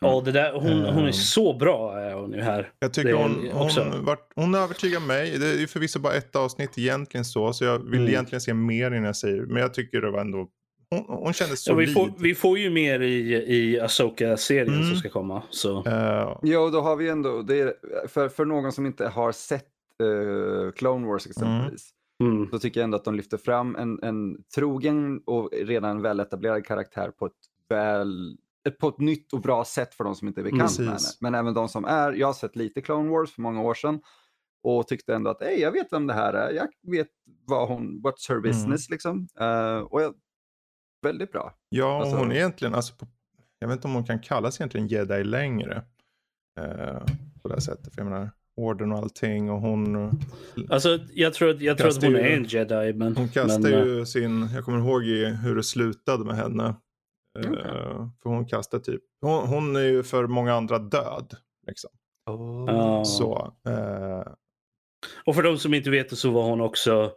Ja, 0.00 0.22
det 0.24 0.32
där, 0.32 0.52
hon, 0.52 0.62
hon 0.72 1.02
är 1.02 1.06
Ehm. 1.06 1.12
så 1.12 1.56
bra 1.58 1.98
är 2.00 2.14
hon 2.14 2.32
ju 2.32 2.40
här. 2.40 2.72
Jag 2.78 2.92
tycker 2.94 3.12
hon, 3.12 3.48
hon, 3.52 4.04
vart, 4.04 4.32
hon 4.34 4.54
övertygar 4.54 5.00
mig. 5.00 5.38
Det 5.38 5.62
är 5.62 5.66
förvisso 5.66 5.98
bara 6.00 6.14
ett 6.14 6.36
avsnitt 6.36 6.78
egentligen 6.78 7.24
så. 7.24 7.52
Så 7.52 7.64
jag 7.64 7.78
vill 7.78 7.94
Mm. 8.00 8.08
egentligen 8.08 8.40
se 8.40 8.54
mer 8.54 8.90
innan 8.90 9.04
jag 9.04 9.16
säger. 9.16 9.42
Men 9.42 9.62
jag 9.62 9.74
tycker 9.74 10.00
det 10.00 10.10
var 10.10 10.20
ändå. 10.20 10.48
Hon, 10.90 11.04
hon 11.08 11.32
kändes 11.32 11.66
Ja, 11.66 11.74
vi, 11.74 11.86
solid. 11.86 11.94
får, 12.14 12.22
vi 12.22 12.34
får 12.34 12.58
ju 12.58 12.70
mer 12.70 13.00
i, 13.00 13.34
i 13.56 13.80
Asoka-serien 13.80 14.74
Mm. 14.74 14.88
som 14.88 14.96
ska 14.96 15.08
komma. 15.08 15.42
Så. 15.50 15.84
Eh, 15.86 16.38
Jo, 16.42 16.70
då 16.70 16.80
har 16.80 16.96
vi 16.96 17.08
ändå, 17.08 17.42
det 17.42 17.60
är, 17.60 17.74
för, 18.08 18.28
för 18.28 18.44
någon 18.44 18.72
som 18.72 18.86
inte 18.86 19.08
har 19.08 19.32
sett 19.32 19.66
eh, 20.02 20.72
Clone 20.72 21.06
Wars 21.06 21.26
exempelvis, 21.26 21.90
Mm. 22.22 22.48
så 22.50 22.58
tycker 22.58 22.80
jag 22.80 22.84
ändå 22.84 22.96
att 22.96 23.04
de 23.04 23.14
lyfter 23.14 23.36
fram 23.36 23.76
en, 23.76 24.02
en 24.02 24.36
trogen 24.54 25.20
och 25.26 25.50
redan 25.52 26.02
väletablerad 26.02 26.64
karaktär 26.66 27.10
på 27.10 27.26
ett, 27.26 27.32
väl, 27.68 28.36
på 28.80 28.88
ett 28.88 28.98
nytt 28.98 29.32
och 29.32 29.40
bra 29.40 29.64
sätt 29.64 29.94
för 29.94 30.04
de 30.04 30.14
som 30.14 30.28
inte 30.28 30.40
är 30.40 30.42
bekant 30.42 30.62
Precis. 30.62 30.78
med 30.78 30.88
henne. 30.88 30.98
Men 31.20 31.34
även 31.34 31.54
de 31.54 31.68
som 31.68 31.84
är, 31.84 32.12
jag 32.12 32.26
har 32.26 32.34
sett 32.34 32.56
lite 32.56 32.80
Clone 32.80 33.10
Wars 33.10 33.32
för 33.34 33.42
många 33.42 33.62
år 33.62 33.74
sedan 33.74 34.00
och 34.62 34.86
tyckte 34.88 35.14
ändå 35.14 35.30
att 35.30 35.42
jag 35.58 35.72
vet 35.72 35.92
vem 35.92 36.06
det 36.06 36.14
här 36.14 36.32
är, 36.34 36.52
jag 36.52 36.68
vet 36.92 37.08
vad 37.46 37.68
hon, 37.68 38.02
what's 38.04 38.28
her 38.28 38.40
business 38.40 38.90
liksom. 38.90 39.28
Eh, 39.40 39.78
och 39.78 40.02
jag, 40.02 40.14
väldigt 41.02 41.32
bra. 41.32 41.54
ja, 41.68 42.00
Alltså- 42.00 42.16
hon 42.16 42.30
är 42.32 42.36
egentligen, 42.36 42.74
alltså, 42.74 42.94
på, 42.94 43.06
jag 43.58 43.68
vet 43.68 43.74
inte 43.76 43.88
om 43.88 43.94
hon 43.94 44.04
kan 44.06 44.18
kallas 44.20 44.60
egentligen 44.60 44.88
jedi 44.88 45.24
längre. 45.24 45.82
Eh, 46.60 46.98
på 47.42 47.48
det 47.48 47.54
här 47.54 47.60
sättet. 47.60 47.94
För 47.94 48.00
jag 48.02 48.10
menar, 48.10 48.30
orden 48.56 48.92
och 48.92 48.98
allting. 48.98 49.50
Och 49.50 49.60
hon, 49.60 50.10
Alltså, 50.68 50.98
jag 51.14 51.34
tror, 51.34 51.50
att- 51.50 51.60
jag 51.60 51.78
tror 51.78 51.88
att 51.88 52.02
hon 52.02 52.10
ju- 52.12 52.18
är 52.20 52.36
en 52.36 52.44
jedi. 52.44 52.92
Men, 52.92 53.16
hon 53.16 53.28
kastar 53.28 53.60
men, 53.70 53.72
eh, 53.74 53.84
ju 53.86 54.06
sin, 54.06 54.48
jag 54.54 54.64
kommer 54.64 54.78
ihåg 54.78 55.04
i, 55.04 55.24
hur 55.24 55.56
det 55.56 55.62
slutade 55.62 56.24
med 56.24 56.36
henne. 56.36 56.64
Eh, 57.38 57.50
Okej. 57.50 57.62
För 58.22 58.30
hon 58.30 58.46
kastar 58.46 58.78
typ, 58.78 59.02
hon, 59.20 59.46
hon 59.48 59.76
är 59.76 59.80
ju 59.80 60.02
för 60.02 60.26
många 60.26 60.54
andra 60.54 60.78
död. 60.78 61.34
Liksom. 61.66 61.90
ja. 62.66 63.04
Så, 63.04 63.54
eh, 63.68 64.32
Och 65.26 65.34
för 65.34 65.42
de 65.42 65.58
som 65.58 65.74
inte 65.74 65.90
vet 65.90 66.18
så 66.18 66.30
var 66.30 66.42
hon 66.42 66.60
också 66.60 67.12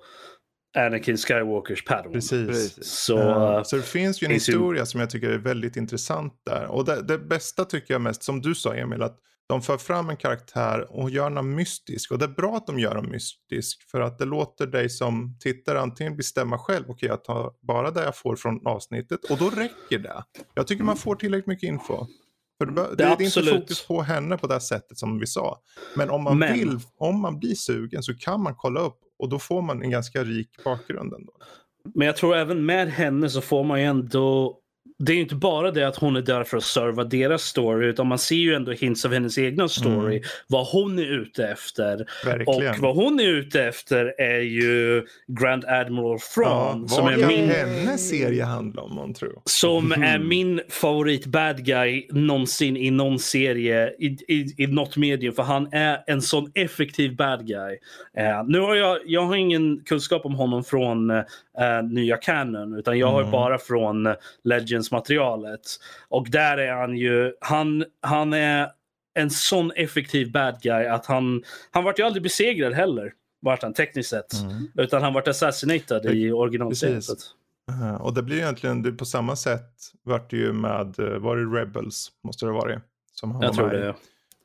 Anakin 0.78 1.18
Skywalkers 1.18 1.86
Padawan. 1.86 2.14
precis. 2.14 2.78
Så, 2.86 3.18
Eh, 3.20 3.64
så 3.64 3.76
det 3.76 3.82
finns 3.82 4.24
ju 4.24 4.26
en 4.26 4.32
ju- 4.32 4.36
historia 4.36 4.86
som 4.86 5.00
jag 5.00 5.10
tycker 5.10 5.30
är 5.30 5.38
väldigt 5.38 5.76
intressant 5.76 6.34
där. 6.46 6.66
Och 6.66 6.86
det, 6.86 7.02
det 7.02 7.18
bästa 7.18 7.66
tycker 7.66 7.94
jag 7.94 8.02
mest, 8.02 8.24
som 8.24 8.42
du 8.42 8.56
sa 8.56 8.76
Emil, 8.76 9.02
att 9.02 9.18
de 9.48 9.62
för 9.62 9.78
fram 9.78 10.10
en 10.10 10.18
karaktär 10.18 10.88
och 10.90 11.10
gör 11.10 11.30
den 11.30 11.56
mystisk. 11.56 12.12
Och 12.12 12.20
det 12.20 12.26
är 12.26 12.30
bra 12.30 12.56
att 12.58 12.68
de 12.68 12.80
gör 12.80 12.96
den 12.96 13.10
mystisk. 13.12 13.90
För 13.92 14.02
att 14.02 14.18
det 14.20 14.26
låter 14.26 14.68
dig 14.68 14.90
som 14.90 15.38
tittare 15.40 15.80
antingen 15.80 16.18
bestämma 16.18 16.58
själv. 16.58 16.86
Okej, 16.88 17.10
jag 17.10 17.24
tar 17.24 17.52
bara 17.68 17.92
det 17.92 18.04
jag 18.04 18.18
får 18.18 18.36
från 18.36 18.68
avsnittet. 18.68 19.20
Och 19.32 19.38
då 19.38 19.50
räcker 19.50 20.00
det. 20.00 20.24
Jag 20.54 20.68
tycker 20.68 20.84
man 20.84 20.98
får 20.98 21.16
tillräckligt 21.16 21.48
mycket 21.48 21.68
info. 21.68 22.08
För 22.62 22.66
det, 22.66 22.82
det, 22.82 22.96
det 22.96 23.04
är 23.04 23.12
inte 23.12 23.24
absolut. 23.24 23.54
fokus 23.54 23.88
på 23.88 24.02
henne 24.02 24.38
på 24.38 24.48
det 24.48 24.54
här 24.54 24.60
sättet 24.60 24.98
som 24.98 25.20
vi 25.20 25.28
sa. 25.28 25.60
Men 25.96 26.10
om 26.10 26.24
man 26.24 26.38
Men- 26.40 26.54
vill, 26.54 26.80
om 26.98 27.22
man 27.22 27.40
blir 27.40 27.56
sugen 27.56 28.04
så 28.04 28.14
kan 28.18 28.44
man 28.44 28.56
kolla 28.56 28.80
upp. 28.80 28.98
Och 29.20 29.30
då 29.30 29.40
får 29.40 29.62
man 29.62 29.82
en 29.82 29.90
ganska 29.90 30.24
rik 30.24 30.50
bakgrund 30.64 31.14
ändå. 31.14 31.34
Men 31.96 32.08
jag 32.08 32.16
tror 32.16 32.36
även 32.36 32.66
med 32.66 32.90
henne 32.92 33.30
så 33.30 33.42
får 33.42 33.64
man 33.64 33.80
ju 33.80 33.86
ändå... 33.86 34.58
Det 35.04 35.12
är 35.12 35.16
ju 35.16 35.22
inte 35.22 35.36
bara 35.36 35.72
det 35.72 35.88
att 35.88 35.96
hon 35.96 36.16
är 36.16 36.22
där 36.22 36.44
för 36.44 36.58
att 36.58 36.64
serva 36.64 37.04
deras 37.04 37.42
story 37.44 37.88
utan 37.88 38.08
man 38.08 38.20
ser 38.20 38.36
ju 38.36 38.54
ändå 38.54 38.72
hints 38.72 39.06
av 39.06 39.14
hennes 39.14 39.38
egna 39.38 39.68
story. 39.70 40.16
Mm. 40.16 40.24
Vad 40.48 40.68
hon 40.68 41.00
är 41.00 41.22
ute 41.22 41.48
efter. 41.48 42.06
Verkligen. 42.26 42.72
Och 42.72 42.80
vad 42.80 42.96
hon 42.96 43.20
är 43.20 43.28
ute 43.28 43.64
efter 43.64 44.22
är 44.22 44.40
ju 44.40 45.06
Grand 45.28 45.66
Admiral 45.66 46.20
Thrawn. 46.20 46.82
Ja, 46.82 46.88
som 46.88 47.04
vad 47.06 47.14
är 47.14 47.28
min 47.28 47.50
hennes 47.50 48.10
serie 48.10 48.44
handla 48.44 48.82
om, 48.82 48.96
man 48.96 49.14
tror? 49.14 49.42
Som 49.46 49.92
är 49.92 50.20
Mhm. 50.20 50.28
min 50.28 50.62
favorit 50.70 51.26
bad 51.26 51.66
guy 51.66 52.08
någonsin 52.10 52.78
i 52.78 52.92
någon 52.92 53.20
serie 53.20 53.94
i, 54.00 54.06
i, 54.28 54.64
i 54.64 54.68
något 54.68 54.98
medium. 54.98 55.34
För 55.34 55.44
han 55.44 55.74
är 55.74 56.04
en 56.08 56.22
sån 56.22 56.52
effektiv 56.54 57.16
bad 57.16 57.48
guy. 57.48 57.78
Eh, 58.18 58.44
nu 58.48 58.60
har 58.60 58.76
jag, 58.76 58.98
jag 59.06 59.22
har 59.26 59.36
ingen 59.36 59.80
kunskap 59.86 60.26
om 60.26 60.36
honom 60.36 60.64
från 60.64 61.12
eh, 61.60 61.84
nya 61.84 62.18
Canon. 62.18 62.74
Utan 62.74 63.00
jag 63.00 63.08
har 63.12 63.20
Mm. 63.22 63.32
bara 63.32 63.58
från 63.58 64.16
Legends-materialet. 64.44 65.62
Och 66.10 66.30
där 66.30 66.58
är 66.58 66.74
han 66.74 66.98
ju, 66.98 67.34
han, 67.42 67.86
han 68.02 68.34
är 68.34 68.70
en 69.14 69.30
sån 69.30 69.72
effektiv 69.72 70.32
bad 70.32 70.62
guy 70.62 70.86
att 70.86 71.06
han, 71.06 71.44
han 71.72 71.84
vart 71.84 72.00
ju 72.00 72.04
aldrig 72.04 72.24
besegrad 72.24 72.74
heller. 72.74 73.14
Vart 73.42 73.64
han 73.64 73.74
tekniskt 73.74 74.10
sett. 74.10 74.32
Utan 74.76 75.04
han 75.04 75.14
vart 75.14 75.28
assassinated 75.28 76.06
i 76.06 76.32
originalseriet. 76.32 76.96
Precis. 76.96 77.32
Eh, 77.70 78.02
och 78.02 78.14
det 78.14 78.24
blir 78.24 78.38
egentligen 78.38 78.82
det, 78.82 78.92
på 78.92 79.06
samma 79.06 79.36
sätt 79.36 79.70
vart 80.04 80.30
det 80.30 80.38
ju 80.38 80.54
med, 80.54 81.00
eh, 81.00 81.06
var 81.20 81.36
det 81.38 81.60
Rebels 81.62 82.10
måste 82.24 82.46
det 82.46 82.52
ha 82.52 82.60
varit? 82.60 82.80
Som 83.14 83.32
han 83.32 83.42
Jag 83.42 83.50
var 83.50 83.56
tror 83.56 83.68
med 83.68 83.76
det. 83.82 83.96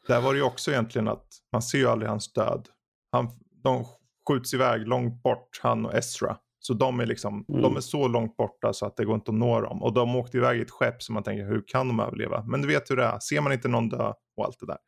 Där 0.09 0.21
var 0.21 0.33
det 0.33 0.37
ju 0.39 0.45
också 0.45 0.71
egentligen 0.71 1.09
att 1.09 1.27
man 1.53 1.63
ser 1.63 1.79
ju 1.79 1.87
aldrig 1.89 2.09
hans 2.09 2.33
död. 2.33 2.69
Han, 3.13 3.29
de 3.63 3.85
skjuts 4.29 4.55
iväg 4.55 4.89
långt 4.89 5.23
bort, 5.23 5.61
han 5.63 5.87
och 5.87 5.95
Ezra. 5.95 6.37
Så 6.67 6.75
de 6.75 7.01
är 7.01 7.07
liksom, 7.07 7.45
Mm. 7.49 7.63
de 7.63 7.77
är 7.77 7.81
så 7.81 8.09
långt 8.09 8.37
borta 8.37 8.73
så 8.73 8.87
att 8.87 8.97
det 8.97 9.05
går 9.05 9.15
inte 9.15 9.31
att 9.31 9.37
nå 9.37 9.61
dem. 9.61 9.83
Och 9.83 9.93
de 9.95 10.17
åkte 10.17 10.37
iväg 10.37 10.59
i 10.59 10.63
ett 10.63 10.71
skepp 10.71 11.03
som 11.03 11.15
man 11.15 11.23
tänker, 11.23 11.45
hur 11.45 11.63
kan 11.67 11.89
de 11.89 12.01
överleva? 12.01 12.45
Men 12.47 12.63
du 12.63 12.69
vet 12.69 12.91
hur 12.91 12.97
det 12.97 13.05
är, 13.05 13.19
ser 13.19 13.41
man 13.41 13.53
inte 13.53 13.69
någon 13.69 13.89
dö 13.89 14.13
och 14.37 14.45
allt 14.45 14.61
det 14.61 14.67
där. 14.67 14.79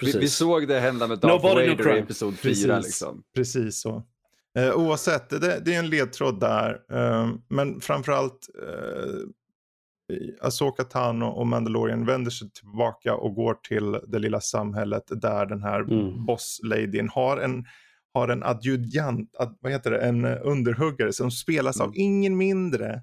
Precis. 0.00 0.14
Vi, 0.16 0.20
vi 0.20 0.28
såg 0.28 0.68
det 0.68 0.80
hända 0.80 1.06
med 1.06 1.18
Darth 1.18 1.34
Nobody, 1.44 1.66
no 1.68 1.76
Vader 1.76 1.96
i 1.96 1.98
episod 2.00 2.34
4 2.38 2.42
Precis. 2.52 2.66
liksom. 2.86 3.22
Precis 3.34 3.80
så. 3.80 4.02
Eh, 4.58 4.74
oavsett, 4.74 5.30
det, 5.30 5.60
det 5.64 5.74
är 5.74 5.78
en 5.78 5.90
ledtråd 5.90 6.40
där. 6.40 6.78
Eh, 6.92 7.28
men 7.48 7.80
framförallt 7.80 8.48
eh, 8.62 9.26
Asoka 10.40 10.84
Tano 10.84 11.26
och 11.26 11.46
Mandalorian 11.46 12.06
vänder 12.06 12.30
sig 12.30 12.50
tillbaka 12.50 13.14
och 13.14 13.34
går 13.34 13.54
till 13.54 13.98
det 14.08 14.18
lilla 14.18 14.40
samhället 14.40 15.02
där 15.08 15.46
den 15.46 15.62
här 15.62 15.80
Mm. 15.80 16.26
boss-ladyn 16.26 17.08
har 17.08 17.36
en, 17.36 17.64
har 18.14 18.28
en 18.28 18.42
adjudant, 18.42 19.36
ad, 19.38 19.56
vad 19.60 19.72
heter 19.72 19.90
det, 19.90 19.98
en 20.00 20.24
eh, 20.24 20.38
underhuggare 20.42 21.12
som 21.12 21.30
spelas 21.30 21.80
av 21.80 21.86
Mm. 21.86 21.94
ingen 21.96 22.36
mindre 22.36 23.02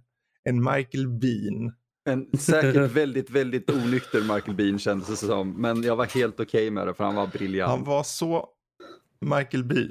än 0.50 0.64
Michael 0.64 1.08
Bean. 1.08 1.74
En 2.10 2.38
säkert 2.38 2.92
väldigt, 2.92 3.30
väldigt 3.30 3.70
onykter 3.70 4.22
Michael 4.22 4.56
Bean 4.56 4.80
kändes 4.80 5.08
det 5.08 5.16
som. 5.28 5.62
Men 5.62 5.84
jag 5.84 5.96
var 5.96 6.06
helt 6.06 6.40
okej 6.40 6.72
med 6.72 6.88
det 6.88 6.94
för 6.94 7.04
han 7.04 7.16
var 7.16 7.28
briljant. 7.28 7.70
Han 7.70 7.84
var 7.84 8.04
så 8.04 8.48
Michael 9.22 9.64
Bean. 9.64 9.90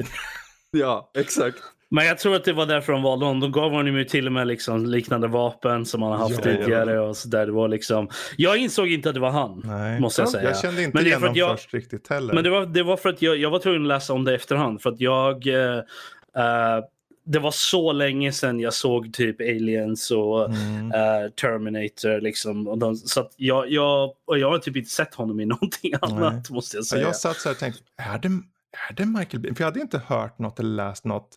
Ja, 0.71 1.11
exakt. 1.19 1.59
Men 1.90 2.07
jag 2.07 2.18
tror 2.18 2.35
att 2.37 2.44
det 2.44 2.53
var 2.53 2.66
därför 2.66 2.92
de 2.92 3.03
valde 3.03 3.25
honom. 3.27 3.40
De 3.40 3.53
gav 3.53 3.70
honom 3.70 3.96
ju 3.96 4.05
till 4.05 4.27
och 4.27 4.33
med 4.33 4.46
liksom 4.46 4.87
liknande 4.87 5.29
vapen 5.29 5.87
som 5.87 6.03
han 6.03 6.12
har 6.12 6.18
haft 6.18 6.35
Ja, 6.37 6.42
tidigare. 6.42 7.01
Och 7.01 7.16
så 7.16 7.29
där. 7.29 7.46
Det 7.46 7.53
var 7.53 7.68
liksom... 7.68 8.09
Jag 8.37 8.57
insåg 8.57 8.88
inte 8.88 9.09
att 9.09 9.14
det 9.14 9.20
var 9.20 9.31
han. 9.31 9.62
Nej. 9.64 10.01
Måste 10.01 10.22
jag 10.22 10.29
säga. 10.29 10.49
Jag 10.49 10.59
kände 10.59 10.83
inte 10.83 10.96
Men 10.96 11.07
igen 11.07 11.20
honom 11.20 11.37
jag- 11.37 11.59
först 11.59 11.75
riktigt 11.75 12.09
heller. 12.09 12.35
Men 12.35 12.44
det 12.44 12.51
var, 12.51 12.66
det 12.66 12.83
var 12.83 12.96
för 12.96 13.09
att 13.09 13.22
jag, 13.22 13.37
jag 13.37 13.51
var 13.51 13.59
tvungen 13.59 13.83
att 13.83 13.88
läsa 13.88 14.12
om 14.12 14.25
det 14.25 14.35
efterhand. 14.35 14.83
För 14.83 14.90
att 14.90 15.01
jag... 15.01 15.46
eh, 15.46 15.77
eh, 15.77 16.85
det 17.29 17.38
var 17.38 17.51
så 17.51 17.93
länge 17.93 18.32
sedan 18.32 18.61
jag 18.61 18.74
såg 18.74 19.12
typ 19.12 19.41
Aliens 19.41 20.11
och 20.11 20.45
Mm. 20.51 20.93
eh, 20.93 21.30
Terminator. 21.30 22.20
Liksom. 22.20 22.68
Och 22.68 22.78
de, 22.78 22.97
så 22.97 23.20
att 23.20 23.32
jag, 23.37 23.70
jag, 23.70 24.11
och 24.26 24.39
jag 24.39 24.51
har 24.51 24.59
typ 24.59 24.76
inte 24.76 24.91
sett 24.91 25.14
honom 25.14 25.41
i 25.41 25.47
någonting 25.47 25.93
annat 26.01 26.51
måste 26.51 26.76
jag 26.76 26.87
säga. 26.87 27.03
jag 27.03 27.16
satt 27.16 27.37
så 27.37 27.49
här 27.49 27.55
och 27.55 27.59
tänkte, 27.61 27.82
är 27.97 28.18
det, 28.18 28.28
är 28.91 28.95
det 28.97 29.07
Michael 29.07 29.41
Bean? 29.43 29.55
För 29.55 29.62
jag 29.62 29.66
hade 29.70 29.80
inte 29.80 30.01
hört 30.07 30.39
något 30.39 30.61
eller 30.61 30.70
läst 30.89 31.05
något. 31.05 31.28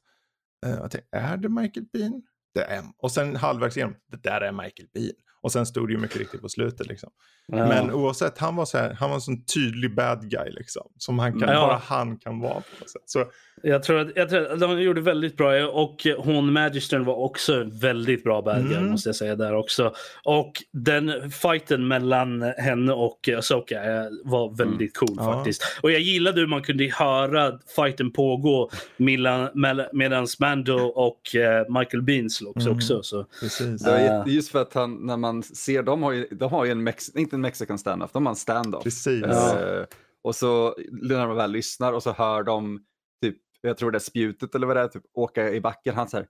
Uh, 0.65 0.71
jag 0.71 0.91
tänkte, 0.91 1.17
är 1.17 1.37
det 1.37 1.49
Michael 1.49 1.85
Bean? 1.93 2.21
Det 2.53 2.63
är, 2.63 2.83
och 2.97 3.11
sen 3.11 3.35
halvvägs 3.35 3.77
igenom, 3.77 3.95
det 4.11 4.23
där 4.23 4.41
är 4.41 4.51
Michael 4.51 4.89
Bean. 4.93 5.15
Och 5.41 5.51
sen 5.51 5.65
stod 5.65 5.87
det 5.87 5.91
ju 5.93 5.97
mycket 5.99 6.17
riktigt 6.17 6.41
på 6.41 6.49
slutet 6.49 6.87
liksom. 6.87 7.09
Ja. 7.47 7.67
Men 7.67 7.91
oavsett, 7.91 8.37
han 8.37 8.55
var 8.55 8.65
så 8.65 8.77
här, 8.77 8.93
han 8.99 9.09
var 9.09 9.15
en 9.15 9.21
sån 9.21 9.43
tydlig 9.45 9.95
bad 9.95 10.29
guy 10.29 10.49
liksom. 10.51 10.83
Som 10.97 11.19
han 11.19 11.39
kan, 11.39 11.49
Ja. 11.49 11.67
bara 11.67 11.81
han 11.85 12.17
kan 12.17 12.39
vara 12.39 12.53
på 12.53 12.59
något 12.79 12.89
sätt. 12.89 13.01
Så 13.05 13.25
Jag 13.63 13.83
tror 13.83 13.99
att, 13.99 14.07
jag 14.15 14.29
tror 14.29 14.51
att 14.53 14.59
de 14.59 14.81
gjorde 14.81 15.01
väldigt 15.01 15.37
bra 15.37 15.67
och 15.67 16.07
hon 16.17 16.53
Magistern 16.53 17.05
var 17.05 17.15
också 17.15 17.53
en 17.53 17.79
väldigt 17.79 18.23
bra 18.23 18.41
bad 18.41 18.63
guy 18.67 18.77
Mm. 18.77 18.91
måste 18.91 19.09
jag 19.09 19.15
säga 19.15 19.35
där 19.35 19.55
också. 19.55 19.93
Och 20.23 20.51
den 20.71 21.31
fighten 21.31 21.87
mellan 21.87 22.41
henne 22.41 22.93
och 22.93 23.29
Asoka 23.37 23.83
eh, 23.83 24.05
var 24.23 24.57
väldigt 24.57 24.97
cool 24.97 25.15
Ja. 25.17 25.33
faktiskt. 25.33 25.63
Och 25.81 25.91
jag 25.91 25.99
gillade 26.01 26.39
hur 26.41 26.47
man 26.47 26.61
kunde 26.63 26.91
höra 26.97 27.59
fighten 27.75 28.11
pågå 28.11 28.69
mellan, 28.97 29.49
medan 29.93 30.27
Mando 30.39 30.77
och 30.79 31.35
eh, 31.35 31.65
Michael 31.79 32.03
Bean 32.03 32.29
slogs 32.29 32.65
Mm. 32.65 32.75
också. 32.77 33.03
Så. 33.03 33.25
precis. 33.41 33.87
Jätte- 33.87 34.23
just 34.31 34.51
för 34.51 34.61
att 34.61 34.73
han, 34.73 35.05
när 35.05 35.17
man 35.17 35.28
ser, 35.43 35.83
de 35.83 36.03
har 36.03 36.11
ju, 36.11 36.27
de 36.31 36.51
har 36.51 36.65
ju 36.65 36.71
en, 36.71 36.83
mex, 36.83 37.09
inte 37.09 37.35
en 37.35 37.41
mexican 37.41 37.79
standoff, 37.79 38.11
de 38.11 38.25
har 38.25 38.31
en 38.31 38.35
standoff. 38.35 38.83
Precis. 38.83 39.23
Ja. 39.27 39.59
Eh, 39.59 39.85
och 40.23 40.35
så 40.35 40.75
när 40.91 41.27
de 41.27 41.35
väl 41.35 41.51
lyssnar 41.51 41.93
och 41.93 42.03
så 42.03 42.11
hör 42.11 42.43
de, 42.43 42.85
typ, 43.21 43.37
jag 43.61 43.77
tror 43.77 43.91
det 43.91 43.97
är 43.97 43.99
spjutet 43.99 44.55
eller 44.55 44.67
vad 44.67 44.75
det 44.75 44.81
är, 44.81 44.87
typ, 44.87 45.03
åka 45.13 45.49
i 45.49 45.61
backen. 45.61 45.95
Han 45.95 46.09
säger, 46.09 46.27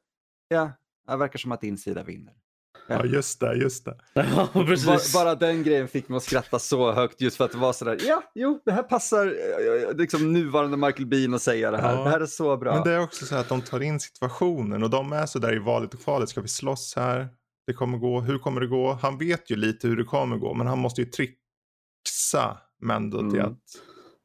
ja, 0.48 0.72
det 1.08 1.18
verkar 1.18 1.40
som 1.40 1.52
att 1.52 1.62
din 1.62 1.78
sida 1.78 2.04
vinner. 2.04 2.34
Ja, 2.88 3.06
just 3.06 3.40
det, 3.40 3.56
just 3.56 3.86
det. 3.86 3.98
Ja, 4.14 4.50
precis. 4.54 5.14
Bara, 5.14 5.26
bara 5.26 5.36
den 5.36 5.64
grejen 5.64 5.88
fick 5.88 6.10
mig 6.10 6.18
att 6.18 6.24
skratta 6.24 6.60
så 6.60 6.92
högt 6.92 7.22
just 7.22 7.38
för 7.38 7.46
att 7.46 7.52
det 7.52 7.58
var 7.58 7.74
sådär, 7.74 7.98
ja, 8.08 8.24
jo, 8.36 8.62
det 8.66 8.72
här 8.72 8.84
passar 8.84 9.28
eh, 9.28 9.98
liksom 9.98 10.34
nuvarande 10.34 10.78
Michael 10.78 11.06
Bean 11.06 11.34
att 11.34 11.42
säga 11.42 11.72
det 11.72 11.78
här. 11.78 11.96
Ja. 11.96 12.04
Det 12.04 12.10
här 12.10 12.20
är 12.20 12.26
så 12.26 12.58
bra. 12.58 12.74
Men 12.74 12.84
det 12.84 12.92
är 12.92 13.00
också 13.00 13.26
så 13.26 13.36
här 13.36 13.42
att 13.42 13.50
de 13.50 13.62
tar 13.62 13.80
in 13.80 14.00
situationen 14.00 14.84
och 14.84 14.90
de 14.90 15.14
är 15.14 15.26
så 15.26 15.40
där 15.40 15.56
i 15.56 15.60
valet 15.60 15.94
och 15.94 16.00
kvalet. 16.04 16.30
Ska 16.30 16.42
vi 16.42 16.48
slåss 16.48 16.96
här? 16.96 17.30
Det 17.70 17.74
kommer 17.74 17.98
gå. 17.98 18.22
Hur 18.22 18.38
kommer 18.38 18.62
det 18.62 18.68
gå? 18.68 18.94
Han 19.02 19.18
vet 19.18 19.52
ju 19.52 19.56
lite 19.56 19.88
hur 19.88 19.98
det 19.98 20.04
kommer 20.04 20.38
gå, 20.38 20.54
men 20.54 20.68
han 20.68 20.80
måste 20.80 21.02
ju 21.02 21.08
trixa 21.08 22.58
till 23.30 23.40
Mm. 23.40 23.52
att 23.52 23.60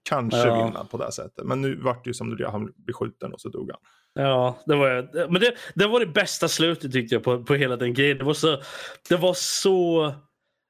kanske 0.09 0.39
Ja. 0.49 0.65
vinna 0.67 0.85
på 0.85 0.97
det 0.99 1.05
här 1.05 1.11
sättet. 1.11 1.47
Men 1.47 1.61
nu 1.61 1.77
vart 1.81 2.05
det 2.05 2.11
ju 2.11 2.15
som 2.15 2.31
blev. 2.35 2.49
Han 2.49 2.73
blev 2.77 2.95
skjuten 2.95 3.33
och 3.33 3.41
så 3.41 3.49
dog 3.49 3.71
han. 3.71 3.81
Ja, 4.25 4.59
det 4.67 4.75
var, 4.77 5.09
men 5.31 5.41
det, 5.41 5.55
det 5.75 5.87
var 5.87 6.01
det 6.01 6.07
bästa 6.07 6.49
slutet 6.49 6.93
tyckte 6.93 7.15
jag 7.15 7.23
på, 7.25 7.45
på 7.45 7.55
hela 7.55 7.77
den 7.77 7.95
grejen. 7.95 8.19
Det 8.19 8.25
var 8.25 8.35
så, 8.35 8.61
det 9.09 9.17
var 9.17 9.35
så, 9.35 10.13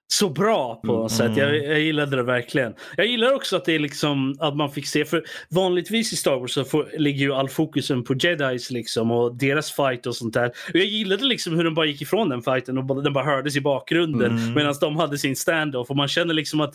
så 0.07 0.29
bra 0.29 0.75
på 0.81 0.87
något 0.87 1.21
Mm. 1.21 1.35
sätt. 1.35 1.37
Jag, 1.39 1.57
jag 1.57 1.81
gillade 1.81 2.17
det 2.17 2.23
verkligen. 2.23 2.75
Jag 2.97 3.07
gillar 3.07 3.33
också 3.35 3.57
att 3.57 3.65
det 3.65 3.73
är 3.75 3.79
liksom 3.79 4.37
att 4.41 4.57
man 4.57 4.71
fick 4.71 4.87
se, 4.87 5.05
för 5.05 5.25
vanligtvis 5.51 6.13
i 6.13 6.17
Star 6.17 6.37
Wars 6.37 6.51
så 6.53 6.65
får, 6.65 6.89
ligger 6.99 7.21
ju 7.25 7.33
all 7.33 7.49
fokusen 7.49 8.05
på 8.05 8.15
jedis 8.15 8.71
liksom 8.71 9.11
och 9.11 9.35
deras 9.35 9.73
fight 9.73 10.07
och 10.07 10.17
sånt 10.17 10.35
där. 10.35 10.47
Och 10.49 10.77
jag 10.77 10.85
gillade 10.87 11.25
liksom 11.25 11.57
hur 11.57 11.65
de 11.65 11.75
bara 11.75 11.87
gick 11.87 12.03
ifrån 12.03 12.29
den 12.29 12.43
fighten 12.43 12.79
och 12.79 12.85
bara, 12.85 13.01
den 13.01 13.13
bara 13.13 13.25
hördes 13.25 13.57
i 13.57 13.61
bakgrunden 13.61 14.31
Mm. 14.39 14.55
medan 14.55 14.75
de 14.81 14.97
hade 14.97 15.19
sin 15.19 15.37
stand-off 15.37 15.91
och 15.91 15.97
man 15.97 16.09
känner 16.09 16.35
liksom 16.35 16.61
att 16.61 16.75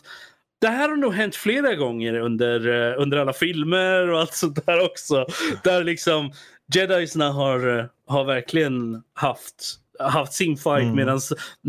det 0.62 0.68
här 0.68 0.90
har 0.90 0.96
nog 0.96 1.14
hänt 1.14 1.36
flera 1.36 1.76
gånger 1.76 2.14
under, 2.20 2.68
eh, 2.92 3.02
under 3.02 3.18
alla 3.18 3.34
filmer 3.34 4.10
och 4.10 4.20
allt 4.20 4.34
sånt 4.34 4.66
där 4.66 4.86
också. 4.86 5.26
Där 5.64 5.84
liksom 5.84 6.32
jedisna 6.74 7.32
har, 7.32 7.78
eh, 7.80 7.86
har 8.08 8.24
verkligen 8.24 9.04
haft, 9.14 9.76
haft 10.00 10.34
sin 10.34 10.58
fight 10.58 10.84
Mm. 10.84 10.95
medan 10.95 11.20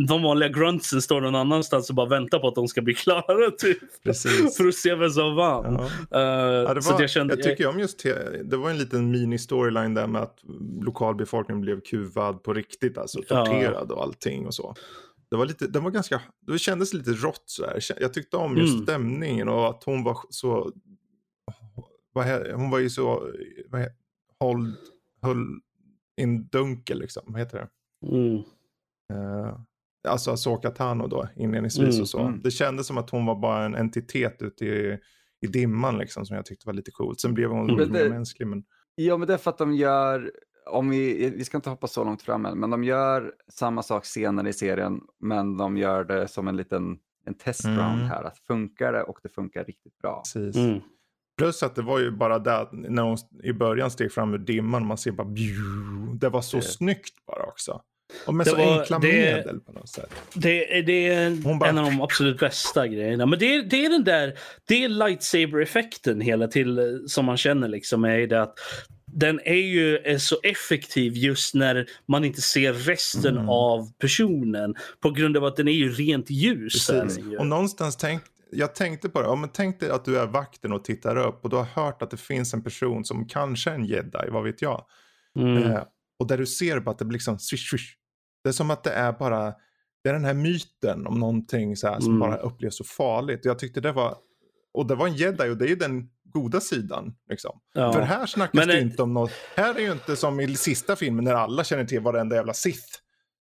de 0.08 0.22
vanliga 0.22 0.48
gruntsen 0.48 1.02
står 1.02 1.20
någon 1.20 1.34
annanstans 1.34 1.88
och 1.90 1.96
bara 1.96 2.08
väntar 2.08 2.38
på 2.38 2.48
att 2.48 2.54
de 2.54 2.68
ska 2.68 2.82
bli 2.82 2.94
klara. 3.04 3.50
Typ. 3.50 3.78
Precis. 4.02 4.56
För 4.56 4.66
att 4.68 4.74
se 4.74 4.94
vem 4.94 5.10
som 5.10 5.34
vann. 5.36 5.74
Ja. 6.10 6.18
Eh, 6.20 6.54
Ja, 6.68 6.74
det 6.74 6.82
så 6.82 6.88
var, 6.88 6.94
att 6.94 7.00
jag 7.00 7.10
kände, 7.10 7.34
jag 7.34 7.42
tycker 7.42 7.66
om 7.66 7.78
just 7.78 7.98
te- 7.98 8.42
det 8.42 8.56
var 8.56 8.70
en 8.70 8.78
liten 8.78 9.14
mini-storyline 9.14 9.94
där 9.94 10.06
med 10.06 10.22
att 10.22 10.38
lokalbefolkningen 10.82 11.60
blev 11.60 11.80
kuvad 11.80 12.42
på 12.42 12.54
riktigt, 12.54 12.98
alltså 12.98 13.18
Ja. 13.28 13.46
torterad 13.46 13.92
och 13.92 14.02
allting 14.02 14.46
och 14.46 14.54
så. 14.54 14.74
Det 15.30 15.36
var 15.36 15.46
lite, 15.46 15.66
det 15.66 15.80
var 15.80 15.90
ganska, 15.90 16.20
det 16.46 16.58
kändes 16.58 16.94
lite 16.94 17.10
rått 17.10 17.42
sådär. 17.46 17.78
Jag 18.00 18.12
tyckte 18.14 18.36
om 18.36 18.56
just 18.56 18.72
Mm. 18.74 18.84
stämningen 18.86 19.48
och 19.48 19.68
att 19.68 19.84
hon 19.84 20.04
var 20.04 20.16
så, 20.30 20.72
vad 22.12 22.26
he- 22.26 22.52
hon 22.52 22.70
var 22.70 22.78
ju 22.78 22.90
så, 22.90 23.28
vad 23.68 23.80
he- 23.80 23.92
håll, 24.40 24.72
höll 25.22 25.46
in 26.20 26.46
dunkel 26.48 26.98
liksom, 26.98 27.22
vad 27.26 27.40
heter 27.40 27.58
det? 27.58 27.68
Mm. 28.02 28.36
Eh, 29.12 29.56
alltså 30.08 30.30
Asoka 30.30 30.70
Tano 30.70 31.06
då 31.06 31.28
inledningsvis 31.36 31.88
Mm, 31.94 32.00
och 32.02 32.08
så. 32.08 32.18
mm. 32.20 32.40
Det 32.42 32.50
kändes 32.50 32.86
som 32.86 32.98
att 32.98 33.10
hon 33.10 33.26
var 33.26 33.34
bara 33.34 33.64
en 33.64 33.74
entitet 33.74 34.42
ute 34.42 34.64
i, 34.64 34.98
i 35.40 35.46
dimman 35.46 35.98
liksom 35.98 36.26
som 36.26 36.36
jag 36.36 36.46
tyckte 36.46 36.66
var 36.66 36.72
lite 36.74 36.90
coolt. 36.90 37.20
Sen 37.20 37.34
blev 37.34 37.50
hon 37.50 37.70
Mm. 37.70 37.92
mer 37.92 38.08
mänsklig 38.08 38.46
men 38.48 38.64
Ja, 38.94 39.16
men 39.16 39.28
det 39.28 39.34
är 39.34 39.38
för 39.38 39.50
att 39.50 39.58
de 39.58 39.74
gör, 39.74 40.32
om 40.70 40.88
vi, 40.90 41.30
vi 41.30 41.44
ska 41.44 41.56
inte 41.58 41.70
hoppa 41.70 41.86
så 41.86 42.04
långt 42.04 42.22
fram 42.22 42.46
än, 42.46 42.58
men 42.58 42.70
de 42.70 42.84
gör 42.84 43.32
samma 43.48 43.82
sak 43.82 44.04
senare 44.04 44.48
i 44.48 44.52
serien, 44.52 45.00
men 45.20 45.56
de 45.56 45.76
gör 45.76 46.04
det 46.04 46.28
som 46.28 46.48
en 46.48 46.56
liten 46.56 46.98
en 47.24 47.34
testrund 47.34 47.78
Mm. 47.78 48.06
här. 48.06 48.24
Att 48.24 48.38
funkar 48.38 48.92
det 48.92 49.02
och 49.02 49.18
det 49.22 49.28
funkar 49.28 49.64
riktigt 49.64 49.98
bra. 49.98 50.22
precis. 50.34 50.56
Mm. 50.56 50.80
Plus 51.38 51.62
att 51.62 51.74
det 51.74 51.82
var 51.82 51.98
ju 51.98 52.10
bara 52.10 52.38
det 52.38 52.68
när 52.72 53.02
hon 53.02 53.16
i 53.42 53.52
början 53.52 53.90
steg 53.90 54.12
fram 54.12 54.34
ur 54.34 54.38
dimman 54.38 54.86
man 54.86 54.98
ser 54.98 55.12
bara 55.12 55.26
bju, 55.28 55.54
det 56.20 56.28
var 56.28 56.40
så 56.42 56.56
Det- 56.56 56.62
snyggt 56.62 57.26
bara 57.26 57.42
också. 57.46 57.82
Och 58.26 58.34
med 58.34 58.46
Det 58.46 58.50
så 58.50 58.56
var- 58.56 58.78
enkla 58.80 58.98
det- 58.98 59.06
medel 59.08 59.60
på 59.60 59.72
något 59.72 59.88
sätt. 59.88 60.10
Det, 60.34 60.78
är- 60.78 60.82
det 60.82 61.08
är 61.08 61.30
bara- 61.58 61.68
en 61.68 61.78
av 61.78 61.84
de 61.84 62.00
absolut 62.00 62.38
bästa 62.38 62.88
grejerna. 62.88 63.26
Men 63.26 63.38
det 63.38 63.54
är, 63.54 63.62
det 63.62 63.84
är 63.84 63.90
den 63.90 64.04
där 64.04 64.38
det 64.66 64.84
är 64.84 64.88
lightsaber-effekten 64.88 66.20
hela 66.20 66.48
till 66.48 67.02
som 67.06 67.24
man 67.24 67.36
känner 67.36 67.68
liksom 67.68 68.04
är 68.04 68.26
det 68.26 68.42
att 68.42 68.54
den 69.12 69.40
är 69.44 69.54
ju 69.54 69.96
är 69.98 70.18
så 70.18 70.36
effektiv 70.42 71.12
just 71.16 71.54
när 71.54 71.86
man 72.08 72.24
inte 72.24 72.40
ser 72.40 72.72
resten 72.72 73.36
Mm. 73.36 73.48
av 73.48 73.92
personen 73.98 74.74
på 75.02 75.10
grund 75.10 75.36
av 75.36 75.44
att 75.44 75.56
den 75.56 75.68
är 75.68 75.72
ju 75.72 75.92
rent 75.92 76.30
ljus. 76.30 76.90
ju. 77.18 77.36
Och 77.38 77.46
någonstans 77.46 77.96
tänk, 77.96 78.22
jag 78.52 78.74
tänkte 78.74 79.08
på 79.08 79.20
det, 79.22 79.26
ja, 79.28 79.34
men 79.34 79.50
tänk 79.52 79.80
dig 79.80 79.90
att 79.90 80.04
du 80.04 80.18
är 80.18 80.26
vakten 80.26 80.72
och 80.72 80.84
tittar 80.84 81.16
upp 81.16 81.44
och 81.44 81.50
du 81.50 81.56
har 81.56 81.64
hört 81.64 82.02
att 82.02 82.10
det 82.10 82.16
finns 82.20 82.54
en 82.54 82.62
person 82.62 83.04
som 83.04 83.28
kanske 83.28 83.70
är 83.70 83.74
en 83.74 83.84
jedi, 83.84 84.28
vad 84.30 84.44
vet 84.44 84.62
jag. 84.62 84.84
Mm. 85.38 85.62
Eh, 85.62 85.82
och 86.18 86.26
där 86.26 86.38
du 86.38 86.46
ser 86.46 86.80
bara 86.80 86.90
att 86.90 86.98
det 86.98 87.04
blir 87.04 87.16
liksom 87.16 87.38
swish, 87.38 87.70
swish. 87.70 87.94
Det 88.42 88.48
är 88.48 88.52
som 88.52 88.70
att 88.70 88.84
det 88.84 88.90
är 88.90 89.12
bara, 89.12 89.54
det 90.02 90.08
är 90.08 90.12
den 90.12 90.24
här 90.24 90.34
myten 90.34 91.06
om 91.06 91.18
någonting 91.20 91.76
så 91.76 91.88
här, 91.88 92.00
som 92.00 92.08
Mm. 92.16 92.20
bara 92.20 92.36
upplevs 92.36 92.76
så 92.76 92.84
farligt. 92.84 93.40
Jag 93.44 93.58
tyckte 93.58 93.80
det 93.80 93.92
var, 93.92 94.16
och 94.74 94.86
det 94.86 94.94
var 94.94 95.06
en 95.06 95.14
jedi 95.14 95.48
och 95.48 95.56
det 95.56 95.64
är 95.64 95.68
ju 95.68 95.76
den 95.76 96.08
goda 96.24 96.60
sidan. 96.60 97.14
Liksom. 97.30 97.60
Ja. 97.74 97.92
För 97.92 98.00
här 98.00 98.26
snackas 98.26 98.54
Men, 98.54 98.68
det 98.68 98.74
eh, 98.74 98.82
inte 98.82 99.02
om 99.02 99.14
något, 99.14 99.32
här 99.56 99.74
är 99.74 99.80
ju 99.80 99.92
inte 99.92 100.16
som 100.16 100.40
i 100.40 100.56
sista 100.56 100.96
filmen 100.96 101.24
när 101.24 101.34
alla 101.34 101.64
känner 101.64 101.84
till 101.84 102.00
varenda 102.00 102.36
jävla 102.36 102.52
Sith. 102.54 102.98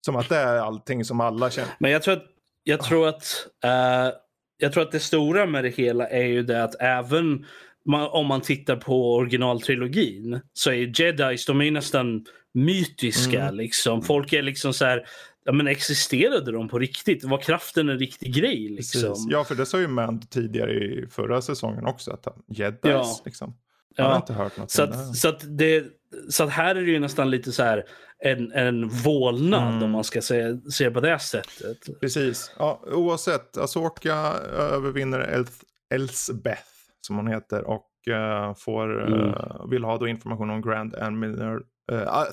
Som 0.07 0.16
att 0.16 0.28
det 0.28 0.36
är 0.36 0.57
allting 0.57 1.05
som 1.05 1.20
alla 1.20 1.51
känner. 1.51 1.70
Men 1.78 1.90
jag 1.90 2.03
tror 2.03 2.14
att, 2.14 2.24
jag 2.62 2.82
tror 2.82 3.09
att, 3.09 3.47
eh, 3.64 4.14
jag 4.57 4.72
tror 4.72 4.82
att 4.82 4.92
det 4.92 5.01
stora 5.01 5.47
med 5.47 5.64
det 5.64 5.70
hela 5.70 6.09
är 6.09 6.24
ju 6.24 6.42
det 6.42 6.64
att 6.64 6.74
även 6.80 7.47
man, 7.86 8.09
om 8.09 8.26
man 8.26 8.40
tittar 8.40 8.76
på 8.76 9.14
originaltrilogin 9.14 10.40
så 10.53 10.70
är 10.70 11.01
jedis, 11.01 11.47
de 11.47 11.61
är 11.61 11.64
ju 11.64 11.70
nästan 11.70 12.24
mytiska. 12.55 13.43
Mm. 13.43 13.55
Liksom. 13.55 14.03
Folk 14.03 14.33
är 14.33 14.43
liksom 14.43 14.73
så 14.75 14.85
här, 14.85 15.07
ja, 15.45 15.53
men 15.53 15.67
existerade 15.67 16.53
de 16.53 16.69
på 16.69 16.79
riktigt? 16.79 17.25
Var 17.25 17.39
kraften 17.39 17.89
en 17.89 17.99
riktig 17.99 18.35
grej? 18.35 18.69
Liksom? 18.69 19.01
Precis. 19.03 19.27
Ja, 19.31 19.45
för 19.45 19.55
det 19.55 19.67
sa 19.67 19.81
ju 19.81 19.89
Mand 19.89 20.31
tidigare 20.31 20.73
i 20.73 21.07
förra 21.11 21.43
säsongen 21.43 21.87
också. 21.87 22.11
Att 22.13 22.25
han- 22.25 22.43
jedis 22.49 22.79
Ja. 22.83 23.17
liksom. 23.25 23.55
Har 23.99 24.05
Ja. 24.05 24.17
inte 24.17 24.33
hört 24.33 24.57
något 24.57 24.71
Så 24.71 24.83
att, 24.83 25.17
så, 25.17 25.29
att 25.29 25.59
det, 25.59 25.85
så 26.31 26.45
att 26.45 26.51
här 26.51 26.75
är 26.75 26.81
det 26.83 26.91
ju 26.91 26.99
nästan 26.99 27.31
lite 27.31 27.53
så 27.53 27.63
här 27.63 27.85
en, 28.19 28.53
en 28.53 28.89
vålnad 28.89 29.69
Mm. 29.73 29.83
om 29.83 29.91
man 29.91 30.05
ska 30.05 30.23
se, 30.23 30.57
se 30.71 30.91
på 30.91 31.01
det 31.01 31.19
sättet. 31.19 32.01
Precis. 32.01 32.53
Ja, 32.59 32.81
oavsett, 32.93 33.57
Asoka 33.57 34.15
övervinner 34.59 35.19
Elth, 35.21 35.53
Elsbeth 35.95 36.63
som 37.01 37.17
hon 37.17 37.27
heter 37.27 37.65
och 37.65 38.09
eh, 38.09 38.55
får, 38.55 39.07
Mm. 39.07 39.29
eh, 39.29 39.67
vill 39.71 39.85
ha 39.85 39.99
då 39.99 40.09
information 40.09 40.51
om 40.51 40.63
Grand 40.63 40.95
Admiral 40.95 41.63
uh, 41.93 42.24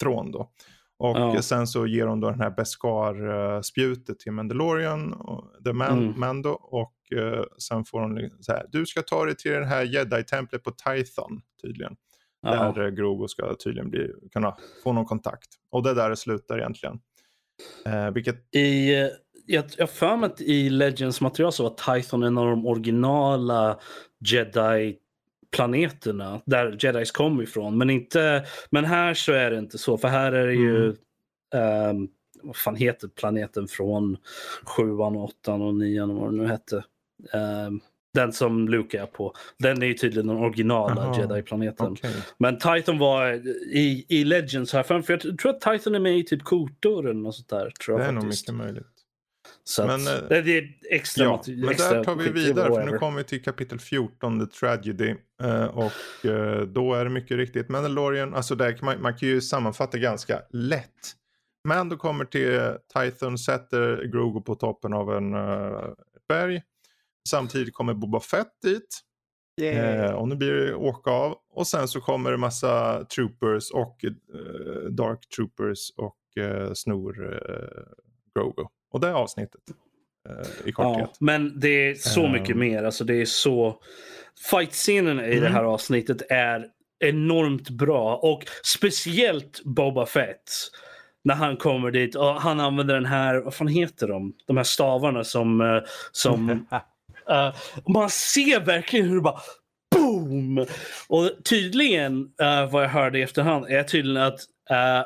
Thrawn, 0.00 0.32
då. 0.32 0.50
Och 0.98 1.16
Ja. 1.18 1.42
sen 1.42 1.66
så 1.66 1.86
ger 1.86 2.06
hon 2.06 2.20
då 2.20 2.30
den 2.30 2.40
här 2.40 2.50
Beskar-spjutet 2.50 4.18
till 4.18 4.32
Mandalorian, 4.32 5.12
och 5.12 5.50
The 5.64 5.72
Man, 5.72 5.98
Mm. 6.02 6.20
Mando 6.20 6.50
och 6.50 6.94
eh, 7.18 7.44
sen 7.58 7.84
får 7.84 8.00
hon 8.00 8.14
liksom 8.14 8.42
så 8.42 8.52
här, 8.52 8.66
du 8.72 8.86
ska 8.86 9.02
ta 9.02 9.24
dig 9.24 9.36
till 9.36 9.50
det 9.52 9.66
här 9.66 9.84
Jedi-templet 9.84 10.62
på 10.62 10.70
Tython 10.70 11.40
tydligen. 11.62 11.96
Ja. 12.42 12.72
Där 12.72 12.84
eh, 12.84 12.90
Grogu 12.90 13.28
ska 13.28 13.54
tydligen 13.64 13.90
bli, 13.90 14.12
kunna 14.32 14.56
få 14.84 14.92
någon 14.92 15.04
kontakt. 15.04 15.48
Och 15.70 15.82
det 15.82 15.90
är 15.90 15.94
där 15.94 16.10
det 16.10 16.16
slutar 16.16 16.58
egentligen. 16.58 16.98
Eh, 17.86 18.10
vilket 18.10 18.54
I, 18.54 18.94
jag 19.46 19.62
har 19.78 19.86
för 19.86 20.16
mig 20.16 20.26
att 20.26 20.40
i 20.40 20.70
Legends 20.70 21.20
material 21.20 21.52
så 21.52 21.62
var 21.62 21.94
Tython 21.94 22.22
en 22.22 22.38
av 22.38 22.46
de 22.46 22.66
originala 22.66 23.78
Jedi-planeterna 25.56 26.40
där 26.46 26.76
Jedis 26.80 27.10
kom 27.10 27.42
ifrån. 27.42 27.78
Men, 27.78 27.90
inte, 27.90 28.44
men 28.70 28.84
här 28.84 29.14
så 29.14 29.32
är 29.32 29.50
det 29.50 29.58
inte 29.58 29.78
så, 29.78 29.98
för 29.98 30.08
här 30.08 30.32
är 30.32 30.46
det 30.46 30.54
ju 30.54 30.84
Mm. 31.54 31.90
ehm, 31.90 32.08
vad 32.42 32.56
fan 32.56 32.76
heter 32.76 33.08
planeten 33.08 33.68
från 33.68 34.16
sjuan, 34.64 35.16
åttan 35.16 35.62
och 35.62 35.74
nian 35.74 36.10
och 36.10 36.16
vad 36.16 36.32
det 36.32 36.36
nu 36.36 36.46
hette. 36.46 36.84
Ehm, 37.32 37.80
den 38.14 38.32
som 38.32 38.68
Luke 38.68 39.00
är 39.00 39.06
på. 39.06 39.32
Den 39.58 39.82
är 39.82 39.86
ju 39.86 39.94
tydligen 39.94 40.26
den 40.26 40.36
originala 40.36 41.14
Jedi-planeten. 41.18 41.92
okej. 41.92 42.10
Men 42.38 42.58
Titan 42.58 42.98
var 42.98 43.32
i, 43.74 44.06
i 44.08 44.24
Legends 44.24 44.72
här. 44.72 44.82
För 44.82 45.04
jag 45.08 45.38
tror 45.38 45.50
att 45.50 45.60
Titan 45.60 45.94
är 45.94 46.00
med 46.00 46.18
i 46.18 46.24
typ 46.24 46.42
Kotor 46.44 47.04
eller 47.04 47.20
något 47.20 47.34
sånt 47.34 47.48
där. 47.48 47.70
Tror 47.84 47.96
Det 47.98 48.02
jag 48.04 48.08
är 48.08 48.12
nog 48.14 48.24
mycket 48.24 48.54
möjligt. 48.54 48.86
Så 49.68 49.82
att, 49.82 49.88
Men, 49.88 50.06
eh, 50.06 50.28
det, 50.28 50.58
är 50.58 50.68
extra 50.90 51.24
Ja, 51.24 51.42
men 51.46 51.68
extra 51.68 51.94
där 51.94 52.04
tar 52.04 52.14
vi 52.14 52.30
vidare 52.30 52.74
för 52.74 52.86
nu 52.86 52.98
kommer 52.98 53.18
vi 53.18 53.24
till 53.24 53.42
kapitel 53.42 53.78
14, 53.78 54.40
The 54.40 54.56
Tragedy. 54.58 55.14
Eh, 55.42 55.64
och 55.64 56.26
eh, 56.26 56.60
då 56.60 56.94
är 56.94 57.04
det 57.04 57.10
mycket 57.10 57.36
riktigt 57.36 57.68
Mandalorian, 57.68 58.34
alltså 58.34 58.54
där 58.54 58.72
kan 58.72 58.86
man, 58.86 59.02
man 59.02 59.16
kan 59.16 59.28
ju 59.28 59.40
sammanfatta 59.40 59.98
ganska 59.98 60.42
lätt. 60.50 61.14
Mando 61.68 61.96
kommer 61.96 62.24
till 62.24 62.60
Tython, 62.94 63.38
sätter 63.38 64.04
Grogu 64.04 64.40
på 64.40 64.54
toppen 64.54 64.92
av 64.92 65.14
en 65.14 65.34
uh, 65.34 65.88
berg. 66.28 66.62
Samtidigt 67.28 67.74
kommer 67.74 67.94
Boba 67.94 68.20
Fett 68.20 68.52
dit. 68.62 69.00
Eh, 69.62 70.10
och 70.10 70.28
nu 70.28 70.36
blir 70.36 70.52
det 70.52 70.74
åka 70.74 71.10
av. 71.10 71.36
Och 71.50 71.66
sen 71.66 71.88
så 71.88 72.00
kommer 72.00 72.30
det 72.30 72.36
massa 72.36 73.04
troopers 73.04 73.70
och 73.70 74.04
eh, 74.04 74.90
dark 74.90 75.28
troopers 75.36 75.90
och 75.96 76.42
eh, 76.42 76.72
snor 76.74 77.34
eh, 77.34 77.82
Grogu. 78.34 78.64
Och 78.92 79.00
det 79.00 79.08
är 79.08 79.12
avsnittet 79.12 79.60
eh, 80.28 80.68
i 80.68 80.72
korthet. 80.72 81.08
Ja, 81.12 81.16
men 81.20 81.60
det 81.60 81.68
är 81.90 81.94
så 81.94 82.24
Ehm. 82.24 82.32
mycket 82.32 82.56
mer. 82.56 82.82
Alltså 82.84 83.04
det 83.04 83.14
är 83.20 83.24
så... 83.24 83.80
Fight-scenen 84.50 85.20
i 85.24 85.40
det 85.40 85.48
här 85.48 85.58
Mm. 85.60 85.70
avsnittet 85.70 86.22
är 86.30 86.66
enormt 87.04 87.70
bra. 87.70 88.16
Och 88.16 88.44
speciellt 88.64 89.60
Boba 89.64 90.06
Fett. 90.06 90.52
När 91.24 91.34
han 91.34 91.56
kommer 91.56 91.90
dit 91.90 92.14
och 92.14 92.40
han 92.40 92.60
använder 92.60 92.94
den 92.94 93.06
här, 93.06 93.36
vad 93.40 93.54
fan 93.54 93.68
heter 93.68 94.08
de? 94.08 94.32
De 94.46 94.56
här 94.56 94.64
stavarna 94.64 95.24
som... 95.24 95.60
eh, 95.60 95.82
som 96.12 96.50
eh, 97.30 97.54
man 97.88 98.10
ser 98.10 98.60
verkligen 98.60 99.06
hur 99.08 99.14
det 99.14 99.20
bara 99.22 99.40
boom! 99.94 100.66
Och 101.08 101.30
tydligen, 101.44 102.28
eh, 102.42 102.70
vad 102.70 102.84
jag 102.84 102.88
hörde 102.88 103.18
i 103.18 103.22
efterhand, 103.22 103.66
är 103.68 103.82
tydligen 103.82 104.22
att 104.22 104.40
eh, 104.70 105.04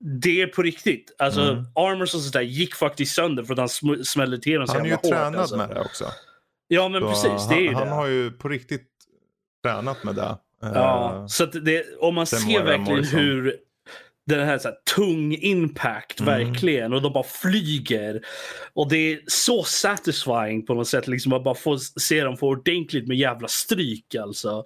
det 0.00 0.42
är 0.42 0.46
på 0.46 0.62
riktigt. 0.62 1.14
Alltså 1.18 1.40
Mm. 1.40 1.64
armors 1.74 2.14
och 2.14 2.20
sånt 2.20 2.32
där 2.32 2.40
gick 2.40 2.74
faktiskt 2.74 3.14
sönder 3.14 3.42
för 3.44 3.52
att 3.52 3.58
han 3.58 3.68
sm- 3.68 4.02
smällde 4.02 4.38
till 4.38 4.52
dem 4.58 4.66
så 4.66 4.72
Han 4.72 4.82
är 4.82 4.86
ju 4.86 4.92
hårt, 4.94 5.02
tränad 5.02 5.36
alltså. 5.36 5.56
med 5.56 5.68
det 5.68 5.80
också. 5.80 6.04
Ja 6.68 6.88
men 6.88 7.00
Så 7.00 7.08
precis, 7.08 7.48
det 7.48 7.54
är 7.54 7.66
han, 7.66 7.74
det. 7.74 7.78
han 7.88 7.98
har 7.98 8.06
ju 8.06 8.30
på 8.30 8.48
riktigt 8.48 8.88
tränat 9.64 10.04
med 10.04 10.14
det. 10.14 10.36
Ja, 10.62 11.26
så 11.28 11.44
att 11.44 11.52
det, 11.64 11.84
om 12.00 12.14
man 12.14 12.26
ser 12.26 12.62
verkligen 12.64 13.04
hur 13.04 13.56
den 14.26 14.46
här, 14.46 14.58
så 14.58 14.68
här 14.68 14.76
tung 14.96 15.34
impact 15.34 16.20
Mm. 16.20 16.44
verkligen 16.44 16.92
och 16.92 17.02
de 17.02 17.12
bara 17.12 17.24
flyger. 17.24 18.20
Och 18.72 18.88
det 18.88 18.96
är 19.12 19.20
så 19.26 19.62
satisfying 19.64 20.66
på 20.66 20.74
något 20.74 20.88
sätt 20.88 21.08
liksom 21.08 21.32
att 21.32 21.44
bara 21.44 21.54
få 21.54 21.78
se 21.78 22.24
dem 22.24 22.36
få 22.36 22.48
ordentligt 22.48 23.08
med 23.08 23.16
jävla 23.16 23.48
stryk 23.48 24.14
alltså. 24.14 24.64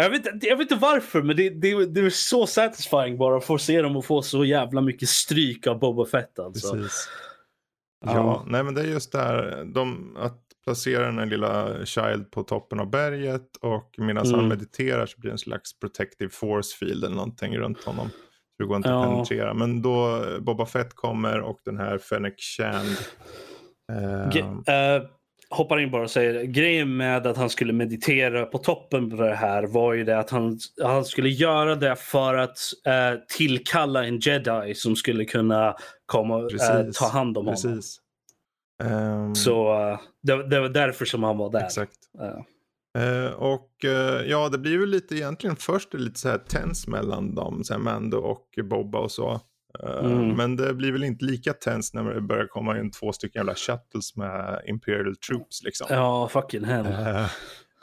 Jag 0.00 0.10
vet, 0.10 0.26
inte- 0.26 0.46
jag 0.46 0.56
vet 0.56 0.70
inte 0.70 0.82
varför 0.82 1.22
men 1.22 1.36
det, 1.36 1.50
det, 1.50 1.86
det 1.86 2.00
är 2.00 2.10
så 2.10 2.46
satisfying 2.46 3.18
bara 3.18 3.36
att 3.36 3.44
få 3.44 3.58
se 3.58 3.82
dem 3.82 3.96
och 3.96 4.04
få 4.04 4.22
så 4.22 4.44
jävla 4.44 4.80
mycket 4.80 5.08
stryk 5.08 5.66
av 5.66 5.78
Boba 5.78 6.04
Fett 6.06 6.38
alltså. 6.38 6.72
Precis. 6.74 7.08
Ja. 8.04 8.12
Ja, 8.14 8.44
nej 8.46 8.62
men 8.64 8.74
det 8.74 8.80
är 8.80 8.84
just 8.86 9.12
där 9.12 9.64
de, 9.64 10.16
att 10.16 10.42
placera 10.64 11.06
den 11.06 11.18
här 11.18 11.26
lilla 11.26 11.84
Child 11.86 12.30
på 12.30 12.42
toppen 12.42 12.80
av 12.80 12.90
berget 12.90 13.56
och 13.60 13.94
medan 13.98 14.26
Mm. 14.26 14.38
han 14.40 14.48
mediterar 14.48 15.06
så 15.06 15.20
blir 15.20 15.30
det 15.30 15.34
en 15.34 15.38
slags 15.38 15.78
protective 15.78 16.30
force 16.30 16.76
field 16.76 17.04
eller 17.04 17.16
någonting 17.16 17.58
runt 17.58 17.84
honom. 17.84 18.08
Så 18.10 18.62
det 18.62 18.64
går 18.64 18.76
inte 18.76 18.88
Ja. 18.88 19.04
att 19.04 19.10
penetrera. 19.10 19.54
Men 19.54 19.82
då 19.82 20.24
eh, 20.24 20.38
Boba 20.38 20.66
Fett 20.66 20.94
kommer 20.94 21.40
och 21.40 21.58
den 21.64 21.76
här 21.78 21.98
Fennec 21.98 22.34
Shand. 22.38 22.96
Eh, 23.92 24.30
Ge- 24.34 24.72
eh, 24.96 25.02
hoppar 25.50 25.78
in 25.78 25.90
bara 25.90 26.02
och 26.02 26.10
säger 26.10 26.42
grejen 26.42 26.96
med 26.96 27.26
att 27.26 27.36
han 27.36 27.50
skulle 27.50 27.72
meditera 27.72 28.46
på 28.46 28.58
toppen 28.58 29.10
på 29.10 29.16
det 29.16 29.34
här 29.34 29.62
var 29.66 29.92
ju 29.94 30.04
det 30.04 30.18
att 30.18 30.30
han, 30.30 30.58
han 30.82 31.04
skulle 31.04 31.28
göra 31.28 31.74
det 31.74 31.96
för 31.96 32.34
att 32.34 32.58
eh, 32.86 33.20
tillkalla 33.36 34.04
en 34.04 34.18
jedi 34.18 34.74
som 34.74 34.96
skulle 34.96 35.24
kunna 35.24 35.76
komma 36.06 36.36
och 36.36 36.52
eh, 36.52 36.86
ta 36.94 37.08
hand 37.08 37.38
om 37.38 37.46
honom. 37.46 37.80
Ehm, 38.84 39.34
Så 39.34 39.88
eh, 39.90 40.00
det, 40.22 40.48
det 40.48 40.60
var 40.60 40.68
därför 40.68 41.04
som 41.04 41.22
han 41.22 41.38
var 41.38 41.50
där. 41.50 41.64
Exakt. 41.64 41.96
Eh, 42.20 42.40
Eh, 42.98 43.32
och 43.32 43.70
ja, 44.26 44.48
det 44.48 44.58
blir 44.58 44.72
ju 44.72 44.86
lite 44.86 45.14
egentligen 45.14 45.56
först 45.56 45.94
lite 45.94 46.20
så 46.20 46.28
här 46.28 46.38
tens 46.38 46.88
mellan 46.88 47.34
dem, 47.34 47.64
så 47.64 47.74
här 47.74 47.80
Mando 47.80 48.18
och 48.18 48.58
Bobba 48.64 48.98
och 48.98 49.10
så. 49.10 49.40
Eh, 49.82 50.04
Mm. 50.04 50.36
Men 50.36 50.56
det 50.56 50.74
blir 50.74 50.92
väl 50.92 51.04
inte 51.04 51.24
lika 51.24 51.52
tens 51.52 51.94
när 51.94 52.14
det 52.14 52.20
börjar 52.20 52.46
komma 52.46 52.78
in 52.78 52.90
två 52.90 53.12
stycken 53.12 53.40
jävla 53.40 53.54
shuttles 53.54 54.16
med 54.16 54.62
Imperial 54.66 55.16
Troops 55.16 55.62
liksom. 55.62 55.86
ja, 55.90 56.28
fucking 56.28 56.64
hell. 56.64 56.86
Eh, 56.86 57.30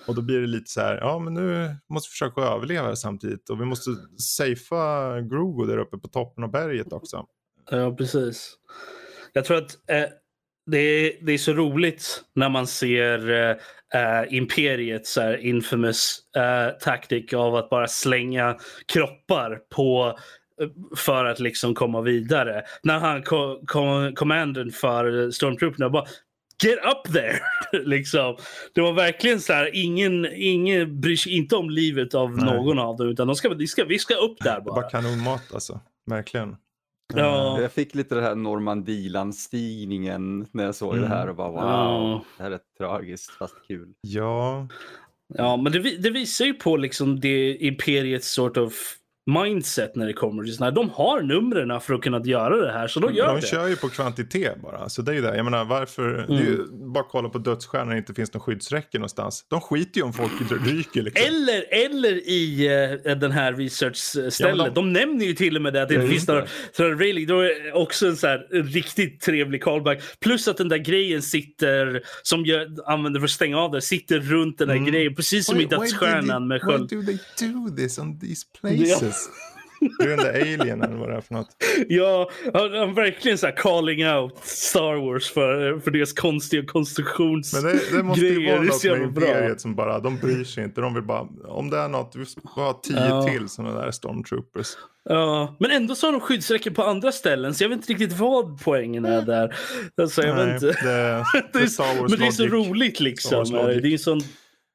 och 0.07 0.15
då 0.15 0.21
blir 0.21 0.41
det 0.41 0.47
lite 0.47 0.71
så 0.71 0.81
här, 0.81 0.97
ja 1.01 1.19
men 1.19 1.33
nu 1.33 1.75
måste 1.89 2.07
vi 2.07 2.11
försöka 2.11 2.41
överleva 2.41 2.95
samtidigt 2.95 3.49
och 3.49 3.61
vi 3.61 3.65
måste 3.65 3.89
safea 4.17 5.21
Grogu 5.21 5.65
där 5.65 5.77
uppe 5.77 5.97
på 5.97 6.07
toppen 6.07 6.43
av 6.43 6.51
berget 6.51 6.93
också. 6.93 7.25
Ja, 7.71 7.95
precis. 7.95 8.53
Jag 9.33 9.45
tror 9.45 9.57
att 9.57 9.89
eh, 9.89 10.05
det, 10.65 10.77
är, 10.77 11.25
det 11.25 11.31
är 11.33 11.37
så 11.37 11.53
roligt 11.53 12.23
när 12.35 12.49
man 12.49 12.67
ser 12.67 13.31
eh, 13.31 13.55
eh, 14.01 14.33
Imperiets 14.33 15.17
infamous 15.39 16.19
eh, 16.35 16.69
taktik 16.79 17.33
av 17.33 17.55
att 17.55 17.69
bara 17.69 17.87
slänga 17.87 18.57
kroppar 18.93 19.59
på 19.75 20.17
för 20.97 21.25
att 21.25 21.39
liksom 21.39 21.75
komma 21.75 22.01
vidare. 22.01 22.63
När 22.83 22.99
han 22.99 23.23
kom, 23.23 23.59
kom, 23.65 24.15
commandern 24.15 24.71
för 24.71 25.31
Stormtrooperna 25.31 25.89
bara 25.89 26.05
Get 26.63 26.79
up 26.85 27.13
there! 27.13 27.39
liksom. 27.85 28.37
Det 28.73 28.81
var 28.81 28.93
verkligen 28.93 29.41
så 29.41 29.53
här, 29.53 29.69
ingen, 29.73 30.27
ingen 30.33 31.01
bryr 31.01 31.15
sig 31.15 31.37
inte 31.37 31.55
om 31.55 31.69
livet 31.69 32.15
av 32.15 32.37
Nej. 32.37 32.45
någon 32.45 32.79
av 32.79 32.97
dem 32.97 33.09
utan 33.09 33.27
de 33.27 33.35
ska, 33.35 33.49
vi, 33.49 33.67
ska, 33.67 33.85
vi 33.85 33.99
ska 33.99 34.13
upp 34.15 34.37
där 34.43 34.55
Det 34.55 34.61
bara. 34.61 34.81
var 34.81 34.89
kanonmat 34.89 35.53
alltså, 35.53 35.79
verkligen. 36.05 36.55
Ja. 37.13 37.61
Jag 37.61 37.71
fick 37.71 37.95
lite 37.95 38.15
det 38.15 38.21
här 38.21 38.35
Normandie-landstigningen 38.35 40.45
när 40.51 40.63
jag 40.63 40.75
såg 40.75 40.93
Mm. 40.97 41.09
det 41.09 41.15
här 41.15 41.29
och 41.29 41.35
bara 41.35 41.49
wow, 41.51 41.59
Ja. 41.61 42.23
det 42.37 42.43
här 42.43 42.51
är 42.51 42.59
tragiskt 42.77 43.31
fast 43.31 43.55
kul. 43.67 43.87
Ja, 44.01 44.67
Ja, 45.35 45.57
men 45.57 45.71
det, 45.71 45.79
det 45.79 46.09
visar 46.09 46.45
ju 46.45 46.53
på 46.53 46.77
liksom 46.77 47.19
det 47.19 47.55
imperiets 47.55 48.33
sort 48.33 48.57
of 48.57 48.73
mindset 49.25 49.95
när 49.95 50.05
det 50.07 50.13
kommer 50.13 50.43
till 50.43 50.55
såna 50.55 50.65
här. 50.65 50.71
De 50.75 50.89
har 50.89 51.21
numren 51.21 51.81
för 51.81 51.93
att 51.93 52.01
kunna 52.01 52.21
göra 52.25 52.57
det 52.65 52.71
här, 52.71 52.87
så 52.87 52.99
de 52.99 53.13
gör 53.13 53.27
de 53.27 53.39
det. 53.39 53.47
kör 53.47 53.67
ju 53.67 53.75
på 53.75 53.89
kvantitet 53.89 54.61
bara. 54.61 54.89
Så 54.89 55.01
det 55.01 55.11
är 55.11 55.15
ju 55.15 55.21
det. 55.21 55.35
Jag 55.35 55.43
menar 55.45 55.65
varför, 55.65 56.03
det 56.13 56.19
är 56.19 56.23
Mm. 56.41 56.43
ju 56.45 56.57
bara 56.93 57.03
kolla 57.03 57.29
på 57.29 57.37
dödsstjärnor 57.37 57.85
när 57.85 57.91
det 57.93 57.97
inte 57.99 58.13
finns 58.13 58.33
någon 58.33 58.41
skyddsräcke 58.41 58.97
någonstans. 58.97 59.45
De 59.49 59.61
skiter 59.61 59.97
ju 59.97 60.03
om 60.03 60.13
folk 60.13 60.31
ryker 60.67 61.01
liksom. 61.01 61.25
Eller, 61.27 61.85
eller 61.85 62.29
i 62.29 62.67
eh, 63.05 63.15
den 63.17 63.31
här 63.31 63.53
research-stället. 63.53 64.57
Ja, 64.57 64.63
de... 64.65 64.73
de- 64.73 64.93
nämner 64.93 65.25
ju 65.25 65.33
till 65.33 65.55
och 65.55 65.61
med 65.61 65.73
det 65.73 65.81
att 65.81 65.89
det 65.89 65.95
Ja, 65.95 66.01
inte 66.01 66.11
finns 66.13 66.27
några 66.27 66.45
sådana 66.71 66.95
railing. 66.95 67.27
Då 67.27 67.39
är 67.39 67.63
det 67.63 67.71
också 67.73 68.07
en 68.07 68.17
så 68.17 68.27
här 68.27 68.47
en 68.51 68.63
riktigt 68.67 69.21
trevlig 69.21 69.63
callback. 69.63 70.01
Plus 70.19 70.47
att 70.47 70.57
den 70.57 70.69
där 70.69 70.77
grejen 70.77 71.21
sitter, 71.21 72.01
som 72.23 72.45
jag 72.45 72.67
använder 72.85 73.19
för 73.19 73.25
att 73.25 73.31
stänga 73.31 73.57
av 73.57 73.71
det, 73.71 73.81
sitter 73.81 74.19
runt 74.19 74.57
den 74.57 74.67
där 74.67 74.75
Mm. 74.75 74.91
grejen. 74.91 75.15
Precis 75.15 75.45
som 75.45 75.55
Why- 75.57 75.61
i 75.63 75.65
why 75.65 75.69
dödsstjärnan 75.75 76.47
med 76.47 76.61
they- 76.61 76.65
Why 76.67 76.71
sköld. 76.77 76.89
do 76.89 77.03
they 77.37 77.47
do 77.53 77.75
this 77.77 77.99
on 77.99 78.19
these 78.19 78.45
places? 78.61 79.12
Det 79.99 80.03
är 80.03 80.07
den 80.09 80.17
där 80.17 80.41
alienen 80.41 80.99
vad 80.99 81.09
det 81.09 81.15
är 81.15 81.21
för 81.21 81.33
något. 81.33 81.47
Ja, 81.89 82.29
han, 82.53 82.73
han 82.73 82.93
verkligen 82.93 83.37
så 83.37 83.45
här 83.45 83.55
calling 83.57 84.07
out 84.07 84.37
Star 84.43 84.95
Wars 84.95 85.31
för, 85.31 85.79
för 85.79 85.91
deras 85.91 86.13
konstiga 86.13 86.65
konstruktions... 86.65 87.53
Men 87.53 87.63
det, 87.63 87.79
det 87.97 88.03
måste 88.03 88.21
ju 88.25 88.35
grejer. 88.35 88.51
vara 88.57 88.63
är 88.63 88.89
något 88.89 88.99
med 88.99 89.13
bra. 89.13 89.27
imperiet 89.27 89.61
som 89.61 89.75
bara, 89.75 89.99
de 89.99 90.17
bryr 90.17 90.43
sig 90.43 90.63
inte. 90.63 90.81
De 90.81 90.93
vill 90.93 91.03
bara, 91.03 91.27
om 91.47 91.69
det 91.69 91.77
är 91.77 91.87
något, 91.87 92.15
vi 92.15 92.25
ska 92.25 92.41
ha 92.49 92.79
tio 92.83 93.07
Ja. 93.07 93.23
till 93.23 93.49
sådana 93.49 93.81
där 93.81 93.91
stormtroopers. 93.91 94.67
Ja, 95.09 95.55
men 95.59 95.71
ändå 95.71 95.95
så 95.95 96.07
har 96.07 96.11
de 96.11 96.21
skyddsräcken 96.21 96.73
på 96.73 96.83
andra 96.83 97.11
ställen 97.11 97.55
så 97.55 97.63
jag 97.63 97.69
vet 97.69 97.75
inte 97.77 97.93
riktigt 97.93 98.19
vad 98.19 98.63
poängen 98.63 99.05
är 99.05 99.21
där. 99.21 99.55
Alltså, 100.01 100.21
jag 100.23 100.35
vet 100.35 100.45
Nej, 100.45 100.53
inte. 100.53 100.67
Det, 100.67 101.23
Det 101.53 101.59
är, 101.59 101.67
Star 101.67 102.01
Wars 102.01 102.11
men 102.11 102.19
det 102.19 102.27
är 102.27 102.31
så 102.31 102.45
logic. 102.47 102.69
roligt 102.69 102.99
liksom. 102.99 103.43
Det 103.51 103.59
är 103.59 103.85
en 103.91 103.99
sån... 103.99 104.21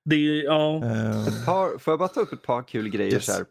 Det 0.04 0.16
är, 0.16 0.44
ja. 0.44 0.76
Ett 1.28 1.46
par, 1.46 1.78
får 1.78 1.92
jag 1.92 1.98
bara 1.98 2.08
ta 2.08 2.20
upp 2.20 2.32
ett 2.32 2.42
par 2.42 2.62
kul 2.68 2.88
grejer 2.88 3.12
Yes. 3.12 3.24
så 3.26 3.32
här, 3.32 3.44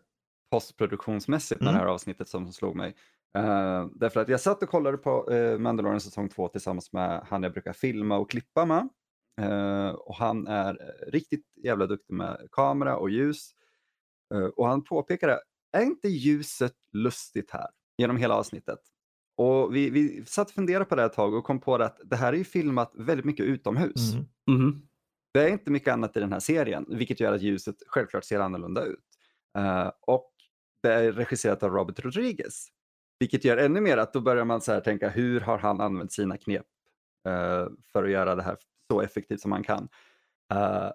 postproduktionsmässigt 0.58 1.62
med 1.62 1.70
Mm. 1.70 1.80
det 1.80 1.86
här 1.86 1.94
avsnittet 1.94 2.28
som 2.28 2.52
slog 2.52 2.76
mig. 2.76 2.96
Uh, 3.38 3.88
därför 3.96 4.20
att 4.20 4.30
jag 4.30 4.40
satt 4.42 4.64
och 4.64 4.70
kollade 4.70 4.98
på 4.98 5.32
uh, 5.32 5.60
Mandalorian 5.60 6.02
säsong 6.02 6.30
2 6.30 6.48
tillsammans 6.48 6.94
med 6.94 7.22
han 7.28 7.44
jag 7.44 7.52
brukar 7.54 7.74
filma 7.74 8.18
och 8.18 8.30
klippa 8.30 8.66
med. 8.66 8.90
Eh, 9.42 9.90
och 9.90 10.16
han 10.16 10.48
är 10.48 10.78
riktigt 11.08 11.46
jävla 11.64 11.86
duktig 11.88 12.14
med 12.14 12.48
kamera 12.52 12.98
och 12.98 13.10
ljus. 13.10 13.52
Eh, 14.34 14.40
och 14.46 14.68
han 14.68 14.84
påpekade, 14.84 15.40
är 15.72 15.82
inte 15.82 16.08
ljuset 16.08 16.74
lustigt 16.94 17.52
här 17.52 17.68
genom 17.98 18.18
hela 18.18 18.36
avsnittet? 18.36 18.80
Och 19.36 19.76
vi, 19.76 19.90
vi 19.90 20.26
satt 20.26 20.48
och 20.48 20.54
funderade 20.54 20.86
på 20.86 20.96
det 20.96 21.04
ett 21.04 21.14
tag 21.14 21.34
och 21.34 21.44
kom 21.44 21.60
på 21.60 21.78
det 21.78 21.86
att 21.86 22.00
det 22.04 22.16
här 22.16 22.34
är 22.34 22.38
ju 22.38 22.44
filmat 22.44 22.92
väldigt 22.96 23.26
mycket 23.26 23.46
utomhus. 23.46 24.14
mm. 24.14 24.26
Mhm. 24.62 24.88
Det 25.34 25.44
är 25.44 25.50
inte 25.50 25.72
mycket 25.72 25.94
annat 25.94 26.18
i 26.18 26.20
den 26.20 26.34
här 26.34 26.40
serien, 26.40 26.86
vilket 26.90 27.20
gör 27.20 27.34
att 27.34 27.42
ljuset 27.42 27.76
självklart 27.88 28.24
ser 28.24 28.40
annorlunda 28.40 28.84
ut. 28.84 29.06
Eh, 29.58 29.92
och 30.02 30.32
det 30.88 30.94
är 30.94 31.12
regisserat 31.12 31.64
av 31.64 31.72
Robert 31.72 32.00
Rodriguez, 32.06 32.68
vilket 33.20 33.46
gör 33.46 33.58
ännu 33.58 33.82
mer 33.82 33.98
att 33.98 34.14
då 34.14 34.22
börjar 34.22 34.46
man 34.46 34.62
så 34.62 34.72
här 34.72 34.80
tänka, 34.82 35.10
hur 35.10 35.40
har 35.40 35.58
han 35.58 35.82
använt 35.82 36.12
sina 36.12 36.38
knep 36.38 36.66
eh, 37.28 37.68
för 37.92 38.04
att 38.04 38.10
göra 38.12 38.36
det 38.36 38.44
här 38.44 38.58
så 38.92 39.02
effektivt 39.02 39.42
som 39.42 39.50
man 39.50 39.64
kan? 39.64 39.88
Eh, 40.54 40.92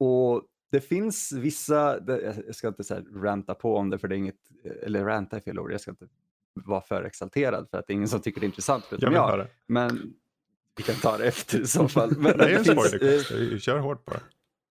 och 0.00 0.42
det 0.72 0.80
finns 0.80 1.32
vissa, 1.32 1.98
jag 2.46 2.54
ska 2.54 2.68
inte 2.68 2.84
så 2.84 2.94
här 2.94 3.02
ranta 3.02 3.54
på 3.54 3.76
om 3.76 3.90
det, 3.90 3.98
för 3.98 4.08
det 4.08 4.14
är 4.14 4.18
inget, 4.18 4.36
eller 4.82 5.04
ranta 5.04 5.36
är 5.36 5.40
fel 5.40 5.58
ord, 5.58 5.72
jag 5.72 5.80
ska 5.80 5.90
inte 5.90 6.06
vara 6.54 6.80
för 6.80 7.04
exalterad 7.04 7.68
för 7.70 7.78
att 7.78 7.86
det 7.86 7.92
är 7.92 7.94
ingen 7.94 8.08
som 8.08 8.20
tycker 8.20 8.40
det 8.40 8.44
är 8.44 8.48
intressant 8.48 8.84
Jag 8.84 9.00
förutom 9.00 9.14
jag. 9.14 9.28
höra. 9.28 9.46
Men 9.66 10.14
Vi 10.76 10.82
kan 10.82 10.94
ta 10.94 11.18
det 11.18 11.26
efter 11.26 11.60
i 11.60 11.66
så 11.66 11.88
fall. 11.88 12.16
Men, 12.18 12.22
Det 12.38 12.44
är 12.44 12.58
en 12.58 12.64
finns, 12.64 12.88
spoiler. 12.88 13.58
Kör 13.58 13.78
hårt 13.78 14.04
bara. 14.04 14.20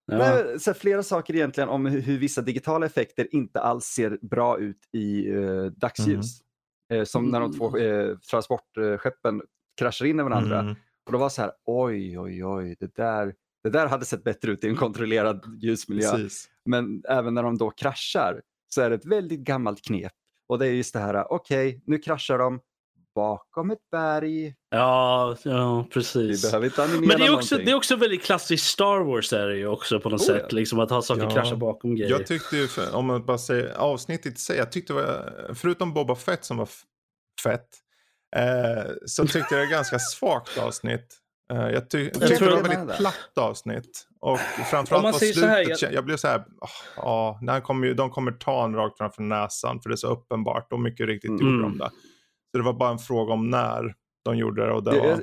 Ja. 0.06 0.18
Nej, 0.18 0.60
så 0.60 0.74
flera 0.74 1.02
saker 1.02 1.34
egentligen 1.34 1.68
om 1.68 1.86
hur, 1.86 2.00
hur 2.00 2.18
vissa 2.18 2.42
digitala 2.42 2.86
effekter 2.86 3.34
inte 3.34 3.60
alls 3.60 3.84
ser 3.84 4.18
bra 4.22 4.58
ut 4.58 4.88
i 4.92 5.30
eh, 5.30 5.64
dagsljus. 5.64 6.40
Eh, 6.92 7.04
som 7.04 7.26
när 7.30 7.40
de 7.40 7.52
två 7.52 7.78
eh, 7.78 8.16
transportskeppen 8.18 9.42
kraschar 9.78 10.06
in 10.06 10.20
i 10.20 10.22
varandra. 10.22 10.60
Mm. 10.60 10.74
Och 11.06 11.12
då 11.12 11.18
var 11.18 11.28
så 11.28 11.42
här, 11.42 11.52
oj, 11.64 12.18
oj, 12.18 12.44
oj, 12.44 12.76
det 12.80 12.94
där, 12.94 13.34
det 13.64 13.70
där 13.70 13.86
hade 13.86 14.04
sett 14.04 14.24
bättre 14.24 14.52
ut 14.52 14.64
i 14.64 14.68
en 14.68 14.76
kontrollerad 14.76 15.58
ljusmiljö. 15.62 16.10
Precis. 16.10 16.48
Men 16.64 17.02
även 17.08 17.34
när 17.34 17.42
de 17.42 17.58
då 17.58 17.70
kraschar 17.70 18.42
så 18.74 18.80
är 18.80 18.90
det 18.90 18.96
ett 18.96 19.06
väldigt 19.06 19.40
gammalt 19.40 19.82
knep. 19.82 20.12
Och 20.48 20.58
det 20.58 20.66
är 20.66 20.72
just 20.72 20.92
det 20.92 21.00
här, 21.00 21.32
okej, 21.32 21.82
nu 21.86 21.98
kraschar 21.98 22.38
de 22.38 22.60
bakom 23.14 23.70
ett 23.70 23.90
berg. 23.92 24.54
Ja, 24.70 25.36
ja, 25.44 25.82
Vi 25.82 25.90
precis. 25.90 26.42
behöver 26.42 26.66
inte 26.66 26.82
animera 26.84 27.06
Men 27.06 27.18
det 27.18 27.26
är, 27.26 27.34
också, 27.34 27.54
någonting. 27.54 27.64
det 27.66 27.70
är 27.72 27.76
också 27.76 27.96
väldigt 27.96 28.22
klassiskt 28.24 28.66
Star 28.66 29.00
Wars 29.00 29.32
är 29.32 29.48
det 29.48 29.56
ju 29.56 29.66
också 29.66 30.00
på 30.00 30.08
något 30.08 30.20
Oh, 30.20 30.26
sätt. 30.26 30.46
ja. 30.50 30.56
Liksom 30.56 30.80
att 30.80 30.90
ha 30.90 31.02
saker 31.02 31.22
Ja. 31.22 31.30
krascha 31.30 31.56
bakom 31.56 31.94
grejer. 31.96 32.10
Jag 32.10 32.26
tyckte 32.26 32.56
ju, 32.56 32.68
för- 32.68 32.94
om 32.96 33.06
man 33.06 33.26
bara 33.26 33.38
säger 33.38 33.74
avsnittet 33.74 34.34
i 34.34 34.40
sig, 34.40 34.56
jag 34.56 34.72
tyckte 34.72 34.92
var, 34.92 35.32
förutom 35.54 35.94
Boba 35.94 36.14
Fett 36.14 36.44
som 36.44 36.56
var 36.56 36.68
fett, 37.42 37.68
eh, 38.36 38.92
så 39.06 39.22
tyckte 39.26 39.38
jag 39.54 39.60
det 39.60 39.66
var 39.66 39.70
ganska 39.70 39.98
svagt 39.98 40.58
avsnitt. 40.58 41.18
Eh, 41.52 41.68
jag, 41.70 41.90
ty- 41.90 42.04
jag 42.04 42.12
tyckte 42.14 42.36
tror 42.36 42.48
det 42.48 42.54
var 42.54 42.62
väldigt 42.68 42.96
platt 42.96 43.38
avsnitt. 43.40 44.06
Och 44.20 44.38
framförallt 44.70 45.12
på 45.12 45.18
slutet, 45.18 45.44
här, 45.44 45.64
jag... 45.82 45.92
jag- 45.92 46.04
blev 46.04 46.16
så 46.16 46.28
här, 46.28 46.44
ah, 46.96 47.36
ja, 47.46 47.60
kommer 47.60 47.86
ju, 47.86 47.94
de 47.94 48.10
kommer 48.10 48.32
ta 48.32 48.64
en 48.64 48.74
rakt 48.74 48.98
framför 48.98 49.22
näsan 49.22 49.80
för 49.80 49.90
det 49.90 49.94
är 49.94 49.96
så 49.96 50.06
uppenbart 50.06 50.72
och 50.72 50.80
mycket 50.80 51.06
riktigt 51.06 51.30
Mm. 51.30 51.46
gjorde 51.46 51.62
de 51.62 51.78
det. 51.78 51.90
Så 52.52 52.58
det 52.58 52.64
var 52.64 52.72
bara 52.72 52.90
en 52.90 52.98
fråga 52.98 53.32
om 53.32 53.50
när 53.50 53.94
de 54.24 54.36
gjorde 54.36 54.66
det 54.66 54.72
och 54.72 54.82
det 54.84 54.90
Det- 54.90 54.98
var, 55.00 55.06
jag, 55.06 55.20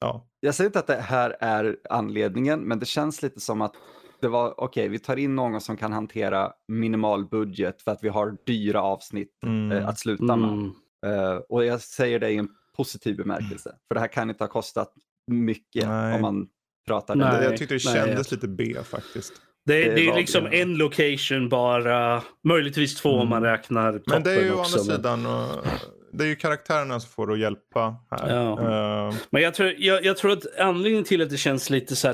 ja. 0.00 0.28
jag 0.40 0.54
säger 0.54 0.68
inte 0.68 0.78
att 0.78 0.86
det 0.86 0.96
här 0.96 1.36
är 1.40 1.76
anledningen, 1.90 2.60
men 2.60 2.78
det 2.78 2.86
känns 2.86 3.22
lite 3.22 3.40
som 3.40 3.60
att 3.62 3.72
det 4.20 4.28
var, 4.28 4.60
okej, 4.60 4.88
vi 4.88 4.98
tar 4.98 5.16
in 5.16 5.36
någon 5.36 5.60
som 5.60 5.76
kan 5.76 5.92
hantera 5.92 6.52
minimal 6.68 7.26
budget 7.28 7.82
för 7.82 7.90
att 7.90 8.04
vi 8.04 8.08
har 8.08 8.36
dyra 8.46 8.82
avsnitt 8.82 9.30
Mm. 9.46 9.72
eh, 9.78 9.88
att 9.88 9.98
sluta 9.98 10.36
med. 10.36 10.50
Mm. 10.50 10.72
Eh, 11.06 11.36
och 11.48 11.64
jag 11.64 11.80
säger 11.80 12.18
det 12.18 12.30
i 12.30 12.36
en 12.36 12.48
positiv 12.76 13.16
bemärkelse, 13.16 13.74
för 13.88 13.94
det 13.94 14.00
här 14.00 14.08
kan 14.08 14.30
inte 14.30 14.44
ha 14.44 14.48
kostat 14.48 14.92
mycket 15.30 15.88
Nej. 15.88 16.14
om 16.14 16.20
man 16.22 16.48
pratar 16.86 17.16
Nej. 17.16 17.38
Det- 17.38 17.44
jag 17.44 17.56
tyckte 17.56 17.74
det 17.74 17.80
nej, 17.84 17.94
kändes 17.94 18.30
jag- 18.30 18.36
lite 18.36 18.48
B 18.48 18.74
faktiskt. 18.84 19.32
Det, 19.66 19.84
Det 19.84 19.94
det 19.94 20.08
är 20.08 20.14
liksom 20.16 20.44
ja. 20.44 20.50
en 20.52 20.74
location 20.76 21.48
bara. 21.48 22.22
Möjligtvis 22.44 22.96
två 22.96 23.08
om 23.10 23.28
man 23.28 23.42
räknar 23.42 23.92
toppen 23.92 24.02
Men 24.14 24.22
det 24.22 24.30
är 24.32 24.44
ju 24.44 24.52
å 24.52 24.58
också. 24.60 24.78
andra 24.80 24.92
men- 24.92 24.96
sidan, 24.96 25.26
och, 25.26 25.64
det 26.12 26.24
är 26.24 26.28
ju 26.28 26.36
karaktärerna 26.36 27.00
som 27.00 27.10
får 27.10 27.32
att 27.32 27.38
hjälpa 27.38 27.96
här. 28.10 28.34
Ja. 28.34 28.60
Eh, 29.08 29.14
Men 29.30 29.42
jag 29.42 29.54
tror, 29.54 29.74
jag, 29.78 30.04
jag 30.04 30.16
tror 30.16 30.32
att 30.32 30.58
anledningen 30.58 31.04
till 31.04 31.22
att 31.22 31.30
det 31.30 31.36
känns 31.36 31.70
lite 31.70 31.96
så 31.96 32.08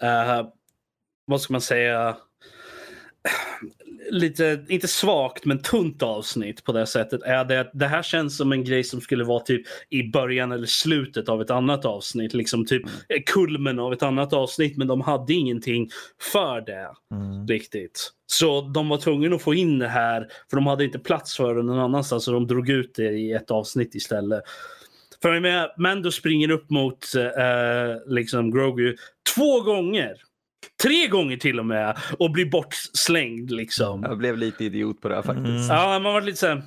här, 0.00 0.40
eh, 0.40 0.46
vad 1.26 1.40
ska 1.40 1.52
man 1.54 1.60
säga, 1.60 2.16
lite, 4.10 4.64
inte 4.68 4.88
svagt 4.88 5.44
men 5.44 5.62
tunt 5.62 6.02
avsnitt 6.02 6.64
på 6.64 6.72
det 6.72 6.86
sättet 6.86 7.22
är 7.22 7.44
det 7.44 7.60
att 7.60 7.70
det 7.74 7.86
här 7.86 8.02
känns 8.02 8.36
som 8.36 8.52
en 8.52 8.64
grej 8.64 8.84
som 8.84 9.00
skulle 9.00 9.24
vara 9.24 9.40
typ 9.40 9.62
i 9.90 10.02
början 10.02 10.52
eller 10.52 10.66
slutet 10.66 11.28
av 11.28 11.42
ett 11.42 11.50
annat 11.50 11.84
avsnitt. 11.84 12.34
Liksom 12.34 12.66
typ 12.66 12.82
Mm. 12.84 13.22
kulmen 13.26 13.78
av 13.78 13.92
ett 13.92 14.02
annat 14.02 14.32
avsnitt 14.32 14.76
men 14.76 14.86
de 14.86 15.00
hade 15.00 15.32
ingenting 15.32 15.90
för 16.32 16.60
det 16.60 16.88
mm. 17.14 17.46
riktigt. 17.46 18.10
Så 18.26 18.60
de 18.60 18.88
var 18.88 18.96
tvungna 18.96 19.36
att 19.36 19.42
få 19.42 19.54
in 19.54 19.78
det 19.78 19.88
här 19.88 20.28
för 20.50 20.56
de 20.56 20.66
hade 20.66 20.84
inte 20.84 20.98
plats 20.98 21.36
för 21.36 21.54
det 21.54 21.62
någon 21.62 21.78
annanstans 21.78 22.24
så 22.24 22.32
de 22.32 22.46
drog 22.46 22.70
ut 22.70 22.94
det 22.94 23.10
i 23.10 23.32
ett 23.32 23.50
avsnitt 23.50 23.94
istället. 23.94 24.42
För 25.22 25.32
jag 25.32 25.42
menar, 25.42 25.74
Mando 25.78 26.10
springer 26.10 26.50
upp 26.50 26.70
mot 26.70 27.14
eh, 27.14 28.12
liksom 28.12 28.50
Grogu 28.50 28.96
två 29.34 29.60
gånger. 29.60 30.16
Tre 30.82 31.06
gånger 31.08 31.36
till 31.36 31.58
och 31.58 31.66
med 31.66 31.98
och 32.18 32.30
blir 32.30 32.50
bortslängd 32.50 33.50
liksom. 33.50 34.02
Jag 34.02 34.18
blev 34.18 34.38
lite 34.38 34.64
idiot 34.64 35.00
på 35.00 35.08
det 35.08 35.14
här 35.14 35.22
faktiskt. 35.22 35.46
Mm. 35.48 35.66
Ja, 35.66 35.98
man 35.98 36.12
var 36.14 36.20
lite 36.20 36.38
så 36.38 36.46
här, 36.46 36.62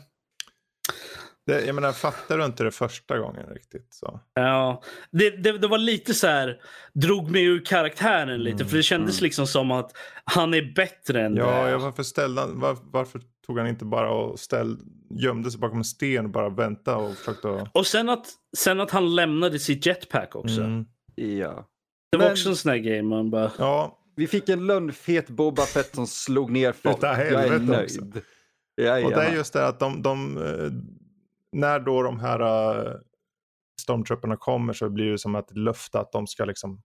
Det, 1.45 1.65
jag 1.65 1.75
menar, 1.75 1.91
fattar 1.91 2.37
du 2.37 2.45
inte 2.45 2.63
det 2.63 2.71
första 2.71 3.17
gången 3.19 3.45
riktigt 3.49 3.87
så. 3.93 4.19
Ja, 4.33 4.81
det, 5.11 5.29
det, 5.29 5.57
det 5.57 5.67
var 5.67 5.77
lite 5.77 6.13
så 6.13 6.27
här, 6.27 6.57
drog 6.93 7.31
mig 7.31 7.43
ur 7.45 7.65
karaktären 7.65 8.43
lite 8.43 8.55
Mm, 8.55 8.67
för 8.67 8.77
det 8.77 8.83
kändes 8.83 9.21
liksom 9.21 9.47
som 9.47 9.71
att 9.71 9.91
han 10.23 10.53
är 10.53 10.73
bättre 10.75 11.25
än 11.25 11.35
Ja, 11.35 11.63
det. 11.63 11.69
jag, 11.71 11.79
varför, 11.79 12.03
ställde, 12.03 12.41
han- 12.41 12.59
var, 12.59 12.77
varför 12.83 13.21
tog 13.47 13.57
han 13.59 13.67
inte 13.67 13.85
bara 13.85 14.11
och 14.11 14.39
ställ, 14.39 14.77
gömde 15.09 15.51
sig 15.51 15.59
bakom 15.59 15.77
en 15.77 15.83
sten 15.83 16.25
och 16.25 16.31
bara 16.31 16.49
väntade 16.49 16.97
och 16.97 17.15
försökte... 17.15 17.67
Och 17.73 17.87
sen 17.87 18.09
att, 18.09 18.27
sen 18.57 18.79
att 18.79 18.91
han 18.91 19.15
lämnade 19.15 19.59
sitt 19.59 19.85
jetpack 19.85 20.35
också. 20.35 20.61
Mm. 20.61 20.85
Ja. 21.15 21.67
Det 22.11 22.17
var 22.17 22.25
Men- 22.25 22.31
också 22.31 22.49
en 22.49 22.55
sån 22.55 22.69
här 22.71 22.77
grej 22.77 23.01
man 23.01 23.29
bara... 23.29 23.51
Ja, 23.57 23.99
Vi 24.15 24.27
fick 24.27 24.49
en 24.49 24.65
lönnfet 24.67 25.29
Boba 25.29 25.61
Fett 25.61 25.95
som 25.95 26.07
slog 26.07 26.51
ner 26.51 26.71
folk. 26.83 26.97
Jag 27.03 27.19
är 27.33 27.59
nöjd. 27.59 27.83
också. 27.83 28.01
Ja, 28.75 29.05
och 29.05 29.11
det 29.11 29.23
är 29.23 29.33
just 29.35 29.53
det 29.53 29.67
att 29.67 29.79
de, 29.79 30.01
de 30.01 30.37
eh, 30.37 30.71
när 31.51 31.79
då 31.79 32.03
de 32.03 32.19
här 32.19 32.41
uh, 32.87 32.93
stormtrupperna 33.81 34.37
kommer 34.37 34.73
så 34.73 34.89
blir 34.89 35.11
det 35.11 35.17
som 35.17 35.35
ett 35.35 35.57
löfte 35.57 35.99
att 35.99 36.11
de 36.11 36.27
ska 36.27 36.45
liksom 36.45 36.81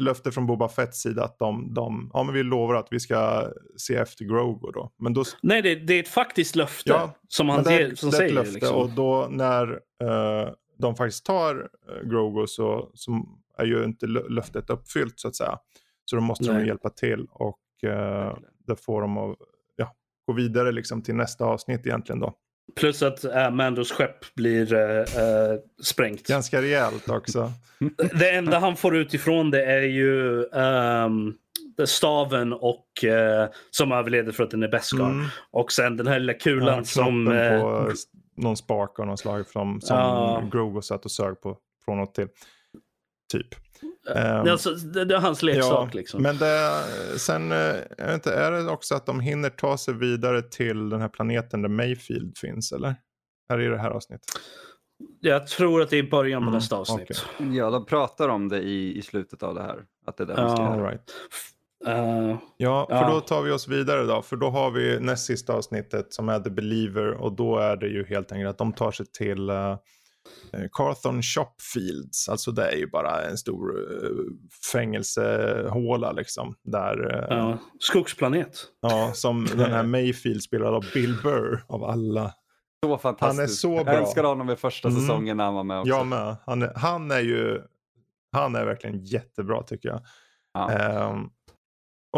löfte 0.00 0.32
från 0.32 0.46
Boba 0.46 0.68
Fetts 0.68 1.00
sida 1.02 1.24
att 1.24 1.38
de, 1.38 1.74
de, 1.74 2.10
ja 2.12 2.22
men 2.22 2.34
vi 2.34 2.42
lovar 2.42 2.74
att 2.74 2.88
vi 2.90 3.00
ska 3.00 3.48
se 3.76 3.96
efter 3.96 4.24
Grogu 4.24 4.70
då. 4.74 4.92
Men 4.98 5.14
då, 5.14 5.24
Nej, 5.42 5.62
det, 5.62 5.74
det 5.74 5.94
är 5.94 6.00
ett 6.00 6.08
faktiskt 6.08 6.56
löfte 6.56 6.90
Ja, 6.90 7.14
som 7.28 7.48
han 7.48 7.62
det, 7.64 7.82
är- 7.82 7.94
som 7.94 8.10
det 8.10 8.16
är 8.16 8.20
ett 8.22 8.28
säger. 8.28 8.34
löfte 8.34 8.52
Liksom. 8.54 8.76
och 8.76 8.90
då 8.90 9.28
när 9.30 9.72
eh, 10.02 10.48
de 10.78 10.96
faktiskt 10.96 11.24
tar 11.26 11.54
uh, 11.56 12.08
Grogu 12.10 12.46
så, 12.46 12.90
så 12.94 13.12
är 13.60 13.64
ju 13.64 13.84
inte 13.84 14.06
lö- 14.06 14.28
löftet 14.28 14.70
uppfyllt 14.70 15.20
så 15.20 15.28
att 15.28 15.36
säga. 15.36 15.58
Så 16.04 16.16
då 16.16 16.22
måste 16.22 16.44
de 16.44 16.52
Nej. 16.52 16.66
hjälpa 16.66 16.90
till 16.90 17.26
och 17.30 17.60
uh, 17.84 18.38
det 18.66 18.76
får 18.76 19.00
de 19.00 19.18
att 19.18 19.36
ja, 19.76 19.94
gå 20.26 20.32
vidare 20.32 20.72
liksom 20.72 21.02
till 21.02 21.14
nästa 21.14 21.44
avsnitt 21.44 21.86
egentligen 21.86 22.20
då. 22.20 22.34
Plus 22.76 23.02
att 23.02 23.24
äh, 23.24 23.50
Mandos 23.50 23.92
skepp 23.92 24.34
blir 24.34 24.74
äh, 24.74 25.58
sprängt. 25.82 26.26
Ganska 26.26 26.62
rejält 26.62 27.08
också. 27.08 27.52
Det 28.18 28.30
enda 28.30 28.58
han 28.58 28.76
får 28.76 28.96
utifrån 28.96 29.50
det 29.50 29.64
är 29.64 29.82
ju 29.82 30.44
ehm, 30.44 31.34
staven 31.84 32.52
och 32.52 33.04
äh, 33.04 33.48
som 33.70 33.92
överleder 33.92 34.32
för 34.32 34.44
att 34.44 34.50
den 34.50 34.62
är 34.62 34.68
Beskar. 34.68 35.10
Mm. 35.10 35.26
Och 35.50 35.72
sen 35.72 35.96
den 35.96 36.06
här 36.06 36.18
lilla 36.18 36.34
kulan 36.34 36.78
Ja, 36.78 36.84
som... 36.84 37.26
på 37.60 37.92
någon 38.36 38.56
spak 38.56 39.00
av 39.00 39.06
någon 39.06 39.18
slag 39.18 39.48
från, 39.48 39.80
som 39.80 39.96
Ja. 39.96 40.42
Grogu 40.52 40.82
satt 40.82 41.04
och 41.04 41.10
sög 41.10 41.40
på 41.40 41.58
från 41.84 42.00
och 42.00 42.14
till. 42.14 42.28
Typ. 43.30 43.46
det, 44.04 44.10
är 44.12 44.48
alltså, 44.50 44.70
det, 44.74 45.04
det 45.04 45.14
är 45.14 45.18
hans 45.20 45.42
leksak 45.42 45.94
liksom. 45.94 46.22
Men 46.22 46.36
det, 46.38 46.82
sen, 47.18 47.52
eh, 47.52 47.58
jag 47.98 48.06
vet 48.06 48.14
inte, 48.14 48.32
är 48.34 48.50
det 48.52 48.70
också 48.70 48.94
att 48.94 49.06
de 49.06 49.20
hinner 49.20 49.50
ta 49.50 49.78
sig 49.78 49.94
vidare 49.94 50.42
till 50.42 50.88
den 50.88 51.00
här 51.00 51.08
planeten 51.08 51.62
där 51.62 51.68
Mayfield 51.68 52.38
finns 52.38 52.72
eller? 52.72 52.94
Är 53.52 53.58
det 53.58 53.64
i 53.64 53.68
det 53.68 53.78
här 53.78 53.90
avsnittet? 53.90 54.26
Jag 55.20 55.46
tror 55.46 55.82
att 55.82 55.90
det 55.90 55.96
är 55.96 56.04
i 56.04 56.10
början 56.10 56.40
på 56.42 56.48
Mm, 56.48 56.54
nästa 56.54 56.76
avsnitt. 56.76 57.24
Ja, 57.38 57.70
de 57.70 57.86
pratar 57.86 58.28
om 58.28 58.48
det 58.48 58.60
i, 58.60 58.98
i 58.98 59.02
slutet 59.02 59.42
av 59.42 59.54
det 59.54 59.62
här. 59.62 59.84
Att 60.06 60.16
det 60.16 60.22
är 60.24 60.26
det 60.26 60.34
de 60.34 60.50
ska 60.50 60.62
Ja. 60.62 60.76
göra. 60.76 60.86
All 60.86 60.90
right. 60.90 61.10
Eh, 61.86 62.38
Ja, 62.56 62.86
för 62.90 62.96
Ja. 62.96 63.10
då 63.10 63.20
tar 63.20 63.42
vi 63.42 63.50
oss 63.50 63.68
vidare 63.68 64.02
då. 64.04 64.22
För 64.22 64.36
då 64.36 64.50
har 64.50 64.70
vi 64.70 65.00
näst 65.00 65.26
sista 65.26 65.52
avsnittet 65.52 66.12
som 66.14 66.28
är 66.28 66.40
The 66.40 66.50
Believer 66.50 67.10
och 67.10 67.32
då 67.32 67.58
är 67.58 67.76
det 67.76 67.86
ju 67.88 68.04
helt 68.06 68.32
enkelt 68.32 68.50
att 68.50 68.58
de 68.58 68.72
tar 68.72 68.90
sig 68.90 69.06
till 69.06 69.50
uh, 69.50 69.76
Carthon 70.72 71.22
Shopfields. 71.22 72.28
Alltså 72.28 72.52
det 72.52 72.70
är 72.72 72.76
ju 72.76 72.86
bara 72.86 73.22
en 73.22 73.36
stor 73.38 73.78
uh, 73.78 74.26
fängelsehåla 74.72 76.12
liksom. 76.12 76.54
Där, 76.64 77.14
eh, 77.14 77.36
ja. 77.38 77.58
Skogsplanet. 77.80 78.56
ja, 78.80 79.12
som 79.14 79.46
den 79.56 79.72
här 79.72 79.82
Mayfield 79.82 80.42
spelad 80.42 80.74
av 80.74 80.84
Bill 80.94 81.16
Burr 81.22 81.64
av 81.68 81.84
alla. 81.84 82.34
Så 82.86 82.98
fantastiskt. 82.98 83.36
Han 83.36 83.44
är 83.44 83.48
så 83.78 83.84
bra. 83.84 83.94
Jag 83.94 84.02
älskar 84.02 84.24
honom 84.24 84.50
i 84.50 84.56
första 84.56 84.88
Mm. 84.88 85.00
säsongen 85.00 85.36
när 85.36 85.44
han 85.44 85.54
var 85.54 85.64
med 85.64 85.80
också. 85.80 85.88
Jag 85.88 86.06
med. 86.06 86.36
Han 86.46 86.62
är, 86.62 86.72
han 86.76 87.10
är 87.10 87.20
ju, 87.20 87.60
han 88.32 88.54
är 88.54 88.64
verkligen 88.64 89.04
jättebra 89.04 89.62
tycker 89.62 89.88
jag. 89.88 90.00
Ja. 90.52 91.06
Och 91.06 91.16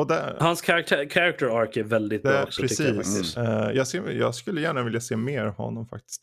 där, 0.08 0.36
Hans 0.40 0.60
karaktär, 0.60 1.08
character 1.08 1.46
arc 1.46 1.76
är 1.76 1.82
väldigt 1.82 2.22
bra 2.22 2.42
också. 2.42 2.62
Jag, 2.62 2.68
precis. 2.68 2.96
faktiskt. 2.96 3.36
Eh, 3.36 3.70
jag, 3.74 3.86
ser, 3.86 4.10
jag 4.10 4.34
skulle 4.34 4.60
gärna 4.60 4.82
vilja 4.82 5.00
se 5.00 5.16
mer 5.16 5.44
av 5.44 5.54
honom 5.54 5.86
faktiskt. 5.86 6.22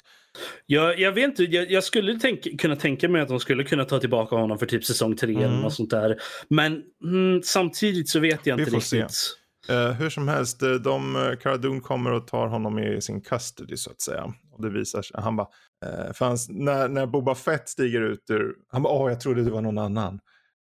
Jag, 0.66 1.00
jag 1.00 1.12
vet 1.12 1.26
inte, 1.26 1.44
jag, 1.44 1.72
jag 1.72 1.84
skulle 1.84 2.20
tänk, 2.20 2.62
kunna 2.62 2.76
tänka 2.76 3.10
mig 3.10 3.22
att 3.22 3.28
de 3.28 3.40
skulle 3.40 3.64
kunna 3.64 3.86
ta 3.86 4.00
tillbaka 4.00 4.36
honom 4.36 4.60
för 4.60 4.66
typ 4.66 4.86
säsong 4.86 5.16
tre 5.16 5.36
eller 5.36 5.46
Mm. 5.48 5.62
något 5.62 5.74
sånt 5.74 5.90
där. 5.90 6.18
Men 6.50 6.84
mm, 7.04 7.42
samtidigt 7.44 8.10
så 8.10 8.20
vet 8.20 8.40
jag 8.46 8.56
Vi 8.56 8.62
inte 8.62 8.72
får 8.72 8.80
se. 8.80 8.98
riktigt. 9.02 9.36
Eh, 9.70 9.92
hur 9.92 10.10
som 10.10 10.28
helst, 10.28 10.64
eh, 10.64 10.72
de, 10.72 11.16
uh, 11.16 11.36
Cara 11.36 11.58
Dune 11.58 11.80
kommer 11.80 12.12
och 12.12 12.28
tar 12.28 12.48
honom 12.48 12.80
i 12.80 13.02
sin 13.02 13.22
custody 13.22 13.78
så 13.78 13.92
att 13.92 14.02
säga. 14.02 14.34
Och 14.52 14.62
det 14.62 14.70
visar 14.70 15.02
sig, 15.02 15.22
han 15.22 15.36
bara, 15.36 15.48
uh, 15.86 16.12
han, 16.20 16.38
när, 16.50 16.88
när 16.88 17.06
Boba 17.06 17.36
Fett 17.36 17.70
stiger 17.70 18.02
ut 18.02 18.30
ur, 18.30 18.54
han 18.72 18.84
bara, 18.84 18.94
åh 18.94 19.12
jag 19.12 19.22
trodde 19.22 19.44
det 19.44 19.52
var 19.52 19.62
någon 19.62 19.78
annan. 19.78 20.20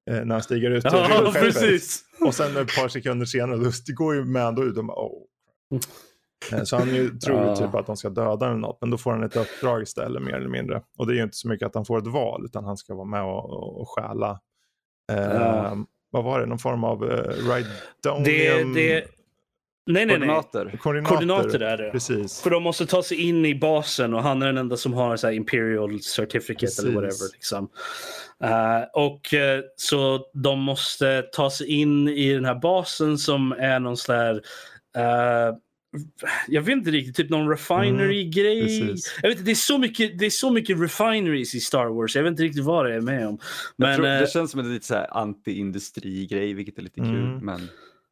Eh, 0.09 0.25
när 0.25 0.35
han 0.35 0.43
stiger 0.43 0.71
ut 0.71 0.85
ur 0.85 0.91
Ja, 0.93 1.33
precis. 1.35 2.05
Och 2.21 2.35
sen 2.35 2.57
ett 2.57 2.77
par 2.77 2.89
sekunder 2.89 3.27
senare, 3.27 3.57
då 3.59 3.71
går 3.95 4.15
ju 4.15 4.25
Mando 4.25 4.63
ut 4.63 4.77
och 4.79 4.85
bara, 4.85 4.99
åh. 4.99 5.23
Eh, 6.53 6.63
Så 6.65 6.77
han 6.77 6.89
ju, 6.95 7.19
tror 7.19 7.39
Ja. 7.41 7.57
typ 7.57 7.75
att 7.75 7.87
de 7.87 7.97
ska 7.97 8.09
döda 8.11 8.47
eller 8.47 8.57
något, 8.57 8.79
men 8.81 8.91
då 8.91 8.99
får 8.99 9.11
han 9.11 9.23
ett 9.23 9.37
uppdrag 9.37 9.83
istället 9.83 10.23
mer 10.23 10.35
eller 10.35 10.49
mindre. 10.49 10.83
Och 10.99 11.07
det 11.07 11.13
är 11.13 11.17
ju 11.17 11.23
inte 11.23 11.37
så 11.37 11.49
mycket 11.49 11.67
att 11.67 11.75
han 11.75 11.85
får 11.85 11.99
ett 11.99 12.07
val, 12.07 12.45
utan 12.45 12.65
han 12.65 12.77
ska 12.77 12.95
vara 12.95 13.07
med 13.07 13.23
och, 13.23 13.81
och, 13.81 13.89
stjäla. 13.89 14.41
Eh, 15.13 15.19
Ja. 15.19 15.77
Vad 16.11 16.25
var 16.25 16.41
det? 16.41 16.47
Någon 16.47 16.59
form 16.59 16.85
av 16.85 17.03
uh, 17.05 17.11
Rydonium? 17.11 18.73
Det, 18.75 18.81
det, 18.81 19.05
nej, 19.93 20.07
nej, 20.07 20.19
nej. 20.19 20.29
Koordinater. 20.29 20.79
Koordinater. 20.83 21.15
Koordinater 21.15 21.61
är 21.61 21.77
det. 21.77 21.91
Precis. 21.91 22.41
För 22.41 22.51
de 22.51 22.63
måste 22.63 22.87
ta 22.87 23.03
sig 23.03 23.29
in 23.29 23.47
i 23.47 23.55
basen 23.55 24.15
och 24.15 24.23
han 24.23 24.43
är 24.43 24.47
den 24.47 24.59
enda 24.59 24.77
som 24.77 24.93
har 24.93 25.17
så 25.17 25.27
här 25.27 25.35
Imperial 25.35 26.01
Certificate 26.03 26.61
Precis. 26.61 26.79
eller 26.79 26.93
whatever. 26.93 27.33
Liksom. 27.33 27.69
Eh, 28.45 28.83
och 28.93 29.35
eh, 29.35 29.61
Så 29.77 30.31
de 30.35 30.61
måste 30.61 31.23
ta 31.33 31.51
sig 31.51 31.67
in 31.67 32.09
i 32.09 32.33
den 32.33 32.45
här 32.45 32.55
basen 32.55 33.19
som 33.19 33.53
är 33.53 33.81
någon 33.81 33.97
sån 33.97 34.15
här 34.15 34.35
eh, 34.97 35.57
jag 36.49 36.63
vet 36.63 36.73
inte 36.73 36.91
riktigt, 36.91 37.17
typ 37.17 37.31
någon 37.31 37.49
refinery-grej. 37.49 38.63
precis. 38.63 39.19
jag 39.23 39.29
vet 39.29 39.39
inte, 39.39 39.47
det, 39.47 39.51
är 39.51 39.55
så 39.55 39.79
mycket, 39.79 40.19
det 40.19 40.27
är 40.27 40.31
så 40.31 40.51
mycket 40.51 40.81
refineries 40.81 41.55
i 41.55 41.61
Star 41.61 41.87
Wars. 41.87 42.17
Jag 42.17 42.23
vet 42.23 42.31
inte 42.31 42.43
riktigt 42.43 42.65
vad 42.65 42.87
det 42.87 42.95
är 42.95 43.01
med 43.01 43.29
om. 43.29 43.39
Men, 43.77 43.97
tror, 43.97 44.07
det 44.07 44.31
känns 44.31 44.51
som 44.51 44.61
en 44.61 44.75
lite 44.75 44.87
så 44.87 44.95
här 44.95 45.07
anti-industri-grej, 45.11 46.55
vilket 46.55 46.79
är 46.79 46.83
lite 46.83 47.01
kul. 47.01 47.25
Mm. 47.25 47.39
Men 47.39 47.69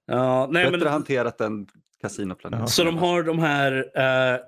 ja, 0.07 0.49
nej, 0.51 0.65
bättre 0.65 0.79
men, 0.79 0.89
hanterat 0.93 1.41
än 1.41 1.67
kasinoplanet. 2.01 2.61
Ja. 2.61 2.67
Så 2.67 2.85
de 2.85 2.99
har 2.99 3.23
de 3.23 3.39
här, 3.39 3.73
uh, 3.79 4.41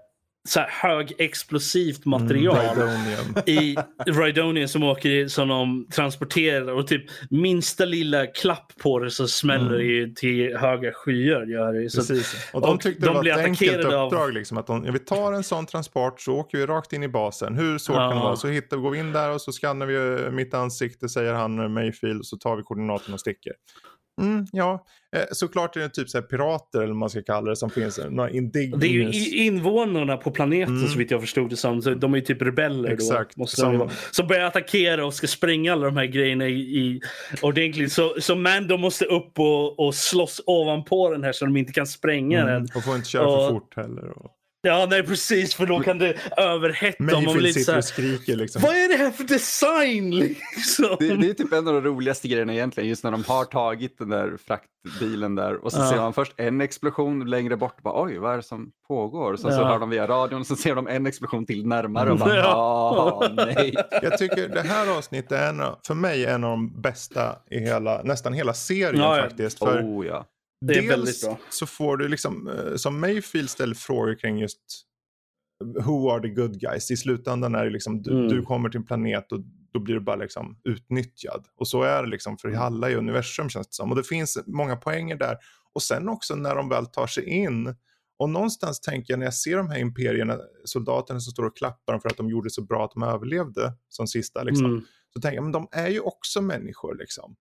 så 0.49 0.61
här 0.61 0.69
högexplosivt 0.71 2.07
Mm, 2.07 2.21
material. 2.23 2.57
Rydonium. 2.77 3.35
i 3.47 3.77
Rydonium 4.07 4.69
som 4.69 4.83
åker 4.83 5.29
som 5.29 5.49
de 5.49 5.87
transporterar 5.93 6.73
och 6.73 6.87
typ 6.87 7.05
minsta 7.31 7.85
lilla 7.85 8.27
klapp 8.27 8.73
på 8.83 8.99
det 8.99 9.11
så 9.11 9.29
smäller 9.29 9.79
det 9.79 9.85
ju 9.85 10.15
till 10.15 10.57
höga 10.57 10.93
skyar. 10.93 11.47
Gör 11.47 11.73
det. 11.73 11.91
Så, 11.91 12.01
Precis. 12.01 12.51
Och 12.53 12.61
de 12.61 12.71
och 12.75 12.81
tyckte 12.81 13.01
de 13.01 13.07
det 13.07 13.15
var 13.15 13.21
blir 13.23 13.33
ett 13.33 13.39
enkelt 13.39 13.71
attackerade 13.73 13.99
av- 13.99 14.07
uppdrag. 14.07 14.33
Liksom, 14.35 14.59
att 14.59 14.67
de, 14.67 14.85
ja, 14.85 14.93
vi 14.93 14.99
tar 14.99 15.33
en 15.33 15.43
sån 15.45 15.67
transport 15.67 16.21
så 16.21 16.33
åker 16.35 16.59
vi 16.59 16.67
rakt 16.67 16.93
in 16.93 17.03
i 17.03 17.09
basen. 17.09 17.55
Hur 17.57 17.79
svårt 17.79 17.97
Ja. 17.97 18.09
kan 18.09 18.17
det 18.19 18.25
vara? 18.25 18.37
Så 18.37 18.49
hittar, 18.49 18.77
går 18.77 18.91
vi 18.91 18.99
in 18.99 19.13
där 19.13 19.31
och 19.35 19.41
så 19.41 19.53
skannar 19.53 19.87
vi 19.87 20.23
eh, 20.25 20.31
mitt 20.31 20.55
ansikte, 20.55 21.09
säger 21.09 21.35
han 21.35 21.59
eh, 21.59 21.69
Mayfield, 21.69 22.25
så 22.27 22.37
tar 22.37 22.57
vi 22.57 22.63
koordinaterna 22.63 23.15
och 23.15 23.21
sticker. 23.21 23.53
Mm, 24.19 24.47
ja, 24.53 24.85
eh, 25.17 25.23
såklart 25.33 25.77
är 25.77 25.81
det 25.81 25.89
typ 25.89 26.09
så 26.11 26.23
pirater 26.23 26.79
eller 26.79 26.87
vad 26.89 26.97
man 26.97 27.11
ska 27.11 27.23
kalla 27.23 27.51
det 27.51 27.57
som 27.57 27.71
finns. 27.71 28.01
Några 28.11 28.31
det 28.31 28.59
är 28.59 28.85
ju 28.87 29.37
invånarna 29.47 30.17
på 30.17 30.31
planeten 30.31 30.77
Mm. 30.77 30.89
så 30.89 30.99
vitt 30.99 31.11
jag 31.11 31.21
förstod 31.21 31.51
det 31.51 31.57
som. 31.57 31.83
Så 31.83 31.95
de 31.95 32.13
är 32.15 32.19
ju 32.19 32.25
typ 32.25 32.43
rebeller 32.43 32.91
Exakt. 32.91 33.37
då. 33.37 33.41
Måste 33.41 33.57
Som-. 33.61 33.89
Som 34.11 34.27
börjar 34.27 34.45
attackera 34.45 35.07
och 35.07 35.15
ska 35.15 35.27
spränga 35.27 35.73
alla 35.73 35.87
de 35.87 35.97
här 35.97 36.07
grejerna 36.07 36.49
i, 36.49 36.53
i 36.61 37.01
ordentligt. 37.43 37.93
Så, 37.93 38.15
så 38.21 38.37
Mando 38.37 38.77
måste 38.77 39.05
upp 39.05 39.39
och, 39.39 39.79
och 39.87 39.95
slåss 39.95 40.41
ovanpå 40.47 41.11
den 41.11 41.25
här 41.25 41.33
så 41.33 41.45
de 41.45 41.57
inte 41.57 41.73
kan 41.73 41.87
spränga 41.87 42.41
Mm, 42.41 42.53
den. 42.55 42.69
och 42.77 42.85
får 42.85 42.97
inte 42.97 43.09
köra 43.09 43.25
för 43.25 43.37
Och- 43.39 43.49
fort 43.49 43.77
heller. 43.77 44.09
Och... 44.19 44.31
Ja, 44.63 44.87
nej 44.91 45.03
precis 45.03 45.55
för 45.55 45.67
då 45.67 45.81
kan 45.81 45.99
det 45.99 46.15
överhetta. 46.37 47.03
Man 47.03 47.07
blir 47.07 47.17
Mayfield 47.21 47.43
lite 47.43 47.53
så 47.55 47.61
sitter 47.61 47.73
här, 47.73 47.79
och 47.79 47.85
skriker 47.85 48.37
liksom. 48.37 48.63
Vad 48.63 48.75
är 48.75 48.89
det 48.89 48.97
här 49.05 49.11
för 49.11 49.25
design? 49.25 50.11
Liksom? 50.57 50.97
Det, 50.99 51.17
det 51.17 51.31
är 51.31 51.35
typ 51.35 51.53
en 51.53 51.69
av 51.69 51.75
de 51.75 51.81
roligaste 51.81 52.29
grejerna 52.29 52.53
egentligen, 52.53 52.89
just 52.89 53.05
när 53.05 53.11
de 53.11 53.25
har 53.25 53.45
tagit 53.45 53.99
den 53.99 54.09
där 54.09 54.37
fraktbilen 54.47 55.35
där 55.35 55.65
och 55.65 55.73
så 55.73 55.79
Ja. 55.81 55.89
ser 55.91 55.97
man 55.97 56.13
först 56.13 56.33
en 56.37 56.61
explosion 56.61 57.31
längre 57.31 57.57
bort 57.57 57.75
och 57.77 57.83
bara 57.83 58.03
oj 58.03 58.19
vad 58.19 58.33
är 58.33 58.37
det 58.37 58.43
som 58.43 58.71
pågår? 58.89 59.37
Sen 59.37 59.53
så 59.53 59.61
Ja. 59.61 59.65
hör 59.69 59.79
de 59.79 59.91
via 59.91 60.07
radion 60.07 60.41
och 60.41 60.47
så 60.47 60.57
ser 60.57 60.75
de 60.75 60.87
en 60.89 61.07
explosion 61.07 61.47
till 61.47 61.67
närmare 61.67 62.11
och 62.11 62.19
bara 62.19 62.37
Ja. 62.37 63.29
nej. 63.37 63.75
Jag 64.03 64.19
tycker 64.19 64.49
det 64.49 64.61
här 64.63 64.99
avsnittet 64.99 65.33
är 65.33 65.49
en, 65.49 65.63
för 65.87 65.95
mig 65.95 66.27
en 66.27 66.45
av 66.45 66.51
de 66.51 66.81
bästa 66.81 67.37
i 67.51 67.59
hela, 67.59 68.03
nästan 68.05 68.33
hela 68.33 68.55
serien 68.55 69.03
Ja, 69.05 69.17
ja. 69.17 69.23
faktiskt. 69.23 69.59
För 69.59 69.83
Oh 69.83 70.07
ja. 70.07 70.25
Det 70.61 70.73
är 70.75 70.83
Dels 70.83 70.91
väldigt 70.93 71.23
bra. 71.23 71.39
så 71.51 71.67
får 71.67 71.97
du 71.97 72.09
liksom, 72.09 72.49
eh, 72.49 72.75
som 72.77 73.01
Mayfield 73.01 73.51
ställer 73.51 73.75
frågor 73.75 74.15
kring 74.19 74.39
just 74.39 74.61
who 75.85 76.11
are 76.11 76.23
the 76.23 76.29
good 76.29 76.61
guys. 76.61 76.91
I 76.91 76.97
slutändan 76.97 77.55
är 77.55 77.65
det 77.65 77.71
liksom, 77.71 78.03
du, 78.03 78.11
Mm. 78.11 78.29
du 78.29 78.43
kommer 78.43 78.69
till 78.69 78.79
en 78.81 78.87
planet 78.87 79.33
och 79.33 79.41
då 79.73 79.81
blir 79.81 79.95
du 79.95 80.01
bara 80.01 80.17
liksom 80.17 80.61
utnyttjad. 80.65 81.47
Och 81.57 81.69
så 81.69 81.83
är 81.83 82.03
det 82.03 82.09
liksom 82.09 82.39
för 82.39 82.53
alla 82.53 82.91
i 82.91 82.95
universum 82.95 83.49
känns 83.49 83.67
det 83.69 83.75
som. 83.75 83.91
Och 83.91 83.97
det 83.97 84.05
finns 84.05 84.39
många 84.47 84.77
poänger 84.77 85.17
där. 85.17 85.37
Och 85.73 85.83
sen 85.83 86.09
också 86.09 86.35
när 86.35 86.55
de 86.55 86.69
väl 86.69 86.87
tar 86.87 87.07
sig 87.07 87.25
in. 87.25 87.75
Och 88.19 88.31
någonstans 88.31 88.81
tänker 88.81 89.13
jag 89.13 89.19
när 89.19 89.27
jag 89.27 89.35
ser 89.35 89.57
de 89.57 89.69
här 89.71 89.79
imperierna, 89.79 90.39
soldaterna 90.65 91.21
som 91.21 91.31
står 91.33 91.45
och 91.45 91.57
klappar 91.57 91.93
dem 91.93 92.01
för 92.01 92.09
att 92.09 92.17
de 92.17 92.29
gjorde 92.31 92.51
så 92.51 92.63
bra 92.63 92.85
att 92.85 92.91
de 92.93 93.03
överlevde 93.03 93.73
som 93.89 94.07
sista 94.07 94.43
liksom. 94.43 94.67
Mm. 94.67 94.85
Så 95.13 95.21
tänker 95.21 95.35
jag, 95.37 95.43
men 95.43 95.53
de 95.53 95.69
är 95.73 95.89
ju 95.89 96.01
också 96.01 96.41
människor 96.43 96.97
liksom. 96.99 97.37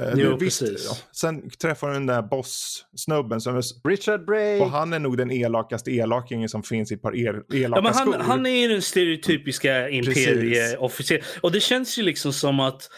Eh, 0.00 0.12
Jo, 0.16 0.38
precis. 0.38 0.86
ja. 0.90 0.96
Sen 1.12 1.50
träffar 1.50 1.88
du 1.88 1.94
den 1.94 2.06
där 2.06 2.22
boss-snubben 2.22 3.40
som 3.40 3.56
är, 3.56 3.88
Richard 3.88 4.24
Brake! 4.24 4.60
och 4.60 4.70
han 4.70 4.92
är 4.92 4.98
nog 4.98 5.16
den 5.16 5.30
elakaste 5.30 5.90
elakingen 5.90 6.48
som 6.48 6.62
finns 6.62 6.90
i 6.92 6.94
ett 6.94 7.02
par 7.02 7.16
el, 7.16 7.34
elaka 7.52 7.78
Ja, 7.78 7.82
men 7.82 7.84
han, 7.94 8.12
skor. 8.12 8.22
han 8.22 8.46
är 8.46 8.50
ju 8.62 8.68
den 8.68 8.82
stereotypiska 8.82 9.88
imperieofficer. 9.88 11.20
Och 11.40 11.52
det 11.52 11.60
känns 11.60 11.98
ju 11.98 12.02
liksom 12.02 12.32
som 12.32 12.60
att 12.60 12.88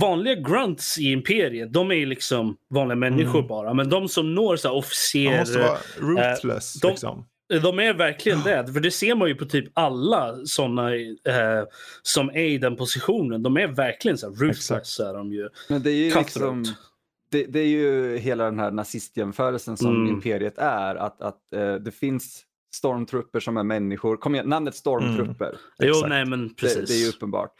vanliga 0.00 0.34
grunts 0.34 0.98
i 0.98 1.02
imperiet, 1.12 1.72
de 1.72 1.90
är 1.90 1.94
ju 1.94 2.06
liksom 2.06 2.56
vanliga 2.74 2.96
människor 2.96 3.38
Mm. 3.38 3.46
bara. 3.48 3.74
Men 3.74 3.88
de 3.88 4.08
som 4.08 4.34
når 4.34 4.56
så 4.56 4.68
här 4.68 4.74
han 5.30 5.38
måste 5.38 5.58
vara 5.58 5.78
ruthless. 6.32 6.72
de- 6.80 6.88
liksom. 6.90 7.24
De 7.60 7.78
är 7.78 7.94
verkligen 7.94 8.42
det. 8.42 8.72
För 8.72 8.80
det 8.80 8.90
ser 8.90 9.14
man 9.14 9.28
ju 9.28 9.34
på 9.34 9.44
typ 9.44 9.70
alla 9.74 10.36
sådana 10.44 10.94
eh, 10.94 11.64
som 12.02 12.28
är 12.28 12.44
i 12.44 12.58
den 12.58 12.76
positionen. 12.76 13.42
De 13.42 13.56
är 13.56 13.66
verkligen 13.68 14.18
så 14.18 14.30
här 14.30 14.36
ruthless. 14.36 15.00
Är 15.00 15.14
de 15.14 15.32
ju. 15.32 15.48
Men 15.68 15.82
det 15.82 15.90
är 15.90 15.94
ju 15.94 16.14
liksom, 16.14 16.64
det, 17.30 17.44
det 17.44 17.60
är 17.60 17.66
ju 17.66 18.16
hela 18.18 18.44
den 18.44 18.58
här 18.58 18.70
nazistjämförelsen 18.70 19.76
som 19.76 19.96
Mm. 19.96 20.08
imperiet 20.14 20.58
är. 20.58 20.94
Att, 20.94 21.22
att 21.22 21.52
eh, 21.54 21.74
det 21.74 21.90
finns 21.90 22.42
stormtrupper 22.74 23.40
som 23.40 23.56
är 23.56 23.62
människor. 23.62 24.16
Kom 24.16 24.34
igen, 24.34 24.48
namnet 24.48 24.74
stormtrupper. 24.74 25.56
Jo, 25.78 25.88
Exakt. 25.88 26.08
nej 26.08 26.26
men 26.26 26.48
Det, 26.48 26.54
precis. 26.54 26.88
det 26.88 26.94
är 26.94 26.98
ju 27.04 27.08
uppenbart. 27.08 27.50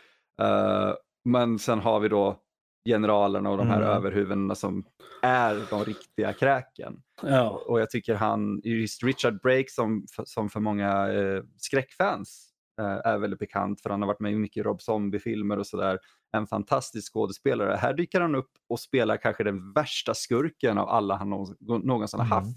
Eh, 0.42 0.92
men 1.24 1.58
sen 1.58 1.78
har 1.78 2.00
vi 2.00 2.08
då 2.08 2.36
generalerna 2.84 3.50
och 3.50 3.56
de 3.58 3.66
här 3.68 3.76
Mm. 3.80 3.88
överhuvudena 3.88 4.54
som 4.54 4.84
är 5.22 5.66
de 5.70 5.84
riktiga 5.84 6.32
kräken. 6.32 7.02
ja. 7.22 7.62
Och 7.66 7.80
jag 7.80 7.90
tycker 7.90 8.14
han, 8.14 8.60
just 8.64 9.02
Richard 9.02 9.40
Brake 9.40 9.68
som, 9.68 10.04
som 10.24 10.50
för 10.50 10.60
många 10.60 11.12
eh, 11.12 11.42
skräckfans 11.56 12.48
eh, 12.80 13.12
är 13.12 13.18
väldigt 13.18 13.38
bekant 13.38 13.80
för 13.80 13.90
han 13.90 14.02
har 14.02 14.06
varit 14.06 14.20
med 14.20 14.32
i 14.32 14.36
mycket 14.36 14.64
Rob 14.64 14.80
Zombie-filmer 14.82 15.58
och 15.58 15.66
sådär. 15.66 15.98
En 16.36 16.46
fantastisk 16.46 17.12
skådespelare. 17.12 17.76
Här 17.76 17.92
dyker 17.94 18.20
han 18.20 18.34
upp 18.34 18.50
och 18.68 18.80
spelar 18.80 19.16
kanske 19.16 19.44
den 19.44 19.72
värsta 19.72 20.14
skurken 20.14 20.78
av 20.78 20.88
alla 20.88 21.16
han 21.16 21.30
någonsin, 21.30 21.56
någonsin 21.60 22.20
har 22.20 22.26
Mm. 22.26 22.38
haft. 22.38 22.56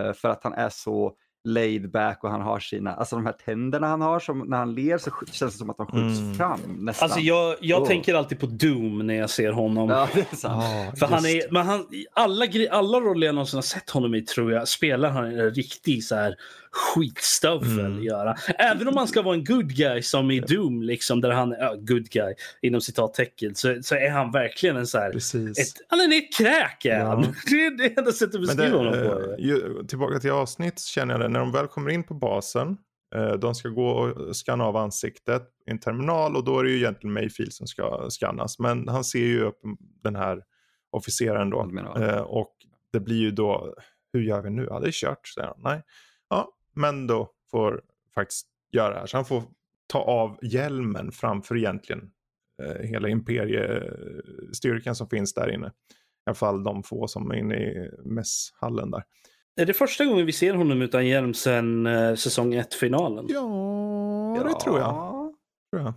Eh, 0.00 0.12
för 0.12 0.28
att 0.28 0.44
han 0.44 0.52
är 0.52 0.68
så 0.68 1.16
laid 1.46 1.90
back 1.90 2.24
och 2.24 2.30
han 2.30 2.40
har 2.40 2.60
sina, 2.60 2.92
alltså 2.94 3.16
de 3.16 3.26
här 3.26 3.32
tänderna 3.32 3.86
han 3.86 4.00
har 4.00 4.20
som 4.20 4.38
när 4.38 4.56
han 4.56 4.74
ler 4.74 4.98
så 4.98 5.10
känns 5.32 5.52
det 5.52 5.58
som 5.58 5.70
att 5.70 5.76
de 5.76 5.86
skjuts 5.86 6.18
Mm. 6.20 6.34
fram 6.34 6.60
nästan. 6.78 7.06
Alltså 7.06 7.20
jag, 7.20 7.56
jag 7.60 7.82
Åh. 7.82 7.88
tänker 7.88 8.14
alltid 8.14 8.40
på 8.40 8.46
Doom 8.46 9.06
när 9.06 9.14
jag 9.14 9.30
ser 9.30 9.52
honom. 9.52 9.88
Ja, 9.90 10.08
det 10.14 10.32
är 10.32 10.36
sant. 10.36 10.64
Ja, 10.64 10.92
För 10.98 11.14
han 11.14 11.26
är, 11.26 11.52
men 11.52 11.66
han, 11.66 11.86
alla, 12.12 12.46
alla 12.70 13.00
roller 13.00 13.26
jag 13.26 13.34
någonsin 13.34 13.56
har 13.56 13.62
sett 13.62 13.90
honom 13.90 14.14
i 14.14 14.22
tror 14.22 14.52
jag 14.52 14.68
spelar 14.68 15.10
han 15.10 15.24
en 15.24 15.50
riktig 15.50 16.04
så 16.04 16.14
här 16.14 16.34
skitstövel. 16.76 17.86
Mm. 17.86 18.02
Göra. 18.02 18.34
Även 18.58 18.88
om 18.88 18.96
han 18.96 19.08
ska 19.08 19.22
vara 19.22 19.34
en 19.34 19.44
good 19.44 19.68
guy 19.76 20.02
som 20.02 20.30
i 20.30 20.40
Doom, 20.40 20.82
liksom, 20.82 21.20
där 21.20 21.30
han 21.30 21.52
är 21.52 21.58
ja, 21.58 21.74
good 21.74 22.08
guy 22.08 22.34
inom 22.62 22.80
citattecken, 22.80 23.54
så, 23.54 23.82
så 23.82 23.94
är 23.94 24.10
han 24.10 24.32
verkligen 24.32 24.76
en 24.76 24.86
så 24.86 24.98
här, 24.98 25.10
Precis. 25.12 25.58
ett, 25.58 25.86
han 25.88 26.00
är 26.00 26.18
ett 26.18 26.34
kräk. 26.38 26.78
Ja. 26.84 27.24
Det 27.50 27.66
är 27.66 27.78
det 27.78 27.98
enda 27.98 28.12
sättet 28.12 28.34
att 28.34 28.40
beskriva 28.40 28.76
honom 28.76 28.92
på. 28.92 28.98
eh, 28.98 29.46
ju, 29.46 29.84
tillbaka 29.86 30.18
till 30.18 30.30
avsnitt 30.30 30.80
känner 30.80 31.14
jag 31.14 31.20
det, 31.20 31.28
när 31.28 31.40
de 31.40 31.52
väl 31.52 31.66
kommer 31.66 31.90
in 31.90 32.04
på 32.04 32.14
basen, 32.14 32.76
eh, 33.14 33.32
de 33.32 33.54
ska 33.54 33.68
gå 33.68 33.88
och 33.88 34.36
skanna 34.36 34.64
av 34.64 34.76
ansiktet 34.76 35.42
i 35.66 35.70
en 35.70 35.78
terminal 35.78 36.36
och 36.36 36.44
då 36.44 36.58
är 36.58 36.64
det 36.64 36.70
ju 36.70 36.76
egentligen 36.76 37.14
Mayfield 37.14 37.52
som 37.52 37.66
ska 37.66 38.06
skannas. 38.10 38.58
Men 38.58 38.88
han 38.88 39.04
ser 39.04 39.18
ju 39.18 39.42
upp 39.42 39.60
den 40.02 40.16
här 40.16 40.42
officeren 40.90 41.50
då. 41.50 41.70
Eh, 41.96 42.20
och 42.20 42.52
det 42.92 43.00
blir 43.00 43.16
ju 43.20 43.30
då, 43.30 43.74
hur 44.12 44.20
gör 44.22 44.42
vi 44.42 44.50
nu? 44.50 44.66
Ja, 44.70 44.80
det 44.80 44.86
är 44.86 44.92
kört, 44.92 45.28
säger 45.28 45.48
han. 45.48 45.56
Nej. 45.58 45.82
Ja, 46.28 46.48
men 46.76 47.06
då 47.06 47.30
får 47.50 47.82
faktiskt 48.14 48.46
göra 48.72 48.94
det 48.94 49.00
här. 49.00 49.06
Så 49.06 49.16
han 49.16 49.24
får 49.24 49.42
ta 49.86 49.98
av 49.98 50.38
hjälmen 50.42 51.12
framför 51.12 51.56
egentligen 51.56 52.10
eh, 52.62 52.82
hela 52.88 53.08
imperiestyrkan 53.08 54.94
som 54.94 55.08
finns 55.08 55.34
där 55.34 55.54
inne. 55.54 55.66
I 55.66 55.70
alla 56.26 56.34
fall 56.34 56.64
de 56.64 56.82
få 56.82 57.06
som 57.08 57.30
är 57.30 57.34
inne 57.34 57.56
i 57.56 57.90
mässhallen 58.04 58.90
där. 58.90 59.02
Är 59.60 59.66
det 59.66 59.74
första 59.74 60.04
gången 60.04 60.26
vi 60.26 60.32
ser 60.32 60.54
honom 60.54 60.82
utan 60.82 61.06
hjälm 61.06 61.34
sen 61.34 61.86
eh, 61.86 62.14
säsong 62.14 62.54
1-finalen? 62.54 63.26
Ja, 63.28 64.44
det 64.44 64.60
tror 64.60 64.78
jag. 64.78 64.94
Tror 65.70 65.82
jag. 65.82 65.92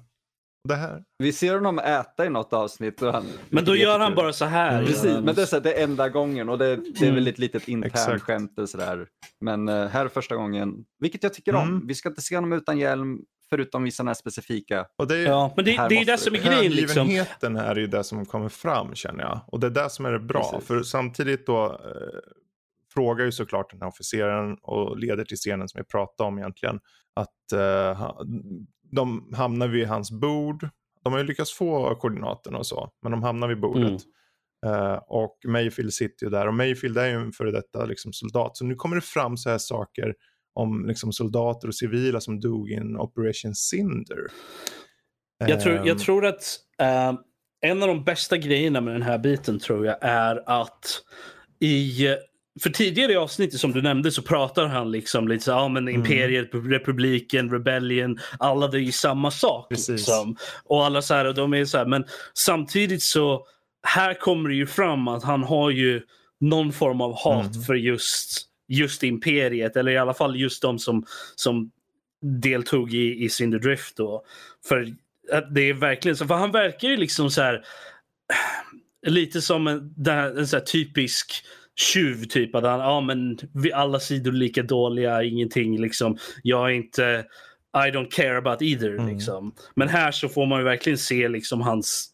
Det 0.68 0.76
här. 0.76 1.04
Vi 1.18 1.34
ser 1.34 1.54
honom 1.54 1.80
äta 1.80 2.26
i 2.26 2.30
något 2.30 2.54
avsnitt. 2.54 3.02
Och 3.02 3.14
han, 3.14 3.26
Men 3.50 3.66
då 3.66 3.76
gör 3.76 4.00
han 4.00 4.16
bara 4.16 4.34
så 4.34 4.46
här. 4.46 4.74
Mm. 4.74 4.86
Precis, 4.86 5.04
men 5.24 5.36
det 5.36 5.42
är, 5.42 5.46
så 5.46 5.56
här, 5.56 5.64
det 5.64 5.74
är 5.74 5.84
enda 5.84 6.10
gången 6.10 6.50
och 6.50 6.58
det, 6.58 6.76
det 6.76 7.00
är 7.00 7.04
Mm. 7.04 7.16
väl 7.16 7.28
ett 7.28 7.40
litet 7.40 7.68
internt 7.68 8.22
skämt 8.22 8.54
eller 8.58 8.68
sådär. 8.68 9.08
Men 9.42 9.70
eh, 9.70 9.88
här 9.88 10.06
är 10.06 10.10
första 10.10 10.36
gången, 10.36 10.74
vilket 11.00 11.24
jag 11.24 11.34
tycker 11.34 11.56
om. 11.56 11.68
Mm. 11.70 11.88
Vi 11.88 11.96
ska 11.96 12.10
inte 12.10 12.22
se 12.22 12.36
honom 12.36 12.54
utan 12.54 12.78
hjälm, 12.78 13.20
förutom 13.50 13.84
vissa 13.84 14.04
här 14.04 14.14
specifika. 14.14 14.86
Och 14.98 15.08
det 15.08 15.18
är, 15.18 15.26
Ja, 15.26 15.54
men 15.56 15.66
det, 15.66 15.72
det 15.90 15.96
är 15.96 16.06
det 16.06 16.18
som 16.18 16.36
är 16.36 16.40
grejen. 16.40 16.72
Liksom. 16.72 17.10
Är 17.58 17.76
ju 17.76 17.88
det 17.88 18.04
som 18.04 18.26
kommer 18.26 18.50
fram 18.50 18.96
känner 18.96 19.24
jag. 19.24 19.42
Och 19.48 19.60
det 19.60 19.68
är 19.68 19.72
det 19.72 19.90
som 19.90 20.06
är 20.06 20.12
det 20.12 20.20
bra. 20.20 20.52
Precis. 20.52 20.68
För 20.68 20.84
samtidigt 20.84 21.46
då, 21.46 21.66
eh, 21.66 22.20
frågar 22.94 23.26
ju 23.26 23.32
såklart 23.32 23.72
den 23.72 23.82
här 23.82 23.88
officeren 23.88 24.58
och 24.62 24.98
leder 24.98 25.24
till 25.26 25.38
scenen 25.38 25.70
som 25.70 25.80
vi 25.80 25.84
pratade 25.86 26.28
om 26.28 26.38
egentligen. 26.38 26.80
Att 27.14 27.52
eh, 27.54 28.12
de 28.92 29.34
hamnar 29.34 29.68
vid 29.68 29.88
hans 29.88 30.12
bord. 30.12 30.70
De 31.04 31.14
har 31.14 31.20
ju 31.20 31.26
lyckats 31.26 31.54
få 31.54 31.96
koordinaterna 31.96 32.58
och 32.58 32.68
så, 32.68 32.90
men 33.02 33.12
de 33.12 33.24
hamnar 33.24 33.48
vid 33.48 33.60
bordet. 33.60 33.88
Mm. 33.88 34.00
Uh, 34.66 35.00
och 35.08 35.38
Mayfield 35.48 35.94
sitter 35.94 36.26
ju 36.26 36.30
där 36.30 36.48
och 36.48 36.54
Mayfield 36.54 36.98
är 36.98 37.06
ju 37.06 37.14
en 37.14 37.32
före 37.32 37.52
detta 37.52 37.86
liksom, 37.86 38.14
soldat. 38.14 38.58
Så 38.58 38.66
nu 38.66 38.76
kommer 38.76 38.96
det 38.96 39.02
fram 39.02 39.38
så 39.38 39.50
här 39.50 39.58
saker 39.58 40.14
om 40.54 40.86
liksom, 40.86 41.14
soldater 41.14 41.68
och 41.68 41.76
civila 41.76 42.22
som 42.22 42.40
dog 42.40 42.70
i 42.72 42.76
en 42.76 42.98
Operation 42.98 43.56
Cinder. 43.56 44.28
Jag 45.38 45.62
tror, 45.62 45.76
jag 45.76 45.88
Ehm, 45.88 45.98
tror 45.98 46.26
att 46.26 46.60
eh, 46.82 47.14
en 47.62 47.82
av 47.82 47.88
de 47.88 48.04
bästa 48.04 48.38
grejerna 48.38 48.82
med 48.82 48.96
den 48.96 49.02
här 49.02 49.18
biten 49.18 49.60
tror 49.60 49.86
jag 49.86 49.98
är 50.02 50.44
att 50.46 51.04
i 51.60 52.08
för 52.62 52.70
tidigare 52.70 53.12
i 53.12 53.16
avsnittet 53.16 53.60
som 53.60 53.72
du 53.72 53.82
nämnde 53.82 54.12
så 54.12 54.22
pratar 54.22 54.66
han 54.68 54.92
liksom 54.92 55.28
lite 55.28 55.44
så 55.44 55.52
ja 55.52 55.68
men 55.68 55.88
Mm. 55.88 55.96
imperiet, 56.02 56.50
republiken, 56.54 57.52
rebellion, 57.52 58.20
alla 58.40 58.68
det 58.68 58.78
är 58.78 58.82
ju 58.82 58.92
samma 58.92 59.32
sak. 59.32 59.68
Liksom. 59.72 60.36
Och 60.64 60.86
alla 60.86 61.02
så 61.02 61.14
här, 61.14 61.26
och 61.26 61.34
de 61.36 61.54
är 61.54 61.66
så 61.66 61.78
här, 61.78 61.86
men 61.86 62.06
samtidigt 62.34 63.04
så 63.04 63.46
här 63.84 64.14
kommer 64.14 64.50
det 64.50 64.56
ju 64.56 64.68
fram 64.68 65.08
att 65.08 65.24
han 65.24 65.44
har 65.44 65.70
ju 65.70 66.02
någon 66.40 66.74
form 66.74 67.02
av 67.02 67.14
hat 67.14 67.46
Mm. 67.56 67.64
för 67.64 67.74
just, 67.76 68.42
just 68.68 69.04
imperiet 69.04 69.76
eller 69.78 69.92
i 69.92 69.98
alla 69.98 70.14
fall 70.14 70.36
just 70.36 70.62
de 70.62 70.80
som, 70.80 71.06
som 71.36 71.72
deltog 72.42 72.94
i, 72.94 73.24
i 73.24 73.30
Cinder 73.30 73.60
Drift 73.60 73.96
då. 73.98 74.24
För 74.68 74.94
det 75.52 75.62
är 75.62 75.74
verkligen 75.74 76.18
så, 76.18 76.28
för 76.28 76.36
han 76.36 76.52
verkar 76.52 76.88
ju 76.88 76.98
liksom 76.98 77.32
så 77.32 77.42
här 77.42 77.64
lite 79.08 79.42
som 79.42 79.68
en, 79.68 79.94
en 80.38 80.48
så 80.48 80.60
typisk 80.60 81.44
tjuv 81.80 82.24
typ. 82.24 82.56
Att 82.56 82.64
han, 82.64 82.80
ja 82.80 83.02
men 83.02 83.38
vi 83.54 83.74
alla 83.74 84.00
sidor 84.00 84.32
är 84.32 84.38
lika 84.38 84.64
dåliga, 84.64 85.24
ingenting 85.24 85.82
liksom. 85.82 86.18
Jag 86.44 86.70
är 86.70 86.74
inte, 86.74 87.26
I 87.76 87.92
don't 87.92 88.10
care 88.12 88.38
about 88.38 88.62
either 88.62 88.90
Mm. 88.90 89.08
liksom. 89.08 89.56
Men 89.76 89.88
här 89.88 90.12
så 90.12 90.30
får 90.30 90.46
man 90.46 90.60
ju 90.60 90.66
verkligen 90.66 90.98
se 90.98 91.28
liksom 91.28 91.62
hans 91.62 92.12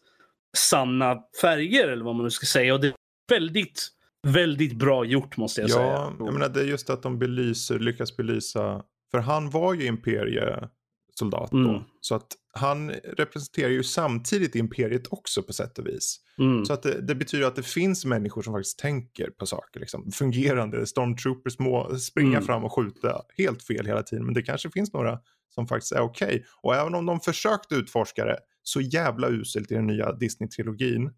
sanna 0.56 1.16
färger 1.40 1.88
eller 1.88 2.04
vad 2.04 2.14
man 2.14 2.24
nu 2.24 2.30
ska 2.30 2.46
säga. 2.46 2.74
Och 2.74 2.80
det 2.80 2.86
är 2.86 2.94
väldigt, 3.30 3.88
väldigt 4.26 4.78
bra 4.78 5.04
gjort 5.04 5.36
måste 5.36 5.60
jag 5.60 5.70
säga. 5.70 5.86
Ja, 5.86 6.12
jag 6.18 6.32
menar 6.32 6.48
det 6.48 6.60
är 6.60 6.64
just 6.64 6.90
att 6.90 7.02
de 7.02 7.18
belyser, 7.18 7.78
lyckas 7.78 8.16
belysa, 8.16 8.82
för 9.10 9.18
han 9.18 9.50
var 9.50 9.74
ju 9.74 9.86
imperiesoldat 9.86 11.50
då. 11.50 11.58
Mm. 11.58 11.82
Så 12.00 12.14
att 12.14 12.26
han 12.56 12.90
representerar 12.90 13.68
ju 13.70 13.82
samtidigt 13.82 14.54
imperiet 14.54 15.06
också 15.12 15.42
på 15.42 15.52
sätt 15.52 15.78
och 15.78 15.86
vis. 15.86 16.20
Mm. 16.38 16.64
Så 16.64 16.72
att 16.72 16.82
det, 16.82 17.00
det 17.00 17.14
betyder 17.14 17.46
att 17.46 17.56
det 17.56 17.62
finns 17.62 18.04
människor 18.04 18.42
som 18.42 18.52
faktiskt 18.54 18.78
tänker 18.78 19.30
på 19.30 19.46
saker. 19.46 19.80
Liksom. 19.80 20.10
Fungerande 20.12 20.86
stormtroopers 20.86 21.58
må 21.58 21.96
springa 21.98 22.28
Mm. 22.36 22.42
fram 22.46 22.64
och 22.64 22.72
skjuta 22.72 23.22
helt 23.38 23.62
fel 23.62 23.86
hela 23.86 24.02
tiden. 24.02 24.24
Men 24.24 24.34
det 24.34 24.42
kanske 24.42 24.70
finns 24.70 24.92
några 24.92 25.18
som 25.54 25.66
faktiskt 25.66 25.92
är 25.92 26.00
okej. 26.00 26.44
Och 26.62 26.74
även 26.74 26.94
om 26.94 27.06
de 27.06 27.20
försökte 27.20 27.74
utforska 27.74 28.24
det 28.24 28.38
så 28.62 28.80
jävla 28.80 29.28
uselt 29.28 29.70
i 29.72 29.74
den 29.74 29.86
nya 29.86 30.12
Disney-trilogin. 30.12 31.10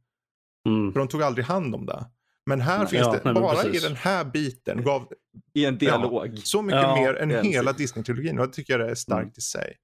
Mm. 0.66 0.92
För 0.92 0.98
de 1.00 1.08
tog 1.08 1.22
aldrig 1.22 1.44
hand 1.46 1.74
om 1.74 1.86
det. 1.86 2.06
Men 2.46 2.60
här 2.60 2.78
Nej, 2.78 2.86
finns 2.86 3.00
ja, 3.00 3.12
det, 3.12 3.20
nej, 3.24 3.34
bara 3.34 3.54
precis. 3.62 3.84
i 3.84 3.88
den 3.88 3.96
här 3.96 4.24
biten 4.24 4.82
gav 4.84 5.08
I 5.54 5.64
en 5.64 5.78
dialog. 5.78 6.38
så 6.38 6.62
mycket 6.62 6.80
Ja, 6.82 6.96
mer 6.96 7.14
än 7.14 7.30
hela. 7.44 7.72
Disney-trilogin. 7.72 8.38
Och 8.38 8.46
det 8.46 8.52
tycker 8.52 8.72
jag 8.72 8.80
det 8.80 8.90
är 8.90 8.94
starkt 8.94 9.22
Mm. 9.24 9.32
i 9.36 9.40
sig. 9.40 9.74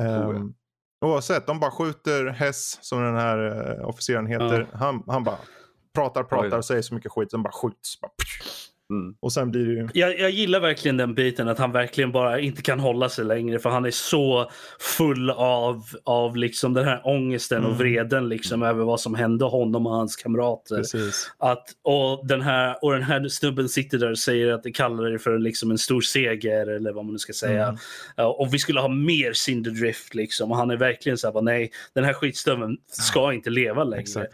Oh, 0.00 0.06
ja. 0.06 0.28
Um, 0.28 0.54
oavsett, 1.00 1.46
de 1.46 1.60
bara 1.60 1.70
skjuter 1.70 2.26
Hess, 2.26 2.78
som 2.84 3.02
den 3.02 3.16
här 3.16 3.38
uh, 3.78 3.88
officeren 3.88 4.26
heter. 4.26 4.66
Han, 4.74 5.02
han 5.06 5.24
bara 5.24 5.38
pratar, 5.94 6.24
pratar 6.24 6.58
och 6.58 6.64
säger 6.64 6.82
så 6.82 6.94
mycket 6.94 7.12
skit. 7.12 7.30
De 7.30 7.42
bara 7.42 7.52
skjuts. 7.52 8.00
Bara, 8.00 8.10
Mm. 8.90 9.14
och 9.20 9.32
sen 9.32 9.50
blir 9.50 9.66
det 9.66 9.72
ju... 9.72 9.88
Jag, 9.94 10.18
jag 10.18 10.30
gillar 10.30 10.60
verkligen 10.60 10.96
den 10.96 11.14
biten 11.14 11.48
att 11.48 11.58
han 11.58 11.72
verkligen 11.72 12.12
bara 12.12 12.40
inte 12.40 12.62
kan 12.62 12.80
hålla 12.80 13.08
sig 13.08 13.24
längre 13.24 13.58
för 13.58 13.70
han 13.70 13.84
är 13.84 13.90
så 13.90 14.50
full 14.80 15.30
av, 15.30 15.82
av 16.04 16.36
liksom 16.36 16.74
den 16.74 16.84
här 16.84 17.00
ångesten 17.04 17.58
Mm. 17.60 17.70
och 17.70 17.78
vreden 17.78 18.28
liksom 18.28 18.62
över 18.62 18.84
vad 18.84 19.00
som 19.00 19.14
hände 19.14 19.44
honom 19.44 19.86
och 19.86 19.92
hans 19.92 20.16
kamrater. 20.16 20.76
Precis. 20.76 21.30
Att, 21.38 21.64
och, 21.82 22.26
den 22.26 22.42
här, 22.42 22.84
och 22.84 22.92
den 22.92 23.02
här 23.02 23.28
snubben 23.28 23.68
sitter 23.68 23.98
där 23.98 24.10
och 24.10 24.18
säger 24.18 24.52
att 24.52 24.62
det 24.62 24.72
kallar 24.72 25.10
det 25.10 25.18
för 25.18 25.38
liksom 25.38 25.70
en 25.70 25.78
stor 25.78 26.00
seger 26.00 26.66
eller 26.66 26.92
vad 26.92 27.04
man 27.04 27.12
nu 27.12 27.18
ska 27.18 27.32
säga. 27.32 27.64
Mm. 27.64 27.76
Ja, 28.16 28.26
och 28.26 28.54
vi 28.54 28.58
skulle 28.58 28.80
ha 28.80 28.88
mer 28.88 29.32
Cinderdrift 29.32 30.14
liksom. 30.14 30.50
Och 30.50 30.56
han 30.56 30.70
är 30.70 30.76
verkligen 30.76 31.18
så 31.18 31.32
här, 31.32 31.40
nej 31.40 31.70
den 31.94 32.04
här 32.04 32.12
skitstöveln 32.12 32.76
ska 32.90 33.32
inte 33.32 33.50
leva 33.50 33.84
längre. 33.84 34.00
Exakt. 34.02 34.32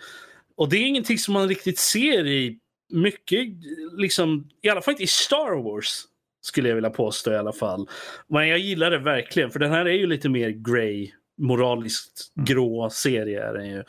Och 0.57 0.69
det 0.69 0.77
är 0.77 0.87
ingenting 0.87 1.19
som 1.19 1.35
man 1.35 1.49
riktigt 1.49 1.79
ser 1.79 2.27
i 2.27 2.59
mycket, 2.89 3.49
liksom, 3.97 4.49
i 4.63 4.69
alla 4.69 4.81
fall 4.83 4.93
inte 4.93 5.03
i 5.05 5.07
Star 5.07 5.63
Wars. 5.63 6.03
Skulle 6.41 6.69
jag 6.69 6.75
vilja 6.75 6.91
påstå 6.91 7.33
i 7.33 7.37
alla 7.37 7.53
fall. 7.53 7.89
Men 8.29 8.49
jag 8.49 8.59
gillar 8.59 8.91
det 8.91 8.99
verkligen 8.99 9.51
för 9.51 9.59
den 9.59 9.71
här 9.73 9.85
är 9.87 9.93
ju 9.93 10.07
lite 10.07 10.29
mer 10.29 10.49
grey, 10.51 11.11
moraliskt 11.39 12.33
Mm. 12.37 12.45
grå 12.45 12.91
serie 12.91 13.49
är 13.49 13.55
den 13.55 13.67
ju. 13.71 13.85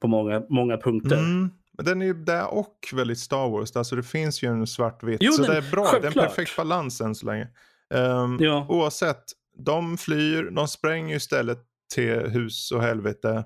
På 0.00 0.08
många, 0.08 0.42
många 0.48 0.76
punkter. 0.78 1.16
Mm. 1.18 1.50
Men 1.76 1.84
den 1.86 2.02
är 2.02 2.06
ju 2.06 2.14
där 2.14 2.54
och 2.54 2.78
väldigt 2.92 3.18
Star 3.18 3.50
Wars. 3.50 3.76
Alltså 3.76 3.96
det 3.96 4.02
finns 4.02 4.42
ju 4.42 4.48
en 4.48 4.66
svartvit. 4.66 5.18
Jo, 5.20 5.32
så 5.32 5.42
den- 5.42 5.50
det 5.50 5.56
är 5.56 5.70
bra. 5.70 5.82
Det 5.84 5.88
är 5.90 5.96
en 5.96 6.02
självklart. 6.02 6.26
perfekt 6.28 6.56
balans 6.56 7.00
än 7.00 7.14
så 7.14 7.26
länge. 7.26 7.48
Um, 7.94 8.38
Ja. 8.40 8.66
Oavsett, 8.68 9.24
de 9.58 9.96
flyr. 9.98 10.50
De 10.50 10.68
spränger 10.68 11.16
istället 11.16 11.58
till 11.94 12.14
hus 12.20 12.72
och 12.72 12.82
helvete. 12.82 13.44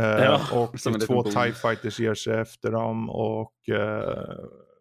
Eh, 0.00 0.06
Ja, 0.24 0.40
och 0.52 0.78
två. 1.06 1.22
TIE 1.22 1.52
fighters 1.52 2.00
ger 2.00 2.14
sig 2.14 2.34
efter 2.40 2.70
dem. 2.70 3.10
Och 3.10 3.68
eh, 3.68 4.34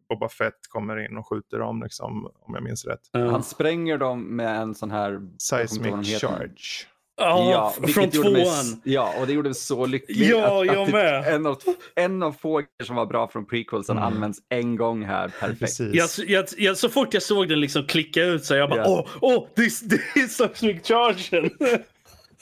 Boba 0.10 0.30
Fett 0.30 0.54
kommer 0.70 1.06
in 1.12 1.18
och 1.18 1.28
skjuter 1.30 1.60
dem, 1.60 1.84
liksom, 1.84 2.26
om 2.26 2.54
jag 2.54 2.64
minns 2.64 2.86
rätt. 2.86 3.00
Ja. 3.12 3.32
Han 3.32 3.44
spränger 3.44 3.98
dem 3.98 4.36
med 4.36 4.62
en 4.62 4.76
sån 4.76 4.92
här... 4.92 5.20
Seismic 5.38 6.20
charge. 6.22 6.88
Ja, 7.18 7.74
vilket 7.82 8.16
från 8.16 8.34
mig 8.34 8.44
tvåan. 8.44 8.54
s- 8.60 8.74
Ja, 8.84 9.14
och 9.20 9.28
det 9.28 9.34
gjorde 9.34 9.50
mig 9.50 9.56
så 9.56 9.86
lycklig. 9.86 10.30
Ja, 10.30 10.62
att, 10.62 10.66
jag 10.68 10.78
att 10.78 10.86
typ 10.86 10.94
med. 10.96 11.28
En 11.36 11.46
av, 11.46 11.58
en 11.96 12.24
av 12.24 12.32
få 12.32 12.54
grejer 12.58 12.84
som 12.84 12.96
var 12.96 13.06
bra 13.06 13.28
från 13.28 13.46
prequelsen 13.46 13.98
Mm. 13.98 14.14
används 14.14 14.40
en 14.50 14.76
gång 14.76 15.04
här. 15.06 15.32
Perfekt. 15.40 15.80
Jag, 15.80 16.10
jag, 16.28 16.46
jag, 16.58 16.78
så 16.78 16.90
fort 16.90 17.14
jag 17.14 17.24
såg 17.24 17.50
den 17.50 17.60
liksom 17.60 17.86
klicka 17.88 18.24
ut 18.24 18.46
så 18.46 18.56
jag 18.56 18.70
bara 18.70 18.80
Ja. 18.80 19.06
åh, 19.22 19.34
åh, 19.36 19.48
det 19.56 19.62
är- 19.62 19.90
det 19.90 20.20
är 20.22 20.28
Seismic 20.28 20.88
Chargen. 20.88 21.50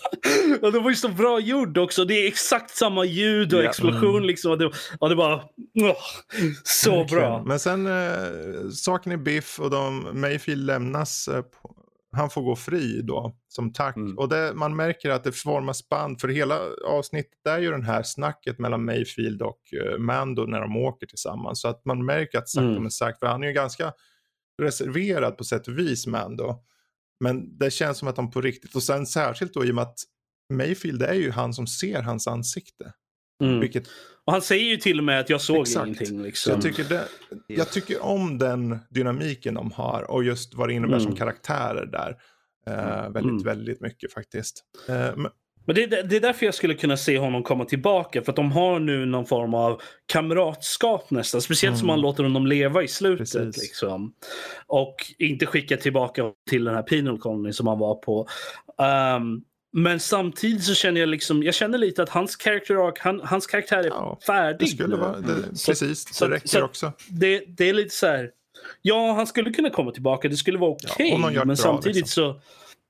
och 0.61 0.71
det 0.71 0.79
var 0.79 0.89
ju 0.89 0.95
så 0.95 1.09
bra 1.09 1.39
gjord 1.39 1.77
också. 1.77 2.05
Det 2.05 2.13
är 2.13 2.27
exakt 2.27 2.69
samma 2.77 3.05
ljud 3.05 3.53
och 3.53 3.63
Ja. 3.63 3.69
explosion 3.69 4.15
Mm. 4.15 4.23
liksom. 4.23 4.51
Och 4.51 4.57
det, 4.57 4.71
och 4.99 5.09
det 5.09 5.15
bara, 5.15 5.35
åh, 5.81 5.95
så 6.63 6.91
Verkligen. 6.97 7.21
bra. 7.21 7.43
Men 7.45 7.59
sen 7.59 7.85
eh, 7.87 8.69
saken 8.73 9.11
är 9.11 9.17
biff 9.17 9.59
och 9.59 9.69
de, 9.69 10.07
Mayfield 10.13 10.65
lämnas. 10.65 11.27
Eh, 11.27 11.41
på, 11.41 11.75
han 12.11 12.29
får 12.29 12.41
gå 12.41 12.55
fri 12.55 13.01
då 13.01 13.35
som 13.47 13.73
tack. 13.73 13.95
Mm. 13.95 14.17
Och 14.17 14.29
det, 14.29 14.51
man 14.55 14.75
märker 14.75 15.09
att 15.09 15.23
det 15.23 15.31
formas 15.31 15.89
band. 15.89 16.21
För 16.21 16.27
hela 16.27 16.59
avsnittet 16.85 17.47
är 17.49 17.59
ju 17.59 17.71
den 17.71 17.83
här 17.83 18.03
snacket 18.03 18.59
mellan 18.59 18.85
Mayfield 18.85 19.41
och 19.41 19.59
eh, 19.73 19.97
Mando 19.97 20.45
när 20.45 20.61
de 20.61 20.77
åker 20.77 21.07
tillsammans. 21.07 21.61
Så 21.61 21.67
att 21.67 21.85
man 21.85 22.05
märker 22.05 22.37
att 22.37 22.49
sakta 22.49 22.67
Mm. 22.69 22.81
men 22.81 22.91
sagt, 22.91 23.19
för 23.19 23.27
han 23.27 23.43
är 23.43 23.47
ju 23.47 23.53
ganska 23.53 23.93
reserverad 24.61 25.37
på 25.37 25.43
sätt 25.43 25.67
och 25.67 25.79
vis 25.79 26.07
Mando. 26.07 26.55
Men 27.19 27.57
det 27.57 27.71
känns 27.71 27.97
som 27.97 28.07
att 28.07 28.15
de 28.15 28.31
på 28.31 28.41
riktigt, 28.41 28.75
och 28.75 28.83
sen 28.83 29.05
särskilt 29.05 29.53
då 29.53 29.65
i 29.65 29.71
och 29.71 29.75
med 29.75 29.81
att 29.81 29.99
Mayfield 30.53 31.03
är 31.03 31.13
ju 31.13 31.31
han 31.31 31.53
som 31.53 31.67
ser 31.67 32.01
hans 32.01 32.27
ansikte. 32.27 32.93
Mm. 33.43 33.59
Vilket 33.59 33.87
Och 34.25 34.33
han 34.33 34.41
säger 34.41 34.65
ju 34.65 34.77
till 34.77 34.97
och 34.97 35.03
med 35.03 35.19
att 35.19 35.29
jag 35.29 35.41
såg 35.41 35.61
Exakt. 35.61 35.85
ingenting. 35.87 36.07
Så 36.17 36.23
Liksom. 36.23 36.53
jag, 36.53 36.61
tycker 36.61 36.83
det, 36.83 37.07
jag 37.47 37.71
tycker 37.71 38.01
om 38.03 38.37
den 38.37 38.79
dynamiken 38.89 39.53
de 39.53 39.71
har 39.71 40.11
och 40.11 40.23
just 40.23 40.53
vad 40.55 40.69
det 40.69 40.73
innebär 40.73 40.93
Mm. 40.97 41.03
som 41.03 41.15
karaktärer 41.15 41.85
där. 41.85 42.17
Eh, 42.67 43.09
väldigt, 43.09 43.23
Mm. 43.31 43.43
väldigt 43.43 43.81
mycket 43.81 44.13
faktiskt. 44.13 44.63
Eh, 44.89 44.95
men, 45.15 45.31
Men 45.69 45.75
det, 45.75 45.83
är- 45.83 46.03
det 46.03 46.15
är 46.15 46.19
därför 46.19 46.45
jag 46.45 46.55
skulle 46.55 46.73
kunna 46.73 46.97
se 46.97 47.17
honom 47.17 47.43
komma 47.43 47.65
tillbaka. 47.65 48.21
För 48.23 48.31
att 48.31 48.35
de 48.35 48.51
har 48.51 48.79
nu 48.79 49.05
någon 49.05 49.25
form 49.25 49.53
av 49.53 49.81
kamratskap 50.05 51.11
nästan. 51.11 51.41
Speciellt 51.41 51.77
som 51.77 51.85
Mm. 51.85 51.93
man 51.93 52.01
låter 52.01 52.23
honom 52.23 52.47
leva 52.47 52.83
i 52.83 52.87
slutet. 52.87 53.57
Liksom. 53.57 54.13
Och 54.67 54.95
inte 55.19 55.45
skicka 55.45 55.77
tillbaka 55.77 56.23
till 56.49 56.63
den 56.63 56.75
här 56.75 56.83
penal 56.83 57.17
colony 57.17 57.53
som 57.53 57.67
han 57.67 57.79
var 57.79 57.95
på. 57.95 58.27
Ehm, 58.81 59.41
men 59.73 59.99
samtidigt 59.99 60.63
så 60.63 60.73
känner 60.73 60.99
jag 61.01 61.09
liksom, 61.09 61.43
jag 61.43 61.53
känner 61.55 61.77
lite 61.77 62.03
att 62.03 62.09
hans 62.09 62.37
character 62.37 62.87
arc, 62.87 62.99
han, 62.99 63.21
hans 63.23 63.47
karaktär 63.47 63.77
är 63.79 63.87
Ja, 63.87 64.19
färdig 64.27 64.59
det 64.59 64.65
skulle 64.67 64.95
nu. 64.95 65.01
vara, 65.01 65.19
det, 65.19 65.57
Så- 65.57 65.71
precis, 65.71 66.15
så- 66.15 66.25
det 66.27 66.35
räcker 66.35 66.47
så- 66.47 66.63
också. 66.63 66.91
Det, 67.09 67.43
det 67.47 67.69
är 67.69 67.73
lite 67.73 67.95
så 67.95 68.07
här, 68.07 68.29
ja 68.81 69.13
han 69.13 69.27
skulle 69.27 69.51
kunna 69.51 69.69
komma 69.69 69.91
tillbaka, 69.91 70.27
det 70.29 70.35
skulle 70.37 70.57
vara 70.57 70.75
Ja, 70.81 70.89
okej. 70.93 71.09
gör 71.09 71.31
det 71.39 71.45
men 71.45 71.57
samtidigt 71.57 71.95
liksom. 71.95 72.33
så, 72.33 72.41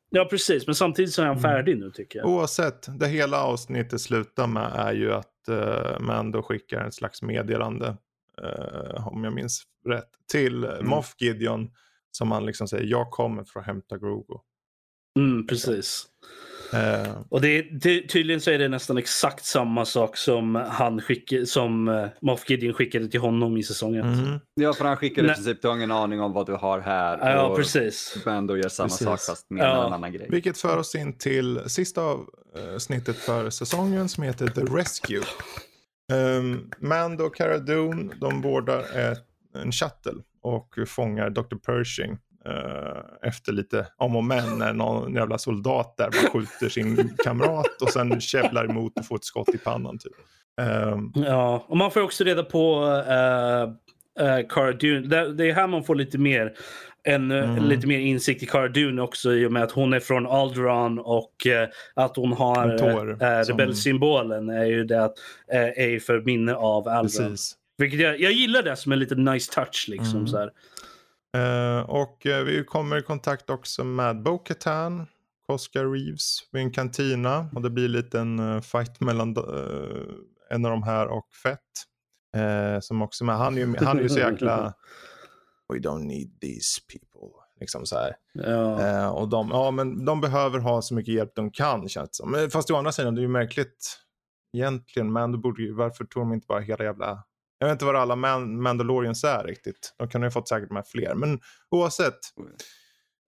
ja 0.10 0.26
precis, 0.26 0.68
men 0.68 0.76
samtidigt 0.76 1.14
så 1.14 1.22
är 1.22 1.26
han 1.26 1.38
Mm. 1.38 1.41
färdig 1.41 1.78
nu 1.78 1.91
tycker 1.91 2.20
jag. 2.20 2.28
Oavsett, 2.28 2.99
det 2.99 3.07
hela 3.07 3.43
avsnittet 3.43 4.01
slutar 4.01 4.47
med 4.47 4.72
är 4.76 4.93
ju 4.93 5.14
att 5.14 5.34
uh, 5.49 5.99
Mando 5.99 6.41
skickar 6.41 6.82
en 6.82 6.91
slags 6.91 7.22
meddelande, 7.22 7.97
eh, 8.43 9.07
om 9.07 9.24
jag 9.24 9.34
minns 9.34 9.64
rätt, 9.88 10.10
till 10.32 10.64
Mm. 10.66 10.88
Moff 10.88 11.14
Gideon. 11.20 11.72
Som 12.12 12.32
han 12.32 12.45
liksom 12.45 12.68
säger, 12.68 12.86
jag 12.86 13.12
kommer 13.12 13.43
för 13.43 13.60
att 13.60 13.66
hämta 13.66 13.97
Grogu. 13.97 14.38
Mm, 15.20 15.47
precis. 15.47 16.05
Eh, 16.74 17.12
Och 17.30 17.42
det, 17.42 17.62
det, 17.62 18.02
tydligen 18.08 18.42
så 18.42 18.52
är 18.52 18.60
det 18.60 18.68
nästan 18.68 18.98
exakt 18.98 19.46
samma 19.46 19.86
sak 19.86 20.18
som, 20.18 20.56
han 20.56 21.02
skickade, 21.02 21.46
som 21.46 21.88
uh, 21.88 22.08
Moff 22.22 22.50
Gideon 22.50 22.74
skickade 22.74 23.08
till 23.08 23.20
honom 23.20 23.58
i 23.58 23.64
säsongen. 23.64 24.12
mhm. 24.12 24.40
Ja, 24.54 24.74
för 24.74 24.86
han 24.86 24.98
skickar 24.98 25.24
i 25.24 25.28
princip, 25.28 25.62
du 25.62 25.68
har 25.68 25.76
ingen 25.76 25.92
aning 25.92 26.22
om 26.22 26.34
vad 26.34 26.46
du 26.46 26.54
har 26.54 26.80
här. 26.80 27.18
Ja, 27.32 27.44
och 27.48 27.58
precis. 27.58 28.18
Mando 28.26 28.56
gör 28.56 28.70
samma 28.70 28.88
Precis. 28.90 29.06
sak 29.08 29.20
fast 29.22 29.50
med 29.50 29.64
Ja. 29.66 29.88
en 29.88 29.94
annan 29.94 30.12
grej. 30.14 30.28
Vilket 30.30 30.58
för 30.58 30.78
oss 30.78 30.96
in 30.96 31.18
till 31.18 31.60
sista 31.68 32.02
avsnittet 32.76 33.16
för 33.18 33.50
säsongen 33.50 34.10
som 34.10 34.24
heter 34.24 34.48
The 34.48 34.62
Rescue. 34.62 35.22
Um, 36.14 36.72
Mando 36.80 37.24
och 37.26 37.36
Cara 37.36 37.58
Dune, 37.58 38.14
de 38.22 38.42
boardar 38.42 38.80
ett, 38.98 39.24
en 39.56 39.72
shuttle 39.72 40.22
och 40.42 40.76
fångar 40.88 41.30
Dr. 41.30 41.56
Pershing. 41.66 42.18
Eh, 42.46 43.28
efter 43.30 43.52
lite 43.52 43.88
om 43.98 44.16
och 44.16 44.24
men 44.24 44.58
när 44.60 44.74
någon 44.74 45.14
jävla 45.14 45.38
soldat 45.38 45.98
där 45.98 46.06
bara 46.10 46.32
skjuter 46.32 46.70
sin 46.70 47.14
kamrat 47.24 47.82
och 47.82 47.90
sen 47.90 48.22
kävlar 48.22 48.66
emot 48.66 49.00
och 49.00 49.06
får 49.06 49.16
ett 49.16 49.24
skott 49.26 49.50
i 49.50 49.58
pannan. 49.58 49.98
Typ. 49.98 50.14
Ehm, 50.62 51.12
Ja, 51.16 51.66
och 51.68 51.78
man 51.78 51.92
får 51.92 52.02
också 52.02 52.24
reda 52.24 52.44
på 52.44 52.86
uh, 52.86 53.70
uh, 54.26 54.48
Cara 54.50 54.72
Dune. 54.72 55.08
Det, 55.34 55.46
är 55.50 55.54
här 55.54 55.68
man 55.68 55.84
får 55.84 55.96
lite 55.96 56.18
mer, 56.18 56.54
en, 57.04 57.32
eh, 57.32 57.50
Mm. 57.52 57.64
lite 57.66 57.88
mer 57.88 58.00
insikt 58.00 58.44
i 58.44 58.46
Cara 58.46 58.68
Dune 58.68 59.02
också 59.02 59.34
i 59.34 59.46
och 59.46 59.52
med 59.52 59.64
att 59.64 59.72
hon 59.72 59.94
är 59.94 60.00
från 60.00 60.28
Alderaan 60.28 61.00
och 61.00 61.48
eh, 61.48 61.70
att 61.94 62.16
hon 62.16 62.34
har 62.34 62.78
tår 62.78 63.44
som- 63.44 63.58
rebellsymbolen 63.58 64.50
är 64.50 64.66
ju 64.66 64.84
det 64.84 65.04
att, 65.04 65.14
eh, 65.54 65.62
är 65.62 66.00
för 66.00 66.22
minne 66.22 66.54
av 66.56 66.88
Alderaan. 66.88 67.38
Vilket 67.78 68.00
jag, 68.00 68.20
jag 68.20 68.32
gillar 68.32 68.64
det 68.64 68.76
som 68.76 68.92
en 68.92 69.00
liten 69.00 69.24
nice 69.26 69.54
touch 69.54 69.86
liksom. 69.90 70.16
Mm. 70.16 70.28
Så 70.28 70.38
här. 70.38 70.50
Eh, 71.38 71.90
och 71.90 72.26
eh, 72.26 72.44
vi 72.44 72.64
kommer 72.64 72.98
i 72.98 73.02
kontakt 73.02 73.50
också 73.50 73.84
med 73.84 74.24
Bo-Katan, 74.24 75.08
Oscar 75.48 75.86
Reeves 75.86 76.40
vid 76.52 76.62
en 76.62 76.72
kantina. 76.72 77.50
Och 77.56 77.62
det 77.62 77.70
blir 77.70 77.86
en 77.86 77.92
liten 77.92 78.40
uh, 78.40 78.62
fight 78.62 79.00
mellan 79.00 79.36
en 80.50 80.66
av 80.66 80.72
de 80.72 80.84
här 80.84 81.08
och 81.08 81.28
Fett. 81.44 81.60
Som 82.82 83.02
också 83.02 83.26
med, 83.26 83.38
han 83.38 83.58
är 83.58 83.62
ju, 83.62 83.76
han 83.78 83.98
är 83.98 84.04
ju 84.04 84.10
så 84.10 84.20
jäkla... 84.20 84.74
We 85.74 85.80
don't 85.80 86.04
need 86.04 86.40
these 86.42 86.82
people. 86.92 87.30
Liksom 87.60 87.86
så 87.86 87.96
här. 87.96 88.16
Ja. 88.34 89.10
Och 89.12 89.30
de, 89.30 89.50
ja, 89.50 89.72
men 89.72 90.06
de 90.06 90.22
behöver 90.22 90.60
ha 90.60 90.82
så 90.82 90.94
mycket 90.94 91.14
hjälp 91.14 91.36
de 91.36 91.52
kan 91.52 91.90
känns 91.90 92.10
det 92.10 92.16
som. 92.16 92.32
Men 92.32 92.50
Fast 92.50 92.72
å 92.72 92.76
andra 92.76 92.92
sidan, 92.92 93.16
det 93.16 93.20
är 93.22 93.24
ju 93.24 93.28
märkligt 93.28 94.00
egentligen. 94.58 95.14
Men 95.14 95.32
då 95.32 95.38
borde 95.38 95.62
ju, 95.62 95.74
varför 95.74 96.06
tog 96.06 96.24
de 96.24 96.34
inte 96.34 96.48
bara 96.48 96.60
hela 96.60 96.84
jävla... 96.84 97.24
Jag 97.60 97.68
vet 97.68 97.72
inte 97.76 97.86
vad 97.86 97.95
alla 97.95 98.16
Man- 98.16 98.62
Mandalorians 98.62 99.24
är 99.24 99.43
riktigt. 99.43 99.93
De 99.97 100.10
kan 100.10 100.24
ju 100.24 100.32
fått 100.32 100.47
säkert 100.47 100.72
med 100.72 100.88
fler. 100.88 101.16
Men 101.16 101.39
oavsett. 101.72 102.20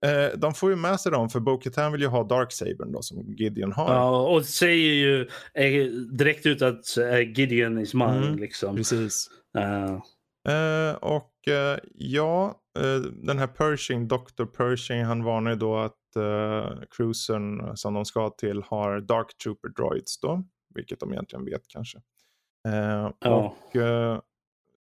Eh, 0.06 0.38
de 0.40 0.54
får 0.54 0.70
ju 0.70 0.76
med 0.76 1.00
sig 1.00 1.12
dem 1.12 1.30
för 1.30 1.40
Bo-Katan 1.40 1.92
vill 1.92 2.02
ju 2.02 2.08
ha 2.08 2.24
Darksabern 2.24 2.92
då 2.92 3.02
som 3.02 3.34
Gideon 3.38 3.72
har. 3.72 3.94
ja, 3.94 4.28
och 4.28 4.46
säger 4.46 4.94
ju 4.94 5.22
eh, 5.54 5.86
direkt 5.92 6.46
ut 6.46 6.62
att 6.62 6.98
eh, 6.98 7.20
Gideon 7.20 7.80
is 7.80 7.94
mine. 7.94 8.24
Mm. 8.24 8.36
Liksom. 8.40 8.76
Precis. 8.76 9.30
Eh, 10.50 10.94
och 10.96 11.48
eh, 11.48 11.78
ja, 11.94 12.58
den 13.24 13.40
här 13.40 13.48
Pershing, 13.48 14.08
Dr. 14.08 14.46
Pershing, 14.58 15.04
han 15.04 15.24
varnar 15.24 15.52
ju 15.52 15.58
då 15.58 15.78
att 15.78 16.16
eh, 16.16 16.82
cruisen 16.98 17.78
som 17.78 17.94
de 17.94 18.06
ska 18.06 18.30
till 18.30 18.62
har 18.66 19.00
Dark 19.02 19.38
Trooper 19.44 19.70
droids 19.70 20.20
då. 20.20 20.44
Vilket 20.76 21.00
de 21.00 21.12
egentligen 21.12 21.46
vet 21.46 21.68
kanske. 21.68 21.98
Eh, 22.68 23.12
Ja. 23.20 23.56
Och, 23.70 23.76
eh, 23.76 24.20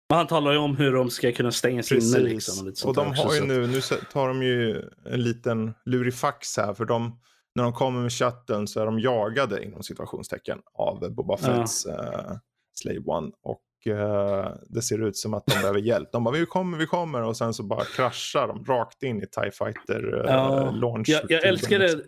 Men 0.09 0.17
han 0.17 0.27
talar 0.27 0.51
ju 0.51 0.57
om 0.57 0.75
hur 0.77 0.93
de 0.93 1.09
ska 1.09 1.31
kunna 1.31 1.51
stängas 1.51 1.91
inne. 1.91 1.99
precis. 1.99 2.17
Liksom, 2.17 2.67
och 2.67 2.89
och 2.89 2.95
de 2.95 3.09
också, 3.09 3.23
har 3.27 3.35
ju 3.35 3.41
nu, 3.45 3.67
nu 3.67 3.81
tar 4.13 4.27
de 4.27 4.43
ju 4.43 4.81
en 5.05 5.23
liten 5.23 5.73
lurifax 5.85 6.57
här. 6.57 6.73
För 6.73 6.85
de, 6.85 7.19
när 7.55 7.63
de 7.63 7.73
kommer 7.73 8.01
med 8.01 8.11
chatten 8.11 8.67
så 8.67 8.79
är 8.81 8.85
de 8.85 8.99
jagade 8.99 9.65
inom 9.65 9.83
situationstecken 9.83 10.59
av 10.73 11.13
Boba 11.15 11.37
Ja. 11.41 11.47
Fetts 11.47 11.85
eh, 11.85 12.31
Slave 12.73 12.99
One. 13.05 13.31
Och 13.43 13.93
eh, 13.93 14.53
det 14.69 14.81
ser 14.81 15.07
ut 15.07 15.17
som 15.17 15.33
att 15.33 15.45
de 15.45 15.53
behöver 15.61 15.79
hjälp. 15.79 16.09
De 16.11 16.23
bara 16.23 16.35
vi 16.37 16.45
kommer, 16.45 16.77
vi 16.77 16.85
kommer 16.87 17.21
och 17.21 17.37
sen 17.37 17.53
så 17.53 17.63
bara 17.63 17.83
kraschar 17.85 18.47
de 18.47 18.65
rakt 18.65 19.03
in 19.03 19.17
i 19.23 19.25
TIE 19.27 19.51
Fighter 19.51 20.25
eh, 20.25 20.33
Ja, 20.33 20.71
launch. 20.71 21.09
Jag, 21.09 21.21
jag 21.31 21.43
älskar 21.43 21.79
det. 21.79 22.01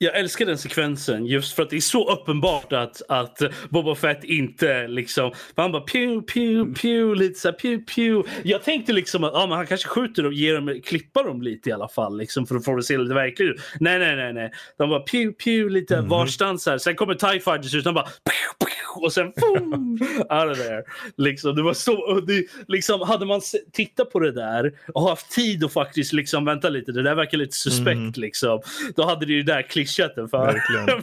Jag 0.00 0.16
älskar 0.16 0.46
den 0.46 0.58
sekvensen 0.58 1.26
just 1.26 1.54
för 1.54 1.62
att 1.62 1.70
det 1.70 1.76
är 1.76 1.80
så 1.80 2.12
uppenbart 2.12 2.72
att, 2.72 3.02
att 3.08 3.38
Boba 3.68 3.94
Fett 3.94 4.24
inte 4.24 4.88
liksom... 4.88 5.32
Han 5.56 5.72
bara 5.72 5.82
pew, 5.82 6.20
pew, 6.32 6.74
pew, 6.82 7.14
lite 7.24 7.40
så 7.40 7.48
här 7.48 7.52
pew, 7.52 7.84
pew. 7.94 8.30
Jag 8.44 8.62
tänkte 8.62 8.92
liksom 8.92 9.24
att 9.24 9.32
ja, 9.34 9.46
men 9.46 9.56
han 9.56 9.66
kanske 9.66 9.88
skjuter 9.88 10.26
och 10.26 10.32
ger 10.32 10.54
dem, 10.54 10.80
klippar 10.84 11.24
dem 11.24 11.42
lite 11.42 11.68
i 11.70 11.72
alla 11.72 11.88
fall 11.88 12.18
liksom 12.18 12.46
för 12.46 12.56
att 12.56 12.64
få 12.64 12.72
det 12.72 12.78
att 12.78 12.84
se 12.84 12.98
lite 12.98 13.14
verkligt 13.14 13.50
ut. 13.50 13.60
Nej, 13.80 13.98
nej, 13.98 14.16
nej, 14.16 14.32
nej. 14.32 14.52
De 14.78 14.90
bara 14.90 15.00
pew, 15.00 15.32
pew 15.44 15.70
lite 15.74 16.00
Mhm. 16.00 16.08
varstans 16.08 16.66
här. 16.66 16.78
Sen 16.78 16.96
kommer 16.96 17.14
TIE 17.14 17.40
Fighters 17.40 17.74
ut 17.74 17.86
och 17.86 17.92
de 17.92 17.94
bara 17.94 18.04
pew, 18.24 18.48
pew, 18.58 18.67
och 19.02 19.12
sen 19.12 19.32
boom, 19.36 19.98
out 20.30 20.52
of 20.52 20.58
there. 20.58 20.82
Liksom, 21.16 21.56
det 21.56 21.62
var 21.62 21.74
så, 21.74 22.20
det, 22.20 22.46
liksom, 22.68 23.00
hade 23.00 23.26
man 23.26 23.40
tittat 23.72 24.10
på 24.10 24.20
det 24.20 24.32
där 24.32 24.72
och 24.94 25.02
haft 25.02 25.30
tid 25.30 25.64
att 25.64 25.72
faktiskt 25.72 26.12
liksom, 26.12 26.44
vänta 26.44 26.68
lite, 26.68 26.92
det 26.92 27.02
där 27.02 27.14
verkar 27.14 27.38
lite 27.38 27.56
suspekt 27.56 27.98
Mm. 27.98 28.12
liksom. 28.16 28.60
Då 28.96 29.04
hade 29.04 29.26
det 29.26 29.32
ju 29.32 29.42
där 29.42 29.62
klyschat 29.62 30.14
den 30.14 30.28
för. 30.28 30.52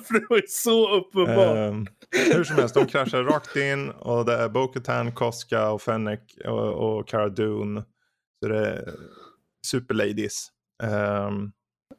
För 0.08 0.14
det 0.20 0.26
var 0.30 0.38
ju 0.38 0.48
så 0.48 0.96
uppenbart. 0.96 1.58
Ehm, 1.58 1.88
hur 2.34 2.44
som 2.44 2.56
helst, 2.56 2.76
de 2.76 2.86
kraschar 2.86 3.24
rakt 3.24 3.56
in 3.56 3.90
och 3.90 4.26
det 4.26 4.34
är 4.34 4.50
Bo-Katan, 4.50 5.12
Koska 5.12 5.70
och 5.70 5.82
Fennec 5.82 6.20
och, 6.46 6.98
och 6.98 7.08
Cara 7.08 7.30
Dune. 7.30 7.84
Så 8.44 8.50
det 8.50 8.68
är 8.68 8.94
superladies. 9.68 10.48
Ehm, 10.84 11.52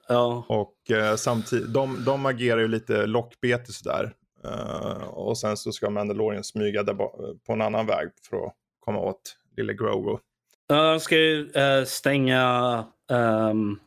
ja. 0.09 0.45
och 0.49 0.77
uh, 0.91 1.17
samtidigt, 1.17 1.73
de, 1.75 2.05
de 2.05 2.27
agerar 2.27 2.61
ju 2.61 2.69
lite 2.69 3.07
lockbete 3.07 3.73
sådär. 3.73 4.13
Eh, 4.47 5.09
och 5.09 5.39
sen 5.39 5.57
så 5.57 5.73
ska 5.73 5.91
Mandalorian 5.91 6.45
smyga 6.45 6.85
på 7.47 7.53
en 7.53 7.63
annan 7.63 7.87
väg 7.87 8.09
för 8.31 8.47
att 8.47 8.53
komma 8.81 8.99
åt 8.99 9.37
lille 9.57 9.75
Grogu. 9.75 10.17
Han 10.69 11.01
ska 11.01 11.17
ju 11.17 11.51
eh, 11.51 11.85
stänga... 11.85 12.85
ehm, 13.11 13.79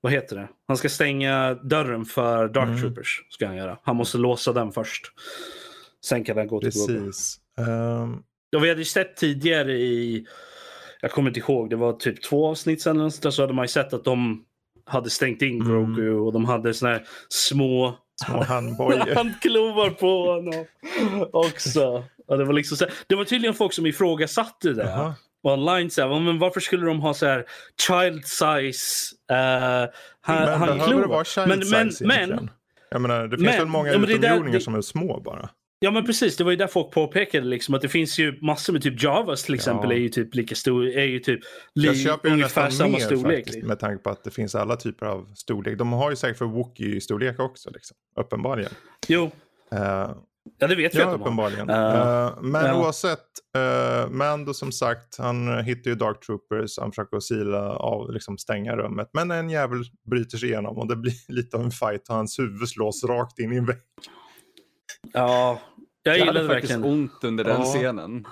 vad 0.00 0.12
heter 0.12 0.36
det? 0.36 0.48
Han 0.68 0.76
ska 0.76 0.88
stänga 0.88 1.54
dörren 1.54 2.04
för 2.04 2.48
Dark 2.48 2.68
Mm. 2.68 2.80
Troopers. 2.80 3.26
Ska 3.30 3.46
han 3.46 3.56
göra. 3.56 3.78
Han 3.82 3.96
måste 3.96 4.18
låsa 4.18 4.52
den 4.52 4.72
först. 4.72 5.06
Sen 6.04 6.24
kan 6.24 6.36
han 6.36 6.46
gå 6.46 6.60
till 6.60 6.70
Grogu. 6.70 7.04
Precis. 7.06 7.38
Ehm, 7.58 8.22
Ja, 8.50 8.60
vi 8.60 8.68
hade 8.68 8.80
ju 8.80 8.84
sett 8.84 9.16
tidigare 9.16 9.72
i, 9.72 10.26
jag 11.00 11.10
kommer 11.10 11.30
inte 11.30 11.40
ihåg, 11.40 11.70
det 11.70 11.76
var 11.76 11.92
typ 11.92 12.22
två 12.22 12.46
avsnitt 12.46 12.84
där, 12.84 13.30
så 13.30 13.42
hade 13.42 13.52
man 13.54 13.64
ju 13.64 13.68
sett 13.68 13.92
att 13.92 14.04
de 14.04 14.44
hade 14.86 15.10
stängt 15.10 15.42
in 15.42 15.60
Mm. 15.62 15.68
Grogu 15.68 16.10
och 16.14 16.32
de 16.32 16.44
hade 16.44 16.74
såna 16.74 16.92
här 16.92 17.06
små 17.28 17.94
små 18.24 18.42
handbojor. 18.42 19.14
handklovar 19.14 19.90
på 19.90 20.32
honom 20.32 20.64
också. 21.32 22.04
Ja, 22.28 22.36
det, 22.36 22.44
var 22.44 22.52
liksom 22.52 22.76
här, 22.80 22.92
det 23.06 23.14
var 23.14 23.24
tydligen 23.24 23.54
folk 23.54 23.72
som 23.72 23.86
ifrågasatte 23.86 24.72
det 24.72 24.84
Jaha. 24.84 25.14
online. 25.42 25.90
Så 25.90 26.02
här, 26.02 26.20
men 26.20 26.38
varför 26.38 26.60
skulle 26.60 26.86
de 26.86 27.00
ha 27.00 27.14
så 27.14 27.26
här 27.26 27.44
child 27.86 28.24
size 28.26 29.14
uh, 29.32 29.90
Men 30.26 30.48
handklovar? 30.48 31.46
men, 31.46 31.58
men, 31.58 31.90
size 31.90 32.06
men, 32.06 32.16
egentligen? 32.16 32.50
Jag 32.90 33.00
menar, 33.00 33.22
det 33.26 33.36
finns 33.36 33.46
men- 33.46 33.58
väl 33.58 33.66
många 33.66 33.98
men 33.98 34.10
utomjordingar 34.10 34.58
som 34.58 34.74
är 34.74 34.80
små 34.80 35.20
bara. 35.20 35.50
Ja 35.84 35.90
men 35.90 36.04
precis, 36.06 36.36
det 36.36 36.44
var 36.44 36.50
ju 36.50 36.56
där 36.56 36.66
folk 36.66 36.90
påpekade 36.90 37.46
liksom 37.46 37.74
att 37.74 37.82
det 37.82 37.88
finns 37.88 38.18
ju 38.18 38.38
massor 38.42 38.72
med 38.72 38.82
typ 38.82 39.02
Javas 39.02 39.42
till 39.42 39.54
exempel 39.54 39.90
Ja. 39.90 39.96
är 39.96 40.00
ju 40.00 40.08
typ 40.08 40.34
lika 40.34 40.54
stor, 40.54 40.86
är 40.86 41.04
ju 41.04 41.18
typ 41.18 41.40
li, 41.74 41.86
Jag 41.86 41.96
köper 41.96 42.28
ju 42.28 42.34
ungefär 42.34 42.70
samma 42.70 42.90
mer 42.90 42.98
storlek. 42.98 43.24
faktiskt 43.24 43.54
liksom. 43.54 43.68
med 43.68 43.78
tanke 43.78 44.02
på 44.02 44.10
att 44.10 44.24
det 44.24 44.30
finns 44.30 44.54
alla 44.54 44.76
typer 44.76 45.06
av 45.06 45.26
storlek. 45.34 45.78
De 45.78 45.92
har 45.92 46.10
ju 46.10 46.16
säkert 46.16 46.38
för 46.38 46.44
Wookie-storlek 46.44 47.38
också, 47.40 47.70
liksom. 47.70 47.96
uppenbarligen. 48.20 48.70
Jo, 49.08 49.30
Eh, 49.72 50.10
ja 50.58 50.66
det 50.66 50.74
vet 50.74 50.94
ja, 50.94 51.00
att 51.00 51.04
de 51.06 51.10
har. 51.10 51.14
uppenbarligen. 51.18 51.70
Eh, 51.70 51.76
Eh, 52.26 52.32
men 52.42 52.66
ja. 52.66 52.80
oavsett, 52.80 53.20
uh, 53.58 54.10
Mando 54.10 54.54
som 54.54 54.72
sagt, 54.72 55.18
han 55.18 55.64
hittar 55.64 55.90
ju 55.90 55.94
Dark 55.96 56.20
Troopers, 56.26 56.78
han 56.78 56.92
försöker 56.92 57.20
sila 57.20 57.70
av, 57.76 58.12
liksom 58.12 58.38
stänga 58.38 58.76
rummet. 58.76 59.08
Men 59.12 59.30
en 59.30 59.50
jävel 59.50 59.84
bryter 60.10 60.38
sig 60.38 60.48
igenom 60.48 60.78
och 60.78 60.88
det 60.88 60.96
blir 60.96 61.12
lite 61.32 61.56
av 61.56 61.62
en 61.62 61.70
fight 61.70 62.08
och 62.08 62.14
hans 62.14 62.38
huvud 62.38 62.68
slås 62.68 63.04
rakt 63.04 63.38
in 63.38 63.52
i 63.52 63.56
en 63.56 63.66
vägg. 63.66 63.78
Ja, 65.12 65.60
jag 66.04 66.12
Jag 66.12 66.18
gillade 66.18 66.38
hade 66.38 66.48
faktiskt 66.54 66.72
verkligen. 66.72 66.92
ont 66.92 67.24
under 67.24 67.44
den 67.44 67.60
Ja. 67.60 67.64
scenen. 67.64 68.26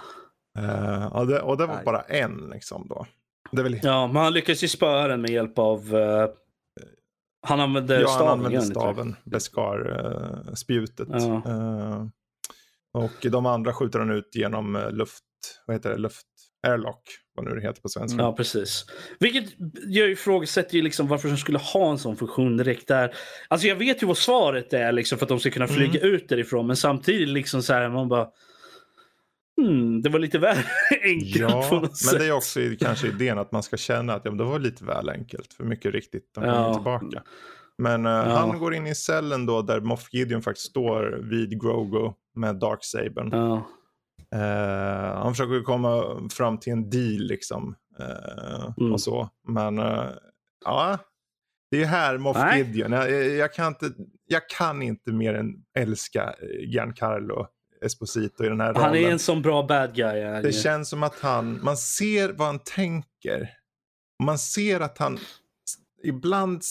Eh, 0.59 1.07
och, 1.17 1.27
det, 1.27 1.41
och 1.41 1.57
det 1.57 1.67
var 1.67 1.75
Nej. 1.75 1.85
bara 1.85 2.01
en 2.03 2.51
liksom 2.53 2.89
då. 2.89 3.07
Väl 3.63 3.81
Ja, 3.83 4.07
men 4.07 4.17
han 4.17 4.33
lyckas 4.33 4.65
ju 4.65 4.69
spöa 4.69 5.09
den 5.09 5.21
med 5.21 5.31
hjälp 5.31 5.59
av... 5.59 5.95
eh, 5.97 6.29
han 7.47 7.61
använde 7.61 8.01
Ja, 8.01 8.09
staven. 8.09 8.29
använde 8.33 8.59
han 8.59 8.65
inte 8.67 8.75
det? 8.75 8.81
staven, 8.81 9.17
Beskar-spjutet. 9.25 11.09
Ja. 11.11 12.11
och 12.95 13.27
de 13.33 13.47
andra 13.47 13.73
skjuter 13.75 13.99
han 13.99 14.11
ut 14.11 14.31
genom 14.35 14.77
eh, 14.77 14.91
luft, 14.91 15.25
vad 15.67 15.77
heter 15.77 15.91
det, 15.91 15.97
luft, 15.99 16.27
airlock, 16.63 17.03
vad 17.35 17.45
nu 17.47 17.55
det 17.55 17.61
heter 17.61 17.83
på 17.83 17.89
svenska. 17.89 18.23
Ja, 18.23 18.33
precis. 18.33 18.85
Vilket 19.21 19.45
jag 19.87 20.11
ifrågasätter 20.11 20.75
ju 20.77 20.83
liksom 20.83 21.09
varför 21.09 21.29
de 21.29 21.37
skulle 21.37 21.59
ha 21.59 21.91
en 21.91 21.99
sån 21.99 22.17
funktion 22.17 22.57
direkt 22.57 22.89
där. 22.89 23.15
Alltså 23.49 23.67
jag 23.67 23.77
vet 23.77 24.03
ju 24.03 24.07
vad 24.07 24.17
svaret 24.17 24.73
är 24.73 24.93
liksom 24.93 25.19
för 25.19 25.25
att 25.25 25.29
de 25.29 25.41
ska 25.41 25.51
kunna 25.51 25.69
flyga 25.69 26.01
Mm. 26.01 26.15
ut 26.15 26.29
därifrån. 26.29 26.67
Men 26.67 26.77
samtidigt 26.77 27.29
liksom 27.29 27.63
så 27.63 27.73
här 27.73 27.89
man 27.89 28.09
bara... 28.09 28.29
Hmm, 29.61 30.03
det 30.03 30.09
var 30.09 30.19
lite 30.19 30.39
väl 30.39 30.57
enkelt 31.03 31.37
Ja, 31.37 31.67
på 31.69 31.75
något 31.75 31.83
men 31.83 31.95
sätt. 31.95 32.19
det 32.19 32.27
är 32.27 32.33
också 32.33 32.61
kanske 32.81 33.07
idén 33.09 33.39
att 33.39 33.53
man 33.53 33.63
ska 33.63 33.77
känna 33.77 34.15
att 34.15 34.23
ja, 34.25 34.31
det 34.31 34.45
var 34.45 34.59
lite 34.59 34.85
väl 34.85 35.09
enkelt. 35.09 35.53
För 35.53 35.65
mycket 35.65 35.93
riktigt, 35.95 36.31
de 36.35 36.41
kommer 36.41 36.55
Ja. 36.57 36.75
tillbaka. 36.75 37.23
Men 37.79 38.07
eh, 38.07 38.13
Ja. 38.13 38.19
han 38.37 38.59
går 38.59 38.75
in 38.75 38.87
i 38.87 38.95
cellen 38.95 39.47
då 39.47 39.63
där 39.63 39.81
Moff 39.81 40.09
Gideon 40.13 40.43
faktiskt 40.43 40.67
står 40.71 41.21
vid 41.31 41.61
Grogu 41.63 42.13
med 42.35 42.57
Darksabern. 42.57 43.29
Ja. 43.33 43.69
Eh, 44.33 45.15
han 45.23 45.33
försöker 45.33 45.55
ju 45.55 45.63
komma 45.63 46.05
fram 46.33 46.59
till 46.59 46.73
en 46.73 46.91
deal 46.91 47.19
liksom. 47.23 47.77
eh, 47.99 48.73
Mm. 48.79 48.93
Och 48.93 49.01
så. 49.01 49.29
Men 49.49 49.79
eh, 49.79 50.05
ja, 50.65 50.99
det 51.71 51.83
är 51.83 51.87
här 51.87 52.19
Moff. 52.19 52.37
Gideon. 52.57 52.93
Jag, 52.93 53.11
jag, 53.29 53.53
kan 53.55 53.67
inte, 53.69 53.91
jag 54.27 54.49
kan 54.49 54.83
inte 54.83 55.13
mer 55.13 55.35
än 55.35 55.55
älska 55.79 56.35
Giancarlo 56.67 57.47
Esposito 57.85 58.45
i 58.45 58.49
den 58.49 58.61
här 58.61 58.69
rollen. 58.69 58.83
Han 58.85 58.95
är 58.97 59.11
en 59.11 59.19
sån 59.19 59.43
bra 59.43 59.63
bad 59.63 59.95
guy. 59.95 60.19
är 60.21 60.43
Det 60.43 60.49
ju. 60.49 60.53
känns 60.63 60.89
som 60.89 61.03
att 61.03 61.21
han, 61.21 61.61
man 61.63 61.77
ser 61.77 62.29
vad 62.33 62.47
han 62.47 62.59
tänker. 62.59 63.51
Man 64.25 64.39
ser 64.39 64.81
att 64.81 64.99
han 64.99 65.19
ibland, 66.05 66.63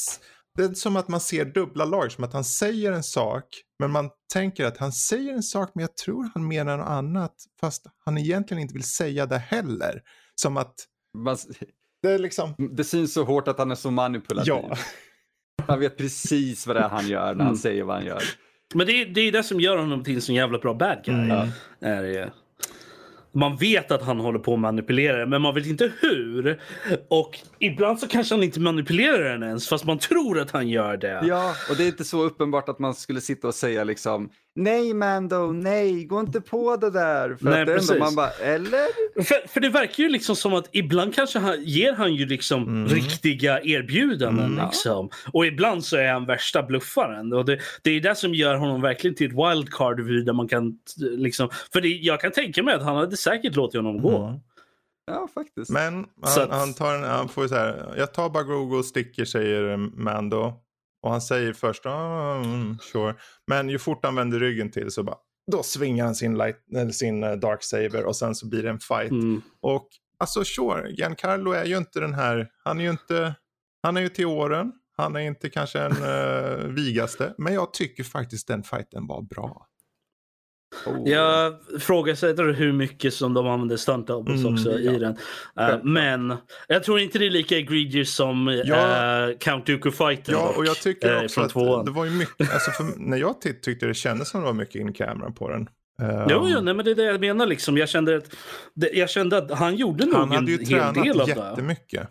det 0.58 0.64
är 0.64 0.74
som 0.74 0.96
att 0.96 1.08
man 1.08 1.20
ser 1.20 1.46
dubbla 1.46 1.86
lager, 1.86 2.10
som 2.10 2.24
att 2.24 2.34
han 2.34 2.44
säger 2.44 2.92
en 2.92 3.04
sak, 3.04 3.46
men 3.80 3.92
man 3.92 4.10
tänker 4.34 4.66
att 4.66 4.78
han 4.78 4.92
säger 4.92 5.34
en 5.34 5.44
sak, 5.44 5.72
men 5.76 5.82
jag 5.82 5.96
tror 5.98 6.30
han 6.34 6.48
menar 6.48 6.78
något 6.78 6.88
annat, 6.88 7.34
fast 7.60 7.86
han 8.06 8.18
egentligen 8.18 8.62
inte 8.62 8.74
vill 8.74 8.84
säga 8.84 9.26
det 9.26 9.38
heller. 9.38 10.02
Som 10.36 10.58
att 10.58 10.74
Man, 11.18 11.38
det 12.02 12.12
är 12.12 12.20
liksom, 12.20 12.56
det 12.72 12.84
syns 12.84 13.14
så 13.14 13.24
hårt 13.24 13.48
att 13.48 13.58
han 13.58 13.72
är 13.72 13.76
så 13.76 13.92
manipulativ. 13.92 14.54
ja. 14.54 14.78
Han 15.68 15.80
vet 15.80 15.98
precis 15.98 16.68
vad 16.68 16.76
det 16.76 16.80
är 16.80 16.90
han 16.90 17.08
gör 17.08 17.22
när 17.22 17.28
han 17.28 17.42
Mm. 17.42 17.58
säger 17.58 17.84
vad 17.84 17.96
han 17.96 18.06
gör. 18.06 18.24
Men 18.74 18.88
det 18.88 18.94
är, 19.02 19.06
det 19.06 19.22
är 19.22 19.32
det 19.32 19.44
som 19.44 19.60
gör 19.60 19.78
honom 19.78 20.04
till 20.04 20.16
en 20.16 20.22
så 20.22 20.34
jävla 20.34 20.58
bra 20.60 20.74
bad 20.74 21.02
guy. 21.06 21.16
Mm. 21.16 21.50
Är 21.82 22.04
det. 22.04 22.34
Man 23.34 23.58
vet 23.58 23.92
att 23.92 24.02
han 24.02 24.20
håller 24.20 24.40
på 24.40 24.54
att 24.54 24.60
manipulera 24.60 25.18
det, 25.18 25.26
men 25.26 25.42
man 25.42 25.56
vet 25.56 25.66
inte 25.66 25.92
hur. 26.02 26.60
Och 27.08 27.40
ibland 27.60 28.00
så 28.00 28.08
kanske 28.08 28.36
han 28.36 28.44
inte 28.44 28.60
manipulerar 28.60 29.30
den 29.30 29.44
ens, 29.44 29.70
fast 29.70 29.86
man 29.86 30.00
tror 30.00 30.40
att 30.40 30.52
han 30.52 30.70
gör 30.70 30.98
det. 30.98 31.24
Ja, 31.28 31.54
och 31.70 31.76
det 31.78 31.84
är 31.84 31.88
inte 31.88 32.04
så 32.04 32.24
uppenbart 32.24 32.70
att 32.70 32.80
man 32.80 32.96
skulle 32.96 33.22
sitta 33.22 33.48
och 33.48 33.56
säga 33.56 33.84
liksom 33.84 34.30
Nej 34.56 34.94
Mando, 34.94 35.52
nej, 35.52 36.06
gå 36.06 36.20
inte 36.20 36.42
på 36.42 36.76
det 36.76 36.90
där. 36.90 37.36
För 37.36 37.46
Nej, 37.46 37.62
att 37.62 37.68
det 37.68 37.74
är 37.74 37.78
ändå 37.78 37.88
precis. 37.88 38.00
man 38.00 38.16
bara, 38.16 38.30
eller? 38.30 38.88
För, 39.24 39.48
för 39.48 39.60
det 39.60 39.70
verkar 39.70 40.04
ju 40.04 40.10
liksom 40.10 40.36
som 40.36 40.54
att 40.54 40.70
ibland 40.72 41.16
kanske 41.16 41.40
han, 41.40 41.64
ger 41.64 41.94
han 41.94 42.14
ju 42.16 42.26
liksom 42.26 42.64
Mm. 42.68 42.88
riktiga 42.88 43.62
erbjudanden. 43.64 44.46
Mm. 44.54 44.66
Liksom. 44.66 45.10
Och 45.34 45.46
ibland 45.46 45.86
så 45.86 45.98
är 45.98 46.12
han 46.14 46.26
värsta 46.26 46.64
bluffaren. 46.64 47.34
Och 47.34 47.46
det, 47.46 47.60
det 47.82 47.92
är 47.92 48.02
det 48.02 48.16
som 48.16 48.34
gör 48.34 48.56
honom 48.56 48.82
verkligen 48.82 49.16
till 49.16 49.28
ett 49.28 49.34
wildcard 49.52 49.98
där 50.26 50.34
man 50.34 50.48
kan 50.48 50.74
liksom, 51.00 51.50
För 51.74 51.82
det, 51.82 51.88
jag 51.88 52.22
kan 52.22 52.32
tänka 52.32 52.64
mig 52.64 52.74
att 52.76 52.84
han 52.84 52.96
hade 52.96 53.18
säkert 53.18 53.56
låtit 53.56 53.76
honom 53.76 54.02
gå. 54.02 54.18
Mm. 54.26 54.40
Ja, 55.08 55.28
faktiskt. 55.34 55.72
Men 55.72 56.06
Så 56.26 56.40
han, 56.40 56.52
att- 56.52 56.58
han, 56.58 56.74
tar 56.74 56.96
en, 56.96 57.04
han 57.04 57.30
får 57.30 57.44
ju 57.44 57.50
så 57.50 57.56
här, 57.56 57.94
jag 57.98 58.14
tar 58.14 58.30
bara 58.30 58.44
Grogu 58.44 58.78
och 58.78 58.86
sticker 58.86 59.26
säger 59.26 59.78
Mando. 59.78 60.54
Och 61.02 61.12
han 61.12 61.22
säger 61.22 61.54
först, 61.54 61.86
mm, 61.86 62.78
sure. 62.80 63.16
Men 63.48 63.70
ju 63.70 63.80
fort 63.80 64.06
han 64.06 64.16
vänder 64.16 64.40
ryggen 64.40 64.72
till 64.72 64.92
så 64.92 65.04
bara, 65.04 65.18
då 65.52 65.64
svingar 65.64 66.06
han 66.06 66.16
sin, 66.16 66.38
light, 66.38 66.58
eller 66.76 66.92
sin 66.92 67.24
uh, 67.24 67.34
Dark 67.34 67.64
Saber 67.64 68.06
och 68.06 68.16
sen 68.16 68.36
så 68.36 68.48
blir 68.50 68.64
det 68.64 68.70
en 68.70 68.80
fight. 68.80 69.12
Mm. 69.12 69.42
Och 69.62 69.88
alltså 70.20 70.44
sure, 70.44 70.92
Giancarlo 70.92 71.52
är 71.52 71.66
ju 71.66 71.78
inte 71.78 72.00
den 72.00 72.14
här, 72.14 72.50
han 72.64 72.80
är 72.80 72.84
ju 72.84 72.90
inte, 72.90 73.36
han 73.84 73.98
är 73.98 74.02
ju 74.02 74.10
till 74.10 74.26
åren. 74.26 74.72
Han 74.98 75.16
är 75.16 75.20
inte 75.20 75.50
kanske 75.50 75.80
en 75.80 76.04
uh, 76.04 76.74
vigaste, 76.76 77.34
men 77.38 77.54
jag 77.54 77.74
tycker 77.74 78.04
faktiskt 78.04 78.48
den 78.48 78.64
fighten 78.64 79.08
var 79.08 79.22
bra. 79.22 79.68
Oh. 80.86 81.10
Jag 81.10 81.54
ifrågasätter 81.76 82.44
hur 82.54 82.74
mycket 82.74 83.14
som 83.14 83.34
de 83.34 83.48
använder 83.48 83.78
stunt 83.78 84.08
doubles 84.08 84.42
Mm, 84.42 84.54
också 84.54 84.72
ja. 84.80 84.92
i 84.92 85.00
den. 85.00 85.12
Eh, 85.12 85.18
Självklart. 85.56 85.84
men 85.84 86.34
jag 86.68 86.84
tror 86.84 87.00
inte 87.00 87.20
det 87.20 87.26
är 87.26 87.30
lika 87.30 87.58
egregious 87.58 88.16
som 88.16 88.62
Ja. 88.66 89.28
uh, 89.30 89.38
Count 89.38 89.66
Dooku 89.66 89.92
fighten. 89.92 90.36
Ja, 90.36 90.54
och 90.58 90.66
jag 90.66 90.76
tycker 90.78 91.16
eh, 91.18 91.24
också 91.24 91.42
att 91.42 91.50
tvåan. 91.52 91.86
det 91.86 91.92
var 91.92 92.06
ju 92.06 92.12
mycket, 92.12 92.54
alltså 92.54 92.72
för, 92.72 92.86
när 92.98 93.18
jag 93.18 93.42
tyckte 93.42 93.86
det 93.86 93.94
kändes 93.94 94.30
som 94.30 94.40
det 94.42 94.46
var 94.46 94.54
mycket 94.54 94.76
in 94.76 94.94
camera 94.94 95.32
på 95.32 95.50
den. 95.50 95.62
Eh, 96.02 96.26
Jo, 96.30 96.48
jo 96.50 96.62
nej, 96.62 96.74
men 96.74 96.86
det 96.86 96.92
är 96.92 96.96
det 96.96 97.04
jag 97.04 97.22
menar. 97.22 97.46
Liksom. 97.48 97.78
Jag, 97.78 97.90
kände 97.90 98.18
att, 98.18 98.36
det, 98.74 98.90
jag 98.94 99.10
kände 99.10 99.38
att 99.38 99.52
han 99.52 99.76
gjorde 99.76 100.06
nog 100.06 100.16
Han 100.16 100.30
en 100.32 100.36
hade 100.36 100.52
ju 100.52 100.58
hel 100.58 100.68
tränat 100.68 100.94
del 101.04 101.22
av 101.22 101.28
det. 101.28 101.34
jättemycket. 101.34 102.08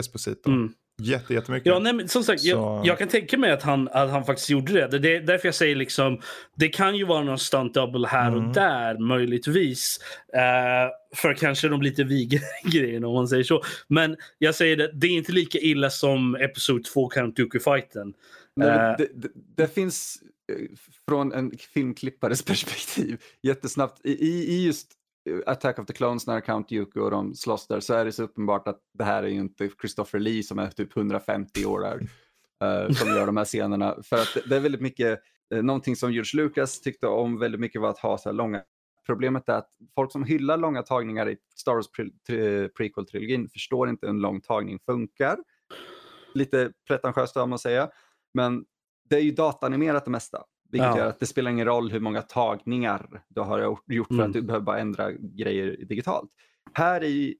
Esposito. 0.00 0.50
Mm. 0.50 0.72
Jätte, 1.00 1.34
jättemycket. 1.34 1.66
Ja, 1.66 1.78
nej, 1.78 1.92
men 1.92 2.08
som 2.08 2.24
sagt, 2.24 2.40
Så- 2.40 2.48
jag, 2.48 2.86
jag 2.86 2.98
kan 2.98 3.08
tänka 3.08 3.38
mig 3.38 3.50
att 3.50 3.62
han, 3.62 3.88
att 3.88 4.10
han 4.10 4.24
faktiskt 4.24 4.50
gjorde 4.50 4.72
det. 4.72 4.88
det. 4.88 4.98
Det 4.98 5.16
är 5.16 5.20
därför 5.20 5.48
jag 5.48 5.54
säger 5.54 5.76
liksom, 5.76 6.20
det 6.56 6.68
kan 6.68 6.96
ju 6.96 7.04
vara 7.04 7.22
någon 7.24 7.38
stunt 7.38 7.74
double 7.74 8.08
här 8.08 8.28
Mm. 8.32 8.46
och 8.48 8.54
där 8.54 8.98
möjligtvis. 8.98 9.98
Eh, 10.34 11.16
för 11.16 11.34
kanske 11.34 11.68
de 11.68 11.82
lite 11.82 12.04
vigare 12.04 12.42
grejerna 12.64 13.06
om 13.08 13.14
man 13.14 13.28
säger 13.28 13.44
så. 13.44 13.62
Men 13.88 14.16
jag 14.38 14.54
säger 14.54 14.76
det, 14.76 14.90
det 14.94 15.06
är 15.06 15.10
inte 15.10 15.32
lika 15.32 15.58
illa 15.58 15.90
som 15.90 16.34
Episod 16.36 16.84
2 16.84 17.08
Count 17.08 17.36
Dooku-fighten. 17.36 18.12
Eh. 18.60 18.66
det, 18.66 19.08
det, 19.14 19.28
det 19.56 19.74
finns 19.74 20.18
eh, 20.52 20.56
från 21.08 21.32
en 21.32 21.52
filmklippares 21.74 22.42
perspektiv 22.44 23.16
jättesnabbt 23.42 24.00
i, 24.06 24.10
i 24.28 24.66
just 24.66 24.86
Attack 25.46 25.78
of 25.78 25.86
the 25.86 25.92
Clones 25.92 26.26
när 26.26 26.40
Count 26.40 26.68
Dooku 26.68 27.00
och 27.00 27.10
de 27.10 27.34
slåss 27.34 27.66
där 27.66 27.80
så 27.80 27.94
är 27.94 28.04
det 28.04 28.12
så 28.12 28.22
uppenbart 28.22 28.68
att 28.68 28.80
det 28.94 29.04
här 29.04 29.22
är 29.22 29.28
ju 29.28 29.40
inte 29.40 29.70
Christopher 29.80 30.18
Lee 30.18 30.42
som 30.42 30.58
är 30.58 30.70
typ 30.70 30.96
150 30.96 31.64
år 31.64 31.80
där 31.80 32.00
uh, 32.64 32.92
som 32.94 33.08
gör 33.08 33.26
de 33.26 33.36
här 33.36 33.44
scenerna. 33.44 33.96
För 34.02 34.16
att 34.16 34.36
det, 34.48 34.56
är 34.56 34.60
väldigt 34.60 34.80
mycket, 34.80 35.20
uh, 35.54 35.62
någonting 35.62 35.96
som 35.96 36.12
George 36.12 36.42
Lucas 36.42 36.80
tyckte 36.80 37.06
om 37.06 37.38
väldigt 37.38 37.60
mycket 37.60 37.80
var 37.80 37.90
att 37.90 37.98
ha 37.98 38.18
så 38.18 38.28
här 38.28 38.34
långa 38.34 38.62
Problemet 39.06 39.48
är 39.48 39.52
att 39.52 39.70
folk 39.94 40.12
som 40.12 40.24
hyllar 40.24 40.56
långa 40.56 40.82
tagningar 40.82 41.28
i 41.28 41.36
Star 41.56 41.74
Wars 41.74 41.86
pre- 41.98 42.12
tre- 42.26 42.68
prequel-trilogin 42.68 43.48
förstår 43.48 43.88
inte 43.88 44.06
hur 44.06 44.14
en 44.14 44.20
lång 44.20 44.40
tagning 44.40 44.78
funkar. 44.86 45.38
Lite 46.34 46.72
pretentiöst 46.86 47.36
om 47.36 47.50
man 47.50 47.58
säga. 47.58 47.90
Men 48.34 48.64
det 49.08 49.16
är 49.16 49.20
ju 49.20 49.30
datanimerat 49.30 50.04
det 50.04 50.10
mesta. 50.10 50.44
Vilket 50.72 50.86
Ja. 50.88 50.98
gör 50.98 51.06
att 51.06 51.20
det 51.20 51.26
spelar 51.26 51.50
ingen 51.50 51.66
roll 51.66 51.90
hur 51.90 52.00
många 52.00 52.22
tagningar 52.22 53.22
du 53.28 53.40
har 53.40 53.78
gjort 53.88 54.06
för 54.06 54.14
Mm. 54.14 54.26
att 54.26 54.32
du 54.32 54.42
behöver 54.42 54.64
bara 54.64 54.78
ändra 54.78 55.12
grejer 55.12 55.76
digitalt. 55.88 56.30
Här 56.72 57.04
i 57.04 57.36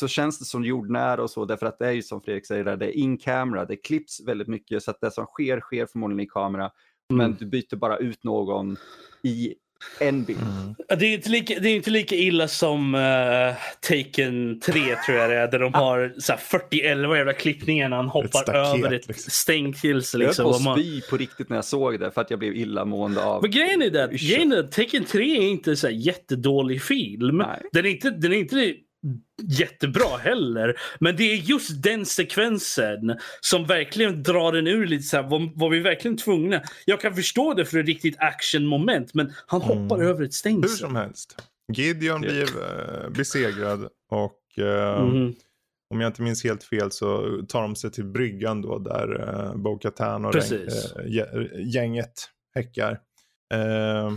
så 0.00 0.08
känns 0.08 0.38
det 0.38 0.44
som 0.44 0.64
jordnära 0.64 1.22
och 1.22 1.30
så 1.30 1.44
därför 1.44 1.66
att 1.66 1.78
det 1.78 1.86
är 1.86 1.92
ju 1.92 2.02
som 2.02 2.20
Fredrik 2.22 2.46
säger, 2.46 2.64
där, 2.64 2.76
det 2.76 2.86
är 2.86 2.96
in 2.98 3.18
camera, 3.18 3.64
det 3.64 3.76
klipps 3.76 4.20
väldigt 4.26 4.48
mycket 4.48 4.82
så 4.82 4.90
att 4.90 5.00
det 5.00 5.10
som 5.10 5.26
sker 5.26 5.60
sker 5.60 5.86
förmodligen 5.86 6.20
i 6.20 6.26
kamera. 6.26 6.70
Men 7.08 7.20
Mm. 7.26 7.36
du 7.40 7.46
byter 7.46 7.76
bara 7.76 7.96
ut 7.98 8.24
någon 8.24 8.76
i 9.22 9.54
en 10.00 10.24
bild. 10.24 10.40
Mm. 10.40 10.74
Det 10.98 11.06
är 11.06 11.14
inte 11.14 11.30
lika, 11.30 11.60
det 11.60 11.68
är 11.68 11.74
inte 11.76 11.90
lika 11.90 12.14
illa 12.14 12.48
som 12.48 12.94
uh, 12.94 13.54
Taken 13.80 14.60
3 14.60 14.72
tror 15.06 15.18
jag 15.18 15.30
det 15.30 15.36
är. 15.36 15.48
Där 15.50 15.58
de 15.58 15.74
har 15.74 16.14
så 16.18 16.32
här 16.32 16.38
41 16.40 16.82
jävla 16.98 17.32
klippningar 17.32 17.88
när 17.88 17.96
han 17.96 18.08
hoppar 18.08 18.28
staket, 18.28 18.84
över 18.84 18.92
ett 18.96 19.08
liksom. 19.08 19.30
stäng 19.30 19.72
till 19.72 20.02
sig. 20.02 20.20
Jag 20.20 20.26
höll 20.26 20.30
Liksom. 20.30 20.44
på 20.44 20.50
Och 20.50 20.56
att 20.56 20.62
man- 20.62 20.78
spy 20.78 21.00
på 21.10 21.16
riktigt 21.16 21.48
när 21.48 21.56
jag 21.56 21.64
såg 21.64 22.00
det 22.00 22.10
för 22.10 22.20
att 22.20 22.30
jag 22.30 22.38
blev 22.38 22.54
illamående 22.54 23.24
av 23.24 23.42
Men 23.42 23.50
grejen 23.50 23.82
är 23.82 24.58
att 24.60 24.72
Taken 24.72 25.04
3 25.04 25.36
är 25.36 25.42
inte 25.42 25.76
så 25.76 25.86
här 25.86 25.94
jättedålig 25.94 26.82
film. 26.82 27.36
Nej. 27.36 27.62
Den 27.72 27.86
är, 27.86 27.90
inte, 27.90 28.10
den 28.10 28.32
är 28.32 28.36
inte 28.36 28.74
jättebra 29.42 30.16
heller. 30.16 30.74
Men 31.00 31.16
det 31.16 31.22
är 31.32 31.36
just 31.36 31.82
den 31.82 32.06
sekvensen 32.06 33.16
som 33.40 33.64
verkligen 33.66 34.22
drar 34.22 34.52
den 34.52 34.66
ur 34.66 34.86
lite 34.86 35.02
så 35.02 35.16
här, 35.16 35.22
var, 35.30 35.50
var 35.58 35.70
vi 35.70 35.80
verkligen 35.80 36.16
tvungna? 36.16 36.62
Jag 36.84 37.00
kan 37.00 37.14
förstå 37.14 37.54
det 37.54 37.64
för 37.64 37.78
ett 37.78 37.86
riktigt 37.86 38.16
actionmoment 38.18 39.14
men 39.14 39.32
han 39.46 39.62
Mm. 39.62 39.78
hoppar 39.78 40.02
över 40.02 40.12
ett 40.24 40.28
Hur 40.28 40.32
stängsel. 40.32 40.70
som 40.76 40.96
helst. 40.96 41.42
Gideon 41.72 42.20
blir 42.20 42.42
uh, 42.42 43.10
besegrad 43.10 43.88
och 44.10 44.58
eh, 44.64 45.04
Mhm. 45.04 45.34
om 45.94 46.00
jag 46.00 46.08
inte 46.08 46.22
minns 46.22 46.44
helt 46.44 46.64
fel 46.64 46.90
så 46.92 47.40
tar 47.48 47.62
de 47.62 47.76
sig 47.76 47.90
till 47.92 48.04
bryggan 48.04 48.62
då 48.62 48.78
där 48.78 49.20
uh, 49.20 49.56
Bo-Katan 49.56 50.24
och 50.24 50.32
Precis. 50.32 50.94
gäng- 50.96 51.00
eh, 51.00 51.06
gä- 51.06 51.58
gänget 51.60 52.12
häckar. 52.54 53.00
Eh, 53.54 54.12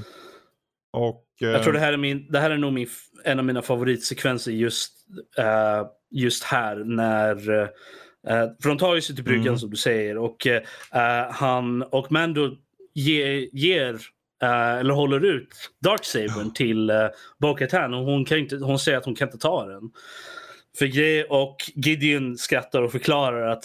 och, 0.93 1.25
eh, 1.32 1.32
Jag 1.51 1.63
tror 1.63 1.73
det 1.73 1.79
här 1.79 1.93
är, 1.93 1.97
min, 1.97 2.31
det 2.31 2.39
här 2.39 2.51
är 2.51 2.57
nog 2.57 2.73
min, 2.73 2.87
en 3.23 3.39
av 3.39 3.45
mina 3.45 3.61
favoritsekvenser 3.61 4.51
just, 4.51 4.93
eh, 5.37 5.85
just 6.11 6.43
här 6.43 6.75
när 6.75 7.35
uh, 7.49 7.67
för 8.61 8.69
de 8.69 8.77
tar 8.77 8.95
ju 8.95 9.01
sig 9.01 9.15
till 9.15 9.23
bryggan 9.25 9.47
Mm. 9.47 9.57
som 9.59 9.69
du 9.69 9.77
säger 9.77 10.17
och 10.17 10.47
eh, 10.47 10.61
han 11.31 11.83
och 11.83 12.11
Mando 12.11 12.57
ge, 12.93 13.49
ger 13.53 13.93
eh, 14.43 14.73
eller 14.73 14.93
håller 14.93 15.25
ut 15.25 15.47
Darksabern 15.81 16.53
till 16.53 16.91
uh, 16.91 17.07
Bo-Katan 17.39 17.93
och 17.93 18.05
hon, 18.05 18.25
kan 18.25 18.37
inte, 18.37 18.55
hon 18.55 18.79
säger 18.79 18.97
att 18.97 19.05
hon 19.05 19.15
kan 19.15 19.27
inte 19.27 19.37
ta 19.37 19.65
den. 19.65 19.91
För 20.77 20.85
grej, 20.85 21.23
och 21.23 21.55
Gideon 21.75 22.37
skrattar 22.37 22.81
och 22.81 22.91
förklarar 22.91 23.47
att 23.47 23.63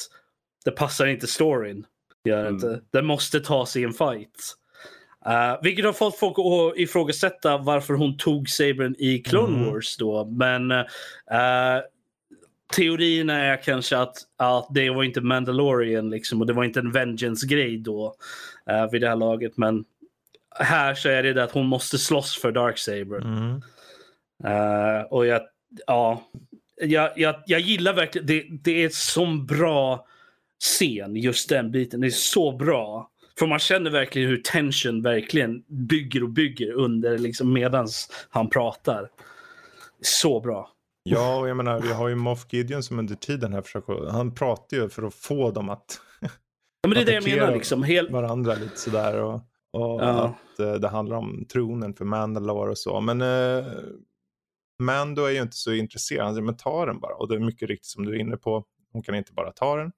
det 0.65 0.71
passar 0.71 1.07
inte 1.07 1.27
storyn. 1.27 1.87
Det 2.25 2.31
Gör 2.31 2.41
Mm. 2.41 2.55
inte. 2.55 2.81
Den 2.93 3.07
måste 3.07 3.41
tas 3.41 3.77
i 3.77 3.85
en 3.85 3.93
fight. 3.93 4.55
Uh, 5.27 5.63
vilket 5.63 5.85
har 5.85 5.93
fått 5.93 6.19
folk 6.19 6.37
att 6.39 6.79
ifrågasätta 6.79 7.59
varför 7.59 7.95
hon 7.95 8.17
tog 8.17 8.49
sabern 8.49 8.95
i 8.99 9.19
Clone 9.19 9.57
Mm. 9.57 9.73
Wars 9.73 9.97
då. 9.97 10.25
Men 10.25 10.71
uh, 10.71 10.87
teorierna 12.77 13.35
är 13.45 13.63
kanske 13.63 13.99
att, 13.99 14.17
att 14.37 14.69
det 14.71 14.91
var 14.91 15.05
inte 15.05 15.21
Mandalorian 15.21 16.11
liksom 16.11 16.41
och 16.41 16.47
det 16.47 16.53
var 16.53 16.65
inte 16.65 16.81
en 16.81 16.93
vengeance-grej 16.93 17.79
då 17.79 18.15
uh, 18.71 18.91
vid 18.91 19.01
det 19.01 19.09
här 19.09 19.17
laget. 19.17 19.57
Men 19.57 19.85
här 20.61 20.95
så 20.95 21.09
är 21.09 21.23
det 21.23 21.33
det 21.33 21.45
att 21.45 21.53
hon 21.53 21.67
måste 21.67 21.99
slåss 21.99 22.39
för 22.39 22.53
Darksaber. 22.53 23.17
Mm. 23.17 23.63
Uh, 24.45 25.03
och 25.11 25.27
jag, 25.27 25.41
ja, 25.87 26.23
jag, 26.81 27.11
jag, 27.17 27.35
jag 27.47 27.61
gillar 27.61 27.93
verkligen, 27.93 28.27
det, 28.27 28.47
det 28.51 28.83
är 28.83 28.87
ett 28.87 28.95
sån 28.95 29.47
bra 29.47 30.07
scen, 30.61 31.17
just 31.17 31.49
den 31.49 31.71
biten. 31.71 32.01
Det 32.01 32.07
är 32.07 32.11
så 32.11 32.53
bra. 32.53 33.11
För 33.39 33.47
man 33.47 33.59
känner 33.59 33.91
verkligen 33.91 34.29
hur 34.29 34.37
tension 34.37 35.03
verkligen 35.03 35.63
bygger 35.69 36.23
och 36.23 36.29
bygger 36.31 36.73
under 36.73 37.19
liksom 37.19 37.53
medans 37.53 38.11
han 38.31 38.51
pratar. 38.51 39.09
Så 40.01 40.41
bra. 40.41 40.71
Ja, 41.03 41.39
och 41.39 41.49
jag 41.49 41.57
menar, 41.57 41.81
vi 41.81 41.93
har 41.93 42.09
ju 42.09 42.15
Moff 42.15 42.47
Gideon 42.53 42.83
som 42.83 42.99
under 42.99 43.15
tiden 43.15 43.53
här 43.53 43.63
försöker, 43.63 44.11
han 44.11 44.35
pratar 44.35 44.77
ju 44.77 44.89
för 44.89 45.03
att 45.03 45.15
få 45.15 45.51
dem 45.51 45.71
att 45.71 46.01
Ja, 46.83 46.89
men 46.89 46.91
det 46.91 47.01
är 47.01 47.07
det 47.07 47.13
jag 47.13 47.39
menar. 47.39 47.55
Liksom. 47.55 47.83
Hel... 47.83 48.11
varandra 48.11 48.55
lite 48.55 48.77
sådär. 48.77 49.21
Och, 49.23 49.35
och 49.73 50.03
Ja. 50.03 50.09
att 50.09 50.61
eh, 50.61 50.73
det 50.73 50.89
handlar 50.89 51.17
om 51.17 51.47
tronen 51.53 51.95
för 51.95 52.05
Mandalore 52.05 52.71
och 52.71 52.79
så. 52.79 53.01
Men 53.01 53.21
eh, 53.21 53.67
Mando 54.83 55.25
är 55.25 55.31
ju 55.31 55.41
inte 55.41 55.57
så 55.57 55.73
intresserad, 55.73 56.25
han 56.25 56.35
säger 56.35 56.47
men 56.47 56.57
ta 56.57 56.87
den 56.87 57.01
bara. 57.01 57.15
Och 57.15 57.29
det 57.29 57.35
är 57.35 57.39
mycket 57.39 57.69
riktigt 57.69 57.87
som 57.87 58.07
du 58.07 58.13
är 58.13 58.19
inne 58.19 58.37
på, 58.37 58.65
hon 58.93 59.03
kan 59.03 59.15
inte 59.15 59.33
bara 59.33 59.53
ta 59.53 59.77
den. 59.77 59.93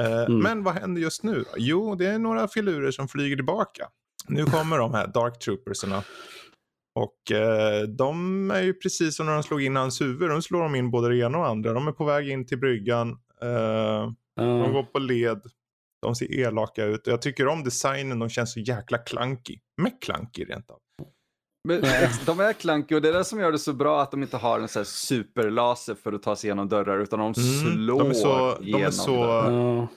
Eh, 0.00 0.24
Mm. 0.24 0.38
Men 0.38 0.62
vad 0.62 0.74
händer 0.74 1.02
just 1.02 1.22
nu? 1.22 1.34
då? 1.38 1.50
Jo, 1.56 1.94
det 1.94 2.06
är 2.06 2.18
några 2.18 2.48
filurer 2.48 2.90
som 2.90 3.08
flyger 3.08 3.36
tillbaka. 3.36 3.88
Nu 4.28 4.44
kommer 4.44 4.78
de 4.78 4.94
här 4.94 5.06
Dark 5.06 5.38
Troopersarna. 5.38 6.02
Och 6.94 7.32
eh, 7.32 7.82
de 7.82 8.50
är 8.50 8.62
ju 8.62 8.74
precis 8.74 9.16
som 9.16 9.26
när 9.26 9.32
de 9.32 9.42
slog 9.42 9.62
in 9.62 9.76
hans 9.76 10.00
huvud. 10.00 10.30
De 10.30 10.42
slår 10.42 10.62
de 10.62 10.74
in 10.74 10.90
både 10.90 11.08
det 11.08 11.16
ena 11.16 11.38
och 11.38 11.46
andra. 11.46 11.72
De 11.72 11.88
är 11.88 11.92
på 11.92 12.04
väg 12.04 12.28
in 12.28 12.46
till 12.46 12.58
bryggan. 12.58 13.10
Eh, 13.42 14.12
de 14.36 14.58
Ja. 14.58 14.68
går 14.68 14.82
på 14.82 14.98
led. 14.98 15.40
De 16.02 16.14
ser 16.14 16.32
elaka 16.40 16.84
ut. 16.84 17.06
Jag 17.06 17.22
tycker 17.22 17.46
om 17.46 17.64
designen. 17.64 18.18
De 18.18 18.28
känns 18.28 18.52
så 18.52 18.60
jäkla 18.60 18.98
clunky. 18.98 19.58
Med 19.82 19.92
clunky 20.02 20.44
rent 20.44 20.70
av. 20.70 20.78
Men 21.68 21.82
de 22.26 22.40
är 22.40 22.52
klankiga 22.52 22.96
och 22.98 23.02
det 23.02 23.08
är 23.08 23.12
det 23.12 23.24
som 23.24 23.40
gör 23.40 23.52
det 23.52 23.58
så 23.58 23.72
bra 23.72 24.02
att 24.02 24.10
de 24.10 24.22
inte 24.22 24.36
har 24.36 24.60
en 24.60 24.68
sån 24.68 24.80
här 24.80 24.84
superlaser 24.84 25.94
för 25.94 26.12
att 26.12 26.22
ta 26.22 26.36
sig 26.36 26.48
igenom 26.48 26.68
dörrar 26.68 26.98
utan 26.98 27.18
de 27.18 27.24
Mm, 27.24 27.34
slår 27.34 27.98
de 27.98 28.10
är 28.10 28.14
så- 28.14 28.54
de 28.60 28.64
är 28.64 28.68
igenom 28.68 28.92
så- 28.92 29.16
dörrar. 29.24 29.52
Ja. 29.52 29.88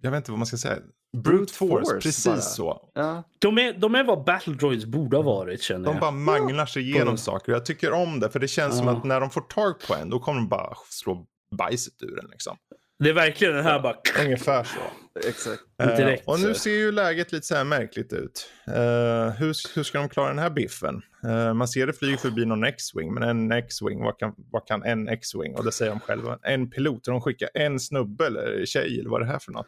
Jag 0.00 0.10
vet 0.10 0.16
inte 0.18 0.30
vad 0.30 0.38
man 0.38 0.46
ska 0.46 0.56
säga. 0.56 0.76
Brute 1.16 1.52
force, 1.52 1.72
force 1.84 2.00
precis 2.00 2.26
bara. 2.26 2.40
så. 2.40 2.90
Ja. 2.94 3.22
De, 3.38 3.58
är, 3.58 3.72
de 3.72 3.94
är 3.94 4.04
vad 4.04 4.24
Battle 4.24 4.54
Droids 4.54 4.84
borde 4.84 5.16
ha 5.16 5.22
varit 5.24 5.62
känner 5.62 5.84
De 5.84 5.90
jag. 5.92 6.00
bara 6.00 6.10
manglar 6.10 6.66
sig 6.66 6.82
igenom 6.82 7.12
Ja. 7.14 7.16
saker. 7.16 7.52
Jag 7.52 7.64
tycker 7.66 7.92
om 7.92 8.20
det. 8.20 8.30
För 8.30 8.38
det 8.40 8.48
känns 8.48 8.76
som 8.78 8.86
Ja. 8.86 8.92
att 8.96 9.04
när 9.04 9.20
de 9.20 9.30
får 9.30 9.40
tag 9.40 9.74
på 9.88 9.94
en. 9.94 10.10
Då 10.10 10.18
kommer 10.18 10.40
de 10.40 10.48
bara 10.48 10.74
slå 10.88 11.26
bajset 11.56 12.02
ur 12.02 12.18
en. 12.24 12.30
Liksom. 12.30 12.56
Det 13.00 13.10
är 13.10 13.14
verkligen 13.14 13.54
den 13.54 13.64
här 13.64 13.80
bara... 13.80 13.96
Ungefär 14.24 14.64
så. 14.64 14.80
Exakt. 15.28 15.62
Eh, 15.82 15.96
Direkt, 15.96 16.28
och 16.28 16.40
nu 16.40 16.54
så. 16.54 16.60
ser 16.60 16.70
ju 16.70 16.92
läget 16.92 17.32
lite 17.32 17.46
så 17.46 17.54
här 17.54 17.64
märkligt 17.64 18.12
ut. 18.12 18.50
Eh, 18.66 19.30
hur, 19.30 19.74
hur 19.74 19.82
ska 19.82 19.98
de 19.98 20.08
klara 20.08 20.28
den 20.28 20.38
här 20.38 20.50
biffen? 20.50 21.02
Eh, 21.24 21.54
man 21.54 21.68
ser 21.68 21.86
det 21.86 21.92
flyger 21.92 22.16
förbi 22.16 22.44
någon 22.44 22.64
X-Wing, 22.64 23.14
men 23.14 23.22
en 23.22 23.52
X-Wing, 23.52 24.04
vad 24.04 24.18
kan, 24.18 24.34
vad 24.36 24.66
kan 24.66 24.82
en 24.82 25.08
X-Wing? 25.08 25.56
Och 25.56 25.64
det 25.64 25.72
säger 25.72 25.90
de 25.90 26.00
själva. 26.00 26.38
En 26.42 26.70
pilot, 26.70 27.08
och 27.08 27.12
de 27.12 27.20
skickar 27.20 27.48
en 27.54 27.80
snubbe 27.80 28.26
eller 28.26 28.66
tjej 28.66 29.00
eller 29.00 29.10
vad 29.10 29.22
är 29.22 29.26
det 29.26 29.32
här 29.32 29.38
för 29.38 29.52
något? 29.52 29.66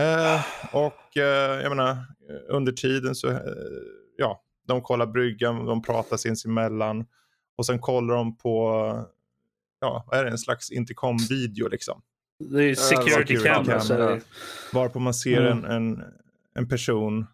Eh, 0.00 0.40
och 0.72 1.16
eh, 1.16 1.62
jag 1.62 1.68
menar, 1.76 1.96
under 2.48 2.72
tiden 2.72 3.14
så, 3.14 3.28
eh, 3.30 3.38
ja, 4.16 4.42
de 4.68 4.82
kollar 4.82 5.06
bryggan, 5.06 5.66
de 5.66 5.82
pratar 5.82 6.16
sinsemellan. 6.16 7.04
Och 7.56 7.66
sen 7.66 7.78
kollar 7.78 8.14
de 8.14 8.36
på, 8.36 8.78
ja, 9.80 10.04
vad 10.06 10.20
är 10.20 10.24
det, 10.24 10.30
en 10.30 10.38
slags 10.38 10.70
intercom-video 10.70 11.68
liksom. 11.68 12.02
Det 12.50 12.64
är 12.64 12.74
security 12.74 13.10
security 13.36 13.48
cameras. 13.48 13.88
camera. 13.88 14.10
är 14.10 14.14
det. 14.14 14.22
Varpå 14.72 14.98
man 14.98 15.14
ser 15.14 15.46
Mm. 15.46 15.64
en, 15.64 15.70
en, 15.98 16.04
en 16.54 16.68
person 16.68 17.26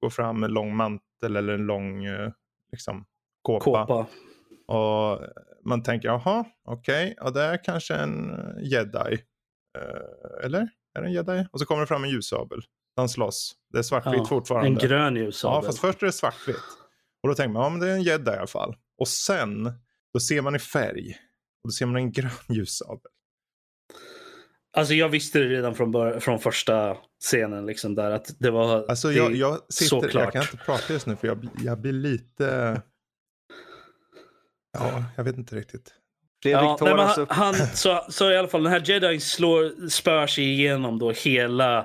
gå 0.00 0.10
fram 0.10 0.40
med 0.40 0.50
lång 0.50 0.76
mantel 0.76 1.36
eller 1.36 1.52
en 1.54 1.66
lång 1.66 2.04
eh, 2.04 2.30
liksom, 2.72 3.04
kåpa. 3.42 3.64
Kåpa. 3.64 4.06
Och 4.76 5.20
man 5.64 5.82
tänker, 5.82 6.08
jaha, 6.08 6.44
okej, 6.64 7.14
ja, 7.16 7.30
det 7.30 7.42
är 7.42 7.64
kanske 7.64 7.94
en 7.94 8.32
jedi. 8.62 9.18
Eh, 9.78 10.44
eller? 10.44 10.68
Är 10.94 11.00
det 11.02 11.06
en 11.06 11.12
jedi? 11.12 11.46
Och 11.52 11.60
så 11.60 11.66
kommer 11.66 11.80
det 11.80 11.86
fram 11.86 12.04
en 12.04 12.10
ljussabel. 12.10 12.62
Han 12.96 13.08
slåss. 13.08 13.54
Det 13.72 13.78
är 13.78 13.82
svartvitt 13.82 14.14
Ja, 14.16 14.24
fortfarande. 14.26 14.68
En 14.68 14.88
grön 14.88 15.16
Ja, 15.16 15.22
ljussabel. 15.22 15.66
fast 15.66 15.78
först 15.78 16.02
är 16.02 16.06
det 16.06 16.12
svartvitt. 16.12 16.56
Och 17.22 17.28
då 17.28 17.34
tänker 17.34 17.52
man, 17.52 17.62
ja 17.62 17.68
men 17.68 17.80
det 17.80 17.88
är 17.88 17.92
en 17.94 18.02
jedi 18.02 18.30
i 18.30 18.34
alla 18.36 18.46
fall. 18.46 18.76
Och 18.98 19.08
sen, 19.08 19.72
då 20.12 20.20
ser 20.20 20.42
man 20.42 20.56
i 20.56 20.58
färg. 20.58 21.16
Och 21.64 21.68
då 21.68 21.70
ser 21.72 21.86
man 21.86 21.96
en 21.96 22.12
grön 22.12 22.30
ljussabel. 22.48 23.10
Alltså 24.76 24.94
jag 24.94 25.08
visste 25.08 25.38
det 25.38 25.44
redan 25.48 25.74
från, 25.74 25.90
bör- 25.90 26.20
från 26.20 26.38
första 26.38 26.96
scenen. 27.20 27.66
Liksom, 27.66 27.94
där 27.94 28.10
att 28.10 28.30
det 28.38 28.50
var... 28.50 28.84
Alltså 28.88 29.08
det, 29.08 29.14
jag, 29.14 29.34
jag 29.36 29.58
sitter, 29.72 29.96
jag 29.96 30.02
såklart. 30.04 30.32
kan 30.32 30.42
inte 30.42 30.56
prata 30.56 30.92
just 30.92 31.06
nu 31.06 31.16
för 31.16 31.28
jag, 31.28 31.38
blir- 31.38 31.50
jag 31.64 31.80
blir 31.80 31.92
lite... 31.92 32.80
Ja, 34.78 35.04
jag 35.16 35.24
vet 35.24 35.36
inte 35.36 35.56
riktigt. 35.56 35.92
Fredrik 36.42 36.62
Ja, 36.62 36.76
tar 36.78 36.96
nej, 36.96 37.06
han, 37.06 37.26
han, 37.28 37.54
så, 37.74 38.06
så 38.08 38.30
i 38.30 38.36
alla 38.36 38.48
fall, 38.48 38.62
den 38.62 38.72
här 38.72 38.82
jedin 38.84 39.20
slår, 39.20 39.88
spör 39.88 40.26
sig 40.26 40.44
igenom 40.44 40.98
då 40.98 41.10
hela 41.10 41.80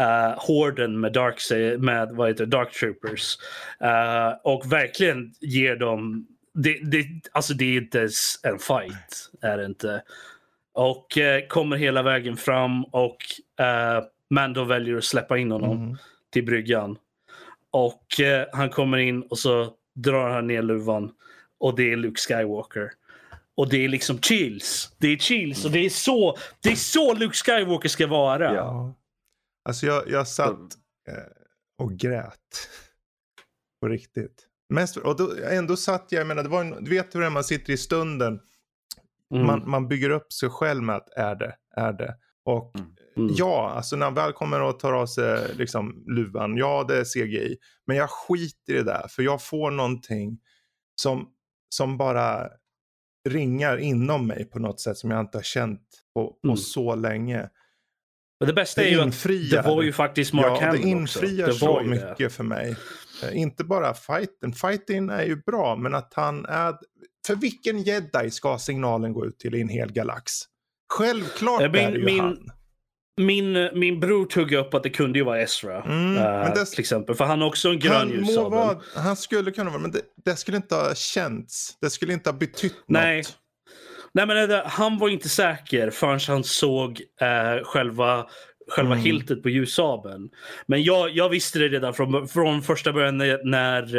uh, 0.00 0.38
horden 0.46 1.00
med 1.00 1.12
Dark, 1.12 1.38
med, 1.80 2.08
vad 2.12 2.28
heter 2.28 2.46
Dark 2.46 2.72
Troopers. 2.72 3.36
Eh, 3.80 4.32
och 4.44 4.72
verkligen 4.72 5.32
ger 5.40 5.76
dem... 5.76 6.26
Det, 6.54 6.78
det, 6.82 7.06
alltså 7.32 7.54
det 7.54 7.64
är 7.64 7.76
inte 7.82 8.00
en 8.42 8.58
fight. 8.58 9.30
Är 9.42 9.58
det 9.58 9.64
inte. 9.64 10.02
Och 10.74 11.18
eh, 11.18 11.46
kommer 11.46 11.76
hela 11.76 12.02
vägen 12.02 12.36
fram 12.36 12.84
och 12.84 13.16
uh, 13.60 14.04
Mando 14.30 14.64
väljer 14.64 14.96
att 14.96 15.04
släppa 15.04 15.38
in 15.38 15.50
honom 15.50 15.82
Mm. 15.82 15.96
till 16.32 16.44
bryggan. 16.44 16.98
Och 17.70 18.20
eh, 18.20 18.46
han 18.52 18.70
kommer 18.70 18.98
in 18.98 19.22
och 19.22 19.38
så 19.38 19.74
drar 19.94 20.30
han 20.30 20.46
ner 20.46 20.62
luvan. 20.62 21.12
Och 21.60 21.76
det 21.76 21.92
är 21.92 21.96
Luke 21.96 22.20
Skywalker. 22.20 22.90
Och 23.54 23.68
det 23.68 23.84
är 23.84 23.88
liksom 23.88 24.18
chills. 24.20 24.94
Det 24.98 25.08
är 25.08 25.16
chills 25.16 25.64
och 25.64 25.70
det 25.70 25.78
är 25.86 25.90
så, 25.90 26.36
det 26.62 26.68
är 26.72 26.76
så 26.76 27.14
Luke 27.14 27.34
Skywalker 27.36 27.88
ska 27.88 28.06
vara. 28.06 28.44
Ja. 28.44 28.54
Ja. 28.54 28.94
Alltså 29.64 29.86
jag, 29.86 30.10
jag 30.10 30.28
satt 30.28 30.58
eh, 31.08 31.14
och 31.78 31.92
grät. 31.92 32.68
På 33.80 33.88
riktigt. 33.88 34.46
Mest, 34.68 34.96
och 34.96 35.16
då, 35.16 35.30
ändå 35.50 35.76
satt 35.76 36.06
jag, 36.08 36.20
jag 36.20 36.26
menar, 36.26 36.42
det 36.42 36.48
var 36.48 36.60
en, 36.60 36.84
du 36.84 36.90
vet 36.90 37.14
hur 37.14 37.20
det 37.20 37.26
är 37.26 37.30
man 37.30 37.44
sitter 37.44 37.72
i 37.72 37.76
stunden. 37.76 38.40
Mm. 39.32 39.46
Man, 39.46 39.70
man 39.70 39.88
bygger 39.88 40.10
upp 40.10 40.32
sig 40.32 40.48
själv 40.48 40.82
med 40.82 40.96
att 40.96 41.08
är 41.16 41.34
det, 41.34 41.54
är 41.76 41.92
det. 41.92 42.14
Och 42.44 42.72
Mm. 43.16 43.30
Ja, 43.36 43.70
alltså 43.76 43.96
när 43.96 44.06
han 44.06 44.14
väl 44.14 44.32
kommer 44.32 44.62
och 44.62 44.78
tar 44.78 44.92
av 44.92 45.06
sig 45.06 45.54
liksom, 45.56 46.04
luvan, 46.06 46.56
ja 46.56 46.84
det 46.88 46.96
är 46.96 47.04
CGI. 47.04 47.56
Men 47.86 47.96
jag 47.96 48.10
skiter 48.10 48.72
i 48.72 48.76
det 48.76 48.82
där, 48.82 49.06
för 49.08 49.22
jag 49.22 49.42
får 49.42 49.70
någonting 49.70 50.38
som, 51.02 51.28
som 51.74 51.98
bara 51.98 52.48
ringar 53.28 53.76
inom 53.76 54.26
mig 54.26 54.44
på 54.44 54.58
något 54.58 54.80
sätt 54.80 54.96
som 54.96 55.10
jag 55.10 55.20
inte 55.20 55.38
har 55.38 55.42
känt 55.42 55.80
på, 56.14 56.26
på 56.32 56.38
Mm. 56.48 56.56
så 56.56 56.94
länge. 56.94 57.48
Och 58.40 58.46
det 58.46 58.52
bästa 58.52 58.80
Det 58.80 58.86
är 58.88 58.90
ju 58.90 59.00
att 59.00 59.06
infriar. 59.06 59.62
det 59.62 59.68
var 59.68 59.82
ju 59.82 59.92
faktiskt 59.92 60.32
Mark 60.32 60.46
ja, 60.46 60.60
det 60.60 60.66
Hamill 60.66 60.86
infriar 60.86 61.48
också. 61.48 61.66
Det 61.66 61.72
var 61.72 61.80
så 61.80 61.88
ju 61.88 61.94
det. 61.94 62.10
mycket 62.10 62.32
för 62.32 62.44
mig. 62.44 62.76
Eh, 63.22 63.36
inte 63.40 63.64
bara 63.64 63.94
fighten. 63.94 64.52
Fighten 64.52 65.10
är 65.10 65.22
ju 65.24 65.36
bra, 65.36 65.76
men 65.76 65.94
att 65.94 66.12
han 66.16 66.46
är... 66.46 66.74
För 67.26 67.34
vilken 67.36 67.82
jedi 67.82 68.30
ska 68.30 68.58
signalen 68.58 69.12
gå 69.12 69.26
ut 69.26 69.38
till 69.38 69.54
i 69.54 69.60
en 69.60 69.68
hel 69.68 69.92
galax? 69.92 70.32
Självklart 70.92 71.62
Eh, 71.62 71.70
min- 71.72 71.80
är 71.84 71.92
det 71.92 71.98
ju 71.98 72.04
min- 72.04 72.20
han. 72.20 72.38
Min, 73.20 73.52
min 73.74 74.00
bror 74.00 74.24
tog 74.24 74.52
upp 74.52 74.74
att 74.74 74.82
det 74.82 74.90
kunde 74.90 75.18
ju 75.18 75.24
vara 75.24 75.40
Ezra. 75.42 75.82
Mm, 75.82 76.16
eh, 76.16 76.22
men 76.22 76.54
det- 76.54 76.64
Till 76.64 76.80
exempel. 76.80 77.14
För 77.14 77.24
han 77.24 77.40
har 77.40 77.48
också 77.48 77.68
en 77.68 77.78
grön 77.78 78.10
ljussabel. 78.10 78.76
han 78.96 79.16
skulle 79.16 79.50
kunna 79.50 79.70
vara, 79.70 79.80
men 79.80 79.90
det, 79.90 80.00
det 80.24 80.36
skulle 80.36 80.56
inte 80.56 80.74
ha 80.74 80.94
känts. 80.94 81.76
Det 81.80 81.90
skulle 81.90 82.12
inte 82.12 82.30
ha 82.30 82.36
betytt 82.38 82.84
Nej. 82.86 83.16
något. 83.16 83.38
Nej, 84.14 84.26
men 84.26 84.48
det, 84.48 84.62
han 84.66 84.98
var 84.98 85.08
inte 85.08 85.28
säker 85.28 85.90
förrän 85.90 86.20
han 86.28 86.44
såg 86.44 87.00
eh, 87.20 87.64
själva, 87.64 88.26
själva 88.68 88.92
Mm. 88.92 89.04
hiltet 89.04 89.42
på 89.42 89.48
ljussabeln. 89.48 90.30
Men 90.66 90.82
jag, 90.82 91.10
jag 91.10 91.28
visste 91.28 91.58
det 91.58 91.68
redan 91.68 91.94
från, 91.94 92.28
från 92.28 92.62
första 92.62 92.92
början 92.92 93.18
när, 93.18 93.40
när, 93.44 93.96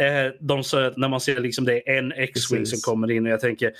eh, 0.00 0.32
de 0.40 0.64
sa 0.64 0.92
när 0.96 1.08
man 1.08 1.20
ser 1.20 1.40
liksom 1.40 1.64
det 1.64 1.88
är 1.88 1.98
en 1.98 2.12
X-Wing 2.12 2.60
Precis. 2.60 2.82
som 2.82 2.92
kommer 2.92 3.10
in 3.10 3.26
och 3.26 3.32
jag 3.32 3.40
tänker 3.40 3.72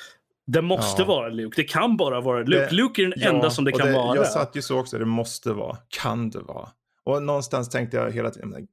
det 0.47 0.63
måste 0.63 1.03
Ja. 1.03 1.07
vara 1.09 1.29
Luke. 1.29 1.63
Det 1.63 1.69
kan 1.69 1.97
bara 1.97 2.21
vara 2.21 2.39
Luke. 2.43 2.67
Det- 2.71 2.73
Luke 2.73 3.03
är 3.03 3.07
den 3.07 3.15
Ja, 3.17 3.29
enda 3.29 3.51
som 3.51 3.65
det 3.65 3.73
kan 3.73 3.93
vara. 3.93 4.17
Jag 4.17 4.27
satt 4.27 4.57
ju 4.57 4.63
så 4.63 4.79
också, 4.81 4.99
det 4.99 5.05
måste 5.05 5.53
vara. 5.53 5.77
Kan 5.89 6.31
det 6.31 6.41
vara? 6.41 6.69
Och 7.05 7.23
någonstans 7.23 7.69
tänkte 7.69 7.97
jag 7.97 8.11
hela 8.13 8.31
tiden, 8.31 8.67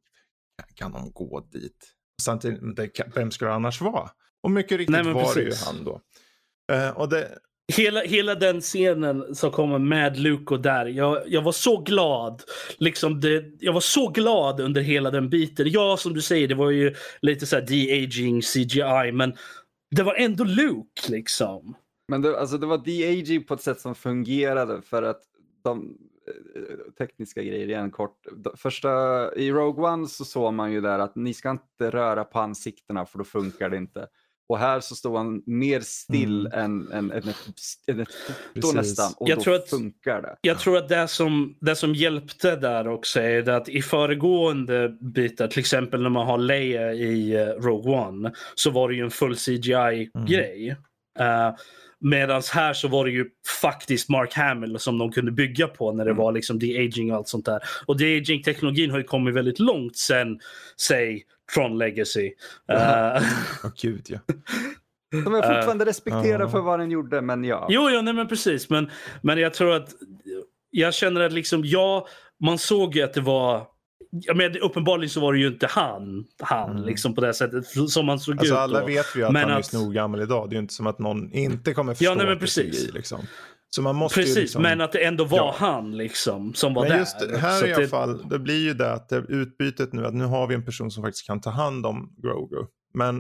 kan 0.76 0.92
de 0.92 1.12
gå 1.12 1.40
dit? 1.52 1.92
Samtidigt, 2.22 2.76
det, 2.76 2.90
vem 3.16 3.32
skulle 3.32 3.50
det 3.50 3.56
annars 3.56 3.82
vara? 3.82 4.10
Och 4.44 4.52
mycket 4.52 4.78
riktigt 4.78 4.92
Nej, 5.04 5.14
var 5.14 5.36
det 5.36 5.42
ju 5.42 5.46
precis. 5.46 5.66
han 5.66 5.84
då. 5.84 6.02
Eh, 6.74 6.90
och 6.90 7.10
det, 7.10 7.28
Hela, 7.78 8.02
hela 8.02 8.36
den 8.36 8.62
scenen 8.62 9.36
som 9.36 9.52
kommer 9.52 9.80
med 9.80 10.18
Luke 10.18 10.54
och 10.54 10.62
där. 10.62 10.86
Jag, 10.86 11.24
jag 11.28 11.42
var 11.42 11.52
så 11.52 11.78
glad. 11.78 12.44
Liksom 12.78 13.20
det, 13.20 13.46
jag 13.60 13.74
var 13.74 13.82
så 13.82 14.08
glad 14.08 14.60
under 14.60 14.82
hela 14.82 15.12
den 15.12 15.30
biten. 15.30 15.66
Ja, 15.70 15.98
som 15.98 16.14
du 16.14 16.22
säger, 16.22 16.48
det 16.48 16.56
var 16.56 16.70
ju 16.70 16.96
lite 17.22 17.46
så 17.46 17.56
här 17.56 17.64
de-aging 17.68 18.42
CGI. 18.42 19.12
Men 19.12 19.34
det 19.92 20.04
var 20.04 20.16
ändå 20.16 20.44
Luke 20.44 21.12
liksom. 21.12 21.76
Men 22.08 22.22
det, 22.22 22.40
alltså, 22.40 22.58
det 22.58 22.66
var 22.66 22.78
de-aging 22.78 23.44
på 23.44 23.54
ett 23.54 23.62
sätt 23.62 23.80
som 23.80 23.96
fungerade 23.96 24.82
för 24.82 25.04
att 25.04 25.22
de 25.64 25.98
eh, 26.56 26.92
tekniska 26.98 27.44
grejer 27.44 27.68
igen 27.68 27.92
kort. 27.92 28.18
Första, 28.56 28.90
I 29.36 29.52
Rogue 29.52 29.86
One 29.86 30.08
så 30.08 30.26
såg 30.26 30.54
man 30.54 30.72
ju 30.72 30.82
där 30.82 31.00
att 31.00 31.16
ni 31.16 31.34
ska 31.34 31.50
inte 31.50 31.90
röra 31.90 32.24
på 32.24 32.40
ansiktena 32.40 33.06
för 33.06 33.18
då 33.18 33.24
funkar 33.24 33.70
det 33.70 33.78
inte. 33.78 34.08
Och 34.52 34.60
här 34.60 34.80
så 34.80 34.96
står 34.96 35.18
han 35.18 35.42
mer 35.46 35.80
still 35.84 36.46
Mm. 36.48 36.60
än, 36.60 36.92
än, 36.92 37.12
än, 37.12 37.30
ett, 37.30 37.36
än 37.88 38.00
ett 38.00 38.12
foto 38.12 38.34
Precis. 38.54 38.74
nästan. 38.74 39.14
Och 39.18 39.30
Jag 39.30 39.38
då 39.38 39.44
tror 39.44 39.56
att- 39.56 39.70
funkar 39.70 40.22
det. 40.22 40.36
Jag 40.42 40.60
tror 40.60 40.78
att 40.78 40.90
det 40.90 41.08
som, 41.08 41.58
det 41.62 41.76
som 41.76 41.96
hjälpte 41.96 42.56
där 42.56 42.88
också 42.88 43.20
är 43.20 43.42
det 43.42 43.56
att 43.56 43.70
i 43.70 43.82
föregående 43.82 44.90
bitar, 45.16 45.48
till 45.48 45.60
exempel 45.60 46.02
när 46.02 46.10
man 46.10 46.28
har 46.28 46.38
Leia 46.38 46.94
i 46.94 47.36
eh, 47.36 47.46
Rogue 47.48 47.94
One, 47.94 48.32
så 48.56 48.70
var 48.72 48.90
det 48.90 48.96
ju 48.96 49.04
en 49.04 49.12
full 49.12 49.36
CGI-grej. 49.36 50.76
Uh, 51.20 51.56
Medan 52.04 52.42
här 52.54 52.74
så 52.74 52.88
var 52.88 53.06
det 53.06 53.12
ju 53.12 53.26
faktiskt 53.62 54.10
Mark 54.10 54.34
Hamill 54.34 54.80
som 54.80 54.98
de 54.98 55.12
kunde 55.12 55.32
bygga 55.32 55.68
på 55.68 55.92
när 55.92 56.06
det 56.06 56.12
Mm. 56.12 56.24
var 56.24 56.32
liksom 56.32 56.60
de-aging 56.60 57.12
och 57.12 57.18
allt 57.18 57.28
sånt 57.28 57.46
där. 57.46 57.60
Och 57.86 57.98
de-aging-teknologin 57.98 58.92
har 58.92 58.98
ju 58.98 59.04
kommit 59.04 59.36
väldigt 59.36 59.60
långt 59.60 59.98
sen, 59.98 60.40
säg, 60.82 61.24
Tron 61.54 61.78
Legacy. 61.78 62.32
Eh, 62.72 63.22
Åh 63.64 63.72
gud 63.82 64.06
ja. 64.10 64.20
Som 65.24 65.34
jag 65.34 65.56
fortfarande 65.56 65.86
respekterar 65.86 66.40
ja. 66.40 66.50
för 66.50 66.60
vad 66.62 66.80
den 66.80 66.92
gjorde, 66.92 67.22
men 67.22 67.44
ja. 67.44 67.68
Jo, 67.70 67.90
jo 67.90 68.02
nej, 68.02 68.14
men 68.14 68.28
precis. 68.28 68.70
Men, 68.70 68.90
men 69.22 69.38
jag 69.38 69.54
tror 69.54 69.74
att 69.76 69.90
jag 70.70 70.94
känner 70.94 71.22
att 71.22 71.34
liksom, 71.34 71.62
ja, 71.66 72.08
man 72.44 72.58
såg 72.58 72.96
ju 72.96 73.02
att 73.02 73.14
det 73.14 73.22
var 73.22 73.68
jag 74.12 74.38
menar, 74.38 74.58
uppenbarligen 74.58 75.10
så 75.10 75.20
var 75.20 75.34
det 75.34 75.40
ju 75.40 75.48
inte 75.48 75.68
han, 75.68 76.26
han 76.40 76.72
Mm. 76.72 76.84
liksom 76.84 77.16
på 77.16 77.22
det 77.22 77.34
sättet 77.34 77.66
som 77.90 78.08
han 78.10 78.20
såg 78.20 78.38
Alltså 78.40 78.54
ut. 78.54 78.60
alla 78.60 78.80
då. 78.80 78.86
vet 78.86 79.06
vi 79.16 79.24
att 79.24 79.32
Men 79.34 79.42
han 79.44 79.52
är 79.52 79.60
att- 79.60 79.66
snorgammal 79.66 80.22
idag. 80.22 80.50
Det 80.50 80.54
är 80.54 80.56
ju 80.58 80.62
inte 80.62 80.74
som 80.74 80.88
att 80.88 81.00
någon 81.00 81.32
inte 81.34 81.74
kommer 81.74 81.94
förstå 81.94 82.06
Ja, 82.06 82.10
nej, 82.16 82.18
men 82.18 82.28
det 82.28 82.34
är 82.34 82.40
precis. 82.40 82.82
CGI, 82.86 82.92
liksom. 82.92 83.20
Så 83.70 83.82
man 83.82 83.96
måste 83.96 84.20
ju 84.20 84.26
Precis, 84.26 84.38
liksom... 84.42 84.62
men 84.62 84.82
att 84.82 84.92
det 84.92 85.04
ändå 85.06 85.24
var 85.26 85.38
Ja. 85.38 85.56
han 85.58 85.98
liksom 85.98 86.54
som 86.54 86.74
var 86.74 86.82
Men 86.84 86.92
där. 86.92 87.00
just 87.00 87.20
det, 87.20 87.38
här 87.38 87.60
Så 87.60 87.66
i 87.66 87.74
alla 87.74 87.88
fall, 87.88 88.30
det 88.30 88.40
blir 88.40 88.60
ju 88.64 88.74
det 88.74 88.94
att 88.94 89.10
det 89.10 89.16
utbytet 89.30 89.94
nu, 89.94 90.06
att 90.06 90.14
nu 90.14 90.26
har 90.26 90.48
vi 90.48 90.56
en 90.56 90.66
person 90.66 90.92
som 90.92 91.04
faktiskt 91.04 91.28
kan 91.28 91.42
ta 91.42 91.50
hand 91.50 91.86
om 91.86 92.16
Grogu. 92.24 92.66
Men 92.94 93.20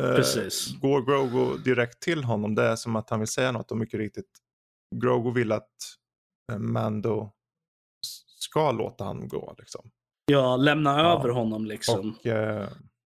eh, 0.00 0.06
går 0.80 1.06
Grogu 1.06 1.58
direkt 1.64 2.00
till 2.02 2.24
honom, 2.24 2.54
det 2.54 2.62
är 2.62 2.76
som 2.76 2.96
att 2.96 3.10
han 3.10 3.18
vill 3.18 3.28
säga 3.28 3.52
något 3.52 3.70
och 3.70 3.76
mycket 3.78 4.00
riktigt, 4.00 4.30
Grogu 5.02 5.32
vill 5.32 5.52
att 5.52 5.68
eh, 6.52 6.58
Mando 6.58 7.32
ska 8.38 8.72
låta 8.72 9.04
han 9.04 9.28
gå. 9.28 9.54
Liksom. 9.58 9.90
Ja, 10.30 10.56
lämna 10.56 10.90
Ja. 11.00 11.18
över 11.18 11.28
honom 11.28 11.66
liksom. 11.66 12.16
Och 12.20 12.26
eh, 12.26 12.68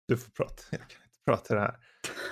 du 0.08 0.18
får 0.18 0.32
prata, 0.32 0.64
jag 0.72 0.80
kan 0.80 0.88
inte 0.88 1.24
prata 1.26 1.54
det 1.56 1.60
här. 1.62 1.76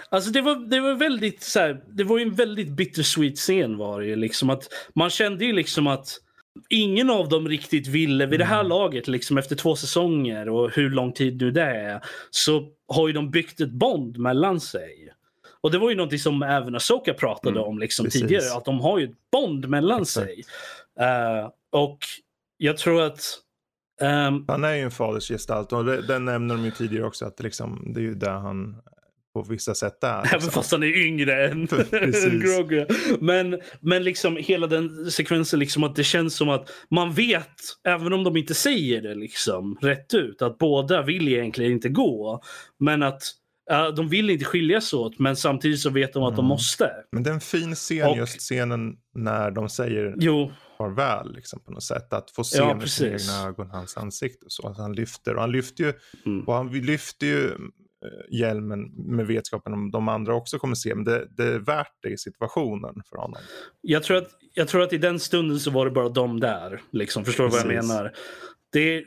Alltså 0.10 0.32
det 0.32 0.42
var, 0.42 0.56
det 0.70 0.80
var 0.80 0.94
väldigt 0.94 1.44
så 1.44 1.60
här, 1.60 1.84
det 1.88 2.04
var 2.04 2.18
ju 2.18 2.24
en 2.24 2.36
väldigt 2.36 2.70
bittersweet 2.70 3.38
scen 3.38 3.78
var 3.78 4.00
det 4.02 4.08
ju 4.08 4.16
liksom 4.16 4.50
att 4.50 4.64
man 4.96 5.10
kände 5.10 5.46
ju 5.46 5.54
liksom 5.54 5.88
att 5.88 6.18
ingen 6.70 7.10
av 7.10 7.30
dem 7.30 7.48
riktigt 7.48 7.88
ville 7.88 8.26
vid 8.26 8.40
det 8.40 8.46
här 8.46 8.60
Mm. 8.60 8.70
laget 8.70 9.08
liksom 9.08 9.38
efter 9.38 9.56
två 9.56 9.76
säsonger 9.76 10.50
och 10.50 10.72
hur 10.72 10.90
lång 10.90 11.14
tid 11.14 11.42
nu 11.42 11.52
det 11.52 11.62
är 11.64 12.02
så 12.30 12.68
har 12.88 13.08
ju 13.08 13.14
de 13.14 13.32
byggt 13.32 13.62
ett 13.62 13.72
bond 13.72 14.18
mellan 14.18 14.60
sig. 14.60 15.14
Och 15.62 15.72
det 15.72 15.78
var 15.78 15.90
ju 15.90 15.96
någonting 15.96 16.20
som 16.20 16.44
även 16.44 16.76
Asoka 16.76 17.14
pratade 17.14 17.60
Mm, 17.60 17.70
om 17.70 17.80
liksom 17.80 18.06
precis. 18.06 18.22
tidigare 18.22 18.58
att 18.58 18.66
de 18.66 18.80
har 18.80 19.00
ju 19.00 19.06
ett 19.06 19.32
bond 19.32 19.68
mellan 19.70 20.02
Exakt. 20.02 20.26
sig. 20.28 20.44
Eh, 21.00 21.50
och 21.72 21.98
jag 22.58 22.78
tror 22.78 23.02
att 23.02 23.22
ehm, 24.02 24.45
Han 24.48 24.64
är 24.64 24.74
ju 24.74 24.82
en 24.82 24.91
fadersgestalt 24.91 25.74
och 25.74 25.86
det, 25.86 26.02
den 26.07 26.26
nämner 26.26 26.56
de 26.56 26.65
ju 26.65 26.72
tidigare 26.72 27.06
också 27.06 27.26
att 27.26 27.40
liksom, 27.40 27.91
det 27.94 27.99
är 27.99 28.03
ju 28.03 28.14
där 28.15 28.32
han 28.38 28.76
på 29.34 29.41
vissa 29.44 29.76
sätt 29.76 30.03
är. 30.03 30.10
Även 30.10 30.24
Liksom. 30.34 30.52
fast 30.52 30.72
han 30.72 30.84
är 30.84 31.06
yngre 31.06 31.48
än, 31.48 31.61
än 31.91 32.40
Grogu. 32.40 32.86
Men, 33.19 33.60
men 33.80 34.03
liksom 34.03 34.38
hela 34.38 34.68
den 34.68 35.11
sekvensen, 35.11 35.60
liksom 35.60 35.84
att 35.84 35.95
det 35.95 36.03
känns 36.03 36.36
som 36.36 36.49
att 36.49 36.69
man 36.91 37.14
vet, 37.14 37.52
även 37.88 38.14
om 38.14 38.24
de 38.24 38.38
inte 38.38 38.53
säger 38.53 39.02
det 39.02 39.15
liksom 39.15 39.78
rätt 39.82 40.14
ut, 40.14 40.41
att 40.41 40.57
båda 40.57 41.02
vill 41.02 41.28
egentligen 41.28 41.72
inte 41.72 41.90
gå. 41.90 42.41
Men 42.80 43.03
att 43.03 43.22
ja, 43.69 43.91
de 43.91 44.10
vill 44.10 44.30
inte 44.30 44.45
skiljas 44.45 44.94
åt, 44.94 45.19
men 45.19 45.36
samtidigt 45.36 45.80
så 45.80 45.90
vet 45.90 46.14
de 46.14 46.24
att 46.24 46.36
de 46.36 46.40
Mm. 46.45 46.49
måste. 46.49 46.91
Men 47.11 47.24
det 47.24 47.30
är 47.30 47.34
en 47.34 47.40
fin 47.40 47.76
scen, 47.76 48.07
Och- 48.07 48.18
just 48.18 48.40
scenen 48.41 48.94
när 49.15 49.52
de 49.52 49.69
säger 49.69 50.14
Jo, 50.18 50.52
farväl 50.78 51.34
liksom, 51.36 51.60
på 51.60 51.72
något 51.72 51.84
sätt. 51.84 52.14
Att 52.14 52.32
få 52.32 52.44
se 52.44 52.58
Ja, 52.58 52.76
med 52.76 52.90
sina 52.90 53.10
egna 53.12 53.48
ögon 53.48 53.70
hans 53.72 53.98
ansikte. 53.98 54.45
och 54.45 54.52
Så 54.52 54.68
att 54.68 54.78
han 54.78 54.94
lyfter. 54.94 55.36
Och 55.36 55.41
han 55.41 55.52
lyfter 55.52 55.84
ju, 55.84 55.94
Mm. 56.26 56.48
och 56.48 56.54
han 56.54 56.68
lyfter 56.72 57.28
ju 57.28 57.45
eh, 58.06 58.38
hjälmen 58.40 58.82
med 58.95 59.28
vetskapen 59.28 59.74
om 59.74 59.91
de 59.91 60.08
andra 60.08 60.36
också 60.36 60.60
kommer 60.60 60.76
se. 60.76 60.95
Men 60.95 61.04
det, 61.06 61.28
det 61.38 61.44
är 61.44 61.60
värt 61.60 61.94
det 62.02 62.10
i 62.10 62.18
situationen 62.18 63.02
för 63.10 63.18
honom. 63.18 63.40
jag 63.82 64.04
tror, 64.04 64.18
att, 64.18 64.30
jag 64.54 64.68
tror 64.68 64.82
att 64.84 64.94
i 64.94 64.98
den 64.98 65.20
stunden 65.20 65.60
så 65.60 65.72
var 65.72 65.86
det 65.86 65.91
bara 65.91 66.10
de 66.10 66.40
där. 66.40 66.82
Liksom, 66.91 67.26
förstår 67.26 67.44
du 67.44 67.49
vad 67.49 67.60
jag 67.60 67.68
menar? 67.86 68.14
Det, 68.69 69.06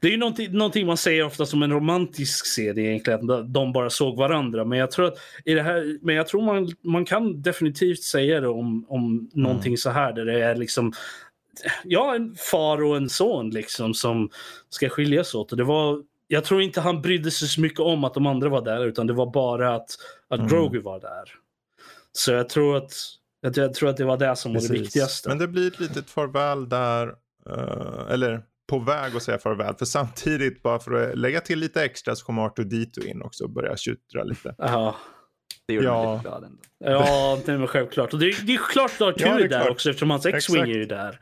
det 0.00 0.06
är 0.06 0.10
ju 0.10 0.16
någonting, 0.16 0.52
någonting 0.52 0.86
man 0.86 0.96
säger 0.96 1.24
ofta 1.24 1.46
som 1.46 1.62
en 1.62 1.70
romantisk 1.72 2.46
serie 2.46 2.88
egentligen. 2.90 3.52
De 3.52 3.72
bara 3.72 3.90
såg 3.90 4.16
varandra. 4.16 4.64
Men 4.64 4.78
jag 4.78 4.90
tror 4.90 5.06
att 5.06 5.18
i 5.44 5.54
det 5.54 5.62
här, 5.62 5.98
men 6.02 6.14
jag 6.14 6.26
tror 6.26 6.42
man, 6.42 6.70
man 6.82 7.04
kan 7.04 7.42
definitivt 7.42 8.02
säga 8.02 8.40
det 8.40 8.48
om, 8.48 8.86
om 8.88 9.30
någonting 9.34 9.78
så 9.78 9.90
här. 9.90 10.12
Där 10.12 10.24
det 10.24 10.44
är 10.44 10.54
liksom 10.56 10.92
ja, 11.84 12.14
en 12.14 12.34
far 12.50 12.82
och 12.84 12.96
en 12.96 13.08
son 13.08 13.50
liksom 13.50 13.94
som 13.94 14.30
ska 14.68 14.88
skiljas 14.88 15.34
åt. 15.34 15.50
Och 15.52 15.56
det 15.58 15.64
var, 15.64 16.02
jag 16.28 16.44
tror 16.44 16.62
inte 16.62 16.80
han 16.80 17.02
brydde 17.02 17.30
sig 17.30 17.48
så 17.48 17.60
mycket 17.60 17.80
om 17.80 18.04
att 18.04 18.14
de 18.14 18.26
andra 18.26 18.48
var 18.48 18.62
där. 18.62 18.86
Utan 18.86 19.06
det 19.06 19.12
var 19.12 19.26
bara 19.32 19.74
att, 19.74 19.90
att 20.28 20.40
Mm. 20.40 20.50
Grogu 20.50 20.78
var 20.80 21.00
där. 21.00 21.24
Så 22.12 22.32
jag 22.32 22.48
tror 22.48 22.76
att 22.76 22.92
jag, 23.40 23.56
jag 23.56 23.74
tror 23.74 23.88
att 23.88 23.96
det 23.96 24.04
var 24.04 24.16
det 24.16 24.36
som 24.36 24.52
var 24.54 24.60
det 24.60 24.68
Precis. 24.68 24.82
viktigaste. 24.86 25.28
Men 25.28 25.38
det 25.38 25.48
blir 25.48 25.66
ett 25.66 25.80
litet 25.80 26.10
farväl 26.10 26.68
där. 26.68 27.14
eh, 27.50 28.12
eller 28.12 28.42
på 28.72 28.78
väg 28.78 29.16
att 29.16 29.22
säga 29.22 29.38
farväl. 29.38 29.74
För 29.78 29.84
samtidigt, 29.84 30.62
bara 30.62 30.78
för 30.78 30.92
att 31.10 31.18
lägga 31.18 31.40
till 31.40 31.58
lite 31.58 31.84
extra, 31.84 32.16
så 32.16 32.24
kommer 32.26 32.42
Arthur 32.42 32.64
Dito 32.64 33.00
in 33.04 33.22
också 33.22 33.44
och 33.44 33.50
börjar 33.50 33.76
tjuttra 33.76 34.24
lite. 34.24 34.54
Ja, 34.58 34.96
Det 35.66 35.74
gjorde 35.74 35.86
Ja. 35.86 36.04
mig 36.06 36.16
lite 36.16 36.28
glad 36.28 36.44
ändå. 36.44 36.58
ja 36.78 37.38
det 37.46 37.52
är 37.52 37.56
väl 37.56 37.66
självklart. 37.66 38.12
Och 38.12 38.18
det, 38.18 38.26
är- 38.26 38.46
det 38.46 38.54
är 38.54 38.58
klart 38.72 38.90
att 38.90 39.00
Ja, 39.00 39.06
Arthur 39.08 39.24
det 39.24 39.30
är 39.30 39.44
är 39.44 39.48
där 39.48 39.70
också 39.70 39.90
eftersom 39.90 40.10
hans 40.10 40.26
X-Wing 40.26 40.62
är 40.62 40.66
ju 40.66 40.84
där. 40.86 41.18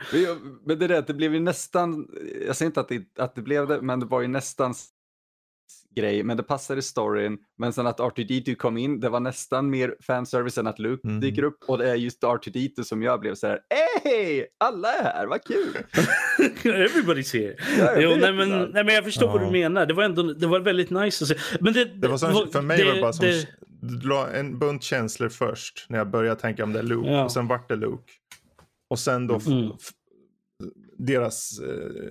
Men 0.67 0.79
det, 0.79 0.85
är 0.85 0.89
det, 0.89 1.01
det 1.07 1.15
blev 1.15 1.35
ju 1.35 1.41
nästan, 1.41 2.07
jag 2.47 2.57
säger 2.57 2.67
inte 2.71 2.81
att 2.81 2.89
det, 2.89 3.03
att 3.19 3.35
det 3.35 3.43
blev 3.43 3.67
det, 3.69 3.81
men 3.83 4.01
det 4.01 4.07
var 4.07 4.21
ju 4.21 4.29
nästan 4.29 4.75
grej, 5.97 6.23
men 6.23 6.37
det 6.37 6.43
passade 6.43 6.79
i 6.79 6.83
storyn. 6.83 7.39
Men 7.59 7.73
sen 7.73 7.87
att 7.87 7.99
R2D2 7.99 8.55
kom 8.55 8.77
in, 8.77 9.01
det 9.01 9.09
var 9.09 9.21
nästan 9.21 9.71
mer 9.71 9.97
fanservice 10.07 10.59
än 10.59 10.67
att 10.67 10.79
Luke 10.79 11.09
Mm. 11.09 11.21
dyker 11.21 11.43
upp. 11.43 11.59
Och 11.67 11.79
det 11.79 11.91
är 11.91 11.95
just 11.95 12.23
R2D2 12.23 12.83
som 12.83 13.03
jag 13.03 13.21
blev 13.21 13.35
så 13.35 13.47
här, 13.47 13.61
hej, 14.05 14.47
alla 14.59 14.93
är 14.93 15.03
här, 15.05 15.27
vad 15.27 15.45
kul! 15.45 15.77
Everybody's 16.63 17.33
here. 17.33 17.55
Jo, 18.03 18.11
nej, 18.21 18.33
men, 18.33 18.51
det. 18.51 18.71
nej, 18.73 18.85
men 18.85 18.95
jag 18.95 19.05
förstår 19.05 19.27
vad 19.27 19.43
Ja. 19.43 19.47
du 19.47 19.53
menar. 19.53 19.87
Det 19.87 19.95
var 19.95 20.05
ändå 20.05 20.23
det 20.23 20.47
var 20.47 20.61
väldigt 20.61 20.91
nice 20.91 21.25
att 21.25 21.29
se. 21.29 21.35
Men 21.61 21.73
det, 21.73 21.85
Det 21.85 22.09
var 22.09 22.17
som, 22.19 22.49
för 22.53 22.63
mig 22.63 22.85
var 22.87 22.95
det 22.95 23.01
bara 23.01 23.13
som 23.13 23.27
det- 23.27 23.47
det 23.83 24.07
la 24.07 24.29
en 24.31 24.59
bunt 24.59 24.83
känslor 24.83 25.29
först 25.29 25.87
när 25.89 25.99
jag 25.99 26.11
började 26.11 26.41
tänka 26.41 26.65
om 26.65 26.73
det 26.73 26.79
är 26.79 26.83
Luke 26.83 27.11
Ja. 27.11 27.25
och 27.25 27.33
sen 27.33 27.47
vart 27.49 27.69
det 27.69 27.77
Luke. 27.77 28.13
Och 28.91 28.99
sen 28.99 29.27
då 29.27 29.41
Mm. 29.47 29.71
deras 30.99 31.61
eh, 31.61 32.11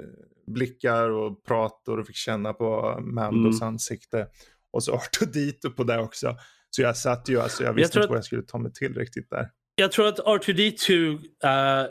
blickar 0.54 1.10
och 1.10 1.44
prat 1.46 1.88
och 1.88 1.98
du 1.98 2.04
fick 2.04 2.16
känna 2.16 2.54
på 2.54 2.98
Mandos 3.02 3.62
Mm. 3.62 3.68
ansikte. 3.74 4.28
Och 4.74 4.84
så 4.84 4.94
Arthur 4.96 5.26
Dito 5.26 5.70
på 5.72 5.84
det 5.84 5.98
också. 6.00 6.38
Så 6.70 6.82
jag 6.82 6.98
satt 6.98 7.30
ju, 7.30 7.42
alltså 7.42 7.64
jag 7.64 7.74
visste 7.74 7.94
tror 7.94 8.02
inte 8.02 8.06
att- 8.06 8.10
vad 8.10 8.18
jag 8.18 8.26
skulle 8.26 8.42
ta 8.44 8.58
mig 8.58 8.74
till 8.74 8.94
riktigt 8.96 9.30
där. 9.30 9.50
Jag 9.76 9.92
tror 9.92 10.08
att 10.08 10.20
R2D2 10.20 11.14
eh, 11.44 11.86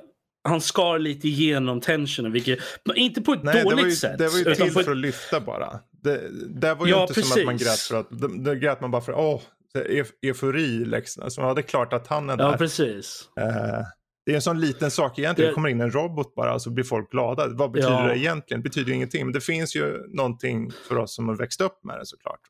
han 0.49 0.61
skar 0.61 0.99
lite 0.99 1.29
igenom 1.29 1.81
tensionen. 1.81 2.33
Vilket, 2.33 2.59
inte 2.95 3.21
på 3.23 3.33
ett 3.33 3.43
Nej, 3.43 3.55
det 3.55 3.63
dåligt 3.63 3.79
var 3.81 3.85
ju, 3.89 3.97
sätt. 3.97 4.19
det 4.19 4.29
var 4.29 4.39
ju 4.39 4.45
till 4.55 4.63
ett- 4.67 4.73
för 4.85 4.91
att 4.91 4.97
lyfta 4.97 5.41
bara. 5.41 5.81
Det, 5.91 6.29
det 6.61 6.75
var 6.75 6.87
ju 6.87 6.93
Ja, 6.93 7.01
inte 7.09 7.23
som 7.23 7.41
att 7.41 7.47
man 7.47 7.59
precis. 7.59 7.69
grät 7.69 7.79
för 7.81 7.97
att, 8.01 8.21
det, 8.21 8.43
det 8.45 8.57
grät 8.57 8.81
man 8.81 8.91
bara 8.91 9.03
för, 9.03 9.13
åh, 9.13 9.41
det 9.75 9.85
euf- 9.85 10.13
eufori 10.23 10.85
liksom. 10.85 11.23
Alltså, 11.23 11.41
ja, 11.41 11.55
det 11.55 11.61
är 11.61 11.63
klart 11.63 11.93
att 11.93 12.07
han 12.07 12.31
är 12.31 12.37
där. 12.37 12.45
Ja, 12.45 12.57
precis. 12.57 13.29
Eh, 13.41 13.81
det 14.29 14.33
är 14.33 14.37
en 14.37 14.43
sån 14.43 14.61
liten 14.61 14.91
sak 14.91 15.19
egentligen. 15.19 15.47
Det- 15.47 15.51
Det 15.51 15.55
kommer 15.55 15.69
in 15.69 15.81
en 15.81 15.91
robot 15.91 16.35
bara 16.35 16.55
och 16.55 16.63
så 16.63 16.71
blir 16.71 16.85
folk 16.85 17.11
glada. 17.11 17.47
Vad 17.49 17.71
betyder 17.71 17.93
Ja. 17.93 18.07
det 18.09 18.19
egentligen? 18.19 18.61
Det 18.63 18.69
betyder 18.69 18.93
ingenting. 18.93 19.27
Men 19.27 19.33
det 19.33 19.41
finns 19.41 19.77
ju 19.77 20.07
någonting 20.09 20.71
för 20.89 20.97
oss 20.99 21.15
som 21.15 21.29
har 21.29 21.37
växt 21.37 21.61
upp 21.61 21.85
med 21.85 21.99
det 21.99 22.07
såklart. 22.07 22.41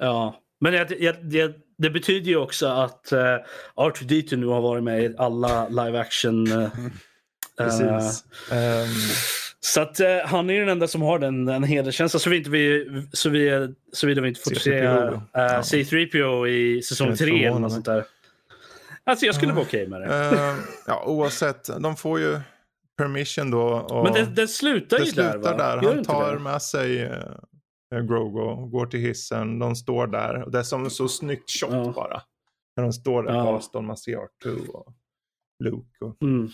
Ja. 0.00 0.36
Men 0.60 0.72
det, 0.72 0.84
det, 0.84 1.30
det, 1.30 1.56
det 1.78 1.90
betyder 1.90 2.26
ju 2.30 2.36
också 2.36 2.66
att 2.66 3.08
uh, 3.12 3.18
R2D2 3.84 4.36
nu 4.36 4.46
har 4.46 4.60
varit 4.60 4.84
med 4.84 5.02
i 5.04 5.14
alla 5.18 5.68
live 5.68 5.98
action. 6.00 6.46
eh, 6.52 6.62
eh, 6.62 6.68
Precis. 7.58 8.24
Ehm, 8.52 8.86
så 9.60 9.80
att 9.80 10.00
eh, 10.00 10.08
han 10.24 10.50
är 10.50 10.54
ju 10.54 10.60
den 10.60 10.68
enda 10.68 10.88
som 10.88 11.02
har 11.02 11.18
den, 11.18 11.44
den 11.44 11.62
hederskänslan. 11.62 12.20
Så 12.20 12.30
vi 12.30 12.36
inte 12.36 12.50
vi, 12.50 12.86
så 13.12 13.28
vi, 13.30 13.74
såvida 13.92 14.20
vi 14.20 14.28
inte 14.28 14.40
får 14.40 14.54
se 14.54 14.70
C3PO. 14.70 15.12
uh, 15.14 15.20
Ja. 15.32 15.60
C3PO 15.62 16.48
i 16.48 16.82
säsong 16.82 17.16
Skulle 17.16 17.30
inte 17.30 17.40
3 17.40 17.46
eller 17.46 17.58
något 17.60 17.72
sånt 17.72 17.84
där. 17.84 18.04
Alltså 19.06 19.26
jag 19.26 19.34
skulle 19.34 19.52
vara 19.52 19.64
okej 19.64 19.88
med 19.88 20.00
det. 20.00 20.14
ehm, 20.14 20.56
ja, 20.86 21.04
oavsett, 21.06 21.82
de 21.82 21.96
får 21.96 22.20
ju 22.20 22.40
permission 22.98 23.50
då. 23.50 23.62
Och 23.62 24.04
Men 24.04 24.12
det, 24.12 24.24
det 24.24 24.48
slutar 24.48 24.98
det 24.98 25.04
ju 25.04 25.10
slutar 25.10 25.38
där 25.38 25.56
där. 25.58 25.94
Han 25.94 26.04
tar 26.04 26.38
med 26.38 26.62
sig 26.62 27.04
uh, 27.94 28.00
Grogo, 28.08 28.66
går 28.66 28.86
till 28.86 29.00
hissen. 29.00 29.58
De 29.58 29.76
står 29.76 30.06
där. 30.06 30.42
Och 30.42 30.50
det 30.50 30.58
är 30.58 30.62
som 30.62 30.90
så 30.90 31.08
snyggt 31.08 31.50
shot 31.50 31.70
Ja. 31.72 31.92
bara. 31.96 32.22
När 32.76 32.82
de 32.84 32.92
står 32.92 33.22
där 33.22 33.34
Ja. 33.34 33.48
avstånd. 33.48 33.86
Man 33.86 33.96
ser 33.96 34.16
R2 34.44 34.66
och 34.68 34.92
Luke. 35.64 36.04
Och... 36.04 36.22
Mm. 36.22 36.48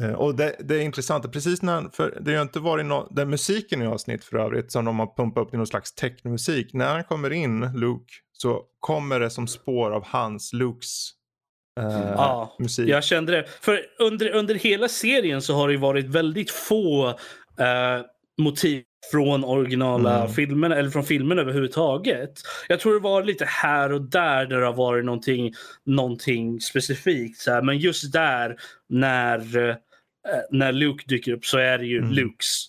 Eh, 0.00 0.12
och 0.12 0.34
det, 0.34 0.56
det 0.60 0.74
är 0.76 0.80
intressant, 0.80 1.32
precis 1.32 1.62
när, 1.62 1.88
för 1.92 2.18
det 2.20 2.30
har 2.30 2.36
ju 2.36 2.42
inte 2.42 2.60
varit 2.60 2.86
no, 2.86 3.08
den 3.10 3.30
musiken 3.30 3.82
i 3.82 3.86
avsnitt 3.86 4.24
för 4.24 4.36
övrigt 4.36 4.72
som 4.72 4.84
de 4.84 4.98
har 4.98 5.14
pumpat 5.16 5.42
upp 5.42 5.50
till 5.50 5.58
någon 5.58 5.66
slags 5.66 5.94
technomusik. 5.94 6.72
När 6.74 6.94
han 6.94 7.04
kommer 7.04 7.30
in, 7.32 7.60
Luke, 7.74 8.12
så 8.32 8.62
kommer 8.80 9.20
det 9.20 9.30
som 9.30 9.46
spår 9.46 9.90
av 9.90 10.04
hans, 10.06 10.52
Lukes 10.52 11.10
eh, 11.80 12.12
Ja, 12.16 12.56
musik. 12.58 12.88
Jag 12.88 13.04
kände 13.04 13.32
det. 13.32 13.44
För 13.60 13.80
under, 13.98 14.30
under 14.30 14.54
hela 14.54 14.88
serien 14.88 15.42
så 15.42 15.54
har 15.54 15.68
det 15.68 15.76
varit 15.76 16.06
väldigt 16.06 16.50
få 16.50 17.08
eh, 17.58 18.00
motiv 18.38 18.82
från 19.12 19.44
originala 19.44 20.16
Mm. 20.20 20.32
filmerna 20.32 20.76
eller 20.76 20.90
från 20.90 21.04
filmen 21.04 21.38
överhuvudtaget. 21.38 22.32
Jag 22.68 22.80
tror 22.80 22.92
det 22.94 23.00
var 23.00 23.22
lite 23.22 23.44
här 23.44 23.92
och 23.92 24.02
där 24.02 24.46
där 24.46 24.60
det 24.60 24.66
har 24.66 24.72
varit 24.72 25.04
någonting, 25.04 25.52
någonting 25.86 26.60
specifikt. 26.60 27.38
Så 27.40 27.50
här. 27.50 27.62
Men 27.62 27.78
just 27.78 28.12
där 28.12 28.56
när, 28.88 29.68
eh, 29.68 29.74
när 30.50 30.72
Luke 30.72 31.04
dyker 31.08 31.32
upp 31.32 31.44
så 31.44 31.58
är 31.58 31.78
det 31.78 31.86
ju 31.86 31.98
Mm. 31.98 32.10
Lukes 32.12 32.66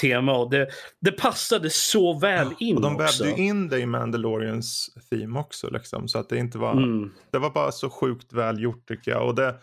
tema. 0.00 0.32
Och 0.38 0.50
det, 0.50 0.68
det 1.00 1.12
passade 1.12 1.70
så 1.70 2.18
väl 2.18 2.48
in 2.58 2.76
och 2.76 2.82
de 2.82 2.96
vävde 2.96 3.28
ju 3.30 3.44
in 3.46 3.68
det 3.68 3.78
i 3.78 3.86
Mandalorians 3.86 4.88
theme 5.10 5.38
också. 5.38 5.70
Liksom, 5.70 6.08
så 6.08 6.18
att 6.18 6.28
det 6.28 6.38
inte 6.38 6.58
var, 6.58 6.72
Mm. 6.72 7.10
det 7.32 7.38
var 7.38 7.50
bara 7.50 7.72
så 7.72 7.90
sjukt 7.90 8.32
väl 8.32 8.60
gjort 8.62 8.88
tycker 8.88 9.10
jag. 9.10 9.26
Och 9.26 9.34
det, 9.34 9.54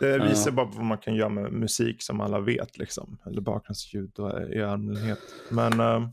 det 0.00 0.08
Ja. 0.08 0.24
visar 0.24 0.50
bara 0.50 0.66
vad 0.66 0.84
man 0.84 0.98
kan 0.98 1.14
göra 1.14 1.28
med 1.28 1.52
musik 1.52 2.02
som 2.02 2.20
alla 2.20 2.40
vet. 2.40 2.78
Liksom. 2.78 3.18
Eller 3.26 3.40
bakgrundsljud 3.40 4.18
och, 4.18 4.52
i 4.54 4.62
allmänhet. 4.62 5.18
Men 5.48 5.80
eh, 5.80 6.08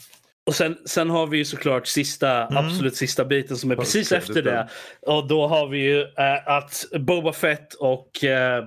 Och 0.45 0.56
sen, 0.56 0.77
sen 0.86 1.10
har 1.10 1.27
vi 1.27 1.38
ju 1.38 1.45
såklart 1.45 1.88
sista, 1.88 2.45
Mm. 2.48 2.65
absolut 2.65 2.95
sista 2.95 3.26
biten 3.26 3.57
som 3.57 3.72
är 3.72 3.76
precis 3.76 4.11
efter 4.11 4.41
det. 4.41 4.69
Och 5.02 5.27
då 5.27 5.48
har 5.48 5.68
vi 5.68 5.77
ju 5.80 6.02
eh, 6.02 6.48
att 6.48 6.86
Boba 6.99 7.34
Fett 7.34 7.73
och 7.73 8.23
eh, 8.23 8.64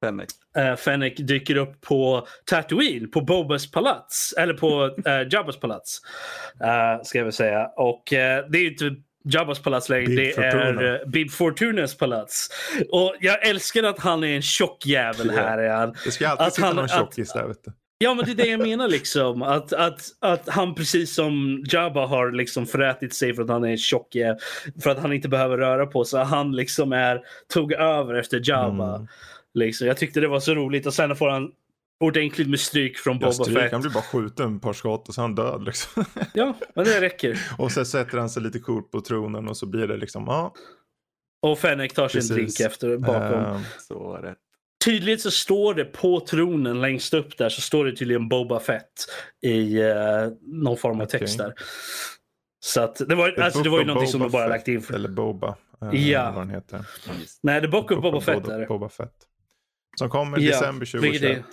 Fennec. 0.00 0.28
eh, 0.56 0.76
Fennec 0.76 1.14
dyker 1.16 1.56
upp 1.56 1.80
på 1.80 2.26
Tatooine, 2.44 3.10
på 3.10 3.20
Bobas 3.20 3.70
palats. 3.70 4.34
Eller 4.38 4.54
på 4.54 4.84
eh, 5.06 5.28
Jabbas 5.30 5.56
palats. 5.60 6.00
Uh, 6.64 7.02
ska 7.04 7.18
jag 7.18 7.24
väl 7.24 7.32
säga. 7.32 7.66
Och 7.76 8.12
eh, 8.12 8.44
det 8.48 8.58
är 8.58 8.62
ju 8.62 8.70
inte 8.70 8.90
Jabbas 9.24 9.58
palats 9.62 9.88
längre, 9.88 10.06
det 10.14 10.34
Fortuna. 10.34 10.52
är 10.52 11.00
eh, 11.02 11.08
Bib 11.08 11.30
Fortunas 11.30 11.96
palats. 11.96 12.48
Och 12.90 13.14
jag 13.20 13.46
älskar 13.46 13.82
att 13.82 13.98
han 13.98 14.24
är 14.24 14.36
en 14.36 14.42
tjock 14.42 14.86
jävel 14.86 15.30
här. 15.30 15.58
Är 15.58 15.70
han. 15.74 15.94
det 16.04 16.10
ska 16.10 16.28
alltid 16.28 16.46
Att 16.46 16.54
sitta 16.54 16.66
han- 16.66 16.76
någon 16.76 16.88
tjockis 16.88 17.32
där. 17.32 17.46
Vet 17.46 17.64
du. 17.64 17.72
Ja 18.02 18.14
men 18.14 18.24
det 18.24 18.30
är 18.30 18.34
det 18.34 18.46
jag 18.46 18.60
menar 18.60 18.88
liksom. 18.88 19.42
Att, 19.42 19.72
att, 19.72 20.00
att 20.20 20.48
han 20.48 20.74
precis 20.74 21.14
som 21.14 21.64
Jabba 21.72 22.06
har 22.06 22.32
liksom 22.32 22.66
förätit 22.66 23.14
sig 23.14 23.34
för 23.34 23.42
att 23.42 23.48
han 23.48 23.64
är 23.64 23.76
tjock. 23.76 24.16
För 24.82 24.90
att 24.90 24.98
han 24.98 25.12
inte 25.12 25.28
behöver 25.28 25.56
röra 25.58 25.86
på 25.86 26.04
sig. 26.04 26.24
Han 26.24 26.52
liksom 26.52 26.92
är, 26.92 27.20
tog 27.52 27.72
över 27.72 28.14
efter 28.14 28.40
Jabba. 28.50 28.94
Mm. 28.96 29.08
Liksom. 29.54 29.86
Jag 29.86 29.96
tyckte 29.96 30.20
det 30.20 30.28
var 30.28 30.40
så 30.40 30.54
roligt 30.54 30.86
och 30.86 30.94
sen 30.94 31.16
får 31.16 31.28
han 31.28 31.52
ordentligt 32.00 32.48
med 32.48 32.60
stryk 32.60 32.98
från 32.98 33.18
Boba 33.18 33.32
stryk, 33.32 33.58
Fett. 33.58 33.72
han 33.72 33.80
blir 33.80 33.90
bara 33.90 34.02
skjuten 34.02 34.56
ett 34.56 34.62
par 34.62 34.72
skott 34.72 35.08
och 35.08 35.14
så 35.14 35.20
är 35.20 35.22
han 35.22 35.34
död. 35.34 35.64
Liksom. 35.64 36.04
Ja, 36.34 36.54
men 36.74 36.84
det 36.84 37.00
räcker. 37.00 37.38
och 37.58 37.72
sen 37.72 37.86
sätter 37.86 38.18
han 38.18 38.30
sig 38.30 38.42
lite 38.42 38.58
coolt 38.58 38.90
på 38.90 39.00
tronen 39.00 39.48
och 39.48 39.56
så 39.56 39.66
blir 39.66 39.86
det 39.86 39.96
liksom, 39.96 40.24
ja. 40.26 40.54
Och 41.42 41.58
Fennec 41.58 41.92
tar 41.92 42.08
sin 42.08 42.26
drink 42.36 42.60
efter 42.60 42.96
bakom. 42.96 43.40
eh, 43.44 43.60
Så 43.88 44.18
det. 44.22 44.34
Tydligt 44.84 45.20
så 45.20 45.30
står 45.30 45.74
det 45.74 45.84
på 45.84 46.20
tronen 46.20 46.80
längst 46.80 47.14
upp 47.14 47.36
där 47.38 47.48
så 47.48 47.60
står 47.60 47.84
det 47.84 47.96
tydligen 47.96 48.28
Boba 48.28 48.60
Fett 48.60 48.92
i 49.42 49.80
eh, 49.80 49.92
någon 50.42 50.76
form 50.76 51.00
av 51.00 51.06
Okej. 51.06 51.20
text 51.20 51.38
där. 51.38 51.54
Så 52.64 52.80
att 52.80 52.96
det 53.08 53.14
var, 53.14 53.38
alltså, 53.40 53.62
det 53.62 53.70
var 53.70 53.78
ju 53.78 53.84
någonting 53.84 54.08
som 54.10 54.20
Boba 54.20 54.28
de 54.28 54.32
bara 54.32 54.42
Fett, 54.42 54.50
lagt 54.50 54.68
in. 54.68 54.82
För. 54.82 54.94
Eller 54.94 55.08
Boba. 55.08 55.56
eh, 55.92 56.10
Ja. 56.10 56.32
Vad 56.34 56.42
den 56.46 56.50
heter. 56.54 56.84
Nej, 57.42 57.68
Book 57.68 57.84
of 57.84 57.88
Book 57.88 58.02
Boba 58.02 58.16
of 58.18 58.24
Fett 58.24 58.42
Boba- 58.42 58.52
är 58.54 58.58
det. 58.60 58.66
Boba 58.66 58.88
Fett. 58.88 59.12
Som 60.00 60.10
kommer 60.10 60.38
i 60.38 60.44
Ja, 60.46 60.50
december 60.52 61.00
vilket 61.00 61.20
2021. 61.20 61.44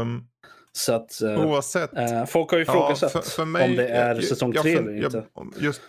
Um, 0.00 0.26
Så 0.72 0.92
att, 0.92 1.20
eh, 1.22 1.46
oavsett. 1.46 1.92
eh, 1.96 2.24
folk 2.26 2.50
har 2.50 2.58
ju 2.58 2.64
Ja, 2.64 2.72
ifrågasatt 2.72 3.12
för, 3.12 3.20
för 3.22 3.44
mig, 3.44 3.70
om 3.70 3.76
det 3.76 3.88
är 3.88 4.14
jag- 4.14 4.24
säsong 4.24 4.52
jag 4.54 4.62
tre 4.62 4.76
fun- 4.76 4.88
eller 4.88 5.04
inte. 5.04 5.24
Jag, 5.34 5.52
just, 5.58 5.80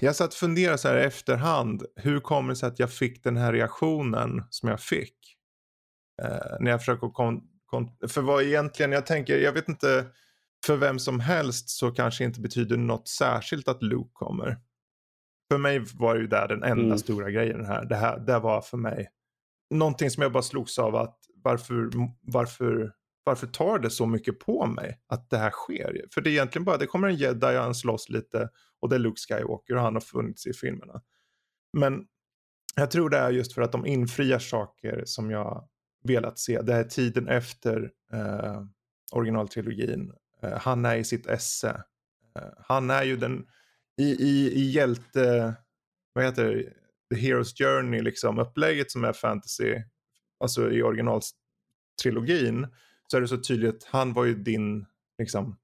jag 0.00 0.16
satt 0.16 0.28
och 0.28 0.34
funderade 0.34 0.78
så 0.78 0.88
här 0.88 0.96
i 0.98 1.04
efterhand. 1.04 1.82
Hur 1.96 2.20
kommer 2.20 2.48
det 2.50 2.56
sig 2.56 2.66
att 2.66 2.78
jag 2.78 2.92
fick 2.92 3.24
den 3.24 3.36
här 3.36 3.52
reaktionen 3.52 4.42
som 4.50 4.68
jag 4.68 4.80
fick? 4.80 5.14
Eh, 6.22 6.28
när 6.60 6.70
jag 6.70 6.80
försöker 6.80 7.08
kon, 7.08 7.40
kon, 7.66 7.88
För 8.08 8.20
vad 8.20 8.42
egentligen, 8.42 8.92
jag 8.92 9.06
tänker, 9.06 9.38
jag 9.38 9.52
vet 9.52 9.68
inte. 9.68 10.06
För 10.66 10.76
vem 10.76 10.98
som 10.98 11.20
helst 11.20 11.68
så 11.70 11.90
kanske 11.90 12.24
inte 12.24 12.40
betyder 12.40 12.76
något 12.76 13.08
särskilt 13.08 13.68
att 13.68 13.82
Luke 13.82 14.10
kommer. 14.12 14.58
För 15.50 15.58
mig 15.58 15.78
var 15.94 16.16
ju 16.16 16.26
där 16.26 16.48
den 16.48 16.62
enda 16.62 16.84
Mm. 16.84 16.98
stora 16.98 17.30
grejen 17.30 17.64
här. 17.66 17.84
Det 17.84 17.96
här. 17.96 18.18
Det 18.18 18.38
var 18.38 18.60
för 18.60 18.76
mig 18.76 19.10
någonting 19.70 20.10
som 20.10 20.22
jag 20.22 20.32
bara 20.32 20.42
slogs 20.42 20.78
av 20.78 20.96
att 20.96 21.18
varför, 21.34 21.90
varför, 22.20 22.92
varför 23.24 23.46
tar 23.46 23.78
det 23.78 23.90
så 23.90 24.06
mycket 24.06 24.38
på 24.38 24.66
mig 24.66 25.00
att 25.06 25.30
det 25.30 25.38
här 25.38 25.50
sker? 25.50 26.04
För 26.14 26.20
det 26.20 26.30
är 26.30 26.32
egentligen 26.32 26.64
bara, 26.64 26.76
det 26.76 26.86
kommer 26.86 27.08
en 27.08 27.16
jedi 27.16 27.56
och 27.56 27.62
han 27.62 27.74
slåss 27.74 28.08
lite 28.08 28.48
och 28.80 28.88
det 28.88 28.96
är 28.96 29.00
Luke 29.00 29.20
Skywalker 29.28 29.74
och 29.76 29.82
han 29.82 29.94
har 29.94 30.00
funnits 30.00 30.46
i 30.46 30.52
filmerna. 30.52 31.02
Men 31.72 32.06
jag 32.74 32.90
tror 32.90 33.10
det 33.10 33.18
är 33.18 33.30
just 33.30 33.52
för 33.52 33.62
att 33.62 33.72
de 33.72 33.86
infriar 33.86 34.38
saker 34.38 35.02
som 35.04 35.30
jag 35.30 35.68
velat 36.04 36.38
se. 36.38 36.62
Det 36.62 36.74
är 36.74 36.84
tiden 36.84 37.28
efter 37.28 37.90
eh, 38.12 38.62
originaltrilogin. 39.12 40.12
Eh, 40.42 40.58
han 40.58 40.84
är 40.84 40.96
i 40.96 41.04
sitt 41.04 41.26
esse. 41.26 41.82
Eh, 42.38 42.48
han 42.58 42.90
är 42.90 43.02
ju 43.02 43.16
den, 43.16 43.46
i, 43.96 44.04
i, 44.04 44.52
i 44.52 44.70
hjälte, 44.70 45.54
vad 46.12 46.24
heter 46.24 46.44
det, 46.44 46.72
The 47.14 47.20
Hero's 47.20 47.54
Journey, 47.58 48.00
liksom 48.02 48.38
upplägget 48.38 48.90
som 48.90 49.04
är 49.04 49.12
fantasy, 49.12 49.74
alltså 50.40 50.70
i 50.70 50.82
originaltrilogin, 50.82 52.66
så 53.06 53.16
är 53.16 53.20
det 53.20 53.28
så 53.28 53.36
tydligt 53.38 53.74
att 53.74 53.84
han 53.84 54.12
var 54.12 54.24
ju 54.24 54.34
din, 54.34 54.86
liksom, 55.18 55.58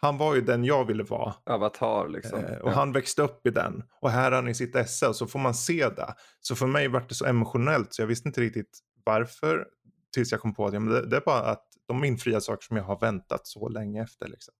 han 0.00 0.18
var 0.18 0.34
ju 0.34 0.40
den 0.40 0.64
jag 0.64 0.84
ville 0.84 1.02
vara. 1.02 1.34
Avatar 1.46 2.08
liksom. 2.08 2.44
Eh, 2.44 2.58
och 2.58 2.70
Ja. 2.70 2.74
han 2.74 2.92
växte 2.92 3.22
upp 3.22 3.46
i 3.46 3.50
den. 3.50 3.82
Och 4.00 4.10
här 4.10 4.32
är 4.32 4.36
han 4.36 4.48
i 4.48 4.54
sitt 4.54 4.76
esse 4.76 5.08
och 5.08 5.16
så 5.16 5.26
får 5.26 5.38
man 5.38 5.54
se 5.54 5.88
det. 5.88 6.14
Så 6.40 6.56
för 6.56 6.66
mig 6.66 6.88
var 6.88 7.04
det 7.08 7.14
så 7.14 7.24
emotionellt 7.26 7.94
så 7.94 8.02
jag 8.02 8.06
visste 8.06 8.28
inte 8.28 8.40
riktigt 8.40 8.78
varför. 9.04 9.66
Tills 10.14 10.32
jag 10.32 10.40
kom 10.40 10.54
på 10.54 10.66
att 10.66 10.72
ja, 10.74 10.80
men 10.80 10.94
det, 10.94 11.06
det 11.06 11.16
är 11.16 11.20
bara 11.20 11.40
att 11.40 11.64
de 11.88 12.04
infriar 12.04 12.40
saker 12.40 12.62
som 12.66 12.76
jag 12.76 12.84
har 12.84 13.00
väntat 13.00 13.46
så 13.46 13.68
länge 13.68 14.02
efter. 14.02 14.28
Liksom. 14.28 14.54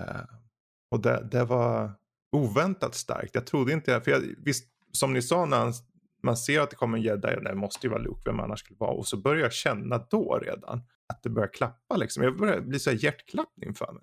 Eh, 0.00 0.20
och 0.90 1.02
det, 1.02 1.28
det 1.30 1.44
var 1.44 1.92
oväntat 2.32 2.94
starkt. 2.94 3.34
Jag 3.34 3.46
trodde 3.46 3.72
inte, 3.72 4.00
för 4.00 4.10
jag, 4.10 4.22
visst, 4.38 4.68
som 4.92 5.12
ni 5.12 5.22
sa 5.22 5.44
när 5.44 5.56
han, 5.58 5.72
man 6.22 6.36
ser 6.36 6.60
att 6.60 6.70
det 6.70 6.76
kommer 6.76 6.98
en 6.98 7.04
jedi, 7.04 7.36
och 7.36 7.44
det 7.44 7.54
måste 7.54 7.86
ju 7.86 7.90
vara 7.90 8.02
Luke, 8.02 8.20
vem 8.24 8.40
annars 8.40 8.60
skulle 8.60 8.76
vara. 8.78 8.90
Och 8.90 9.06
så 9.06 9.16
börjar 9.16 9.42
jag 9.42 9.52
känna 9.52 9.98
då 9.98 10.38
redan 10.42 10.82
att 11.08 11.22
det 11.22 11.28
börjar 11.30 11.52
klappa 11.52 11.96
liksom. 11.96 12.22
Jag 12.22 12.36
börjar 12.36 12.60
bli 12.60 12.78
så 12.78 12.90
här 12.90 13.04
hjärtklappning 13.04 13.74
för 13.74 13.92
mig. 13.92 14.02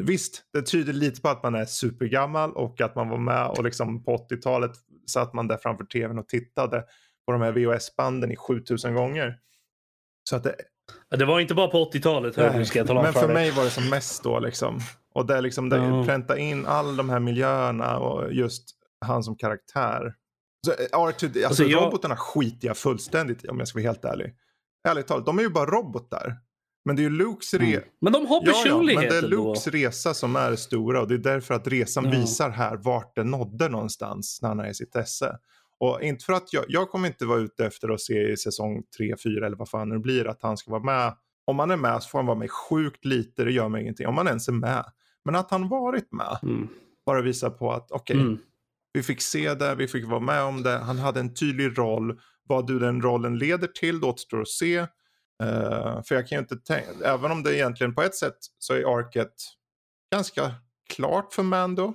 Visst, 0.00 0.42
det 0.52 0.62
tyder 0.62 0.92
lite 0.92 1.20
på 1.20 1.28
att 1.28 1.42
man 1.42 1.54
är 1.54 1.64
supergammal 1.64 2.52
och 2.52 2.80
att 2.80 2.94
man 2.94 3.08
var 3.08 3.18
med 3.18 3.46
och 3.46 3.64
liksom 3.64 4.04
på 4.04 4.16
80-talet 4.16 4.70
satt 5.06 5.34
man 5.34 5.48
där 5.48 5.56
framför 5.56 5.84
tvn 5.84 6.18
och 6.18 6.28
tittade 6.28 6.84
på 7.26 7.32
de 7.32 7.40
här 7.42 7.52
VHS-banden 7.52 8.32
i 8.32 8.36
7000 8.36 8.94
gånger. 8.94 9.38
Så 10.30 10.36
att 10.36 10.42
det, 10.44 10.54
Det 11.16 11.24
var 11.24 11.40
inte 11.40 11.54
bara 11.54 11.68
på 11.68 11.90
80-talet, 11.92 12.36
hör 12.36 12.58
du, 12.58 12.64
ska 12.64 12.78
jag 12.78 12.86
tala 12.86 13.00
om 13.00 13.04
men 13.04 13.12
för, 13.12 13.20
för 13.20 13.34
mig 13.34 13.50
var 13.50 13.64
det 13.64 13.70
som 13.70 13.90
mest 13.90 14.22
då 14.22 14.38
liksom. 14.40 14.80
Och 15.14 15.26
det 15.26 15.36
är 15.36 15.42
liksom, 15.42 15.68
det 15.68 15.76
Ja. 15.76 16.04
pränta 16.04 16.38
in 16.38 16.66
alla 16.66 16.92
de 16.92 17.10
här 17.10 17.20
miljöerna 17.20 17.98
och 17.98 18.32
just 18.32 18.77
han 19.06 19.22
som 19.22 19.36
karaktär. 19.36 20.14
Så, 20.66 20.72
eh, 20.72 20.76
R2, 20.92 21.24
alltså, 21.26 21.46
Alltså, 21.46 21.64
jag- 21.64 21.82
robotarna 21.86 22.16
skiter 22.16 22.66
jag 22.68 22.76
fullständigt 22.76 23.44
i 23.44 23.48
om 23.48 23.58
jag 23.58 23.68
ska 23.68 23.78
vara 23.78 23.88
helt 23.88 24.04
ärlig. 24.04 24.34
Ärligt 24.88 25.06
talat, 25.06 25.26
de 25.26 25.38
är 25.38 25.42
ju 25.42 25.48
bara 25.50 25.66
robotar. 25.70 26.36
Men 26.84 26.96
det 26.96 27.02
är 27.02 27.04
ju 27.04 27.10
Lukes 27.10 27.54
re- 27.54 27.62
Mm. 27.74 27.82
Men 28.00 28.12
de 28.12 28.26
har 28.26 28.36
Ja, 28.36 28.42
ja, 28.46 28.52
personlighet 28.52 29.00
men 29.02 29.10
det 29.10 29.26
är. 29.26 29.30
Lukes 29.30 29.66
resa 29.66 30.14
som 30.14 30.36
är 30.36 30.56
stora 30.56 31.00
och 31.00 31.08
det 31.08 31.14
är 31.14 31.18
därför 31.18 31.54
att 31.54 31.66
resan 31.66 32.04
Ja. 32.04 32.10
visar 32.10 32.50
här 32.50 32.76
vart 32.76 33.16
det 33.16 33.24
nådde 33.24 33.68
någonstans 33.68 34.38
när 34.42 34.48
han 34.48 34.60
är 34.60 34.68
i 34.70 34.74
sitt 34.74 34.96
esse. 34.96 35.38
Och 35.80 36.02
inte 36.02 36.24
för 36.24 36.32
att 36.32 36.52
jag, 36.52 36.64
jag 36.68 36.90
kommer 36.90 37.08
inte 37.08 37.26
vara 37.26 37.38
ute 37.38 37.66
efter 37.66 37.88
att 37.88 38.00
se 38.00 38.32
i 38.32 38.36
säsong 38.36 38.82
3, 38.98 39.14
4 39.24 39.46
eller 39.46 39.56
vad 39.56 39.68
fan 39.68 39.88
det 39.88 39.98
blir 39.98 40.28
att 40.28 40.42
han 40.42 40.56
ska 40.56 40.70
vara 40.70 40.82
med. 40.82 41.14
Om 41.46 41.58
han 41.58 41.70
är 41.70 41.76
med 41.76 42.02
så 42.02 42.08
får 42.08 42.18
han 42.18 42.26
vara 42.26 42.38
med 42.38 42.50
sjukt 42.50 43.04
lite, 43.04 43.44
det 43.44 43.52
gör 43.52 43.68
mig 43.68 43.82
ingenting. 43.82 44.06
Om 44.06 44.16
han 44.16 44.28
ens 44.28 44.48
är 44.48 44.52
med. 44.52 44.84
Men 45.24 45.34
att 45.34 45.50
han 45.50 45.68
varit 45.68 46.12
med 46.12 46.38
Mm. 46.42 46.68
bara 47.06 47.22
visar 47.22 47.50
på 47.50 47.72
att 47.72 47.90
okej, 47.90 48.16
Mm. 48.20 48.38
Vi 48.92 49.02
fick 49.02 49.22
se 49.22 49.54
det, 49.54 49.74
vi 49.74 49.88
fick 49.88 50.06
vara 50.06 50.20
med 50.20 50.42
om 50.42 50.62
det. 50.62 50.78
Han 50.78 50.98
hade 50.98 51.20
en 51.20 51.34
tydlig 51.34 51.78
roll. 51.78 52.20
Vad 52.48 52.66
du 52.66 52.78
den 52.78 53.02
rollen 53.02 53.38
leder 53.38 53.66
till, 53.66 54.00
det 54.00 54.06
återstår 54.06 54.40
att 54.40 54.48
se. 54.48 54.76
Eh, 55.42 56.02
för 56.02 56.14
jag 56.14 56.28
kan 56.28 56.36
ju 56.36 56.40
inte 56.40 56.56
tänka, 56.56 56.90
även 57.04 57.30
om 57.30 57.42
det 57.42 57.56
egentligen 57.56 57.94
på 57.94 58.02
ett 58.02 58.14
sätt 58.14 58.36
så 58.58 58.74
är 58.74 58.98
arket 58.98 59.32
ganska 60.12 60.54
klart 60.94 61.32
för 61.32 61.42
Mando. 61.42 61.94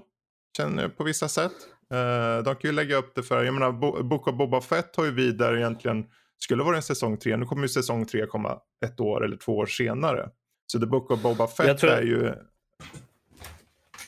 Känner 0.58 0.90
på 0.90 1.04
vissa 1.04 1.28
sätt. 1.28 1.52
Eh, 1.94 2.44
de 2.44 2.56
kan 2.56 2.70
ju 2.70 2.72
lägga 2.72 2.96
upp 2.96 3.16
det 3.16 3.24
för, 3.24 3.44
jag 3.44 3.54
menar 3.54 3.72
Bo- 3.72 4.04
Book 4.04 4.28
of 4.28 4.36
Boba 4.38 4.62
Fett 4.62 4.96
har 4.96 5.06
ju 5.06 5.12
vi 5.12 5.32
där 5.32 5.58
egentligen, 5.58 6.06
skulle 6.38 6.64
vara 6.64 6.76
en 6.76 6.82
säsong 6.82 7.18
tre, 7.18 7.38
nu 7.38 7.46
kommer 7.46 7.62
ju 7.62 7.70
säsong 7.70 8.06
tre 8.06 8.26
komma 8.26 8.60
ett 8.86 9.00
år 9.00 9.26
eller 9.26 9.38
två 9.38 9.58
år 9.58 9.66
senare. 9.66 10.30
Så 10.68 10.80
The 10.80 10.86
Book 10.86 11.12
of 11.12 11.22
Boba 11.22 11.48
Fett 11.48 11.78
tror- 11.80 11.92
är 11.92 12.02
ju 12.02 12.34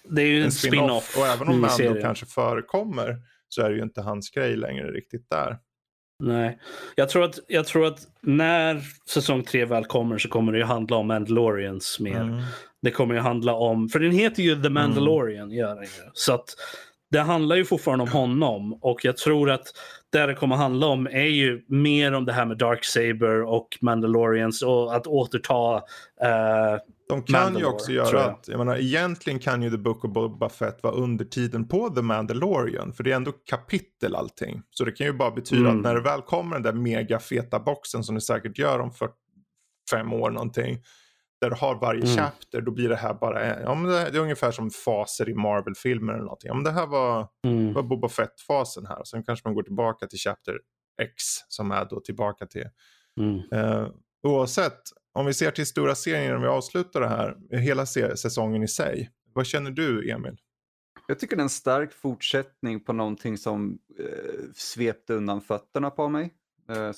Det 0.09 0.21
är 0.21 0.25
ju 0.25 0.39
en 0.39 0.45
en 0.45 0.51
spin-off. 0.51 1.03
spin-off. 1.03 1.17
Och 1.17 1.27
även 1.27 1.47
om 1.47 1.61
Mando 1.61 2.01
kanske 2.01 2.25
förekommer 2.25 3.17
så 3.49 3.61
är 3.61 3.69
det 3.69 3.75
ju 3.75 3.83
inte 3.83 4.01
hans 4.01 4.29
grej 4.29 4.55
längre 4.55 4.91
riktigt 4.91 5.29
där. 5.29 5.57
Nej, 6.23 6.59
jag 6.95 7.09
tror, 7.09 7.23
att, 7.23 7.39
jag 7.47 7.65
tror 7.65 7.85
att 7.85 7.99
när 8.21 8.81
säsong 9.09 9.43
tre 9.43 9.65
väl 9.65 9.85
kommer 9.85 10.17
så 10.17 10.29
kommer 10.29 10.51
det 10.51 10.57
ju 10.57 10.63
handla 10.63 10.97
om 10.97 11.07
Mandalorians 11.07 11.99
mer. 11.99 12.21
Mm. 12.21 12.41
Det 12.81 12.91
kommer 12.91 13.15
ju 13.15 13.19
handla 13.19 13.53
om, 13.53 13.89
för 13.89 13.99
den 13.99 14.11
heter 14.11 14.43
ju 14.43 14.61
The 14.61 14.69
Mandalorian, 14.69 15.51
gör 15.51 15.75
den 15.75 15.83
ju. 15.83 16.09
Så 16.13 16.33
att 16.33 16.55
det 17.11 17.19
handlar 17.19 17.55
ju 17.55 17.65
fortfarande 17.65 18.03
om 18.03 18.11
honom 18.11 18.73
och 18.81 19.05
jag 19.05 19.17
tror 19.17 19.51
att 19.51 19.67
det 20.19 20.25
det 20.25 20.33
kommer 20.35 20.55
handla 20.55 20.87
om 20.87 21.07
är 21.07 21.19
ju 21.25 21.65
mer 21.67 22.13
om 22.13 22.25
det 22.25 22.33
här 22.33 22.45
med 22.45 22.57
Dark 22.57 22.83
Saber 22.85 23.41
och 23.43 23.77
Mandalorians 23.81 24.61
och 24.61 24.95
att 24.95 25.07
återta 25.07 25.75
eh, 26.21 26.79
De 27.09 27.23
kan 27.23 27.57
ju 27.57 27.65
också 27.65 27.91
göra 27.91 28.19
jag. 28.19 28.29
att, 28.29 28.47
jag 28.47 28.57
menar 28.57 28.77
egentligen 28.77 29.39
kan 29.39 29.61
ju 29.63 29.69
The 29.69 29.77
Book 29.77 30.05
of 30.05 30.11
Boba 30.11 30.49
Fett 30.49 30.83
vara 30.83 30.93
under 30.93 31.25
tiden 31.25 31.67
på 31.67 31.89
The 31.89 32.01
Mandalorian. 32.01 32.93
För 32.93 33.03
det 33.03 33.11
är 33.11 33.15
ändå 33.15 33.31
kapitel 33.31 34.15
allting. 34.15 34.61
Så 34.69 34.85
det 34.85 34.91
kan 34.91 35.07
ju 35.07 35.13
bara 35.13 35.31
betyda 35.31 35.61
Mm. 35.61 35.77
att 35.77 35.83
när 35.83 35.95
det 35.95 36.01
väl 36.01 36.21
kommer 36.21 36.55
den 36.55 36.63
där 36.63 36.73
mega 36.73 37.19
feta 37.19 37.59
boxen 37.59 38.03
som 38.03 38.15
det 38.15 38.21
säkert 38.21 38.57
gör 38.57 38.79
om 38.79 38.91
45 38.91 40.13
år 40.13 40.29
någonting. 40.29 40.77
Där 41.45 41.49
du 41.49 41.55
har 41.55 41.75
varje 41.75 42.01
Mm. 42.01 42.15
chapter, 42.15 42.61
då 42.61 42.71
blir 42.71 42.89
det 42.89 42.95
här 42.95 43.13
bara, 43.13 43.61
ja 43.61 43.75
men 43.75 43.91
det, 43.91 44.09
det 44.11 44.17
är 44.17 44.21
ungefär 44.21 44.51
som 44.51 44.69
faser 44.69 45.29
i 45.29 45.33
Marvel-filmer 45.33 46.13
eller 46.13 46.23
någonting. 46.23 46.47
Ja 46.47 46.53
men 46.53 46.63
det 46.63 46.71
här 46.71 46.87
var, 46.87 47.27
mm, 47.45 47.73
var 47.73 47.83
Boba 47.83 48.09
Fett-fasen 48.09 48.85
här. 48.85 49.03
Sen 49.03 49.23
kanske 49.23 49.47
man 49.47 49.55
går 49.55 49.63
tillbaka 49.63 50.07
till 50.07 50.19
chapter 50.19 50.59
X 51.01 51.23
som 51.47 51.71
är 51.71 51.85
då 51.85 51.99
tillbaka 51.99 52.45
till 52.45 52.65
mm. 53.19 53.41
Eh, 53.51 53.87
oavsett, 54.23 54.79
om 55.13 55.25
vi 55.25 55.33
ser 55.33 55.51
till 55.51 55.65
stora 55.65 55.95
serien 55.95 56.33
när 56.33 56.39
vi 56.41 56.47
avslutar 56.47 57.01
det 57.01 57.07
här, 57.07 57.37
hela 57.51 57.85
säsongen 57.85 58.63
i 58.63 58.67
sig. 58.67 59.11
Vad 59.33 59.45
känner 59.45 59.71
du 59.71 60.11
Emil? 60.11 60.37
Jag 61.07 61.19
tycker 61.19 61.35
det 61.35 61.39
är 61.39 61.43
en 61.43 61.49
stark 61.49 61.93
fortsättning 61.93 62.79
på 62.83 62.93
någonting 62.93 63.37
som 63.37 63.79
eh, 63.99 64.05
svepte 64.55 65.13
undan 65.13 65.41
fötterna 65.41 65.89
på 65.89 66.09
mig. 66.09 66.33
Eh, 66.69 66.91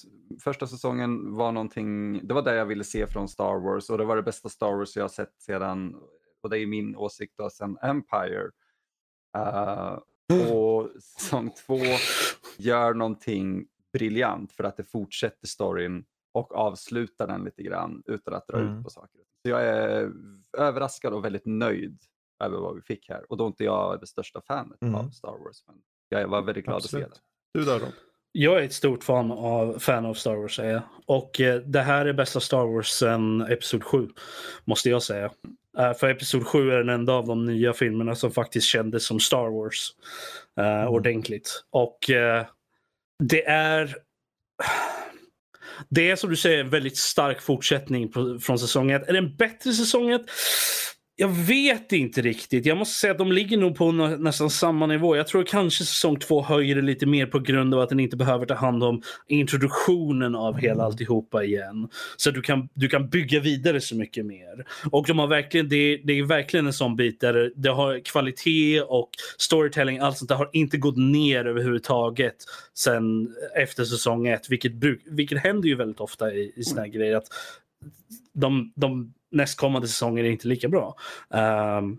första 0.43 0.67
säsongen 0.67 1.35
var 1.35 1.51
någonting, 1.51 2.19
det 2.27 2.33
var 2.33 2.41
det 2.41 2.55
jag 2.55 2.65
ville 2.65 2.83
se 2.83 3.07
från 3.07 3.27
Star 3.27 3.59
Wars 3.59 3.89
och 3.89 3.97
det 3.97 4.05
var 4.05 4.15
det 4.15 4.23
bästa 4.23 4.49
Star 4.49 4.71
Wars 4.77 4.95
jag 4.95 5.03
har 5.03 5.09
sett 5.09 5.41
sedan, 5.41 5.95
och 6.41 6.49
det 6.49 6.59
är 6.59 6.67
min 6.67 6.95
åsikt 6.95 7.33
då, 7.37 7.49
sedan 7.49 7.77
Empire. 7.81 8.51
Eh, 9.37 9.99
och 10.53 10.89
säsong 11.01 11.51
två 11.65 11.77
gör 12.57 12.93
någonting 12.93 13.67
briljant 13.93 14.51
för 14.51 14.63
att 14.63 14.77
det 14.77 14.83
fortsätter 14.83 15.47
storyn 15.47 16.05
och 16.33 16.55
avslutar 16.55 17.27
den 17.27 17.43
lite 17.43 17.63
grann 17.63 18.03
utan 18.05 18.33
att 18.33 18.47
dra 18.47 18.57
Mm. 18.59 18.77
ut 18.77 18.83
på 18.83 18.89
saker. 18.89 19.21
Så 19.41 19.49
jag 19.49 19.65
är 19.67 20.11
överraskad 20.57 21.13
och 21.13 21.25
väldigt 21.25 21.45
nöjd 21.45 21.99
över 22.43 22.57
vad 22.57 22.75
vi 22.75 22.81
fick 22.81 23.09
här. 23.09 23.31
Och 23.31 23.37
då 23.37 23.43
är 23.43 23.47
inte 23.47 23.63
jag 23.63 23.99
det 23.99 24.07
största 24.07 24.41
fanet 24.41 24.81
Mm. 24.81 24.95
av 24.95 25.09
Star 25.09 25.37
Wars. 25.43 25.63
Men 25.67 25.75
jag 26.09 26.27
var 26.27 26.41
väldigt 26.41 26.65
glad 26.65 26.77
att 26.77 26.83
se 26.89 26.97
det. 26.99 27.09
Du 27.53 27.63
då 27.63 27.71
Rob? 27.73 27.93
Jag 28.31 28.59
är 28.59 28.65
ett 28.65 28.73
stort 28.73 29.03
fan 29.03 29.31
av, 29.31 29.79
fan 29.79 30.05
av 30.05 30.13
Star 30.13 30.35
Wars 30.35 30.59
är 30.59 30.69
jag. 30.69 30.81
Och 31.05 31.41
eh, 31.41 31.61
det 31.61 31.81
här 31.81 32.05
är 32.05 32.13
bästa 32.13 32.39
Star 32.39 32.65
Wars 32.65 32.87
sen 32.87 33.41
Episod 33.41 33.83
7. 33.83 34.07
Måste 34.65 34.89
jag 34.89 35.03
säga. 35.03 35.31
Eh, 35.77 35.93
för 35.93 36.09
Episod 36.09 36.47
7 36.47 36.71
är 36.71 36.77
den 36.77 36.89
enda 36.89 37.13
av 37.13 37.27
de 37.27 37.45
nya 37.45 37.73
filmerna 37.73 38.15
som 38.15 38.31
faktiskt 38.31 38.67
kändes 38.67 39.05
som 39.05 39.19
Star 39.19 39.49
Wars. 39.49 39.89
eh, 40.59 40.91
Ordentligt. 40.91 41.63
Och 41.69 42.09
eh, 42.09 42.45
det 43.23 43.45
är... 43.47 43.95
Det 45.89 46.09
är 46.09 46.15
som 46.15 46.29
du 46.29 46.35
säger 46.35 46.59
en 46.59 46.69
väldigt 46.69 46.97
stark 46.97 47.41
fortsättning 47.41 48.11
på, 48.11 48.39
från 48.39 48.59
säsong 48.59 48.91
1. 48.91 49.07
Är 49.07 49.13
det 49.13 49.19
en 49.19 49.35
bättre 49.35 49.73
säsong 49.73 50.09
1? 50.09 50.21
Jag 51.19 51.27
vet 51.27 51.91
inte 51.91 52.21
riktigt. 52.21 52.65
Jag 52.65 52.77
måste 52.77 52.99
säga 52.99 53.11
att 53.11 53.17
de 53.17 53.31
ligger 53.31 53.57
nog 53.57 53.75
på 53.75 53.91
nä- 53.91 54.17
nästan 54.17 54.49
samma 54.49 54.85
nivå. 54.87 55.15
Jag 55.15 55.27
tror 55.27 55.43
kanske 55.43 55.83
säsong 55.83 56.19
två 56.19 56.41
höjer 56.41 56.75
det 56.75 56.81
lite 56.81 57.05
mer 57.05 57.25
på 57.25 57.39
grund 57.39 57.73
av 57.73 57.79
att 57.79 57.89
den 57.89 57.99
inte 57.99 58.17
behöver 58.17 58.45
ta 58.45 58.53
hand 58.53 58.83
om 58.83 59.01
introduktionen 59.27 60.35
av 60.35 60.57
hela 60.57 60.83
alltihopa 60.83 61.43
igen. 61.43 61.89
Så 62.17 62.31
du 62.31 62.41
kan, 62.41 62.69
du 62.73 62.87
kan 62.87 63.09
bygga 63.09 63.39
vidare 63.39 63.81
så 63.81 63.95
mycket 63.95 64.25
mer. 64.25 64.65
Och 64.91 65.05
de 65.07 65.19
har 65.19 65.27
verkligen, 65.27 65.69
det, 65.69 65.97
det 66.03 66.19
är 66.19 66.23
verkligen 66.23 66.67
en 66.67 66.73
sån 66.73 66.95
bit 66.95 67.19
där 67.19 67.51
det 67.55 67.69
har 67.69 67.99
kvalitet 67.99 68.81
och 68.81 69.09
storytelling, 69.37 69.99
allt 69.99 70.17
sånt 70.17 70.29
där 70.29 70.35
har 70.35 70.49
inte 70.53 70.77
gått 70.77 70.97
ner 70.97 71.45
överhuvudtaget 71.45 72.35
sen 72.73 73.35
efter 73.55 73.83
säsong 73.83 74.27
ett. 74.27 74.49
Vilket, 74.49 74.73
bruk, 74.73 75.01
vilket 75.05 75.43
händer 75.43 75.69
ju 75.69 75.75
väldigt 75.75 75.99
ofta 75.99 76.33
i, 76.33 76.53
i 76.55 76.63
såna 76.63 76.81
här 76.81 76.87
grejer. 76.87 77.15
Att 77.15 77.27
de, 78.33 78.73
de 78.75 79.13
nästkommande 79.31 79.87
säsonger 79.87 80.23
är 80.23 80.29
inte 80.29 80.47
lika 80.47 80.67
bra. 80.67 80.95
Ehm, 81.33 81.97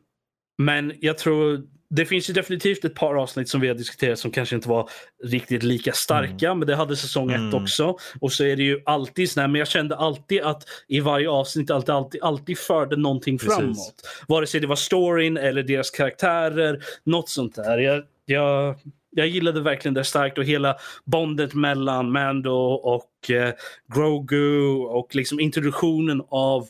men 0.59 0.93
jag 1.01 1.19
tror 1.19 1.63
det 1.91 2.07
finns 2.07 2.31
ju 2.31 2.35
definitivt 2.35 2.85
ett 2.85 2.95
par 2.95 3.15
avsnitt 3.15 3.49
som 3.49 3.61
vi 3.61 3.69
har 3.69 3.75
diskuterat 3.75 4.19
som 4.19 4.31
kanske 4.31 4.57
inte 4.57 4.69
var 4.69 4.91
riktigt 5.25 5.63
lika 5.63 5.93
starka, 5.93 6.55
men 6.55 6.69
det 6.69 6.77
hade 6.77 6.97
säsong 6.97 7.31
ett 7.31 7.37
Mm. 7.39 7.55
också. 7.63 7.97
Och 8.21 8.33
så 8.33 8.45
är 8.45 8.57
det 8.57 8.63
ju 8.63 8.81
alltid 8.85 9.31
sådär, 9.31 9.49
men 9.49 9.59
jag 9.59 9.69
kände 9.69 9.97
alltid 9.97 10.43
att 10.43 10.65
i 10.89 11.01
varje 11.01 11.31
avsnitt 11.31 11.71
alltid, 11.71 11.95
alltid, 11.95 12.23
alltid 12.23 12.59
förde 12.59 12.97
någonting 12.97 13.39
Precis. 13.39 13.57
framåt. 13.57 13.95
Vare 14.29 14.47
sig 14.47 14.61
det 14.61 14.67
var 14.67 14.77
storyn 14.77 15.37
eller 15.37 15.63
deras 15.63 15.91
karaktärer, 15.91 16.83
något 17.05 17.29
sånt 17.29 17.55
där. 17.55 17.79
Jag, 17.79 18.03
jag, 18.25 18.75
jag 19.11 19.27
gillade 19.27 19.61
verkligen 19.61 19.95
det 19.95 20.05
starkt 20.05 20.39
och 20.39 20.45
hela 20.45 20.77
bondet 21.05 21.55
mellan 21.55 22.13
Mando 22.13 22.73
och 22.73 23.31
eh, 23.31 23.53
Grogu 23.95 24.69
och 24.71 25.15
liksom 25.15 25.41
introduktionen 25.41 26.23
av 26.29 26.69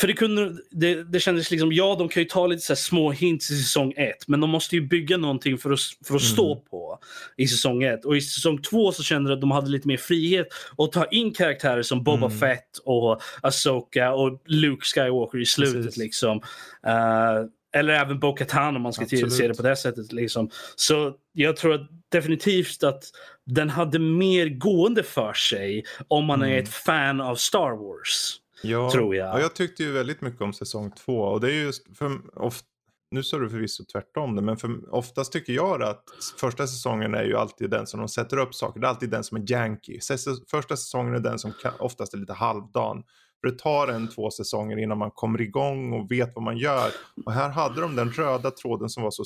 för 0.00 0.06
det, 0.06 0.12
kunde, 0.12 0.56
det, 0.70 1.04
det 1.04 1.20
kändes 1.20 1.50
liksom, 1.50 1.72
ja 1.72 1.96
de 1.98 2.08
kan 2.08 2.22
ju 2.22 2.28
ta 2.28 2.46
lite 2.46 2.62
så 2.62 2.72
här 2.72 2.76
små 2.76 3.10
hints 3.10 3.50
i 3.50 3.56
säsong 3.62 3.92
ett 3.96 4.28
men 4.28 4.40
de 4.40 4.50
måste 4.50 4.76
ju 4.76 4.82
bygga 4.88 5.16
någonting 5.16 5.58
för 5.58 5.70
att, 5.70 5.80
för 6.06 6.14
att 6.16 6.22
stå 6.22 6.56
på 6.56 6.98
i 7.36 7.46
säsong 7.46 7.82
ett. 7.82 8.04
Och 8.04 8.16
i 8.16 8.20
säsong 8.20 8.62
två 8.62 8.92
så 8.92 9.02
kände 9.02 9.30
jag 9.30 9.36
att 9.36 9.40
de 9.40 9.50
hade 9.50 9.70
lite 9.70 9.88
mer 9.88 9.96
frihet 9.96 10.46
att 10.78 10.92
ta 10.92 11.04
in 11.04 11.32
karaktärer 11.34 11.82
som 11.82 12.04
Boba 12.04 12.26
Mm. 12.26 12.38
Fett 12.38 12.78
och 12.84 13.20
Asoka 13.42 14.12
och 14.12 14.42
Luke 14.46 14.84
Skywalker 14.84 15.38
i 15.38 15.46
slutet. 15.46 15.84
Precis. 15.84 15.96
liksom. 15.96 16.40
Eh, 16.86 17.46
eller 17.72 17.92
även 17.94 18.18
Bo-Katan 18.20 18.76
om 18.76 18.82
man 18.82 18.92
ska 18.92 19.02
Absolut. 19.04 19.32
se 19.32 19.48
det 19.48 19.54
på 19.54 19.62
det 19.62 19.76
sättet. 19.76 20.12
Liksom. 20.12 20.50
Så 20.76 21.12
jag 21.32 21.56
tror 21.56 21.74
att 21.74 21.88
definitivt 22.12 22.82
att 22.82 23.02
den 23.46 23.70
hade 23.70 23.98
mer 23.98 24.46
gående 24.48 25.02
för 25.02 25.32
sig 25.32 25.84
om 26.08 26.24
man 26.24 26.42
är 26.42 26.46
Mm. 26.46 26.62
ett 26.62 26.68
fan 26.68 27.20
av 27.20 27.34
Star 27.36 27.70
Wars. 27.70 28.39
Ja, 28.62 28.90
Tror 28.90 29.16
jag. 29.16 29.34
Och 29.34 29.40
jag 29.40 29.54
tyckte 29.54 29.82
ju 29.82 29.92
väldigt 29.92 30.20
mycket 30.20 30.40
om 30.40 30.52
säsong 30.52 30.90
två. 30.90 31.20
Och 31.20 31.40
det 31.40 31.52
är 31.52 31.62
just 31.62 31.96
för, 31.98 32.20
of, 32.44 32.60
nu 33.10 33.22
sa 33.22 33.38
du 33.38 33.50
förvisso 33.50 33.84
tvärtom 33.92 34.36
det, 34.36 34.42
men 34.42 34.56
för, 34.56 34.94
oftast 34.94 35.32
tycker 35.32 35.52
jag 35.52 35.82
att 35.82 36.04
första 36.40 36.66
säsongen 36.66 37.14
är 37.14 37.24
ju 37.24 37.36
alltid 37.36 37.70
den 37.70 37.86
som 37.86 38.00
de 38.00 38.08
sätter 38.08 38.36
upp 38.36 38.54
saker. 38.54 38.80
Det 38.80 38.86
är 38.86 38.88
alltid 38.88 39.10
den 39.10 39.24
som 39.24 39.36
är 39.36 39.52
janky. 39.52 39.98
Första 40.50 40.76
säsongen 40.76 41.14
är 41.14 41.20
den 41.20 41.38
som 41.38 41.52
oftast 41.78 42.14
är 42.14 42.18
lite 42.18 42.32
halvdan. 42.32 43.02
För 43.40 43.50
det 43.50 43.58
tar 43.58 43.88
en, 43.88 44.08
två 44.08 44.30
säsonger 44.30 44.78
innan 44.78 44.98
man 44.98 45.10
kommer 45.10 45.40
igång 45.40 45.92
och 45.92 46.10
vet 46.10 46.32
vad 46.34 46.44
man 46.44 46.58
gör. 46.58 46.90
Och 47.26 47.32
här 47.32 47.48
hade 47.48 47.80
de 47.80 47.96
den 47.96 48.10
röda 48.10 48.50
tråden 48.50 48.88
som 48.88 49.02
var 49.02 49.10
så, 49.10 49.24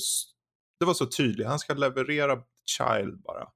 det 0.79 0.85
var 0.85 0.93
så 0.93 1.05
tydlig. 1.05 1.45
Han 1.45 1.59
ska 1.59 1.73
leverera 1.73 2.37
child 2.65 3.21
bara. 3.21 3.47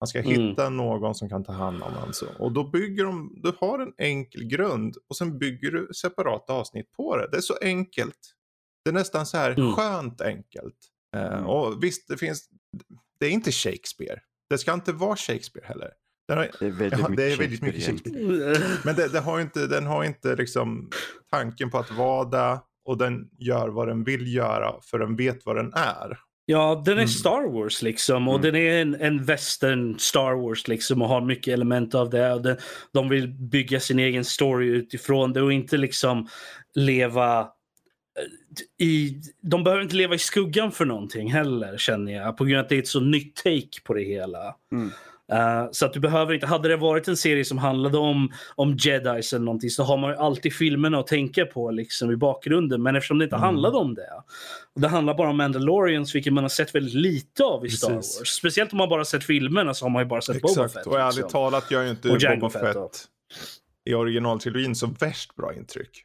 Han 0.00 0.06
ska 0.06 0.18
Mm. 0.18 0.30
hitta 0.32 0.68
någon 0.70 1.14
som 1.14 1.28
kan 1.28 1.44
ta 1.44 1.52
hand 1.52 1.82
om 1.82 1.92
honom. 1.92 2.12
Och 2.38 2.52
då 2.52 2.64
bygger 2.70 3.04
de, 3.04 3.40
du 3.42 3.52
har 3.60 3.78
en 3.78 3.92
enkel 3.98 4.44
grund 4.44 4.96
och 5.08 5.16
sen 5.16 5.38
bygger 5.38 5.70
du 5.70 5.88
separata 5.94 6.52
avsnitt 6.52 6.92
på 6.92 7.16
det. 7.16 7.28
Det 7.30 7.36
är 7.36 7.40
så 7.40 7.54
enkelt. 7.62 8.18
Det 8.84 8.90
är 8.90 8.94
nästan 8.94 9.26
så 9.26 9.36
här 9.36 9.50
Mm. 9.58 9.72
skönt 9.72 10.20
enkelt. 10.20 10.76
Mm. 11.16 11.46
och 11.46 11.82
visst, 11.84 12.08
det 12.08 12.16
finns, 12.16 12.48
det 13.20 13.26
är 13.26 13.30
inte 13.30 13.52
Shakespeare. 13.52 14.20
Det 14.50 14.58
ska 14.58 14.72
inte 14.72 14.92
vara 14.92 15.16
Shakespeare 15.16 15.66
heller. 15.66 15.90
Har, 16.28 16.36
Det 16.60 16.66
är 16.66 16.70
väldigt 16.70 16.98
ja, 17.00 17.08
mycket 17.08 17.16
det 17.16 17.32
är 17.32 17.36
väldigt 17.36 17.62
mycket 17.62 17.84
Shakespeare 17.84 18.54
Shakespeare. 18.54 18.78
Men 18.84 18.94
det, 18.96 19.08
det 19.08 19.20
har 19.20 19.40
inte, 19.40 19.66
den 19.66 19.86
har 19.86 20.04
inte 20.04 20.36
liksom 20.36 20.90
tanken 21.30 21.70
på 21.70 21.78
att 21.78 21.90
vara 21.90 22.24
där 22.24 22.58
och 22.84 22.98
den 22.98 23.28
gör 23.38 23.68
vad 23.68 23.88
den 23.88 24.04
vill 24.04 24.34
göra 24.34 24.74
för 24.82 24.98
den 24.98 25.16
vet 25.16 25.46
vad 25.46 25.56
den 25.56 25.72
är. 25.74 26.18
Ja, 26.48 26.82
den 26.84 26.92
är 26.92 26.96
Mm. 26.96 27.08
Star 27.08 27.52
Wars 27.52 27.82
liksom 27.82 28.28
och 28.28 28.34
Mm. 28.34 28.42
den 28.42 28.62
är 28.62 28.80
en, 28.82 28.94
en 28.94 29.24
western 29.24 29.98
Star 29.98 30.34
Wars 30.34 30.68
liksom 30.68 31.02
och 31.02 31.08
har 31.08 31.20
mycket 31.20 31.54
element 31.54 31.94
av 31.94 32.10
det. 32.10 32.32
Och 32.32 32.42
den, 32.42 32.56
de 32.92 33.08
vill 33.08 33.28
bygga 33.28 33.80
sin 33.80 33.98
egen 33.98 34.24
story 34.24 34.66
utifrån 34.68 35.32
det 35.32 35.42
och 35.42 35.52
inte 35.52 35.76
liksom 35.76 36.28
leva 36.74 37.40
eh, 37.40 38.86
i, 38.86 39.20
de 39.42 39.64
behöver 39.64 39.82
inte 39.82 39.96
leva 39.96 40.14
i 40.14 40.18
skuggan 40.18 40.72
för 40.72 40.84
någonting 40.84 41.32
heller 41.32 41.78
känner 41.78 42.12
jag 42.12 42.36
på 42.36 42.44
grund 42.44 42.58
av 42.58 42.62
att 42.64 42.68
det 42.68 42.74
är 42.76 42.78
ett 42.82 42.88
så 42.88 43.00
nytt 43.00 43.36
take 43.36 43.80
på 43.84 43.94
det 43.94 44.04
hela. 44.04 44.54
Mm. 44.72 44.90
Eh, 45.32 45.66
så 45.72 45.86
att 45.86 45.92
du 45.92 46.00
behöver 46.00 46.34
inte, 46.34 46.46
hade 46.46 46.68
det 46.68 46.76
varit 46.76 47.08
en 47.08 47.16
serie 47.16 47.44
som 47.44 47.58
handlade 47.58 47.98
om, 47.98 48.32
om 48.54 48.76
jedis 48.80 49.32
eller 49.32 49.44
någonting 49.44 49.70
så 49.70 49.82
har 49.82 49.96
man 49.96 50.10
ju 50.10 50.16
alltid 50.16 50.52
filmerna 50.54 50.98
att 50.98 51.06
tänka 51.06 51.46
på 51.46 51.70
liksom 51.70 52.10
i 52.10 52.16
bakgrunden. 52.16 52.82
Men 52.82 52.96
eftersom 52.96 53.18
det 53.18 53.24
inte 53.24 53.36
Mm. 53.36 53.44
handlade 53.44 53.76
om 53.78 53.94
det. 53.94 54.08
Och 54.74 54.80
det 54.80 54.88
handlar 54.88 55.14
bara 55.14 55.30
om 55.30 55.36
Mandalorians 55.36 56.14
vilket 56.14 56.32
man 56.32 56.44
har 56.44 56.48
sett 56.48 56.74
väldigt 56.74 56.94
lite 56.94 57.44
av 57.44 57.66
i 57.66 57.70
Star 57.70 57.88
Precis. 57.94 58.20
Wars. 58.20 58.28
Speciellt 58.28 58.72
om 58.72 58.78
man 58.78 58.88
bara 58.88 59.04
sett 59.04 59.24
filmerna 59.24 59.74
så 59.74 59.84
har 59.84 59.90
man 59.90 60.02
ju 60.02 60.06
bara 60.06 60.20
sett 60.20 60.42
Boba 60.42 60.54
Fett. 60.54 60.64
Exakt, 60.64 60.86
och 60.86 61.00
ärligt 61.00 61.16
liksom. 61.16 61.30
talat 61.30 61.70
gör 61.70 61.82
ju 61.82 61.90
inte 61.90 62.08
Och 62.08 62.18
Boba 62.40 62.50
Fett 62.50 62.62
Fett 62.62 62.74
då. 62.74 62.90
i 63.90 63.94
originaltrilogin 63.94 64.74
så 64.74 64.86
värst 65.00 65.36
bra 65.36 65.54
intryck. 65.54 66.02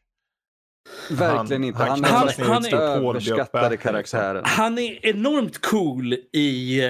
Verkligen 1.09 1.61
Han- 1.61 1.63
inte. 1.63 1.79
han 1.83 2.03
Han, 2.03 2.23
är 2.23 2.29
ett 2.29 2.37
mest 2.61 2.71
Paul 2.71 3.05
överskattade 3.15 3.77
karaktären. 3.77 4.43
Han 4.45 4.77
är 4.79 5.05
enormt 5.05 5.61
cool 5.61 6.13
i, 6.33 6.81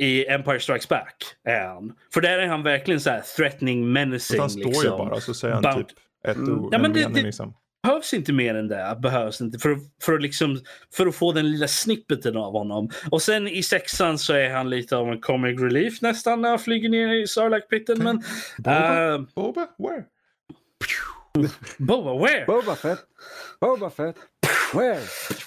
i 0.00 0.26
Empire 0.28 0.60
Strikes 0.60 0.88
Back. 0.88 1.24
Är 1.44 1.66
han. 1.66 1.92
För 2.14 2.20
där 2.20 2.38
är 2.38 2.46
han 2.46 2.62
verkligen 2.62 3.00
så 3.00 3.10
här 3.10 3.20
threatening, 3.36 3.92
menacing. 3.92 4.40
han 4.40 4.50
står 4.50 4.64
liksom. 4.64 4.84
ju 4.84 4.90
bara 4.90 5.20
så 5.20 5.34
säger 5.34 5.54
han 5.54 5.62
Bound- 5.64 5.76
typ 5.88 5.96
ett 6.28 6.36
Mm. 6.36 6.60
ord, 6.60 6.74
Ja, 6.74 6.78
men 6.78 6.84
en 6.84 6.92
det- 6.92 7.00
mening 7.00 7.14
det- 7.14 7.22
liksom. 7.22 7.54
behövs 7.82 8.14
inte 8.14 8.32
mer 8.32 8.54
än 8.54 8.68
det. 8.68 8.98
Behövs 9.02 9.40
inte 9.40 9.58
för, 9.58 9.70
att- 9.70 9.78
för, 10.02 10.14
att 10.14 10.22
liksom, 10.22 10.60
för 10.94 11.06
att 11.06 11.14
få 11.14 11.32
den 11.32 11.50
lilla 11.50 11.68
snippeten 11.68 12.36
av 12.36 12.52
honom. 12.52 12.90
Och 13.10 13.22
sen 13.22 13.48
i 13.48 13.62
sexan 13.62 14.18
så 14.18 14.32
är 14.34 14.50
han 14.50 14.70
lite 14.70 14.96
av 14.96 15.08
en 15.08 15.20
comic 15.20 15.60
relief 15.60 16.02
nästan 16.02 16.40
när 16.42 16.48
han 16.48 16.58
flyger 16.58 16.88
ner 16.88 17.08
i 17.22 17.26
Sarlacc-pitten. 17.26 18.02
Men 18.02 18.22
Boba? 18.58 19.14
uh, 19.16 19.22
Boba? 19.34 19.66
Where? 19.78 20.04
Boba, 21.78 22.18
where? 22.26 22.44
Boba 22.46 22.74
Fett! 22.74 22.98
Boba 23.60 23.90
Fett! 23.90 24.16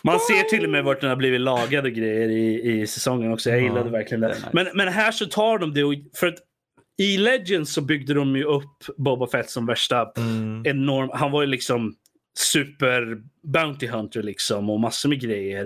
Man 0.02 0.20
ser 0.20 0.44
till 0.50 0.64
och 0.64 0.70
med 0.70 0.84
vart 0.84 1.02
den 1.02 1.10
har 1.10 1.18
blivit 1.18 1.42
lagad 1.42 1.86
och 1.86 1.92
grejer 1.92 2.30
i, 2.30 2.82
i 2.82 2.88
säsongen 2.88 3.32
också. 3.34 3.50
Jag 3.50 3.60
Ja, 3.60 3.64
gillade 3.64 3.90
verkligen 3.90 4.22
det. 4.22 4.28
det 4.28 4.34
nice. 4.34 4.50
Men, 4.54 4.68
men 4.74 4.88
här 4.88 5.12
så 5.12 5.26
tar 5.26 5.58
de 5.58 5.74
det 5.74 5.84
och, 5.84 5.94
för 6.16 6.28
att 6.28 6.36
i 7.02 7.18
Legends 7.18 7.74
så 7.74 7.82
byggde 7.82 8.14
de 8.14 8.36
ju 8.36 8.44
upp 8.44 8.98
Boba 8.98 9.28
Fett 9.28 9.50
som 9.50 9.66
värsta 9.66 10.12
Mm. 10.18 10.64
enorm. 10.66 11.10
Han 11.14 11.32
var 11.32 11.42
ju 11.42 11.48
liksom 11.48 11.94
super 12.40 13.18
Bounty 13.44 13.88
Hunter 13.88 14.24
liksom 14.24 14.70
och 14.70 14.80
massor 14.80 15.10
med 15.10 15.22
grejer. 15.22 15.64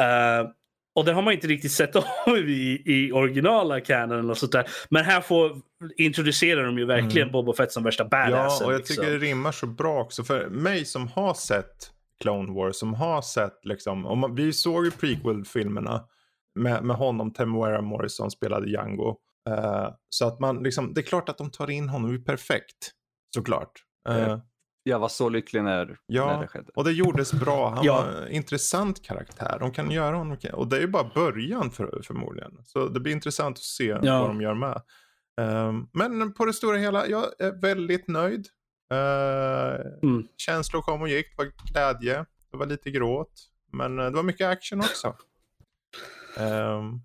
Eh, 0.00 0.48
och 0.94 1.04
det 1.04 1.12
har 1.12 1.22
man 1.22 1.34
inte 1.34 1.46
riktigt 1.46 1.72
sett 1.72 1.96
av 1.96 2.04
i, 2.38 2.82
i 2.86 3.12
originala 3.12 3.80
canon 3.80 4.30
och 4.30 4.38
sånt 4.38 4.52
där. 4.52 4.66
Men 4.90 5.04
här 5.04 5.20
får, 5.20 5.56
introducerar 5.96 6.64
de 6.64 6.78
ju 6.78 6.84
verkligen 6.84 7.28
Mm. 7.28 7.32
Boba 7.32 7.52
Fett 7.52 7.72
som 7.72 7.82
värsta 7.84 8.02
Ja, 8.04 8.08
badassen. 8.08 8.66
och 8.66 8.72
jag 8.72 8.78
liksom. 8.78 8.96
tycker 8.96 9.10
det 9.10 9.18
rimmar 9.18 9.52
så 9.52 9.66
bra 9.66 10.00
också. 10.00 10.24
För 10.24 10.46
mig 10.48 10.84
som 10.84 11.08
har 11.08 11.34
sett 11.34 11.90
Clone 12.20 12.52
Wars, 12.54 12.76
som 12.76 12.94
har 12.94 13.22
sett 13.22 13.64
liksom, 13.64 14.06
och 14.06 14.18
man, 14.18 14.34
vi 14.34 14.52
såg 14.52 14.84
ju 14.84 14.90
prequel-filmerna 14.90 16.04
med, 16.54 16.84
med 16.84 16.96
honom, 16.96 17.32
Temuera 17.32 17.80
Morrison 17.82 18.30
spelade 18.30 18.70
Django. 18.70 19.16
Eh, 19.50 19.88
så 20.08 20.26
att 20.26 20.40
man 20.40 20.62
liksom, 20.62 20.94
det 20.94 21.00
är 21.00 21.02
klart 21.02 21.28
att 21.28 21.38
de 21.38 21.50
tar 21.50 21.70
in 21.70 21.88
honom, 21.88 22.14
är 22.14 22.18
perfekt. 22.18 22.92
Såklart. 23.34 23.72
Ja. 24.04 24.40
Jag 24.82 24.98
var 24.98 25.08
så 25.08 25.28
lycklig 25.28 25.62
när, 25.64 25.96
Ja. 26.06 26.26
när 26.26 26.40
det 26.42 26.48
skedde. 26.48 26.70
Och 26.74 26.84
det 26.84 26.92
gjordes 26.92 27.32
bra. 27.32 27.68
Han 27.70 27.84
Ja. 27.84 27.94
var 27.96 28.22
en 28.22 28.32
intressant 28.32 29.02
karaktär. 29.02 29.56
De 29.60 29.72
kan 29.72 29.90
göra 29.90 30.16
honom. 30.16 30.36
Och 30.52 30.68
det 30.68 30.76
är 30.76 30.80
ju 30.80 30.86
bara 30.86 31.10
början 31.14 31.70
för, 31.70 32.00
förmodligen. 32.04 32.52
Så 32.64 32.88
det 32.88 33.00
blir 33.00 33.12
intressant 33.12 33.56
att 33.56 33.62
se 33.62 33.98
Ja. 34.02 34.20
vad 34.20 34.30
de 34.30 34.40
gör 34.40 34.54
med. 34.54 34.82
Ehm, 35.40 35.86
men 35.92 36.32
på 36.34 36.44
det 36.44 36.52
stora 36.52 36.76
hela, 36.76 37.06
jag 37.06 37.24
är 37.38 37.60
väldigt 37.60 38.08
nöjd. 38.08 38.46
Uh, 38.92 39.80
Mm. 40.02 40.28
Känslor 40.36 40.82
kom 40.82 41.02
och 41.02 41.08
gick. 41.08 41.26
Det 41.36 41.42
var 41.44 41.52
glädje. 41.72 42.24
Det 42.50 42.56
var 42.56 42.66
lite 42.66 42.90
gråt. 42.90 43.32
Men 43.72 43.98
eh, 43.98 44.04
det 44.04 44.10
var 44.16 44.22
mycket 44.22 44.46
action 44.46 44.80
också. 44.80 45.14
Ehm, 46.36 47.00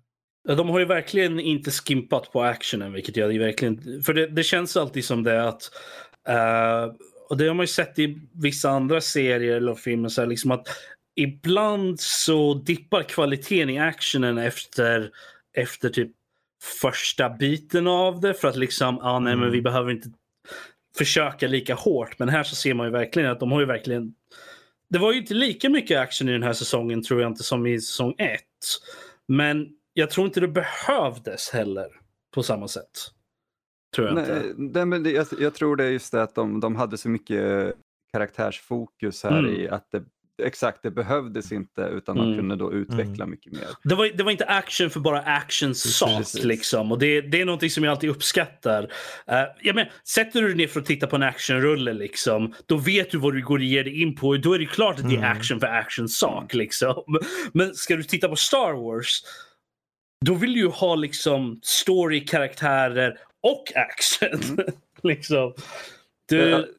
De 0.56 0.68
har 0.68 0.78
ju 0.78 0.84
verkligen 0.84 1.40
inte 1.40 1.70
skimpat 1.70 2.32
på 2.32 2.42
actionen, 2.42 2.92
vilket 2.92 3.16
jag 3.16 3.38
verkligen... 3.38 4.02
För 4.02 4.14
det, 4.14 4.26
det 4.26 4.42
känns 4.42 4.76
alltid 4.76 5.04
som 5.04 5.22
det 5.22 5.48
att... 5.48 5.70
eh, 6.28 6.94
och 7.30 7.36
det 7.36 7.46
har 7.46 7.54
man 7.54 7.62
ju 7.64 7.68
sett 7.68 7.98
i 7.98 8.18
vissa 8.32 8.70
andra 8.70 9.00
serier 9.00 9.56
eller 9.56 9.74
filmer, 9.74 10.08
så 10.08 10.20
här, 10.20 10.28
liksom 10.28 10.50
att 10.50 10.68
ibland 11.16 12.00
så 12.00 12.54
dippar 12.54 13.02
kvaliteten 13.02 13.70
i 13.70 13.78
actionen 13.78 14.38
efter, 14.38 15.10
efter 15.56 15.88
typ 15.88 16.10
första 16.80 17.30
biten 17.30 17.86
av 17.86 18.20
det. 18.20 18.34
För 18.34 18.48
att 18.48 18.56
liksom, 18.56 18.98
ah, 18.98 19.18
nej 19.18 19.34
men 19.34 19.42
Mm. 19.42 19.52
vi 19.52 19.62
behöver 19.62 19.90
inte 19.90 20.08
försöka 20.98 21.46
lika 21.46 21.74
hårt. 21.74 22.18
Men 22.18 22.28
här 22.28 22.42
så 22.42 22.54
ser 22.54 22.74
man 22.74 22.86
ju 22.86 22.92
verkligen 22.92 23.30
att 23.30 23.40
de 23.40 23.52
har 23.52 23.60
ju 23.60 23.66
verkligen... 23.66 24.14
Det 24.88 24.98
var 24.98 25.12
ju 25.12 25.18
inte 25.18 25.34
lika 25.34 25.68
mycket 25.68 25.98
action 25.98 26.28
i 26.28 26.32
den 26.32 26.42
här 26.42 26.52
säsongen 26.52 27.02
tror 27.02 27.20
jag 27.20 27.30
inte 27.30 27.42
som 27.42 27.66
i 27.66 27.80
säsong 27.80 28.14
ett. 28.18 28.40
Men 29.28 29.68
jag 29.92 30.10
tror 30.10 30.26
inte 30.26 30.40
det 30.40 30.48
behövdes 30.48 31.50
heller 31.50 31.86
på 32.34 32.42
samma 32.42 32.68
sätt. 32.68 32.90
Tror 33.96 34.08
jag 34.08 34.18
inte. 34.18 34.34
Nej, 34.34 34.52
nej, 34.56 34.86
men 34.86 35.02
det, 35.02 35.10
jag, 35.10 35.26
jag 35.38 35.54
tror 35.54 35.76
det 35.76 35.84
är 35.84 35.90
just 35.90 36.12
det 36.12 36.22
att 36.22 36.34
de, 36.34 36.60
de 36.60 36.76
hade 36.76 36.98
så 36.98 37.08
mycket 37.08 37.74
karaktärsfokus 38.12 39.22
här 39.24 39.38
Mm. 39.38 39.54
i 39.54 39.68
att 39.68 39.90
det, 39.90 40.04
exakt, 40.42 40.82
det 40.82 40.90
behövdes 40.90 41.52
inte 41.52 41.80
utan 41.80 42.16
man 42.16 42.26
Mm. 42.26 42.38
kunde 42.38 42.56
då 42.56 42.72
utveckla 42.72 43.26
mycket 43.26 43.52
mer. 43.52 43.66
Det 43.84 43.94
var, 43.94 44.10
det 44.16 44.22
var 44.22 44.30
inte 44.30 44.44
action 44.44 44.90
för 44.90 45.00
bara 45.00 45.20
actions 45.20 45.96
sak. 45.96 46.24
Liksom. 46.44 46.92
Och 46.92 46.98
det, 46.98 47.20
det 47.20 47.40
är 47.40 47.44
någonting 47.44 47.70
som 47.70 47.84
jag 47.84 47.90
alltid 47.90 48.10
uppskattar. 48.10 48.82
Uh, 48.82 48.88
ja, 49.62 49.72
men, 49.74 49.86
sätter 50.08 50.42
du 50.42 50.46
dig 50.48 50.56
ner 50.56 50.66
för 50.66 50.80
att 50.80 50.86
titta 50.86 51.06
på 51.06 51.16
en 51.16 51.22
actionrulle, 51.22 51.92
liksom, 51.92 52.54
då 52.66 52.76
vet 52.76 53.10
du 53.10 53.18
vad 53.18 53.34
du 53.34 53.42
går 53.42 53.58
och 53.58 53.64
ger 53.64 53.84
dig 53.84 54.02
in 54.02 54.16
på. 54.16 54.36
Då 54.36 54.52
är 54.52 54.58
det 54.58 54.66
klart 54.66 54.96
att 54.98 55.08
det 55.08 55.14
är 55.14 55.18
Mm. 55.18 55.36
action 55.38 55.60
för 55.60 55.66
actions 55.66 56.18
sak. 56.18 56.54
Liksom. 56.54 57.04
Men 57.52 57.74
ska 57.74 57.96
du 57.96 58.02
titta 58.02 58.28
på 58.28 58.36
Star 58.36 58.72
Wars, 58.72 59.22
då 60.26 60.34
vill 60.34 60.52
du 60.52 60.58
ju 60.60 60.68
ha 60.68 60.94
liksom, 60.94 61.60
story, 61.62 62.26
karaktärer 62.26 63.18
och 63.42 63.64
action. 63.74 64.58
liksom. 65.02 65.54
du, 66.28 66.74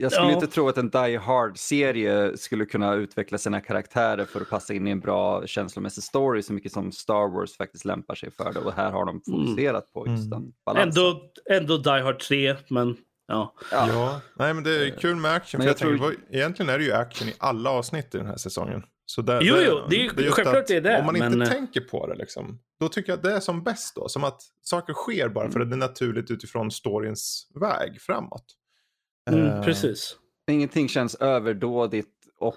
Jag, 0.00 0.12
skulle 0.12 0.28
ja. 0.28 0.34
inte 0.34 0.46
tro 0.46 0.68
att 0.68 0.78
en 0.78 0.90
Die 0.90 1.16
Hard-serie 1.16 2.36
skulle 2.36 2.64
kunna 2.66 2.94
utveckla 2.94 3.38
sina 3.38 3.60
karaktärer 3.60 4.24
för 4.24 4.40
att 4.40 4.50
passa 4.50 4.74
in 4.74 4.86
i 4.88 4.90
en 4.90 5.00
bra 5.00 5.46
känslomässig 5.46 6.04
story 6.04 6.42
så 6.42 6.52
mycket 6.52 6.72
som 6.72 6.92
Star 6.92 7.34
Wars 7.34 7.56
faktiskt 7.56 7.84
lämpar 7.84 8.14
sig 8.14 8.30
för 8.30 8.52
det. 8.52 8.60
Och 8.60 8.72
här 8.72 8.90
har 8.90 9.04
de 9.06 9.20
fokuserat 9.20 9.92
på 9.92 10.06
just 10.06 10.26
Mm. 10.26 10.30
den 10.30 10.52
balansen. 10.66 11.02
ändå, 11.04 11.22
ändå 11.50 11.76
Die 11.76 12.02
Hard 12.02 12.18
3, 12.20 12.56
men 12.68 12.96
ja. 13.26 13.54
Ja. 13.72 13.88
ja. 13.88 14.20
nej 14.34 14.54
men 14.54 14.64
det 14.64 14.86
är 14.86 14.90
kul 14.98 15.16
med 15.16 15.32
action. 15.34 15.58
Men 15.58 15.64
För 15.64 15.68
jag 15.68 15.72
jag 15.72 15.78
tror- 15.78 16.08
tänker, 16.08 16.22
vad- 16.28 16.34
egentligen 16.34 16.68
är 16.70 16.78
det 16.78 16.84
ju 16.84 16.92
action 16.92 17.28
i 17.28 17.34
alla 17.38 17.70
avsnitt 17.70 18.14
i 18.14 18.18
den 18.18 18.26
här 18.26 18.36
säsongen. 18.36 18.82
Så 19.06 19.22
där, 19.22 19.40
Jo, 19.42 19.54
jo, 19.66 19.80
det 19.90 19.96
är 19.96 20.00
ju- 20.00 20.04
just 20.04 20.16
självklart 20.36 20.56
att 20.56 20.66
det 20.66 20.76
är 20.76 20.80
det, 20.80 20.98
Om 20.98 21.06
man 21.06 21.18
men- 21.18 21.32
inte 21.32 21.46
tänker 21.46 21.80
på 21.80 22.06
det 22.06 22.14
liksom. 22.14 22.58
Då 22.80 22.88
tycker 22.88 23.12
jag 23.12 23.16
att 23.16 23.22
det 23.22 23.32
är 23.32 23.40
som 23.40 23.62
bäst 23.62 23.94
då. 23.94 24.08
Som 24.08 24.24
att 24.24 24.42
saker 24.62 24.92
sker 24.92 25.28
bara 25.28 25.50
för 25.50 25.60
att 25.60 25.70
det 25.70 25.74
är 25.76 25.78
naturligt 25.78 26.30
utifrån 26.30 26.70
storyns 26.70 27.46
väg 27.60 28.00
framåt. 28.00 28.44
Mm, 29.30 29.46
Eh, 29.46 29.62
precis. 29.64 30.16
Ingenting 30.50 30.88
känns 30.88 31.14
överdådigt 31.14 32.08
och 32.38 32.56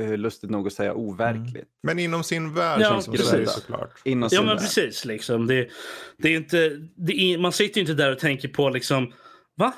eh, 0.00 0.16
lustigt 0.16 0.50
nog 0.50 0.66
att 0.66 0.72
säga 0.72 0.94
overkligt. 0.94 1.68
Men 1.82 1.98
inom 1.98 2.24
sin 2.24 2.54
värld 2.54 2.80
Ja, 2.80 2.88
känns 2.90 3.06
precis. 3.08 3.30
det 3.30 3.46
såklart. 3.46 3.90
Inom 4.04 4.22
Ja 4.22 4.28
sin 4.28 4.38
men 4.38 4.46
värld. 4.46 4.58
precis. 4.58 5.04
Liksom. 5.04 5.46
Det, 5.46 5.68
det 6.18 6.28
är 6.28 6.36
inte, 6.36 6.68
det 6.96 7.12
är, 7.12 7.38
man 7.38 7.52
sitter 7.52 7.74
ju 7.76 7.80
inte 7.80 7.94
där 7.94 8.12
och 8.12 8.18
tänker 8.18 8.48
på 8.48 8.70
liksom, 8.70 9.12
va? 9.56 9.72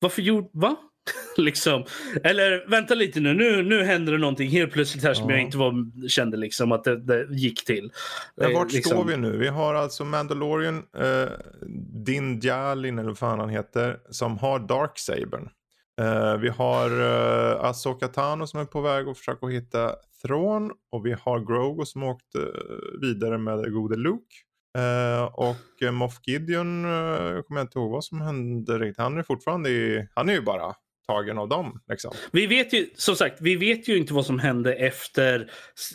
Varför 0.00 0.22
gjorde, 0.22 0.48
va? 0.52 0.76
liksom. 1.36 1.84
Eller 2.24 2.70
vänta 2.70 2.94
lite 2.94 3.20
nu, 3.20 3.34
nu, 3.34 3.62
nu 3.62 3.84
händer 3.84 4.12
det 4.12 4.18
någonting 4.18 4.48
helt 4.50 4.72
plötsligt 4.72 5.04
här 5.04 5.14
som 5.14 5.30
Ja. 5.30 5.36
jag 5.36 5.42
inte 5.44 5.58
var, 5.58 6.08
kände 6.08 6.36
liksom 6.36 6.72
att 6.72 6.84
det, 6.84 6.96
det 6.96 7.26
gick 7.30 7.64
till. 7.64 7.92
Det- 8.36 8.54
vart 8.54 8.72
liksom, 8.72 8.90
står 8.90 9.04
vi 9.04 9.16
nu? 9.16 9.36
Vi 9.36 9.48
har 9.48 9.74
alltså 9.74 10.04
Mandalorian, 10.04 10.82
eh, 10.98 11.28
Din 12.04 12.40
Djalin 12.40 12.98
eller 12.98 13.08
vad 13.10 13.18
fan 13.18 13.38
han 13.40 13.48
heter, 13.48 13.98
som 14.10 14.38
har 14.38 14.58
Darksabern. 14.58 15.48
Eh, 16.00 16.36
vi 16.36 16.48
har 16.48 16.90
eh, 17.00 17.64
Asoka 17.64 18.08
Tano 18.08 18.46
som 18.46 18.60
är 18.60 18.64
på 18.64 18.80
väg 18.80 19.08
att 19.08 19.18
försöka 19.18 19.46
hitta 19.46 19.92
Thrawn. 20.22 20.70
Och 20.92 21.06
vi 21.06 21.12
har 21.20 21.40
Grogu 21.40 21.84
som 21.84 22.02
åkte 22.02 22.38
eh, 22.38 23.00
vidare 23.00 23.38
med 23.38 23.72
gode 23.72 23.96
Luke. 23.96 24.34
Eh, 24.78 25.24
och 25.24 25.82
eh, 25.82 25.90
Moff 25.92 26.18
Gideon, 26.26 26.84
eh, 26.84 27.42
kommer 27.42 27.60
jag 27.60 27.64
inte 27.64 27.78
ihåg 27.78 27.90
vad 27.90 28.04
som 28.04 28.20
hände 28.20 28.78
riktigt. 28.78 28.98
Han 28.98 29.18
är 29.18 29.22
fortfarande 29.22 29.70
i, 29.70 30.08
han 30.14 30.28
är 30.28 30.32
ju 30.32 30.40
bara 30.40 30.74
tagen 31.08 31.38
av 31.38 31.48
dem 31.48 31.80
liksom. 31.88 32.12
Vi 32.32 32.46
vet 32.46 32.72
ju, 32.72 32.90
som 32.96 33.16
sagt, 33.16 33.40
vi 33.40 33.56
vet 33.56 33.88
ju 33.88 33.96
inte 33.96 34.14
vad 34.14 34.26
som 34.26 34.38
hände 34.38 34.74
efter 34.74 35.50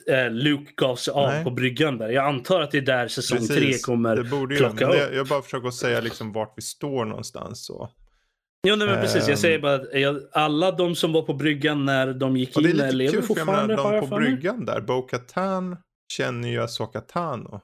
eh, 0.07 0.31
Luke 0.31 0.71
gav 0.75 0.95
sig 0.95 1.11
av 1.13 1.27
Nej. 1.29 1.43
på 1.43 1.51
bryggan 1.51 1.97
där. 1.97 2.09
Jag 2.09 2.25
antar 2.25 2.61
att 2.61 2.71
det 2.71 2.77
är 2.77 2.81
där 2.81 3.07
säsong 3.07 3.37
Precis, 3.37 3.55
tre 3.55 3.93
kommer 3.93 4.15
det 4.15 4.23
borde 4.23 4.55
ju, 4.55 4.59
plocka 4.59 4.87
det, 4.87 5.05
upp. 5.07 5.15
Jag 5.15 5.27
bara 5.27 5.41
försöker 5.41 5.71
säga 5.71 6.01
liksom 6.01 6.31
vart 6.33 6.53
vi 6.57 6.61
står 6.61 7.05
någonstans. 7.05 7.65
Så. 7.65 7.89
Jo, 8.67 8.75
nej, 8.75 8.87
men 8.87 9.01
precis. 9.01 9.21
Jag 9.21 9.29
Ehm. 9.29 9.37
säger 9.37 9.59
bara 9.59 9.73
att 9.75 9.87
jag, 9.93 10.19
alla 10.31 10.71
de 10.71 10.95
som 10.95 11.13
var 11.13 11.21
på 11.21 11.33
bryggan 11.33 11.85
när 11.85 12.13
de 12.13 12.37
gick 12.37 12.55
Och 12.55 12.63
det 12.63 12.69
är 12.69 12.71
in 12.71 12.75
lite 12.77 12.91
lever 12.91 13.11
kul 13.11 13.21
för 13.21 13.35
jag 13.35 13.37
fortfarande. 13.45 13.75
menar, 13.75 14.01
de 14.01 14.09
på 14.09 14.15
bryggan 14.15 14.65
där, 14.65 14.81
Bo-Katan 14.81 15.77
känner 16.13 16.49
ju 16.49 16.61
Asoka 16.63 17.01
Tano. 17.01 17.61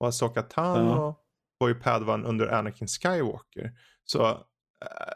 Och 0.00 0.08
Asoka 0.08 0.42
Tano 0.42 0.90
Ja. 0.90 1.22
var 1.58 1.68
ju 1.68 1.74
Padawan 1.74 2.24
under 2.24 2.46
Anakin 2.46 2.88
Skywalker. 2.88 3.70
Så, 4.04 4.38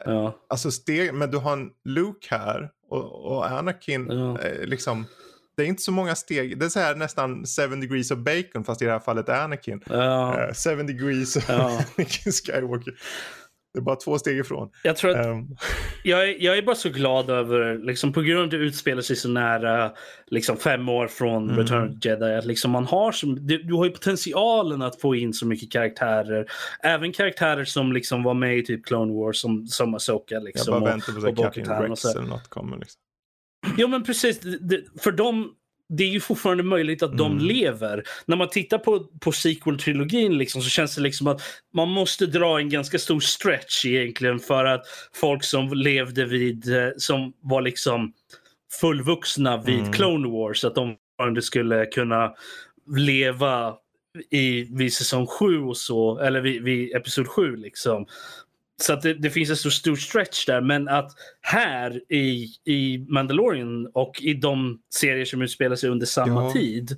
Ja. 0.05 0.37
alltså 0.49 0.71
steg, 0.71 1.13
men 1.13 1.31
du 1.31 1.37
har 1.37 1.53
en 1.53 1.69
Luke 1.85 2.27
här 2.35 2.69
och, 2.89 3.25
och 3.31 3.45
Anakin, 3.51 4.07
Ja. 4.09 4.39
eh, 4.39 4.65
liksom, 4.65 5.05
det 5.57 5.63
är 5.63 5.67
inte 5.67 5.83
så 5.83 5.91
många 5.91 6.15
steg. 6.15 6.59
Det 6.59 6.65
är 6.65 6.69
så 6.69 6.79
här 6.79 6.95
nästan 6.95 7.45
seven 7.45 7.79
degrees 7.79 8.11
of 8.11 8.17
bacon 8.19 8.63
fast 8.63 8.81
i 8.81 8.85
det 8.85 8.91
här 8.91 8.99
fallet 8.99 9.29
Anakin. 9.29 9.81
Ja. 9.85 10.41
Eh, 10.43 10.53
seven 10.53 10.87
degrees 10.87 11.35
of 11.35 11.49
Ja. 11.49 11.55
Anakin 11.97 12.31
Skywalker. 12.31 12.93
Det 13.73 13.79
är 13.79 13.81
bara 13.81 13.95
två 13.95 14.19
steg 14.19 14.37
ifrån. 14.39 14.69
Jag 14.83 14.95
tror 14.97 15.11
att 15.11 15.25
Ehm, 15.25 15.47
jag, 16.03 16.29
är, 16.29 16.43
jag 16.43 16.57
är 16.57 16.61
bara 16.61 16.75
så 16.75 16.89
glad 16.89 17.29
över, 17.29 17.77
liksom, 17.85 18.13
på 18.13 18.21
grund 18.21 18.39
av 18.39 18.45
att 18.45 18.51
det 18.51 18.57
utspelar 18.57 19.01
sig 19.01 19.15
så 19.15 19.29
nära 19.29 19.91
liksom, 20.27 20.57
fem 20.57 20.89
år 20.89 21.07
från 21.07 21.43
Mm. 21.49 21.57
Return 21.57 21.89
of 21.89 21.99
the 21.99 22.09
Jedi. 22.09 22.35
Att 22.35 22.45
liksom, 22.45 22.71
man 22.71 22.85
har 22.85 23.11
så, 23.11 23.25
du, 23.25 23.63
du 23.63 23.73
har 23.73 23.85
ju 23.85 23.91
potentialen 23.91 24.81
att 24.81 25.01
få 25.01 25.15
in 25.15 25.33
så 25.33 25.47
mycket 25.47 25.71
karaktärer. 25.71 26.45
Även 26.83 27.11
karaktärer 27.11 27.65
som 27.65 27.91
liksom, 27.93 28.23
var 28.23 28.33
med 28.33 28.57
i 28.57 28.65
typ 28.65 28.85
Clone 28.85 29.13
Wars 29.13 29.37
som, 29.37 29.67
som 29.67 29.93
Asoka. 29.95 30.35
jag 30.35 30.43
Liksom, 30.43 30.79
bara 30.81 30.91
väntar 30.91 31.13
på 31.13 31.19
och 31.19 31.27
att 31.27 31.35
Captain 31.55 31.81
och 31.81 31.89
Rex 31.89 32.05
eller 32.05 32.27
något 32.27 32.47
kommer. 32.47 32.77
Liksom. 32.77 33.01
Jo 33.77 33.87
men 33.87 34.03
precis, 34.03 34.39
det, 34.39 34.83
för 35.01 35.11
dem 35.11 35.51
det 35.97 36.03
är 36.03 36.07
ju 36.07 36.19
fortfarande 36.19 36.63
möjligt 36.63 37.03
att 37.03 37.17
de 37.17 37.31
Mm. 37.31 37.45
lever. 37.45 38.03
När 38.25 38.35
man 38.37 38.49
tittar 38.49 38.77
på, 38.77 38.99
på 39.19 39.31
sequel-trilogin 39.31 40.37
liksom, 40.37 40.61
så 40.61 40.69
känns 40.69 40.95
det 40.95 41.01
liksom 41.01 41.27
att 41.27 41.41
man 41.73 41.89
måste 41.89 42.25
dra 42.25 42.59
en 42.59 42.69
ganska 42.69 42.99
stor 42.99 43.19
stretch 43.19 43.85
egentligen 43.85 44.39
för 44.39 44.65
att 44.65 44.81
folk 45.13 45.43
som 45.43 45.73
levde 45.73 46.25
vid, 46.25 46.75
eh, 46.77 46.89
som 46.97 47.33
var 47.41 47.61
liksom 47.61 48.13
fullvuxna 48.81 49.57
vid 49.57 49.79
Mm. 49.79 49.91
Clone 49.93 50.29
Wars, 50.29 50.63
att 50.65 50.75
de 50.75 50.95
fortfarande 51.17 51.41
skulle 51.41 51.85
kunna 51.85 52.33
leva 52.97 53.73
i, 54.29 54.61
vid 54.77 54.93
säsong 54.93 55.27
7 55.27 55.59
och 55.61 55.77
så, 55.77 56.19
eller 56.19 56.41
vid, 56.41 56.63
vid 56.63 56.95
episod 56.95 57.27
7 57.27 57.55
liksom. 57.55 58.05
Så 58.81 58.93
att 58.93 59.01
det, 59.01 59.13
det 59.13 59.29
finns 59.29 59.49
en 59.49 59.55
så 59.55 59.71
stor 59.71 59.95
stretch 59.95 60.45
där, 60.45 60.61
men 60.61 60.87
att 60.87 61.11
här 61.41 62.01
i, 62.13 62.47
i 62.65 63.05
Mandalorian 63.09 63.87
och 63.93 64.21
i 64.21 64.33
de 64.33 64.79
serier 64.95 65.25
som 65.25 65.41
utspelar 65.41 65.75
sig 65.75 65.89
under 65.89 66.05
samma 66.05 66.43
Ja. 66.43 66.51
tid. 66.53 66.97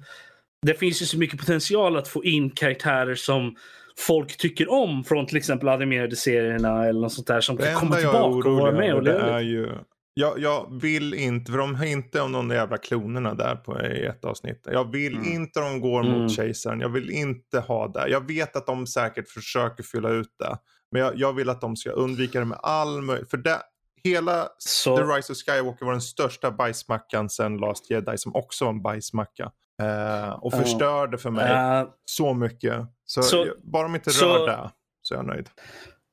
Det 0.61 0.73
finns 0.73 1.01
ju 1.01 1.05
så 1.05 1.17
mycket 1.17 1.39
potential 1.39 1.97
att 1.97 2.07
få 2.07 2.23
in 2.23 2.49
karaktärer 2.49 3.15
som 3.15 3.55
folk 3.97 4.37
tycker 4.37 4.71
om 4.71 5.03
från 5.03 5.25
till 5.27 5.37
exempel 5.37 5.69
animerade 5.69 6.15
serierna 6.15 6.85
eller 6.87 7.01
något 7.01 7.13
sånt 7.13 7.27
där 7.27 7.41
som 7.41 7.55
Det 7.55 7.63
kan 7.63 7.75
komma 7.75 7.95
tillbaka 7.95 8.49
och 8.49 8.55
vara 8.57 8.71
med 8.71 8.93
och 8.93 9.03
det 9.03 9.13
är 9.19 9.39
ju... 9.39 9.69
Jag, 10.13 10.39
jag 10.39 10.81
vill 10.81 11.13
inte, 11.13 11.51
för 11.51 11.59
de 11.59 11.75
hintar 11.75 12.19
om 12.21 12.31
de 12.31 12.47
där 12.47 12.55
jävla 12.55 12.77
klonerna 12.77 13.33
där 13.33 13.55
på, 13.55 13.81
i 13.81 14.05
ett 14.05 14.25
avsnitt. 14.25 14.67
Jag 14.71 14.91
vill 14.91 15.15
Mm. 15.15 15.31
inte 15.33 15.59
de 15.59 15.81
går 15.81 16.05
Mm. 16.05 16.19
mot 16.21 16.31
kejsaren. 16.31 16.79
Jag 16.79 16.89
vill 16.89 17.09
inte 17.09 17.59
ha 17.59 17.87
det. 17.87 18.07
Jag 18.09 18.27
vet 18.27 18.55
att 18.55 18.65
de 18.67 18.87
säkert 18.87 19.29
försöker 19.29 19.83
fylla 19.83 20.09
ut 20.09 20.35
det. 20.39 20.57
Men 20.91 21.01
jag, 21.01 21.11
jag 21.15 21.33
vill 21.33 21.49
att 21.49 21.61
de 21.61 21.75
ska 21.75 21.89
undvika 21.89 22.39
det 22.39 22.45
med 22.45 22.59
all 22.63 23.01
möjlighet. 23.01 23.29
För 23.29 23.37
det, 23.37 23.59
hela 24.03 24.47
Så, 24.57 24.97
The 24.97 25.03
Rise 25.03 25.31
of 25.33 25.37
Skywalker 25.37 25.85
var 25.85 25.91
den 25.91 26.01
största 26.01 26.51
bajsmackan 26.51 27.29
sen 27.29 27.57
Last 27.57 27.89
Jedi 27.89 28.17
som 28.17 28.35
också 28.35 28.65
var 28.65 28.71
en 28.71 28.81
bajsmacka. 28.81 29.51
Eh, 29.81 30.29
och 30.29 30.53
förstörde 30.53 31.17
för 31.17 31.29
mig 31.29 31.51
eh, 31.51 31.87
så 32.05 32.33
mycket. 32.33 32.81
Så, 33.05 33.21
Så- 33.23 33.37
jag, 33.37 33.55
bara 33.71 33.83
de 33.83 33.95
inte 33.95 34.11
så- 34.11 34.25
rör 34.25 34.47
det 34.47 34.71
så 35.01 35.13
är 35.13 35.17
jag 35.17 35.25
nöjd. 35.25 35.49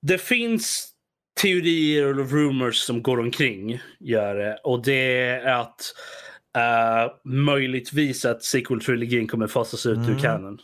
det 0.03 0.19
finns 0.19 0.90
teorier 1.43 2.19
och 2.19 2.31
rumors 2.33 2.77
som 2.77 3.03
går 3.03 3.21
omkring 3.21 3.81
gör 4.01 4.35
det. 4.35 4.61
Och 4.65 4.85
det 4.85 5.19
är 5.29 5.47
att 5.55 5.95
uh, 6.57 7.13
möjligtvis 7.25 8.25
att 8.25 8.43
sequel-trilogin 8.43 9.29
kommer 9.29 9.47
fasas 9.47 9.87
ut 9.87 9.99
ur 9.99 10.05
Mm. 10.05 10.19
canon. 10.19 10.59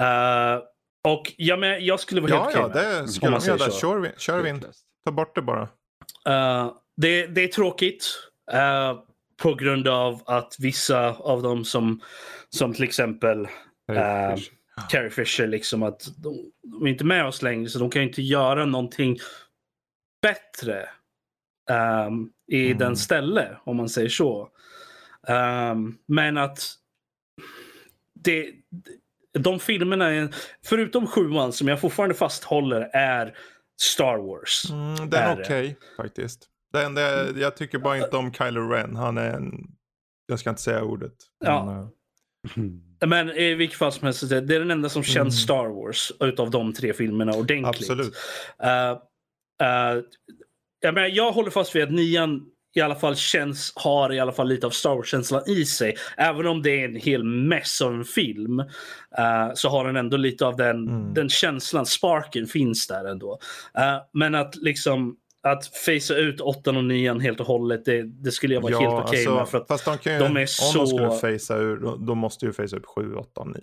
Uh, 0.00 0.62
och 1.08 1.32
ja, 1.36 1.56
men 1.56 1.84
jag 1.84 2.00
skulle 2.00 2.20
vara 2.20 2.30
Ja, 2.30 2.44
helt 2.44 2.54
ja, 2.56 2.66
okej 2.66 2.82
med. 2.84 3.02
det 3.02 3.08
ska 3.08 3.30
man 3.30 3.40
de 3.40 3.46
göra. 3.46 3.70
Kör 3.70 3.98
vi, 3.98 4.10
kör 4.18 4.40
vi. 4.40 4.54
Ta 5.04 5.12
bort 5.12 5.34
det 5.34 5.42
bara. 5.42 5.62
Uh, 6.28 6.72
det, 6.96 7.26
det 7.26 7.44
är 7.44 7.48
tråkigt. 7.48 8.04
uh, 8.52 9.00
på 9.42 9.54
grund 9.54 9.88
av 9.88 10.22
att 10.26 10.56
vissa 10.58 11.08
av 11.10 11.42
dem 11.42 11.64
som, 11.64 12.00
som 12.48 12.74
till 12.74 12.84
exempel 12.84 13.48
Eh, 13.92 14.36
Carrie 14.90 15.10
Fisher, 15.10 15.46
liksom 15.46 15.82
att 15.82 16.08
de, 16.22 16.52
de 16.62 16.86
är 16.86 16.90
inte 16.90 17.04
med 17.04 17.26
oss 17.26 17.42
längre 17.42 17.68
så 17.68 17.78
de 17.78 17.90
kan 17.90 18.02
ju 18.02 18.08
inte 18.08 18.22
göra 18.22 18.64
någonting 18.64 19.18
bättre 20.22 20.88
ehm, 21.70 22.28
i 22.52 22.66
Mm. 22.66 22.78
den 22.78 22.96
ställe 22.96 23.56
om 23.64 23.76
man 23.76 23.88
säger 23.88 24.08
så. 24.08 24.48
Ehm, 25.28 25.94
men 26.08 26.36
att 26.38 26.58
det, 28.14 28.50
de 29.38 29.60
filmerna, 29.60 30.10
är, 30.10 30.34
förutom 30.66 31.06
sjuan 31.06 31.52
som 31.52 31.68
jag 31.68 31.80
fortfarande 31.80 32.14
fasthåller 32.14 32.90
är 32.92 33.36
Star 33.82 34.16
Wars. 34.18 34.70
Mm, 34.70 35.10
den 35.10 35.22
är 35.22 35.36
det. 35.36 35.42
okej 35.42 35.76
faktiskt. 35.96 36.48
Det 36.72 36.82
enda, 36.82 37.30
jag 37.38 37.56
tycker 37.56 37.78
bara 37.78 37.98
inte 37.98 38.16
om 38.16 38.32
Kylo 38.32 38.68
Ren. 38.68 38.96
Han 38.96 39.18
är 39.18 39.30
en... 39.30 39.52
Jag 40.26 40.38
ska 40.40 40.50
inte 40.50 40.62
säga 40.62 40.82
ordet. 40.82 41.14
Ja. 41.44 41.64
Men, 41.64 41.78
eh, 41.78 41.88
Men 43.08 43.30
i 43.30 43.54
vilket 43.54 43.78
fall 43.78 43.92
som 43.92 44.04
helst, 44.04 44.28
det 44.30 44.36
är 44.36 44.40
den 44.40 44.70
enda 44.70 44.88
som 44.88 45.02
känns 45.02 45.18
Mm. 45.18 45.30
Star 45.30 45.66
Wars 45.68 46.12
utav 46.20 46.50
de 46.50 46.72
tre 46.72 46.92
filmerna 46.92 47.32
ordentligt. 47.32 47.66
absolut. 47.90 48.14
Uh, 48.62 49.02
uh, 49.62 50.02
jag, 50.80 50.94
menar, 50.94 51.08
jag 51.08 51.32
håller 51.32 51.50
fast 51.50 51.76
vid 51.76 51.82
att 51.82 51.90
nian 51.90 52.46
i 52.74 52.80
alla 52.80 52.94
fall 52.94 53.16
känns, 53.16 53.72
har 53.76 54.12
i 54.12 54.20
alla 54.20 54.32
fall 54.32 54.48
lite 54.48 54.66
av 54.66 54.70
Star 54.70 54.94
Wars-känslan 54.94 55.42
i 55.46 55.64
sig. 55.64 55.94
Även 56.16 56.46
om 56.46 56.62
det 56.62 56.70
är 56.80 56.84
en 56.84 56.96
hel 56.96 57.24
mess 57.24 57.80
av 57.80 57.94
en 57.94 58.04
film 58.04 58.60
uh, 58.60 59.54
så 59.54 59.68
har 59.68 59.84
den 59.84 59.96
ändå 59.96 60.16
lite 60.16 60.46
av 60.46 60.56
den, 60.56 60.88
Mm. 60.88 61.14
den 61.14 61.28
känslan, 61.28 61.86
sparken 61.86 62.46
finns 62.46 62.86
där 62.86 63.04
ändå. 63.04 63.38
Uh, 63.78 63.96
men 64.12 64.34
att 64.34 64.56
liksom 64.56 65.16
att 65.42 65.66
facea 65.66 66.16
ut 66.16 66.40
åttan 66.40 66.76
och 66.76 66.84
nian 66.84 67.20
helt 67.20 67.40
och 67.40 67.46
hållet, 67.46 67.84
det, 67.84 68.02
det 68.02 68.30
skulle 68.32 68.54
jag 68.54 68.60
vara 68.60 68.78
helt 68.78 69.08
okej 69.08 69.28
med. 69.28 69.48
För 69.48 69.58
att, 69.58 69.68
fast 69.68 69.84
de 69.84 69.98
kan 69.98 70.12
ju, 70.12 70.18
de 70.18 70.36
är 70.36 70.40
om 70.40 70.46
så- 70.46 70.78
de 70.78 70.86
skulle 70.86 71.10
facea 71.38 71.56
ur, 71.56 71.76
då, 71.76 71.96
då 71.96 72.14
måste 72.14 72.46
ju 72.46 72.52
facea 72.52 72.78
upp 72.78 72.86
7, 72.86 73.14
8, 73.14 73.44
9. 73.44 73.54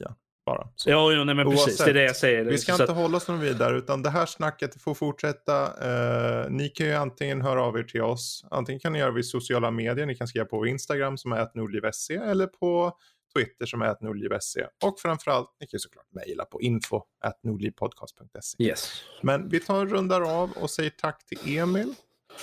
Bara. 0.49 0.67
Så. 0.75 0.89
ja, 0.89 1.11
ja, 1.11 1.23
nej, 1.23 1.35
men 1.35 1.49
precis. 1.49 1.77
Det 1.77 1.89
är 1.89 1.93
det 1.93 2.03
jag 2.03 2.15
säger. 2.15 2.45
Vi 2.45 2.57
ska 2.57 2.73
Så 2.73 2.83
inte 2.83 2.91
att, 2.91 2.97
hålla 2.97 3.17
oss 3.17 3.27
någon 3.27 3.39
vidare 3.39 3.77
utan 3.77 4.01
det 4.01 4.09
här 4.09 4.25
snacket 4.25 4.81
får 4.81 4.93
fortsätta. 4.93 5.63
Eh, 5.65 6.49
ni 6.49 6.69
kan 6.69 6.87
ju 6.87 6.93
antingen 6.93 7.41
höra 7.41 7.63
av 7.63 7.77
er 7.77 7.83
till 7.83 8.01
oss. 8.01 8.45
Antingen 8.51 8.79
kan 8.79 8.93
ni 8.93 8.99
göra 8.99 9.11
det 9.11 9.19
i 9.19 9.23
sociala 9.23 9.71
medier. 9.71 10.05
Ni 10.05 10.15
kan 10.15 10.27
skriva 10.27 10.45
på 10.45 10.67
Instagram 10.67 11.17
som 11.17 11.31
är 11.31 11.47
nordliv.se 11.53 12.15
eller 12.15 12.47
på 12.47 12.97
Twitter 13.35 13.65
som 13.65 13.81
är 13.81 13.95
nordliv.se. 14.01 14.65
Och 14.83 14.99
framförallt, 14.99 15.49
ni 15.59 15.67
kan 15.67 15.77
ju 15.77 15.79
såklart 15.79 16.07
mejla 16.11 16.45
på 16.45 16.61
info 16.61 17.01
nordlivpodcast.se. 17.43 18.63
yes. 18.63 19.03
Men 19.21 19.49
vi 19.49 19.59
tar 19.59 19.81
en 19.81 19.89
rundar 19.89 20.21
av 20.41 20.51
och 20.51 20.69
säger 20.69 20.89
tack 20.89 21.25
till 21.25 21.57
Emil. 21.57 21.93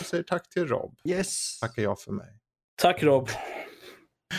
Och 0.01 0.07
säger 0.07 0.25
tack 0.25 0.49
till 0.49 0.67
Rob. 0.67 0.99
Yes. 1.05 1.59
Tackar 1.61 1.83
jag 1.83 2.01
för 2.01 2.13
mig. 2.13 2.29
Tack 2.77 3.03
Rob. 3.03 3.29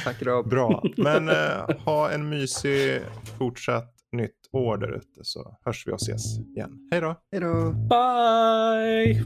Tack 0.03 0.22
Rob. 0.22 0.49
Bra, 0.49 0.84
men 0.97 1.30
eh, 1.30 1.69
ha 1.85 2.11
en 2.11 2.30
mysig 2.30 3.01
fortsatt 3.38 3.93
nytt 4.11 4.31
år 4.51 4.77
där 4.77 4.91
ute 4.91 5.23
så 5.23 5.57
hörs 5.65 5.88
vi 5.88 5.91
och 5.91 6.01
ses 6.01 6.39
igen. 6.39 6.88
Hej 6.91 7.01
då! 7.01 7.15
Hej 7.31 7.41
då. 7.41 7.72
Bye! 7.72 9.23